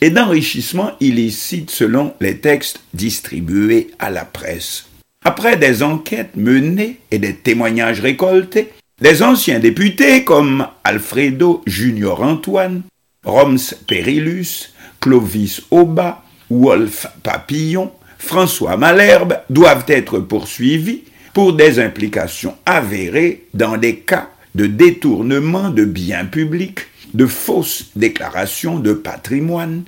et 0.00 0.08
d'enrichissement 0.08 0.92
illicite 1.00 1.70
selon 1.70 2.14
les 2.18 2.38
textes 2.38 2.80
distribués 2.94 3.90
à 3.98 4.08
la 4.08 4.24
presse. 4.24 4.85
Après 5.28 5.56
des 5.56 5.82
enquêtes 5.82 6.36
menées 6.36 7.00
et 7.10 7.18
des 7.18 7.34
témoignages 7.34 7.98
récoltés, 8.00 8.68
des 9.00 9.24
anciens 9.24 9.58
députés 9.58 10.22
comme 10.22 10.68
Alfredo 10.84 11.64
Junior 11.66 12.22
Antoine, 12.22 12.82
Roms 13.24 13.74
Perillus, 13.88 14.72
Clovis 15.00 15.62
Auba, 15.72 16.22
Wolf 16.48 17.08
Papillon, 17.24 17.90
François 18.18 18.76
Malherbe 18.76 19.38
doivent 19.50 19.86
être 19.88 20.20
poursuivis 20.20 21.02
pour 21.34 21.54
des 21.54 21.80
implications 21.80 22.54
avérées 22.64 23.46
dans 23.52 23.76
des 23.76 23.96
cas 23.96 24.28
de 24.54 24.66
détournement 24.66 25.70
de 25.70 25.84
biens 25.84 26.24
publics, 26.24 26.82
de 27.14 27.26
fausses 27.26 27.90
déclarations 27.96 28.78
de 28.78 28.92
patrimoine 28.92 29.82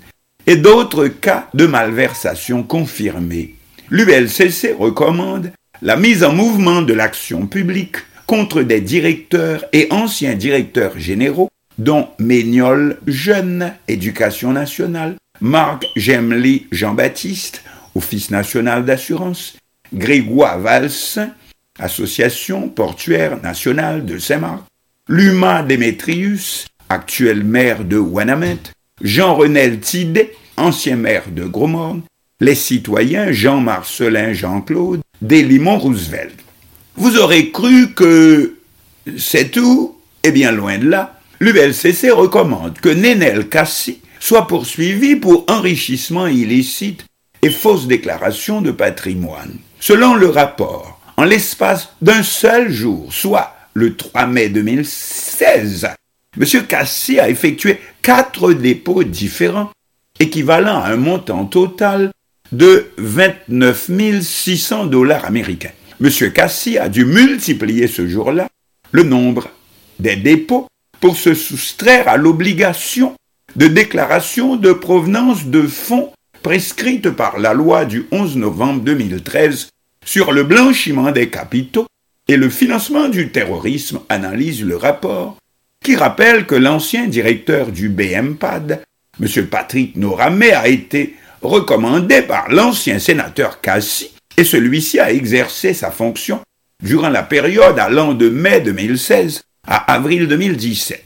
et 0.49 0.57
d'autres 0.57 1.07
cas 1.07 1.49
de 1.55 1.67
malversation 1.67 2.65
confirmés. 2.65 3.55
L'ULCC 3.91 4.75
recommande 4.79 5.53
la 5.81 5.97
mise 5.97 6.23
en 6.23 6.35
mouvement 6.35 6.83
de 6.83 6.93
l'action 6.93 7.47
publique 7.47 7.97
contre 8.27 8.63
des 8.63 8.83
directeurs 8.83 9.65
et 9.73 9.89
anciens 9.91 10.35
directeurs 10.35 10.99
généraux, 10.99 11.49
dont 11.79 12.09
Méniol 12.19 12.99
Jeune, 13.07 13.73
Éducation 13.87 14.53
nationale, 14.53 15.17
Marc 15.41 15.87
Gemly 15.97 16.67
Jean-Baptiste, 16.71 17.63
Office 17.95 18.31
national 18.31 18.85
d'assurance, 18.85 19.57
Grégoire 19.95 20.59
Valsin, 20.59 21.31
Association 21.79 22.69
portuaire 22.69 23.41
nationale 23.43 24.05
de 24.05 24.19
Saint-Marc, 24.19 24.65
Luma 25.09 25.63
Démétrius, 25.63 26.67
actuel 26.91 27.43
maire 27.43 27.85
de 27.85 27.97
Wanamet, 27.97 28.59
Jean-Renel 29.01 29.81
Tidé, 29.81 30.33
ancien 30.59 30.97
maire 30.97 31.31
de 31.31 31.45
Grosmorne, 31.45 32.03
les 32.41 32.55
citoyens 32.55 33.33
Jean-Marcelin 33.33 34.33
Jean-Claude, 34.33 35.01
Delimont 35.23 35.79
Roosevelt. 35.79 36.35
Vous 36.97 37.17
aurez 37.17 37.51
cru 37.51 37.93
que 37.95 38.59
c'est 39.17 39.51
tout 39.51 39.97
Eh 40.23 40.31
bien, 40.31 40.53
loin 40.53 40.79
de 40.79 40.89
là, 40.89 41.21
l'ULCC 41.41 42.11
recommande 42.13 42.79
que 42.79 42.89
Nenel 42.89 43.49
Cassi 43.49 44.01
soit 44.21 44.47
poursuivi 44.47 45.17
pour 45.17 45.45
enrichissement 45.49 46.27
illicite 46.27 47.05
et 47.43 47.51
fausse 47.51 47.87
déclaration 47.87 48.61
de 48.61 48.71
patrimoine. 48.71 49.57
Selon 49.81 50.15
le 50.15 50.29
rapport, 50.29 51.01
en 51.17 51.25
l'espace 51.25 51.91
d'un 52.03 52.23
seul 52.23 52.71
jour, 52.71 53.13
soit 53.13 53.55
le 53.75 53.97
3 53.97 54.27
mai 54.27 54.49
2016, 54.49 55.89
M. 56.37 56.67
Cassi 56.67 57.19
a 57.19 57.29
effectué 57.29 57.81
quatre 58.03 58.53
dépôts 58.53 59.05
différents, 59.05 59.71
équivalent 60.21 60.83
à 60.83 60.89
un 60.89 60.97
montant 60.97 61.45
total 61.45 62.11
de 62.53 62.87
29 62.97 63.91
600 64.23 64.87
dollars 64.87 65.25
américains. 65.25 65.73
M. 66.01 66.11
Cassi 66.33 66.79
a 66.79 66.89
dû 66.89 67.05
multiplier 67.05 67.87
ce 67.87 68.07
jour-là 68.07 68.49
le 68.93 69.03
nombre 69.03 69.49
des 69.99 70.17
dépôts 70.17 70.67
pour 71.01 71.17
se 71.17 71.35
soustraire 71.35 72.09
à 72.09 72.17
l'obligation 72.17 73.15
de 73.57 73.67
déclaration 73.67 74.57
de 74.57 74.73
provenance 74.73 75.47
de 75.47 75.63
fonds 75.63 76.13
prescrite 76.43 77.11
par 77.11 77.39
la 77.39 77.55
loi 77.55 77.85
du 77.85 78.07
11 78.11 78.37
novembre 78.37 78.83
2013 78.83 79.69
sur 80.05 80.33
le 80.33 80.45
blanchiment 80.45 81.11
des 81.11 81.29
capitaux 81.29 81.87
et 82.29 82.37
le 82.37 82.51
financement 82.51 83.09
du 83.09 83.31
terrorisme, 83.31 84.01
analyse 84.09 84.65
le 84.65 84.77
rapport, 84.77 85.37
qui 85.83 85.97
rappelle 85.97 86.47
que 86.47 86.55
l'ancien 86.55 87.07
directeur 87.07 87.73
du 87.73 87.89
BMPAD, 87.89 88.83
M. 89.21 89.47
Patrick 89.47 89.97
Noramé, 89.97 90.53
a 90.53 90.69
été 90.69 91.17
recommandé 91.43 92.23
par 92.23 92.49
l'ancien 92.49 92.99
sénateur 92.99 93.61
Cassi 93.61 94.11
et 94.37 94.45
celui-ci 94.45 95.01
a 95.01 95.13
exercé 95.13 95.75
sa 95.75 95.91
fonction 95.91 96.41
durant 96.83 97.09
la 97.09 97.23
période 97.23 97.79
allant 97.79 98.15
de 98.15 98.29
mai 98.29 98.61
2016 98.61 99.43
à 99.67 99.93
avril 99.93 100.29
2017. 100.29 101.05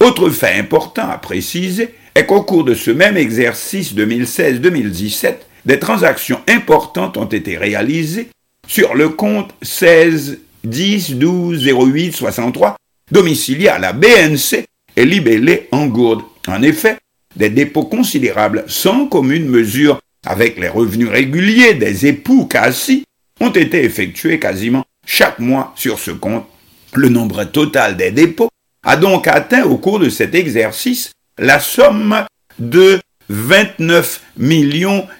Autre 0.00 0.30
fait 0.30 0.58
important 0.58 1.08
à 1.08 1.18
préciser 1.18 1.94
est 2.14 2.26
qu'au 2.26 2.42
cours 2.42 2.64
de 2.64 2.74
ce 2.74 2.90
même 2.90 3.16
exercice 3.16 3.94
2016-2017, 3.94 5.34
des 5.64 5.78
transactions 5.78 6.40
importantes 6.48 7.16
ont 7.16 7.26
été 7.26 7.56
réalisées 7.56 8.28
sur 8.66 8.94
le 8.94 9.10
compte 9.10 9.54
16 9.62 10.40
10 10.64 11.14
12 11.16 11.66
08 11.66 12.12
63 12.12 12.76
domicilié 13.10 13.68
à 13.68 13.78
la 13.78 13.92
BNC 13.92 14.64
et 14.96 15.04
libellé 15.04 15.68
en 15.70 15.86
Gourde. 15.86 16.22
En 16.48 16.62
effet, 16.62 16.98
des 17.36 17.50
dépôts 17.50 17.84
considérables 17.84 18.64
sans 18.66 19.06
commune 19.06 19.46
mesure 19.46 20.00
avec 20.26 20.58
les 20.58 20.68
revenus 20.68 21.08
réguliers 21.08 21.74
des 21.74 22.06
époux 22.06 22.46
Cassi 22.46 23.04
ont 23.40 23.50
été 23.50 23.84
effectués 23.84 24.38
quasiment 24.38 24.84
chaque 25.06 25.38
mois 25.38 25.72
sur 25.76 25.98
ce 25.98 26.10
compte. 26.10 26.46
Le 26.94 27.08
nombre 27.08 27.44
total 27.44 27.96
des 27.96 28.10
dépôts 28.10 28.50
a 28.84 28.96
donc 28.96 29.26
atteint 29.26 29.64
au 29.64 29.78
cours 29.78 29.98
de 29.98 30.08
cet 30.08 30.34
exercice 30.34 31.12
la 31.38 31.58
somme 31.58 32.24
de 32.58 33.00
29 33.28 34.22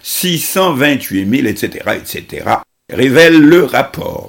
628 0.03 1.31
000, 1.31 1.47
etc., 1.47 1.85
etc., 1.97 2.45
révèle 2.91 3.41
le 3.41 3.65
rapport. 3.65 4.29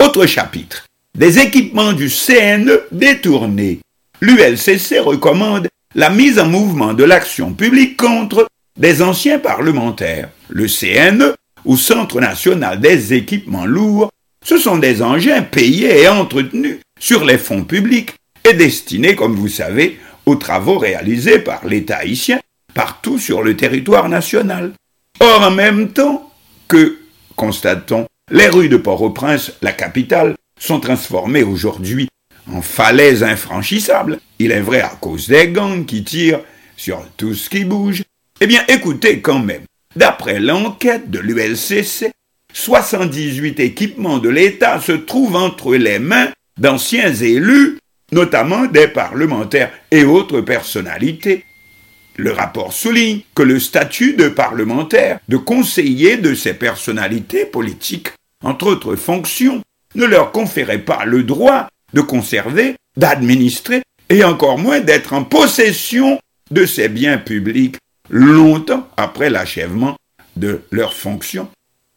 Autre 0.00 0.26
chapitre. 0.26 0.86
Des 1.16 1.38
équipements 1.38 1.92
du 1.92 2.08
CNE 2.08 2.82
détournés. 2.92 3.80
L'ULCC 4.20 4.98
recommande 5.00 5.68
la 5.96 6.10
mise 6.10 6.38
en 6.38 6.46
mouvement 6.46 6.92
de 6.92 7.04
l'action 7.04 7.54
publique 7.54 7.96
contre 7.96 8.46
des 8.78 9.00
anciens 9.00 9.38
parlementaires. 9.38 10.28
Le 10.50 10.66
CNE, 10.66 11.34
ou 11.64 11.78
Centre 11.78 12.20
national 12.20 12.80
des 12.80 13.14
équipements 13.14 13.64
lourds, 13.64 14.10
ce 14.44 14.58
sont 14.58 14.76
des 14.76 15.02
engins 15.02 15.40
payés 15.40 16.02
et 16.02 16.08
entretenus 16.08 16.80
sur 17.00 17.24
les 17.24 17.38
fonds 17.38 17.64
publics 17.64 18.14
et 18.44 18.52
destinés, 18.52 19.16
comme 19.16 19.34
vous 19.34 19.48
savez, 19.48 19.98
aux 20.26 20.36
travaux 20.36 20.78
réalisés 20.78 21.38
par 21.38 21.66
l'État 21.66 21.96
haïtien 21.96 22.40
partout 22.74 23.18
sur 23.18 23.42
le 23.42 23.56
territoire 23.56 24.10
national. 24.10 24.72
Or, 25.18 25.44
en 25.44 25.50
même 25.50 25.88
temps 25.88 26.30
que, 26.68 26.98
constatons, 27.36 28.06
les 28.30 28.48
rues 28.48 28.68
de 28.68 28.76
Port-au-Prince, 28.76 29.52
la 29.62 29.72
capitale, 29.72 30.34
sont 30.60 30.78
transformées 30.78 31.42
aujourd'hui 31.42 32.08
en 32.52 32.62
falaise 32.62 33.22
infranchissable. 33.22 34.20
Il 34.38 34.52
est 34.52 34.60
vrai 34.60 34.80
à 34.80 34.96
cause 35.00 35.28
des 35.28 35.48
gangs 35.48 35.84
qui 35.84 36.04
tirent 36.04 36.40
sur 36.76 37.04
tout 37.16 37.34
ce 37.34 37.48
qui 37.48 37.64
bouge. 37.64 38.02
Eh 38.40 38.46
bien, 38.46 38.62
écoutez 38.68 39.20
quand 39.20 39.38
même. 39.38 39.62
D'après 39.94 40.40
l'enquête 40.40 41.10
de 41.10 41.18
l'ULCC, 41.18 42.12
78 42.52 43.60
équipements 43.60 44.18
de 44.18 44.28
l'État 44.28 44.80
se 44.80 44.92
trouvent 44.92 45.36
entre 45.36 45.74
les 45.74 45.98
mains 45.98 46.30
d'anciens 46.58 47.12
élus, 47.14 47.78
notamment 48.12 48.66
des 48.66 48.88
parlementaires 48.88 49.72
et 49.90 50.04
autres 50.04 50.40
personnalités. 50.40 51.44
Le 52.16 52.32
rapport 52.32 52.72
souligne 52.72 53.20
que 53.34 53.42
le 53.42 53.60
statut 53.60 54.14
de 54.14 54.28
parlementaire, 54.28 55.18
de 55.28 55.36
conseiller 55.36 56.16
de 56.16 56.34
ces 56.34 56.54
personnalités 56.54 57.44
politiques, 57.44 58.08
entre 58.42 58.68
autres 58.68 58.96
fonctions, 58.96 59.60
ne 59.94 60.06
leur 60.06 60.32
conférait 60.32 60.78
pas 60.78 61.04
le 61.04 61.24
droit 61.24 61.68
de 61.96 62.02
conserver, 62.02 62.76
d'administrer 62.98 63.82
et 64.10 64.22
encore 64.22 64.58
moins 64.58 64.80
d'être 64.80 65.14
en 65.14 65.24
possession 65.24 66.20
de 66.50 66.66
ces 66.66 66.88
biens 66.90 67.16
publics 67.16 67.78
longtemps 68.10 68.86
après 68.98 69.30
l'achèvement 69.30 69.96
de 70.36 70.60
leurs 70.70 70.92
fonctions. 70.92 71.48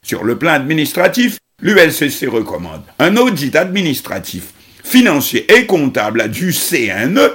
Sur 0.02 0.24
le 0.24 0.40
plan 0.40 0.54
administratif, 0.54 1.38
l'ULCC 1.62 2.28
recommande 2.28 2.82
un 2.98 3.18
audit 3.18 3.56
administratif, 3.58 4.54
financier 4.84 5.46
et 5.54 5.66
comptable 5.66 6.30
du 6.30 6.54
CNE 6.54 7.34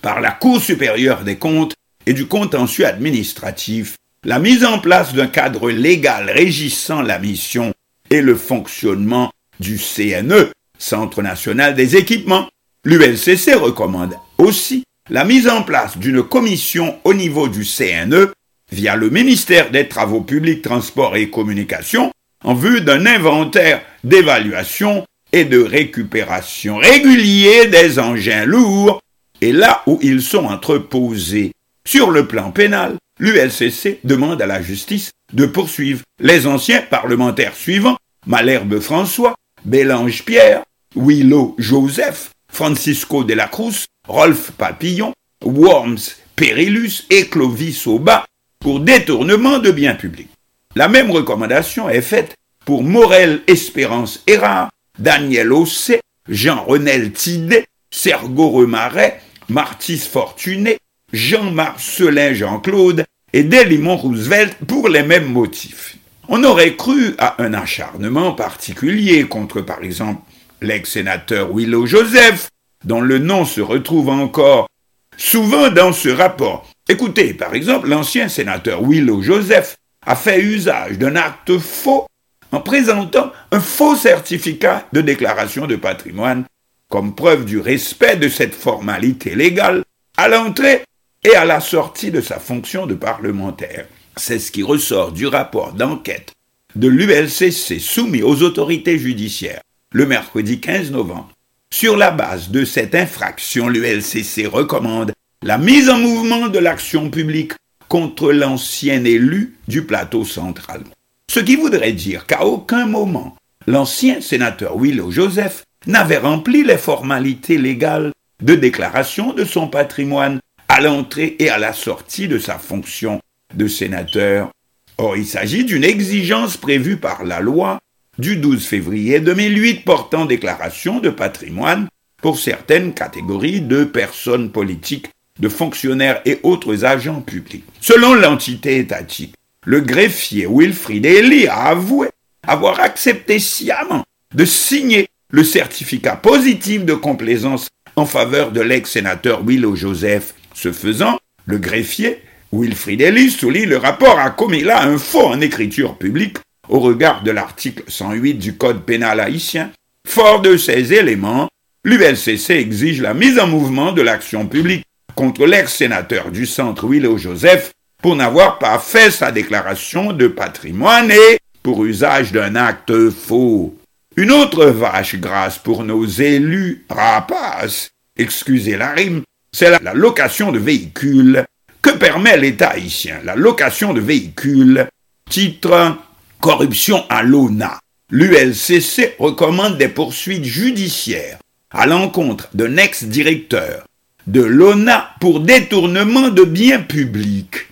par 0.00 0.22
la 0.22 0.30
Cour 0.30 0.62
supérieure 0.62 1.22
des 1.22 1.36
comptes 1.36 1.74
et 2.06 2.14
du 2.14 2.26
contentieux 2.26 2.86
administratif, 2.86 3.96
la 4.24 4.38
mise 4.38 4.64
en 4.64 4.78
place 4.78 5.12
d'un 5.12 5.26
cadre 5.26 5.70
légal 5.70 6.30
régissant 6.30 7.02
la 7.02 7.18
mission 7.18 7.74
et 8.08 8.22
le 8.22 8.34
fonctionnement 8.34 9.30
du 9.60 9.76
CNE, 9.76 10.50
Centre 10.80 11.22
national 11.22 11.74
des 11.74 11.96
équipements. 11.96 12.48
L'ULCC 12.84 13.54
recommande 13.54 14.16
aussi 14.38 14.84
la 15.10 15.24
mise 15.24 15.48
en 15.48 15.62
place 15.62 15.98
d'une 15.98 16.22
commission 16.22 16.98
au 17.04 17.14
niveau 17.14 17.48
du 17.48 17.64
CNE 17.64 18.32
via 18.72 18.96
le 18.96 19.10
ministère 19.10 19.70
des 19.70 19.88
Travaux 19.88 20.22
publics, 20.22 20.62
Transports 20.62 21.16
et 21.16 21.30
Communications 21.30 22.10
en 22.42 22.54
vue 22.54 22.80
d'un 22.80 23.04
inventaire 23.06 23.82
d'évaluation 24.02 25.04
et 25.32 25.44
de 25.44 25.60
récupération 25.60 26.78
régulier 26.78 27.66
des 27.66 27.98
engins 27.98 28.46
lourds 28.46 29.00
et 29.40 29.52
là 29.52 29.82
où 29.86 29.98
ils 30.02 30.22
sont 30.22 30.44
entreposés. 30.46 31.52
Sur 31.86 32.10
le 32.10 32.26
plan 32.26 32.50
pénal, 32.50 32.96
l'ULCC 33.18 34.00
demande 34.04 34.40
à 34.40 34.46
la 34.46 34.62
justice 34.62 35.10
de 35.32 35.46
poursuivre 35.46 36.02
les 36.18 36.46
anciens 36.46 36.82
parlementaires 36.82 37.54
suivants 37.54 37.96
Malherbe 38.26 38.80
François, 38.80 39.34
Bélange 39.64 40.24
Pierre, 40.24 40.62
Willow 40.96 41.54
Joseph, 41.58 42.30
Francisco 42.52 43.22
de 43.24 43.34
la 43.34 43.46
Cruz, 43.46 43.86
Rolf 44.08 44.50
Papillon, 44.52 45.12
Worms 45.44 46.16
Perilus 46.34 47.04
et 47.10 47.28
Clovis 47.28 47.86
Auba 47.86 48.26
pour 48.58 48.80
détournement 48.80 49.58
de 49.58 49.70
biens 49.70 49.94
publics. 49.94 50.30
La 50.74 50.88
même 50.88 51.10
recommandation 51.10 51.88
est 51.88 52.02
faite 52.02 52.34
pour 52.64 52.82
Morel 52.82 53.42
Espérance 53.46 54.22
Erard, 54.26 54.70
Daniel 54.98 55.52
Ossé, 55.52 56.00
Jean-Renel 56.28 57.12
Tidet, 57.12 57.66
Sergo 57.90 58.50
Remaret, 58.50 59.20
Martis 59.48 59.98
Fortuné, 59.98 60.78
Jean-Marcelin 61.12 62.34
Jean-Claude 62.34 63.04
et 63.32 63.42
Delimon 63.42 63.96
Roosevelt 63.96 64.56
pour 64.66 64.88
les 64.88 65.02
mêmes 65.02 65.32
motifs. 65.32 65.96
On 66.28 66.44
aurait 66.44 66.76
cru 66.76 67.14
à 67.18 67.42
un 67.42 67.54
acharnement 67.54 68.32
particulier 68.32 69.24
contre, 69.24 69.60
par 69.60 69.82
exemple, 69.82 70.22
l'ex-sénateur 70.60 71.54
Willow 71.54 71.86
Joseph, 71.86 72.48
dont 72.84 73.00
le 73.00 73.18
nom 73.18 73.44
se 73.44 73.60
retrouve 73.60 74.08
encore 74.08 74.68
souvent 75.16 75.70
dans 75.70 75.92
ce 75.92 76.08
rapport. 76.08 76.70
Écoutez, 76.88 77.34
par 77.34 77.54
exemple, 77.54 77.88
l'ancien 77.88 78.28
sénateur 78.28 78.82
Willow 78.82 79.22
Joseph 79.22 79.76
a 80.06 80.16
fait 80.16 80.40
usage 80.40 80.98
d'un 80.98 81.16
acte 81.16 81.58
faux 81.58 82.06
en 82.52 82.60
présentant 82.60 83.30
un 83.52 83.60
faux 83.60 83.96
certificat 83.96 84.86
de 84.92 85.00
déclaration 85.00 85.66
de 85.66 85.76
patrimoine 85.76 86.44
comme 86.88 87.14
preuve 87.14 87.44
du 87.44 87.58
respect 87.58 88.16
de 88.16 88.28
cette 88.28 88.54
formalité 88.54 89.34
légale 89.34 89.84
à 90.16 90.28
l'entrée 90.28 90.82
et 91.22 91.36
à 91.36 91.44
la 91.44 91.60
sortie 91.60 92.10
de 92.10 92.20
sa 92.20 92.38
fonction 92.38 92.86
de 92.86 92.94
parlementaire. 92.94 93.86
C'est 94.16 94.38
ce 94.38 94.50
qui 94.50 94.62
ressort 94.62 95.12
du 95.12 95.26
rapport 95.26 95.72
d'enquête 95.72 96.32
de 96.74 96.88
l'ULCC 96.88 97.80
soumis 97.80 98.22
aux 98.22 98.42
autorités 98.42 98.98
judiciaires 98.98 99.60
le 99.92 100.06
mercredi 100.06 100.60
15 100.60 100.92
novembre. 100.92 101.32
Sur 101.72 101.96
la 101.96 102.10
base 102.10 102.50
de 102.50 102.64
cette 102.64 102.94
infraction, 102.94 103.68
l'ULCC 103.68 104.46
recommande 104.46 105.12
la 105.42 105.58
mise 105.58 105.88
en 105.88 105.98
mouvement 105.98 106.48
de 106.48 106.58
l'action 106.58 107.10
publique 107.10 107.52
contre 107.88 108.32
l'ancien 108.32 109.04
élu 109.04 109.56
du 109.66 109.82
plateau 109.82 110.24
central. 110.24 110.82
Ce 111.28 111.40
qui 111.40 111.56
voudrait 111.56 111.92
dire 111.92 112.26
qu'à 112.26 112.44
aucun 112.44 112.86
moment, 112.86 113.36
l'ancien 113.66 114.20
sénateur 114.20 114.78
Willow 114.78 115.10
Joseph 115.10 115.64
n'avait 115.86 116.18
rempli 116.18 116.62
les 116.62 116.78
formalités 116.78 117.58
légales 117.58 118.12
de 118.42 118.54
déclaration 118.54 119.32
de 119.32 119.44
son 119.44 119.66
patrimoine 119.66 120.40
à 120.68 120.80
l'entrée 120.80 121.36
et 121.40 121.50
à 121.50 121.58
la 121.58 121.72
sortie 121.72 122.28
de 122.28 122.38
sa 122.38 122.58
fonction 122.58 123.20
de 123.54 123.66
sénateur. 123.66 124.50
Or, 124.98 125.16
il 125.16 125.26
s'agit 125.26 125.64
d'une 125.64 125.84
exigence 125.84 126.56
prévue 126.56 126.96
par 126.96 127.24
la 127.24 127.40
loi 127.40 127.80
du 128.20 128.36
12 128.36 128.66
février 128.66 129.18
2008 129.20 129.84
portant 129.84 130.26
déclaration 130.26 131.00
de 131.00 131.08
patrimoine 131.08 131.88
pour 132.20 132.38
certaines 132.38 132.92
catégories 132.92 133.62
de 133.62 133.84
personnes 133.84 134.50
politiques, 134.50 135.10
de 135.38 135.48
fonctionnaires 135.48 136.20
et 136.26 136.38
autres 136.42 136.84
agents 136.84 137.22
publics. 137.22 137.64
Selon 137.80 138.14
l'entité 138.14 138.78
étatique, 138.78 139.34
le 139.64 139.80
greffier 139.80 140.46
Wilfried 140.46 141.06
Ely 141.06 141.46
a 141.46 141.68
avoué 141.68 142.08
avoir 142.46 142.80
accepté 142.80 143.38
sciemment 143.38 144.04
de 144.34 144.44
signer 144.44 145.08
le 145.30 145.42
certificat 145.42 146.16
positif 146.16 146.84
de 146.84 146.94
complaisance 146.94 147.68
en 147.96 148.04
faveur 148.04 148.52
de 148.52 148.60
l'ex-sénateur 148.60 149.42
Willow 149.44 149.76
Joseph 149.76 150.34
ce 150.54 150.72
faisant, 150.72 151.18
le 151.46 151.58
greffier, 151.58 152.22
Wilfried 152.52 153.00
Ellis, 153.00 153.30
souligne 153.30 153.68
le 153.68 153.76
rapport 153.78 154.18
a 154.18 154.30
commis 154.30 154.62
là 154.62 154.82
un 154.82 154.98
faux 154.98 155.26
en 155.26 155.40
écriture 155.40 155.96
publique 155.96 156.38
au 156.70 156.78
regard 156.78 157.22
de 157.22 157.30
l'article 157.30 157.82
108 157.88 158.34
du 158.34 158.56
Code 158.56 158.84
pénal 158.84 159.20
haïtien. 159.20 159.70
Fort 160.06 160.40
de 160.40 160.56
ces 160.56 160.94
éléments, 160.94 161.48
l'ULCC 161.84 162.50
exige 162.50 163.02
la 163.02 163.12
mise 163.12 163.38
en 163.38 163.48
mouvement 163.48 163.92
de 163.92 164.02
l'action 164.02 164.46
publique 164.46 164.84
contre 165.14 165.46
l'ex-sénateur 165.46 166.30
du 166.30 166.46
centre 166.46 166.86
Willow 166.86 167.18
Joseph 167.18 167.72
pour 168.00 168.16
n'avoir 168.16 168.58
pas 168.58 168.78
fait 168.78 169.10
sa 169.10 169.30
déclaration 169.30 170.12
de 170.12 170.28
patrimoine 170.28 171.10
et 171.10 171.38
pour 171.62 171.84
usage 171.84 172.32
d'un 172.32 172.56
acte 172.56 173.10
faux. 173.10 173.76
Une 174.16 174.30
autre 174.30 174.64
vache 174.66 175.16
grasse 175.16 175.58
pour 175.58 175.84
nos 175.84 176.04
élus 176.06 176.84
rapaces, 176.88 177.90
excusez 178.16 178.76
la 178.76 178.92
rime, 178.92 179.22
c'est 179.52 179.70
la, 179.82 179.92
location 179.94 180.52
de 180.52 180.58
véhicules. 180.58 181.44
Que 181.82 181.90
permet 181.90 182.36
l'État 182.36 182.70
haïtien? 182.70 183.20
La 183.24 183.34
location 183.36 183.92
de 183.92 184.00
véhicules, 184.00 184.86
titre 185.28 185.96
corruption 186.40 187.04
à 187.08 187.22
l'ONA. 187.22 187.78
L'ULCC 188.10 189.14
recommande 189.18 189.78
des 189.78 189.88
poursuites 189.88 190.44
judiciaires 190.44 191.38
à 191.70 191.86
l'encontre 191.86 192.48
d'un 192.54 192.76
ex-directeur 192.76 193.84
de 194.26 194.42
l'ONA 194.42 195.10
pour 195.20 195.40
détournement 195.40 196.28
de 196.28 196.44
biens 196.44 196.80
publics. 196.80 197.68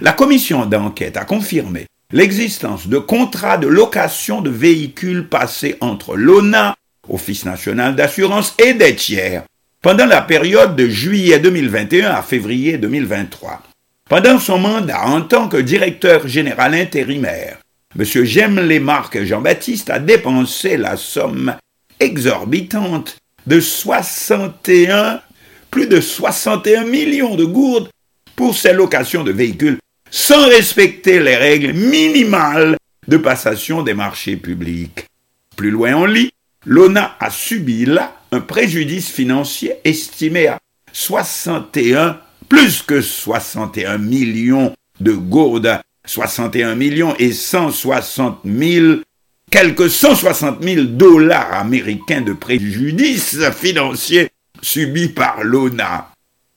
La 0.00 0.12
commission 0.12 0.66
d'enquête 0.66 1.16
a 1.16 1.24
confirmé 1.24 1.86
l'existence 2.12 2.86
de 2.86 2.98
contrats 2.98 3.58
de 3.58 3.66
location 3.66 4.40
de 4.40 4.50
véhicules 4.50 5.28
passés 5.28 5.76
entre 5.80 6.16
l'ONA, 6.16 6.76
Office 7.08 7.44
national 7.44 7.96
d'assurance, 7.96 8.54
et 8.58 8.74
des 8.74 8.94
tiers 8.94 9.42
pendant 9.80 10.06
la 10.06 10.22
période 10.22 10.76
de 10.76 10.88
juillet 10.88 11.40
2021 11.40 12.10
à 12.10 12.22
février 12.22 12.78
2023. 12.78 13.62
Pendant 14.08 14.38
son 14.38 14.58
mandat 14.58 15.06
en 15.06 15.22
tant 15.22 15.48
que 15.48 15.56
directeur 15.56 16.28
général 16.28 16.74
intérimaire, 16.74 17.58
M. 17.98 18.04
Gemles 18.04 19.24
Jean-Baptiste 19.24 19.90
a 19.90 19.98
dépensé 19.98 20.76
la 20.76 20.96
somme 20.96 21.54
exorbitante 22.00 23.18
de 23.46 23.60
61, 23.60 25.20
plus 25.70 25.86
de 25.86 26.00
61 26.00 26.84
millions 26.84 27.34
de 27.34 27.44
gourdes 27.44 27.90
pour 28.36 28.56
ses 28.56 28.72
locations 28.72 29.24
de 29.24 29.32
véhicules 29.32 29.78
sans 30.10 30.48
respecter 30.48 31.20
les 31.20 31.36
règles 31.36 31.72
minimales 31.72 32.76
de 33.08 33.16
passation 33.16 33.82
des 33.82 33.94
marchés 33.94 34.36
publics. 34.36 35.06
Plus 35.56 35.70
loin 35.70 35.94
on 35.94 36.04
lit, 36.04 36.30
l'ONA 36.64 37.16
a 37.18 37.30
subi 37.30 37.84
là 37.84 38.14
un 38.30 38.40
préjudice 38.40 39.10
financier 39.10 39.74
estimé 39.84 40.46
à 40.46 40.58
61, 40.92 42.20
plus 42.48 42.82
que 42.82 43.00
61 43.00 43.98
millions 43.98 44.72
de 45.00 45.12
gourdes, 45.12 45.80
61 46.06 46.74
millions 46.74 47.14
et 47.18 47.32
160 47.32 48.40
000 48.44 48.96
quelques 49.50 49.90
160 49.90 50.62
000 50.62 50.84
dollars 50.84 51.52
américains 51.52 52.22
de 52.22 52.32
préjudice 52.32 53.38
financier 53.50 54.30
subis 54.62 55.08
par 55.08 55.44
l'ONA. 55.44 56.10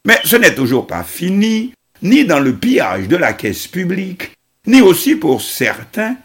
Mais 0.05 0.19
ce 0.23 0.35
n'est 0.37 0.55
toujours 0.55 0.87
pas 0.87 1.03
fini, 1.03 1.73
ni 2.01 2.25
dans 2.25 2.39
le 2.39 2.55
pillage 2.55 3.07
de 3.07 3.17
la 3.17 3.33
caisse 3.33 3.67
publique, 3.67 4.31
ni 4.67 4.81
aussi 4.81 5.15
pour 5.15 5.41
certains, 5.41 6.15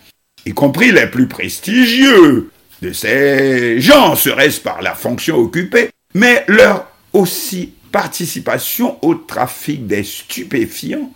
y 0.47 0.53
compris 0.53 0.93
les 0.93 1.07
plus 1.07 1.27
prestigieux 1.27 2.51
de 2.83 2.93
ces 2.93 3.81
gens, 3.81 4.15
serait-ce 4.15 4.61
par 4.61 4.81
la 4.81 4.95
fonction 4.95 5.37
occupée, 5.37 5.91
mais 6.15 6.45
leur 6.49 6.87
aussi 7.13 7.73
participation 7.91 9.05
au 9.05 9.15
trafic 9.15 9.87
des 9.87 10.05
stupéfiants 10.05 11.11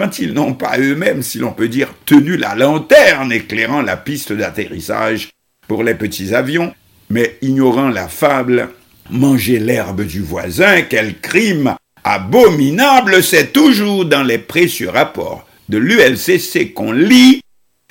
quand 0.00 0.18
ils 0.18 0.32
n'ont 0.32 0.54
pas 0.54 0.78
eux-mêmes, 0.78 1.22
si 1.22 1.36
l'on 1.36 1.52
peut 1.52 1.68
dire, 1.68 1.92
tenu 2.06 2.38
la 2.38 2.54
lanterne 2.54 3.30
éclairant 3.32 3.82
la 3.82 3.98
piste 3.98 4.32
d'atterrissage 4.32 5.28
pour 5.68 5.82
les 5.82 5.94
petits 5.94 6.34
avions, 6.34 6.72
mais 7.10 7.36
ignorant 7.42 7.90
la 7.90 8.08
fable, 8.08 8.70
manger 9.10 9.58
l'herbe 9.58 10.00
du 10.00 10.22
voisin, 10.22 10.80
quel 10.88 11.20
crime 11.20 11.74
abominable, 12.02 13.22
c'est 13.22 13.52
toujours 13.52 14.06
dans 14.06 14.22
les 14.22 14.38
précieux 14.38 14.88
rapports 14.88 15.46
de 15.68 15.76
l'ULCC 15.76 16.72
qu'on 16.72 16.92
lit, 16.92 17.42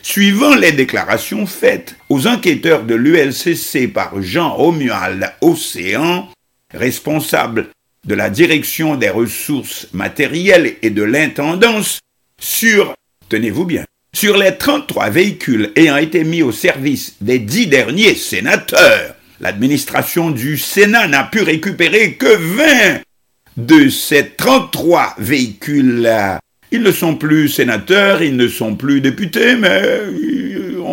suivant 0.02 0.56
les 0.56 0.72
déclarations 0.72 1.46
faites 1.46 1.96
aux 2.10 2.26
enquêteurs 2.26 2.86
de 2.86 2.96
l'ULCC 2.96 3.94
par 3.94 4.20
Jean 4.20 4.52
Romuald 4.56 5.32
Océan, 5.42 6.28
responsable 6.74 7.68
de 8.06 8.16
la 8.16 8.30
direction 8.30 8.96
des 8.96 9.10
ressources 9.10 9.88
matérielles 9.94 10.76
et 10.82 10.90
de 10.90 11.04
l'intendance 11.04 12.00
sur, 12.40 12.96
tenez-vous 13.30 13.66
bien, 13.66 13.86
sur 14.14 14.38
les 14.38 14.56
33 14.56 15.10
véhicules 15.10 15.72
ayant 15.76 15.98
été 15.98 16.24
mis 16.24 16.42
au 16.42 16.52
service 16.52 17.16
des 17.22 17.40
dix 17.40 17.68
derniers 17.68 18.16
sénateurs. 18.16 19.16
L'administration 19.42 20.32
du 20.32 20.58
Sénat 20.58 21.08
n'a 21.08 21.24
pu 21.24 21.42
récupérer 21.42 22.14
que 22.14 22.36
20 22.36 23.02
de 23.58 23.90
ces 23.90 24.32
33 24.32 25.16
véhicules-là. 25.18 26.40
Ils 26.72 26.82
ne 26.82 26.92
sont 26.92 27.16
plus 27.16 27.50
sénateurs, 27.50 28.22
ils 28.22 28.36
ne 28.36 28.48
sont 28.48 28.76
plus 28.76 29.02
députés, 29.02 29.56
mais 29.56 29.82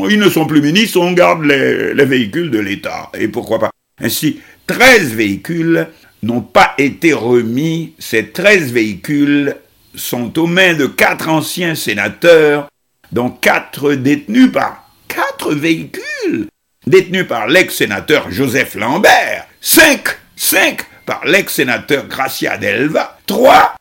ils 0.09 0.19
ne 0.19 0.29
sont 0.29 0.47
plus 0.47 0.63
ministres, 0.63 1.01
on 1.01 1.13
garde 1.13 1.45
les, 1.45 1.95
les 1.95 2.05
véhicules 2.05 2.51
de 2.51 2.59
l'État. 2.59 3.11
Et 3.19 3.29
pourquoi 3.29 3.59
pas? 3.59 3.71
Ainsi, 4.01 4.41
13 4.67 5.15
véhicules 5.15 5.87
n'ont 6.27 6.43
pas 6.43 6.75
été 6.77 7.13
remis. 7.13 7.95
Ces 7.99 8.29
13 8.29 8.73
véhicules 8.73 9.57
sont 9.95 10.39
aux 10.39 10.47
mains 10.47 10.75
de 10.75 10.87
quatre 10.87 11.29
anciens 11.29 11.75
sénateurs, 11.75 12.69
dont 13.13 13.31
quatre 13.31 13.95
détenus 13.95 14.53
par 14.53 14.91
quatre 15.09 15.55
véhicules, 15.55 16.49
détenus 16.87 17.27
par 17.27 17.47
l'ex-sénateur 17.47 18.31
Joseph 18.31 18.75
Lambert, 18.75 19.47
cinq, 19.61 20.09
cinq 20.35 20.85
par 21.07 21.25
l'ex-sénateur 21.25 22.07
Gracia 22.09 22.59
Delva, 22.59 23.19
trois 23.27 23.77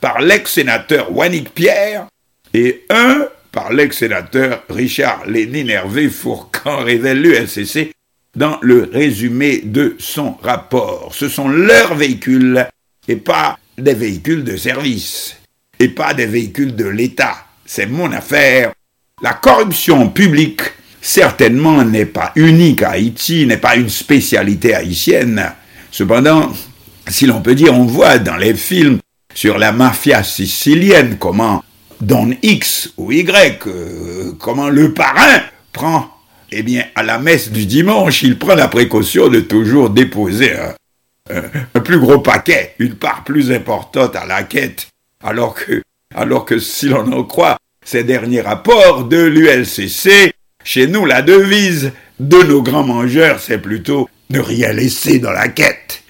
par 0.00 0.20
l'ex-sénateur 0.20 1.16
Wannick 1.16 1.54
Pierre 1.54 2.06
et 2.52 2.84
un 2.90 3.26
par 3.52 3.72
l'ex-sénateur 3.72 4.64
Richard 4.68 5.26
Lénine 5.26 5.70
Hervé 5.70 6.10
Fourcan, 6.10 6.78
révèle 6.78 7.22
l'ULCC 7.22 7.92
dans 8.36 8.58
le 8.62 8.88
résumé 8.92 9.62
de 9.64 9.96
son 9.98 10.36
rapport. 10.42 11.12
Ce 11.14 11.28
sont 11.28 11.48
leurs 11.48 11.94
véhicules 11.94 12.66
et 13.06 13.16
pas 13.16 13.58
des 13.78 13.94
véhicules 13.94 14.44
de 14.44 14.56
service 14.56 15.36
et 15.78 15.88
pas 15.88 16.14
des 16.14 16.26
véhicules 16.26 16.74
de 16.74 16.86
l'État. 16.86 17.36
C'est 17.64 17.86
mon 17.86 18.12
affaire. 18.12 18.72
La 19.22 19.34
corruption 19.34 20.08
publique, 20.08 20.60
certainement, 21.00 21.84
n'est 21.84 22.06
pas 22.06 22.32
unique 22.36 22.82
à 22.82 22.90
Haïti, 22.90 23.46
n'est 23.46 23.56
pas 23.56 23.76
une 23.76 23.88
spécialité 23.88 24.74
haïtienne. 24.74 25.52
Cependant, 25.90 26.52
si 27.08 27.26
l'on 27.26 27.40
peut 27.40 27.54
dire, 27.54 27.74
on 27.74 27.84
voit 27.84 28.18
dans 28.18 28.36
les 28.36 28.54
films 28.54 28.98
sur 29.34 29.58
la 29.58 29.72
mafia 29.72 30.22
sicilienne 30.22 31.16
comment 31.18 31.62
Don 32.00 32.30
X 32.42 32.92
ou 32.96 33.12
Y, 33.12 33.66
euh, 33.66 34.32
comment 34.38 34.68
le 34.68 34.92
parrain 34.92 35.40
prend 35.72 36.13
eh 36.52 36.62
bien, 36.62 36.84
à 36.94 37.02
la 37.02 37.18
messe 37.18 37.50
du 37.50 37.66
dimanche, 37.66 38.22
il 38.22 38.38
prend 38.38 38.54
la 38.54 38.68
précaution 38.68 39.28
de 39.28 39.40
toujours 39.40 39.90
déposer 39.90 40.52
un, 40.54 41.80
plus 41.80 41.98
gros 41.98 42.18
paquet, 42.18 42.74
une 42.78 42.94
part 42.94 43.24
plus 43.24 43.50
importante 43.52 44.14
à 44.16 44.26
la 44.26 44.42
quête, 44.42 44.88
alors 45.22 45.54
que, 45.54 46.58
si 46.58 46.88
l'on 46.88 47.12
en 47.12 47.24
croit 47.24 47.56
ces 47.84 48.04
derniers 48.04 48.40
rapports 48.40 49.04
de 49.04 49.22
l'ULCC, 49.22 50.32
chez 50.62 50.86
nous, 50.86 51.04
la 51.04 51.22
devise 51.22 51.92
de 52.20 52.42
nos 52.42 52.62
grands 52.62 52.84
mangeurs, 52.84 53.40
c'est 53.40 53.58
plutôt 53.58 54.08
ne 54.30 54.40
rien 54.40 54.72
laisser 54.72 55.18
dans 55.18 55.32
la 55.32 55.48
quête. 55.48 56.02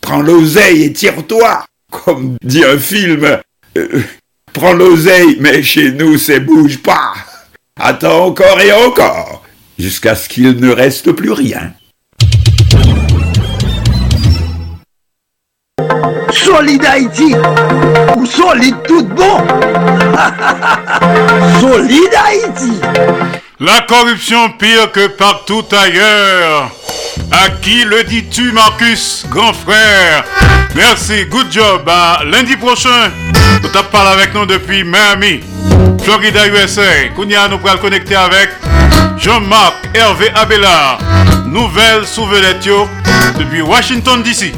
Prends 0.00 0.22
l'oseille 0.22 0.84
et 0.84 0.92
tire-toi, 0.92 1.64
comme 1.90 2.36
dit 2.42 2.64
un 2.64 2.78
film. 2.78 3.38
Euh, 3.76 4.02
prends 4.52 4.72
l'oseille, 4.72 5.36
mais 5.40 5.62
chez 5.62 5.92
nous, 5.92 6.16
c'est 6.16 6.40
bouge 6.40 6.78
pas. 6.78 7.14
Attends 7.78 8.26
encore 8.26 8.60
et 8.60 8.72
encore 8.72 9.44
jusqu'à 9.78 10.14
ce 10.14 10.28
qu'il 10.28 10.56
ne 10.56 10.70
reste 10.70 11.12
plus 11.12 11.32
rien. 11.32 11.72
Solide 16.30 16.84
Haïti 16.84 17.34
ou 18.16 18.26
solide 18.26 18.76
tout 18.86 19.04
bon 19.04 19.38
Solide 21.60 22.14
Haïti 22.26 22.72
La 23.60 23.80
corruption 23.82 24.50
pire 24.58 24.90
que 24.92 25.06
partout 25.08 25.64
ailleurs. 25.72 26.70
À 27.30 27.50
qui 27.62 27.84
le 27.84 28.04
dis-tu, 28.04 28.52
Marcus, 28.52 29.26
grand 29.30 29.52
frère? 29.52 30.24
Merci, 30.74 31.24
good 31.26 31.50
job. 31.50 31.82
À 31.88 32.22
lundi 32.24 32.56
prochain, 32.56 33.10
tu 33.60 33.78
as 33.78 33.82
parlé 33.84 34.22
avec 34.22 34.34
nous 34.34 34.46
depuis 34.46 34.84
Miami, 34.84 35.40
Florida, 36.08 36.48
USA. 36.48 37.10
Kounia, 37.14 37.48
nous 37.48 37.58
pourrons 37.58 37.76
connecter 37.76 38.14
avec 38.14 38.48
Jean-Marc 39.18 39.74
Hervé 39.92 40.30
Abelard, 40.34 40.98
nouvelle 41.46 42.06
souvenette 42.06 42.66
depuis 43.38 43.60
Washington 43.60 44.22
DC. 44.22 44.54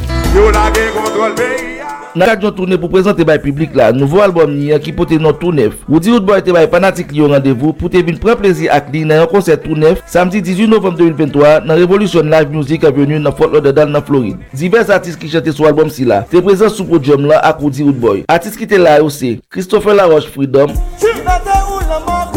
Nan 2.11 2.27
kak 2.27 2.43
yon 2.43 2.55
tourne 2.55 2.75
pou 2.79 2.91
prezante 2.91 3.23
bay 3.27 3.39
publik 3.43 3.75
la, 3.79 3.93
nouvo 3.95 4.19
albom 4.23 4.51
ni 4.51 4.71
ki 4.83 4.91
pote 4.95 5.19
nan 5.23 5.35
tou 5.39 5.55
nef. 5.55 5.77
Woudi 5.91 6.11
Woodboy 6.11 6.43
te 6.43 6.55
bay 6.55 6.67
panatik 6.71 7.13
li 7.15 7.21
yo 7.21 7.29
randevou 7.31 7.75
pou 7.75 7.91
te 7.91 8.03
vin 8.03 8.19
pre 8.19 8.35
plezi 8.39 8.67
ak 8.71 8.89
li 8.95 9.05
nan 9.07 9.23
yon 9.23 9.31
konser 9.31 9.59
tou 9.63 9.79
nef 9.79 10.03
samdi 10.11 10.43
18 10.43 10.71
novem 10.71 10.97
2023 10.99 11.67
nan 11.67 11.79
Revolution 11.79 12.27
Live 12.27 12.51
Music 12.55 12.87
Avenue 12.87 13.19
nan 13.23 13.35
Fort 13.35 13.55
Lauderdale 13.55 13.95
nan 13.95 14.03
Floride. 14.07 14.43
Divers 14.55 14.91
artist 14.91 15.23
ki 15.23 15.31
chante 15.31 15.55
sou 15.55 15.71
albom 15.71 15.91
si 15.91 16.07
la, 16.07 16.25
te 16.31 16.43
prezante 16.43 16.79
sou 16.79 16.87
podium 16.91 17.31
la 17.31 17.39
ak 17.47 17.63
Woudi 17.63 17.87
Woodboy. 17.87 18.25
Artist 18.31 18.59
ki 18.59 18.71
te 18.71 18.83
la 18.83 18.99
yo 18.99 19.11
se, 19.15 19.37
Christopher 19.51 19.99
Laroche 19.99 20.35
Freedom. 20.35 20.75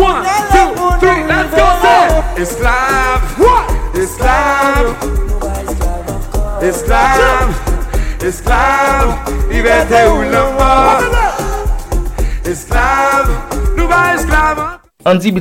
One, 0.03 0.23
two, 0.53 0.69
three, 0.99 1.23
let's 1.31 1.51
go! 1.55 1.67
Islam, 2.43 3.21
Islam, 3.95 4.83
Islam, 6.61 7.45
Islam, 8.21 9.05
liberté 9.49 10.05
ou 10.07 10.21
la 10.23 10.43
mort. 10.51 11.13
Va 13.93 14.15
esclave. 14.15 14.79
Andy 15.05 15.31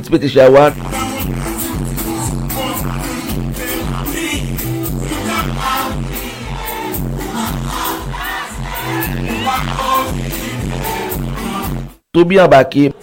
Abake. 12.39 12.93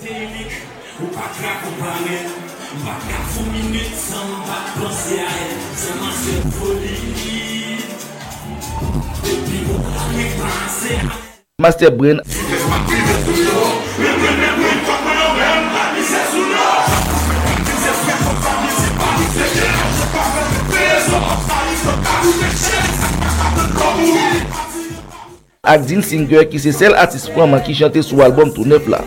Master 11.61 11.91
Brain. 11.93 12.21
ak 25.61 25.85
Dean 25.87 26.03
Singer 26.03 26.49
ki 26.51 26.59
se 26.59 26.73
sel 26.73 26.97
artist 26.97 27.29
fwaman 27.31 27.61
ki 27.63 27.77
chante 27.77 28.01
sou 28.03 28.25
albom 28.25 28.49
tou 28.57 28.65
nef 28.65 28.89
la. 28.91 29.05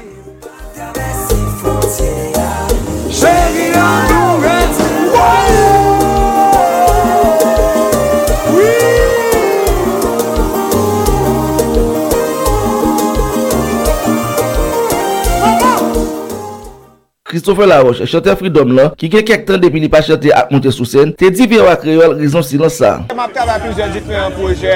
Christopher 17.34 17.66
Laroche, 17.66 18.06
chanteur 18.06 18.38
Freedom 18.38 18.70
lan, 18.78 18.92
ki 18.94 19.08
gen 19.10 19.24
kek 19.26 19.48
tan 19.48 19.58
depi 19.58 19.80
li 19.82 19.88
pa 19.90 20.04
chante 20.06 20.30
ak 20.30 20.52
monte 20.54 20.70
sou 20.70 20.86
sen, 20.86 21.16
te 21.18 21.32
di 21.34 21.48
vye 21.50 21.64
wak 21.66 21.80
kreol 21.82 22.14
rizon 22.20 22.46
silans 22.46 22.78
sa. 22.78 22.92
M 23.10 23.22
ap 23.24 23.34
travay 23.34 23.58
plus 23.64 23.80
de 23.80 23.88
diferent 23.96 24.38
proje, 24.38 24.76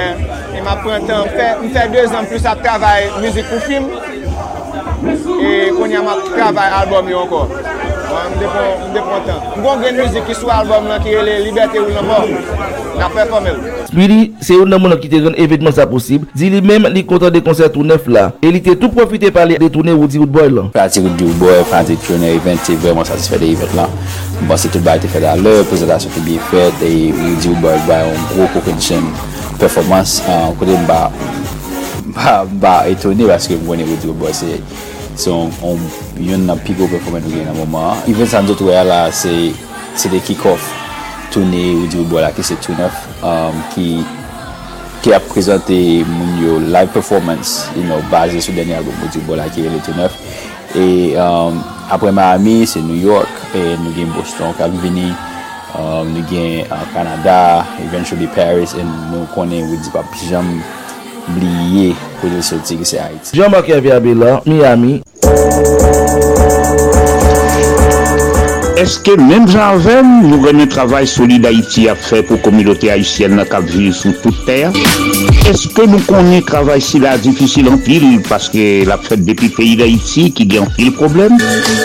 m 0.58 0.66
ap 0.66 0.82
prentan, 0.82 1.30
m 1.62 1.70
fè 1.70 1.84
2 1.94 2.16
an 2.18 2.26
plus 2.26 2.48
ap 2.50 2.58
travay 2.66 3.06
müzik 3.22 3.46
pou 3.52 3.62
film, 3.62 3.86
e 5.38 5.54
konye 5.78 6.02
m 6.02 6.10
ap 6.16 6.26
travay 6.34 6.74
album 6.80 7.14
yo 7.14 7.22
anko. 7.28 7.44
Mwen 8.08 8.38
de 8.94 9.00
kontan. 9.04 9.40
Mwen 9.58 9.64
kon 9.64 9.82
gen 9.84 9.98
müzik 9.98 10.24
ki 10.28 10.34
sou 10.36 10.50
albom 10.52 10.86
lan 10.88 11.02
ki 11.04 11.12
ele 11.18 11.34
Liberté 11.44 11.80
ou 11.82 11.92
nan 11.92 12.06
bon. 12.08 12.30
Nan 12.98 13.12
performel. 13.14 13.58
Spiri, 13.90 14.18
se 14.44 14.56
yon 14.56 14.72
nan 14.72 14.80
moun 14.82 14.94
an 14.96 15.00
ki 15.02 15.10
te 15.12 15.20
ren 15.24 15.36
evidman 15.40 15.74
sa 15.76 15.86
posib, 15.90 16.24
di 16.38 16.48
li 16.52 16.62
menm 16.64 16.88
li 16.94 17.04
kontan 17.08 17.34
de 17.34 17.42
konser 17.44 17.70
tou 17.74 17.84
nef 17.86 18.08
la. 18.10 18.28
E 18.40 18.52
li 18.54 18.62
te 18.64 18.74
tout 18.80 18.94
profite 18.96 19.30
pali 19.34 19.58
de 19.60 19.68
toune 19.74 19.92
Woody 19.96 20.22
Woodboy 20.22 20.50
lan. 20.54 20.72
Prati 20.74 21.04
Woody 21.04 21.28
Woodboy, 21.28 21.62
prati 21.70 21.98
toune 22.06 22.32
event, 22.32 22.64
te 22.64 22.78
vreman 22.80 23.08
satisfè 23.08 23.40
de 23.42 23.52
event 23.52 23.76
lan. 23.78 23.96
Bon, 24.40 24.56
se 24.56 24.72
tout 24.72 24.84
ba 24.84 24.96
te 25.02 25.10
fè 25.12 25.22
da 25.24 25.36
lè, 25.38 25.58
prezentasyon 25.68 26.16
te 26.16 26.24
bi 26.26 26.40
fèt, 26.50 26.84
e 26.88 26.94
Woody 27.12 27.52
Woodboy 27.52 27.80
ba 27.90 28.02
yon 28.06 28.28
gro 28.32 28.50
kokodisyon 28.56 29.12
performans, 29.60 30.20
kote 30.58 30.76
mba, 30.84 31.08
euh, 32.14 32.44
mba 32.54 32.78
etone, 32.90 33.28
baske 33.28 33.60
mwen 33.66 33.84
Woody 33.84 34.08
Woodboy 34.08 34.36
se... 34.36 34.62
So, 35.18 35.48
yon 36.22 36.46
nan 36.46 36.60
pigo 36.62 36.86
performen 36.86 37.24
nou 37.26 37.34
gen 37.34 37.48
nan 37.50 37.56
mouman. 37.58 38.04
Even 38.10 38.28
san 38.30 38.46
dot 38.46 38.62
wè 38.62 38.84
la, 38.86 39.08
se, 39.10 39.50
se 39.98 40.10
de 40.12 40.20
kick-off 40.22 40.68
toune 41.34 41.64
ou 41.74 41.88
di 41.90 41.98
ou 41.98 42.06
bo 42.08 42.22
la 42.22 42.30
ki 42.34 42.44
se 42.46 42.56
toune 42.62 42.86
off 42.86 43.02
um, 43.26 43.58
ki, 43.74 43.88
ki 45.02 45.14
ap 45.16 45.26
prezante 45.32 45.76
moun 46.08 46.38
yo 46.42 46.58
live 46.62 46.92
performance, 46.94 47.66
you 47.76 47.82
know, 47.88 47.98
base 48.12 48.38
sou 48.44 48.54
denye 48.56 48.78
album 48.78 48.94
ou 49.02 49.10
di 49.10 49.18
ou 49.18 49.28
bo 49.28 49.38
la 49.38 49.48
ki 49.52 49.66
le 49.66 49.82
toune 49.86 50.06
off. 50.06 50.16
E 50.78 51.16
um, 51.18 51.58
apre 51.90 52.12
Miami, 52.14 52.62
se 52.68 52.80
New 52.84 52.98
York, 53.02 53.50
e 53.56 53.74
nou 53.82 53.94
gen 53.96 54.14
Boston, 54.14 54.54
Calvini, 54.58 55.10
um, 55.74 56.10
nou 56.14 56.24
gen 56.30 56.68
uh, 56.68 56.84
Canada, 56.94 57.66
eventually 57.88 58.30
Paris, 58.38 58.76
e 58.78 58.84
nou 58.86 59.26
konen 59.34 59.66
ou 59.66 59.82
di 59.82 59.94
pa 59.94 60.04
pijam 60.14 60.58
bliye 61.28 61.94
kwenye 62.20 62.42
soti 62.42 62.76
ki 62.76 62.84
se 62.84 62.98
Haiti. 62.98 63.36
Jean-Marc 63.36 63.66
Hervé 63.66 63.92
Abela, 63.92 64.40
Miami. 64.46 65.02
Eske 68.78 69.16
menm 69.18 69.48
janvem 69.50 70.06
nou 70.28 70.38
renen 70.44 70.68
travay 70.70 71.06
soli 71.10 71.40
d'Haïti 71.42 71.88
ap 71.90 71.98
fè 71.98 72.20
pou 72.28 72.38
komilote 72.44 72.86
Haïtien 72.92 73.32
nan 73.34 73.48
kap 73.50 73.64
vil 73.66 73.88
sou 73.90 74.14
tout 74.22 74.44
ter? 74.46 74.70
Eske 75.50 75.88
nou 75.90 75.98
konen 76.06 76.44
travay 76.46 76.78
si 76.84 77.00
la 77.02 77.16
difisil 77.18 77.72
an 77.72 77.80
pil 77.82 78.06
paske 78.28 78.84
la 78.86 79.00
fèt 79.02 79.24
depi 79.26 79.50
peyi 79.56 79.74
d'Haïti 79.80 80.28
ki 80.36 80.46
gen 80.52 80.70
pil 80.76 80.92
problem? 80.94 81.34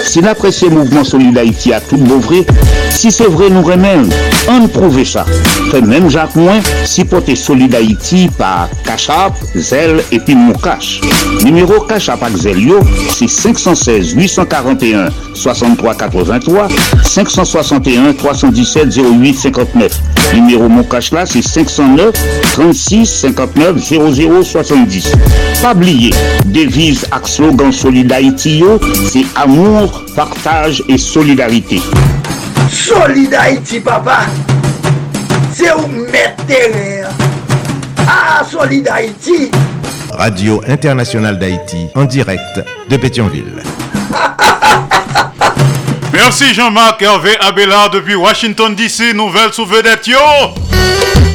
Si 0.05 0.21
la 0.21 0.35
presye 0.37 0.69
mouvment 0.69 1.07
soli 1.07 1.31
a 1.73 1.79
tout 1.81 1.97
bouvre, 1.97 2.43
si 2.93 3.09
se 3.09 3.25
vre 3.25 3.49
nou 3.49 3.65
renen, 3.65 4.05
an 4.53 4.67
prouve 4.69 5.05
sa. 5.07 5.25
Fè 5.71 5.81
menm 5.81 6.11
jak 6.13 6.35
mwen, 6.37 6.61
si 6.85 7.07
pote 7.09 7.33
soli 7.39 7.71
d'Haïti 7.73 8.27
pa 8.37 8.69
Kachap, 8.85 9.33
Zel 9.55 10.03
epi 10.11 10.35
Moukache. 10.35 11.01
Numero 11.41 11.81
Kachap 11.89 12.21
ak 12.21 12.37
Zel 12.37 12.61
yo, 12.61 12.83
se 13.09 13.25
516 13.25 14.13
841 14.19 15.09
6383 15.33 16.82
561 17.03 18.13
317 18.13 18.97
08 18.97 19.33
59 19.33 20.01
Numéro 20.33 20.67
mon 20.67 20.83
cash 20.83 21.11
là 21.11 21.25
c'est 21.25 21.41
509 21.41 22.13
36 22.53 23.05
59 23.05 23.77
00 23.77 24.43
70 24.43 25.11
Pas 25.61 25.73
oublier 25.73 26.11
devise 26.45 27.05
ak 27.11 27.27
slogan 27.27 27.71
Solidarité 27.71 28.63
c'est 29.11 29.25
amour, 29.35 30.03
partage 30.15 30.83
et 30.89 30.97
solidarité. 30.97 31.81
Solidarité 32.71 33.79
papa 33.79 34.21
c'est 35.53 35.71
où 35.73 35.87
mettre 36.11 36.43
Ah 38.07 38.43
Solidarité! 38.49 39.51
Radio 40.11 40.61
Internationale 40.67 41.39
d'Haïti 41.39 41.87
en 41.95 42.05
direct 42.05 42.61
de 42.89 42.97
Pétionville. 42.97 43.63
Merci 46.25 46.53
Jean-Marc 46.53 47.01
Hervé 47.01 47.37
Abélard 47.41 47.89
depuis 47.89 48.15
Washington 48.15 48.73
DC, 48.73 49.13
nouvelle 49.13 49.51
sous 49.51 49.65
vedette 49.65 50.07
yo. 50.07 50.17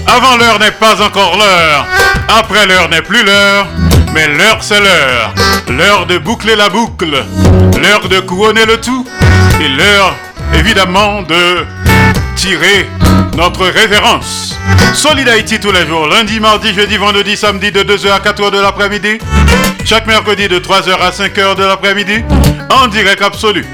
Avant 0.07 0.39
l'heure 0.39 0.59
n'est 0.59 0.71
pas 0.71 1.03
encore 1.03 1.37
l'heure. 1.37 1.85
Après 2.27 2.65
l'heure 2.67 2.89
n'est 2.89 3.03
plus 3.03 3.23
l'heure. 3.23 3.67
Mais 4.15 4.27
l'heure 4.29 4.57
c'est 4.63 4.81
l'heure. 4.81 5.35
L'heure 5.69 6.07
de 6.07 6.17
boucler 6.17 6.57
la 6.57 6.71
boucle. 6.71 7.23
L'heure 7.83 8.09
de 8.09 8.21
couronner 8.21 8.65
le 8.65 8.81
tout. 8.81 9.07
Et 9.61 9.69
l'heure 9.69 10.15
évidemment 10.55 11.21
de 11.21 11.67
tirer 12.35 12.89
notre 13.39 13.67
révérence. 13.67 14.59
Solid 14.95 15.29
Haïti 15.29 15.61
tous 15.61 15.71
les 15.71 15.87
jours, 15.87 16.09
lundi, 16.09 16.41
mardi, 16.41 16.75
jeudi, 16.75 16.97
vendredi, 16.97 17.37
samedi 17.37 17.71
de 17.71 17.83
2h 17.85 18.11
à 18.11 18.19
4h 18.19 18.51
de 18.51 18.59
l'après-midi. 18.59 19.19
Chaque 19.85 20.09
mercredi 20.09 20.49
de 20.49 20.59
3h 20.59 20.91
à 21.01 21.11
5h 21.11 21.55
de 21.55 21.63
l'après-midi. 21.63 22.25
En 22.71 22.89
direct 22.89 23.23
absolu. 23.23 23.65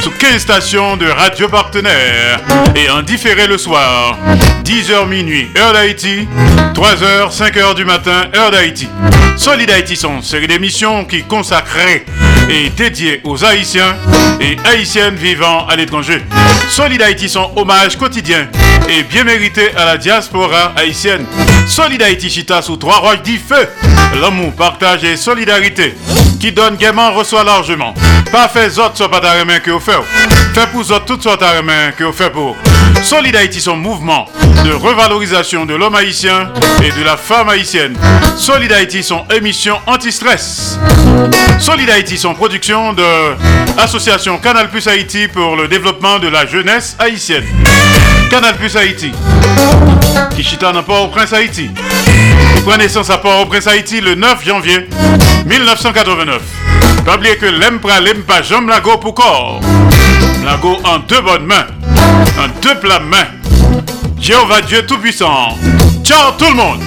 Sous 0.00 0.12
15 0.12 0.40
stations 0.40 0.96
de 0.96 1.06
radio 1.06 1.48
partenaires. 1.48 2.40
Et 2.76 2.88
en 2.90 3.02
différé 3.02 3.48
le 3.48 3.58
soir. 3.58 4.16
10h 4.64 5.08
minuit, 5.08 5.50
heure 5.58 5.72
d'Haïti. 5.72 6.28
3h, 6.74 7.36
5h 7.36 7.74
du 7.74 7.84
matin, 7.84 8.22
heure 8.36 8.52
d'Haïti. 8.52 8.88
Solid 9.36 9.68
Haïti 9.68 9.96
sont 9.96 10.18
une 10.18 10.22
série 10.22 10.46
d'émissions 10.46 11.04
qui 11.04 11.24
consacrées 11.24 12.06
et 12.48 12.70
dédiées 12.70 13.20
aux 13.24 13.44
Haïtiens 13.44 13.96
et 14.40 14.56
Haïtiennes 14.64 15.16
vivant 15.16 15.66
à 15.66 15.76
l'étranger. 15.76 16.22
Solid 16.68 17.00
Haïti 17.02 17.28
sont 17.28 17.50
hommage 17.56 17.96
quotidien 17.96 18.48
et 18.88 19.02
bien 19.02 19.24
mérité 19.24 19.74
à 19.76 19.84
la 19.84 19.96
diaspora 19.98 20.72
haïtienne. 20.76 21.26
Solid 21.66 22.00
Haïti 22.02 22.30
Chita 22.30 22.62
sous 22.62 22.76
trois 22.76 22.98
roches 22.98 23.22
dit 23.22 23.38
feu. 23.38 23.68
L'amour, 24.20 24.52
partage 24.52 25.04
et 25.04 25.16
solidarité 25.16 25.94
qui 26.40 26.52
donne 26.52 26.76
gaiement 26.76 27.12
reçoit 27.12 27.44
largement. 27.44 27.94
Pas 28.32 28.48
fait 28.48 28.78
autres 28.78 28.96
soit 28.96 29.10
pas 29.10 29.20
ta 29.20 29.60
que 29.60 29.70
vous 29.70 29.80
faites. 29.80 30.02
Fait 30.54 30.66
pour 30.70 30.80
autres 30.80 31.04
toutes 31.04 31.22
sortes 31.22 31.40
ta 31.40 31.60
que 31.92 32.04
vous 32.04 32.12
faites 32.12 32.32
pour. 32.32 32.56
Solid 33.02 33.36
Haïti 33.36 33.60
son 33.60 33.76
mouvement 33.76 34.26
de 34.64 34.72
revalorisation 34.72 35.64
de 35.66 35.74
l'homme 35.74 35.94
haïtien 35.94 36.52
et 36.82 36.90
de 36.90 37.04
la 37.04 37.16
femme 37.16 37.48
haïtienne. 37.48 37.96
Solid 38.36 38.70
Haïti 38.72 39.02
son 39.02 39.24
émission 39.34 39.78
anti-stress. 39.86 40.78
Solid 41.58 41.88
Haïti 41.88 42.18
son 42.18 42.34
production 42.34 42.92
de 42.92 43.02
Association 43.78 44.38
Canal 44.38 44.68
Plus 44.68 44.86
Haïti 44.88 45.28
pour 45.28 45.56
le 45.56 45.68
développement 45.68 46.18
de 46.18 46.28
la 46.28 46.46
jeunesse 46.46 46.96
haïtienne. 46.98 47.44
Canal 48.30 48.56
Plus 48.56 48.76
Haïti. 48.76 49.12
Qui 50.36 50.42
chita 50.42 50.72
n'a 50.72 50.82
pas 50.82 51.00
au 51.00 51.08
Prince 51.08 51.32
Haïti. 51.32 51.70
Qui 52.54 52.62
prend 52.62 52.76
naissance 52.76 53.10
à 53.10 53.18
Port-au-Prince 53.18 53.66
Haïti 53.66 54.00
le 54.00 54.14
9 54.14 54.44
janvier 54.44 54.88
1989. 55.46 56.40
Pas 57.06 57.16
oublier 57.16 57.36
que 57.36 57.46
l'empra 57.46 58.00
l'empa 58.00 58.42
jambe 58.42 58.68
lago 58.68 58.98
pour 58.98 59.14
corps. 59.14 59.60
Lago 60.44 60.76
en 60.84 60.98
deux 60.98 61.20
bonnes 61.20 61.46
mains. 61.46 61.66
En 62.38 62.48
deux 62.60 62.78
plats 62.80 63.00
mains. 63.00 63.26
Jéhovah 64.20 64.60
Dieu 64.62 64.84
Tout-Puissant. 64.86 65.56
Ciao 66.04 66.32
tout 66.38 66.46
le 66.46 66.54
monde. 66.54 66.80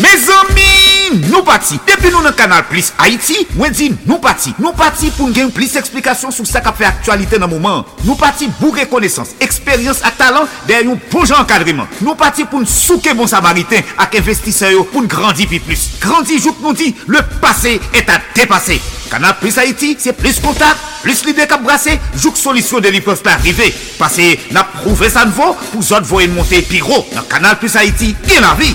Mes 0.00 0.08
amis, 0.08 0.87
nou 1.16 1.42
pati. 1.46 1.78
Depi 1.88 2.10
nou 2.12 2.24
nan 2.24 2.34
kanal 2.36 2.64
Plus 2.68 2.90
Haiti, 2.98 3.44
mwen 3.56 3.74
di 3.76 3.90
nou 4.04 4.20
pati. 4.22 4.52
Nou 4.62 4.76
pati 4.76 5.12
pou 5.16 5.28
n 5.28 5.34
gen 5.36 5.52
plis 5.54 5.76
eksplikasyon 5.80 6.34
sou 6.34 6.48
sa 6.48 6.62
ka 6.64 6.74
fe 6.76 6.86
aktualite 6.88 7.40
nan 7.40 7.50
mouman. 7.52 7.84
Nou 8.04 8.18
pati 8.20 8.50
bou 8.58 8.74
rekonesans, 8.76 9.34
eksperyans 9.44 10.02
ak 10.06 10.18
talan 10.20 10.48
der 10.68 10.86
yon 10.88 11.00
poujan 11.12 11.46
kadriman. 11.48 11.88
Nou 12.02 12.18
pati 12.18 12.46
pou 12.48 12.62
n 12.62 12.68
souke 12.68 13.14
bon 13.18 13.30
samariten 13.30 13.86
ak 14.00 14.18
investiseyo 14.20 14.84
pou 14.92 15.04
n 15.04 15.10
grandi 15.10 15.48
pi 15.50 15.62
plus. 15.64 15.88
Grandi 16.02 16.38
jouk 16.40 16.62
nou 16.64 16.76
di, 16.76 16.92
le 17.08 17.24
pase 17.42 17.78
et 17.92 18.08
a 18.08 18.20
depase. 18.36 18.78
Kanal 19.08 19.38
Plus 19.40 19.56
Haiti, 19.56 19.96
se 20.00 20.12
plis 20.12 20.38
kontak, 20.44 20.76
plis 21.02 21.24
lide 21.24 21.48
kap 21.48 21.64
brase, 21.64 21.96
jouk 22.18 22.36
solisyon 22.36 22.84
de 22.84 22.92
li 22.92 23.02
pov 23.04 23.22
pa 23.24 23.38
rive. 23.42 23.70
Pase 23.96 24.34
na 24.52 24.66
prouve 24.76 25.10
sa 25.12 25.24
nvo 25.28 25.54
pou 25.72 25.82
zot 25.82 26.06
voyen 26.08 26.36
monte 26.36 26.62
pi 26.68 26.84
ro. 26.84 27.04
Nan 27.16 27.28
Kanal 27.32 27.58
Plus 27.62 27.78
Haiti, 27.80 28.14
gen 28.28 28.44
la 28.44 28.54
vi. 28.58 28.74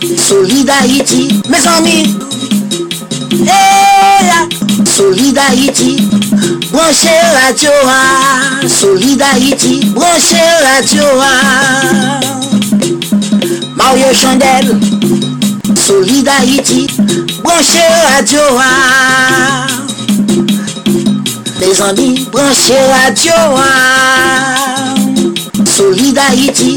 Hey, 0.00 0.16
Solid 0.16 0.68
Haïti, 0.70 1.40
mes 1.48 1.66
amis. 1.66 2.16
Hey, 3.32 4.30
Solid 4.86 5.38
Haïti, 5.38 5.96
branchez 6.70 7.08
radio, 7.34 7.70
Solid 8.66 9.22
Haïti, 9.22 9.80
branchez 9.94 10.36
radio. 10.62 11.02
Mario 13.76 14.06
Chandel, 14.12 14.78
Solid 15.86 16.28
Haïti, 16.28 16.86
branchez 17.42 17.88
radio. 18.14 18.40
Les 21.60 21.82
amis, 21.82 22.28
branchez 22.30 22.78
radio. 23.04 23.32
Solid 25.76 26.18
Haïti, 26.18 26.76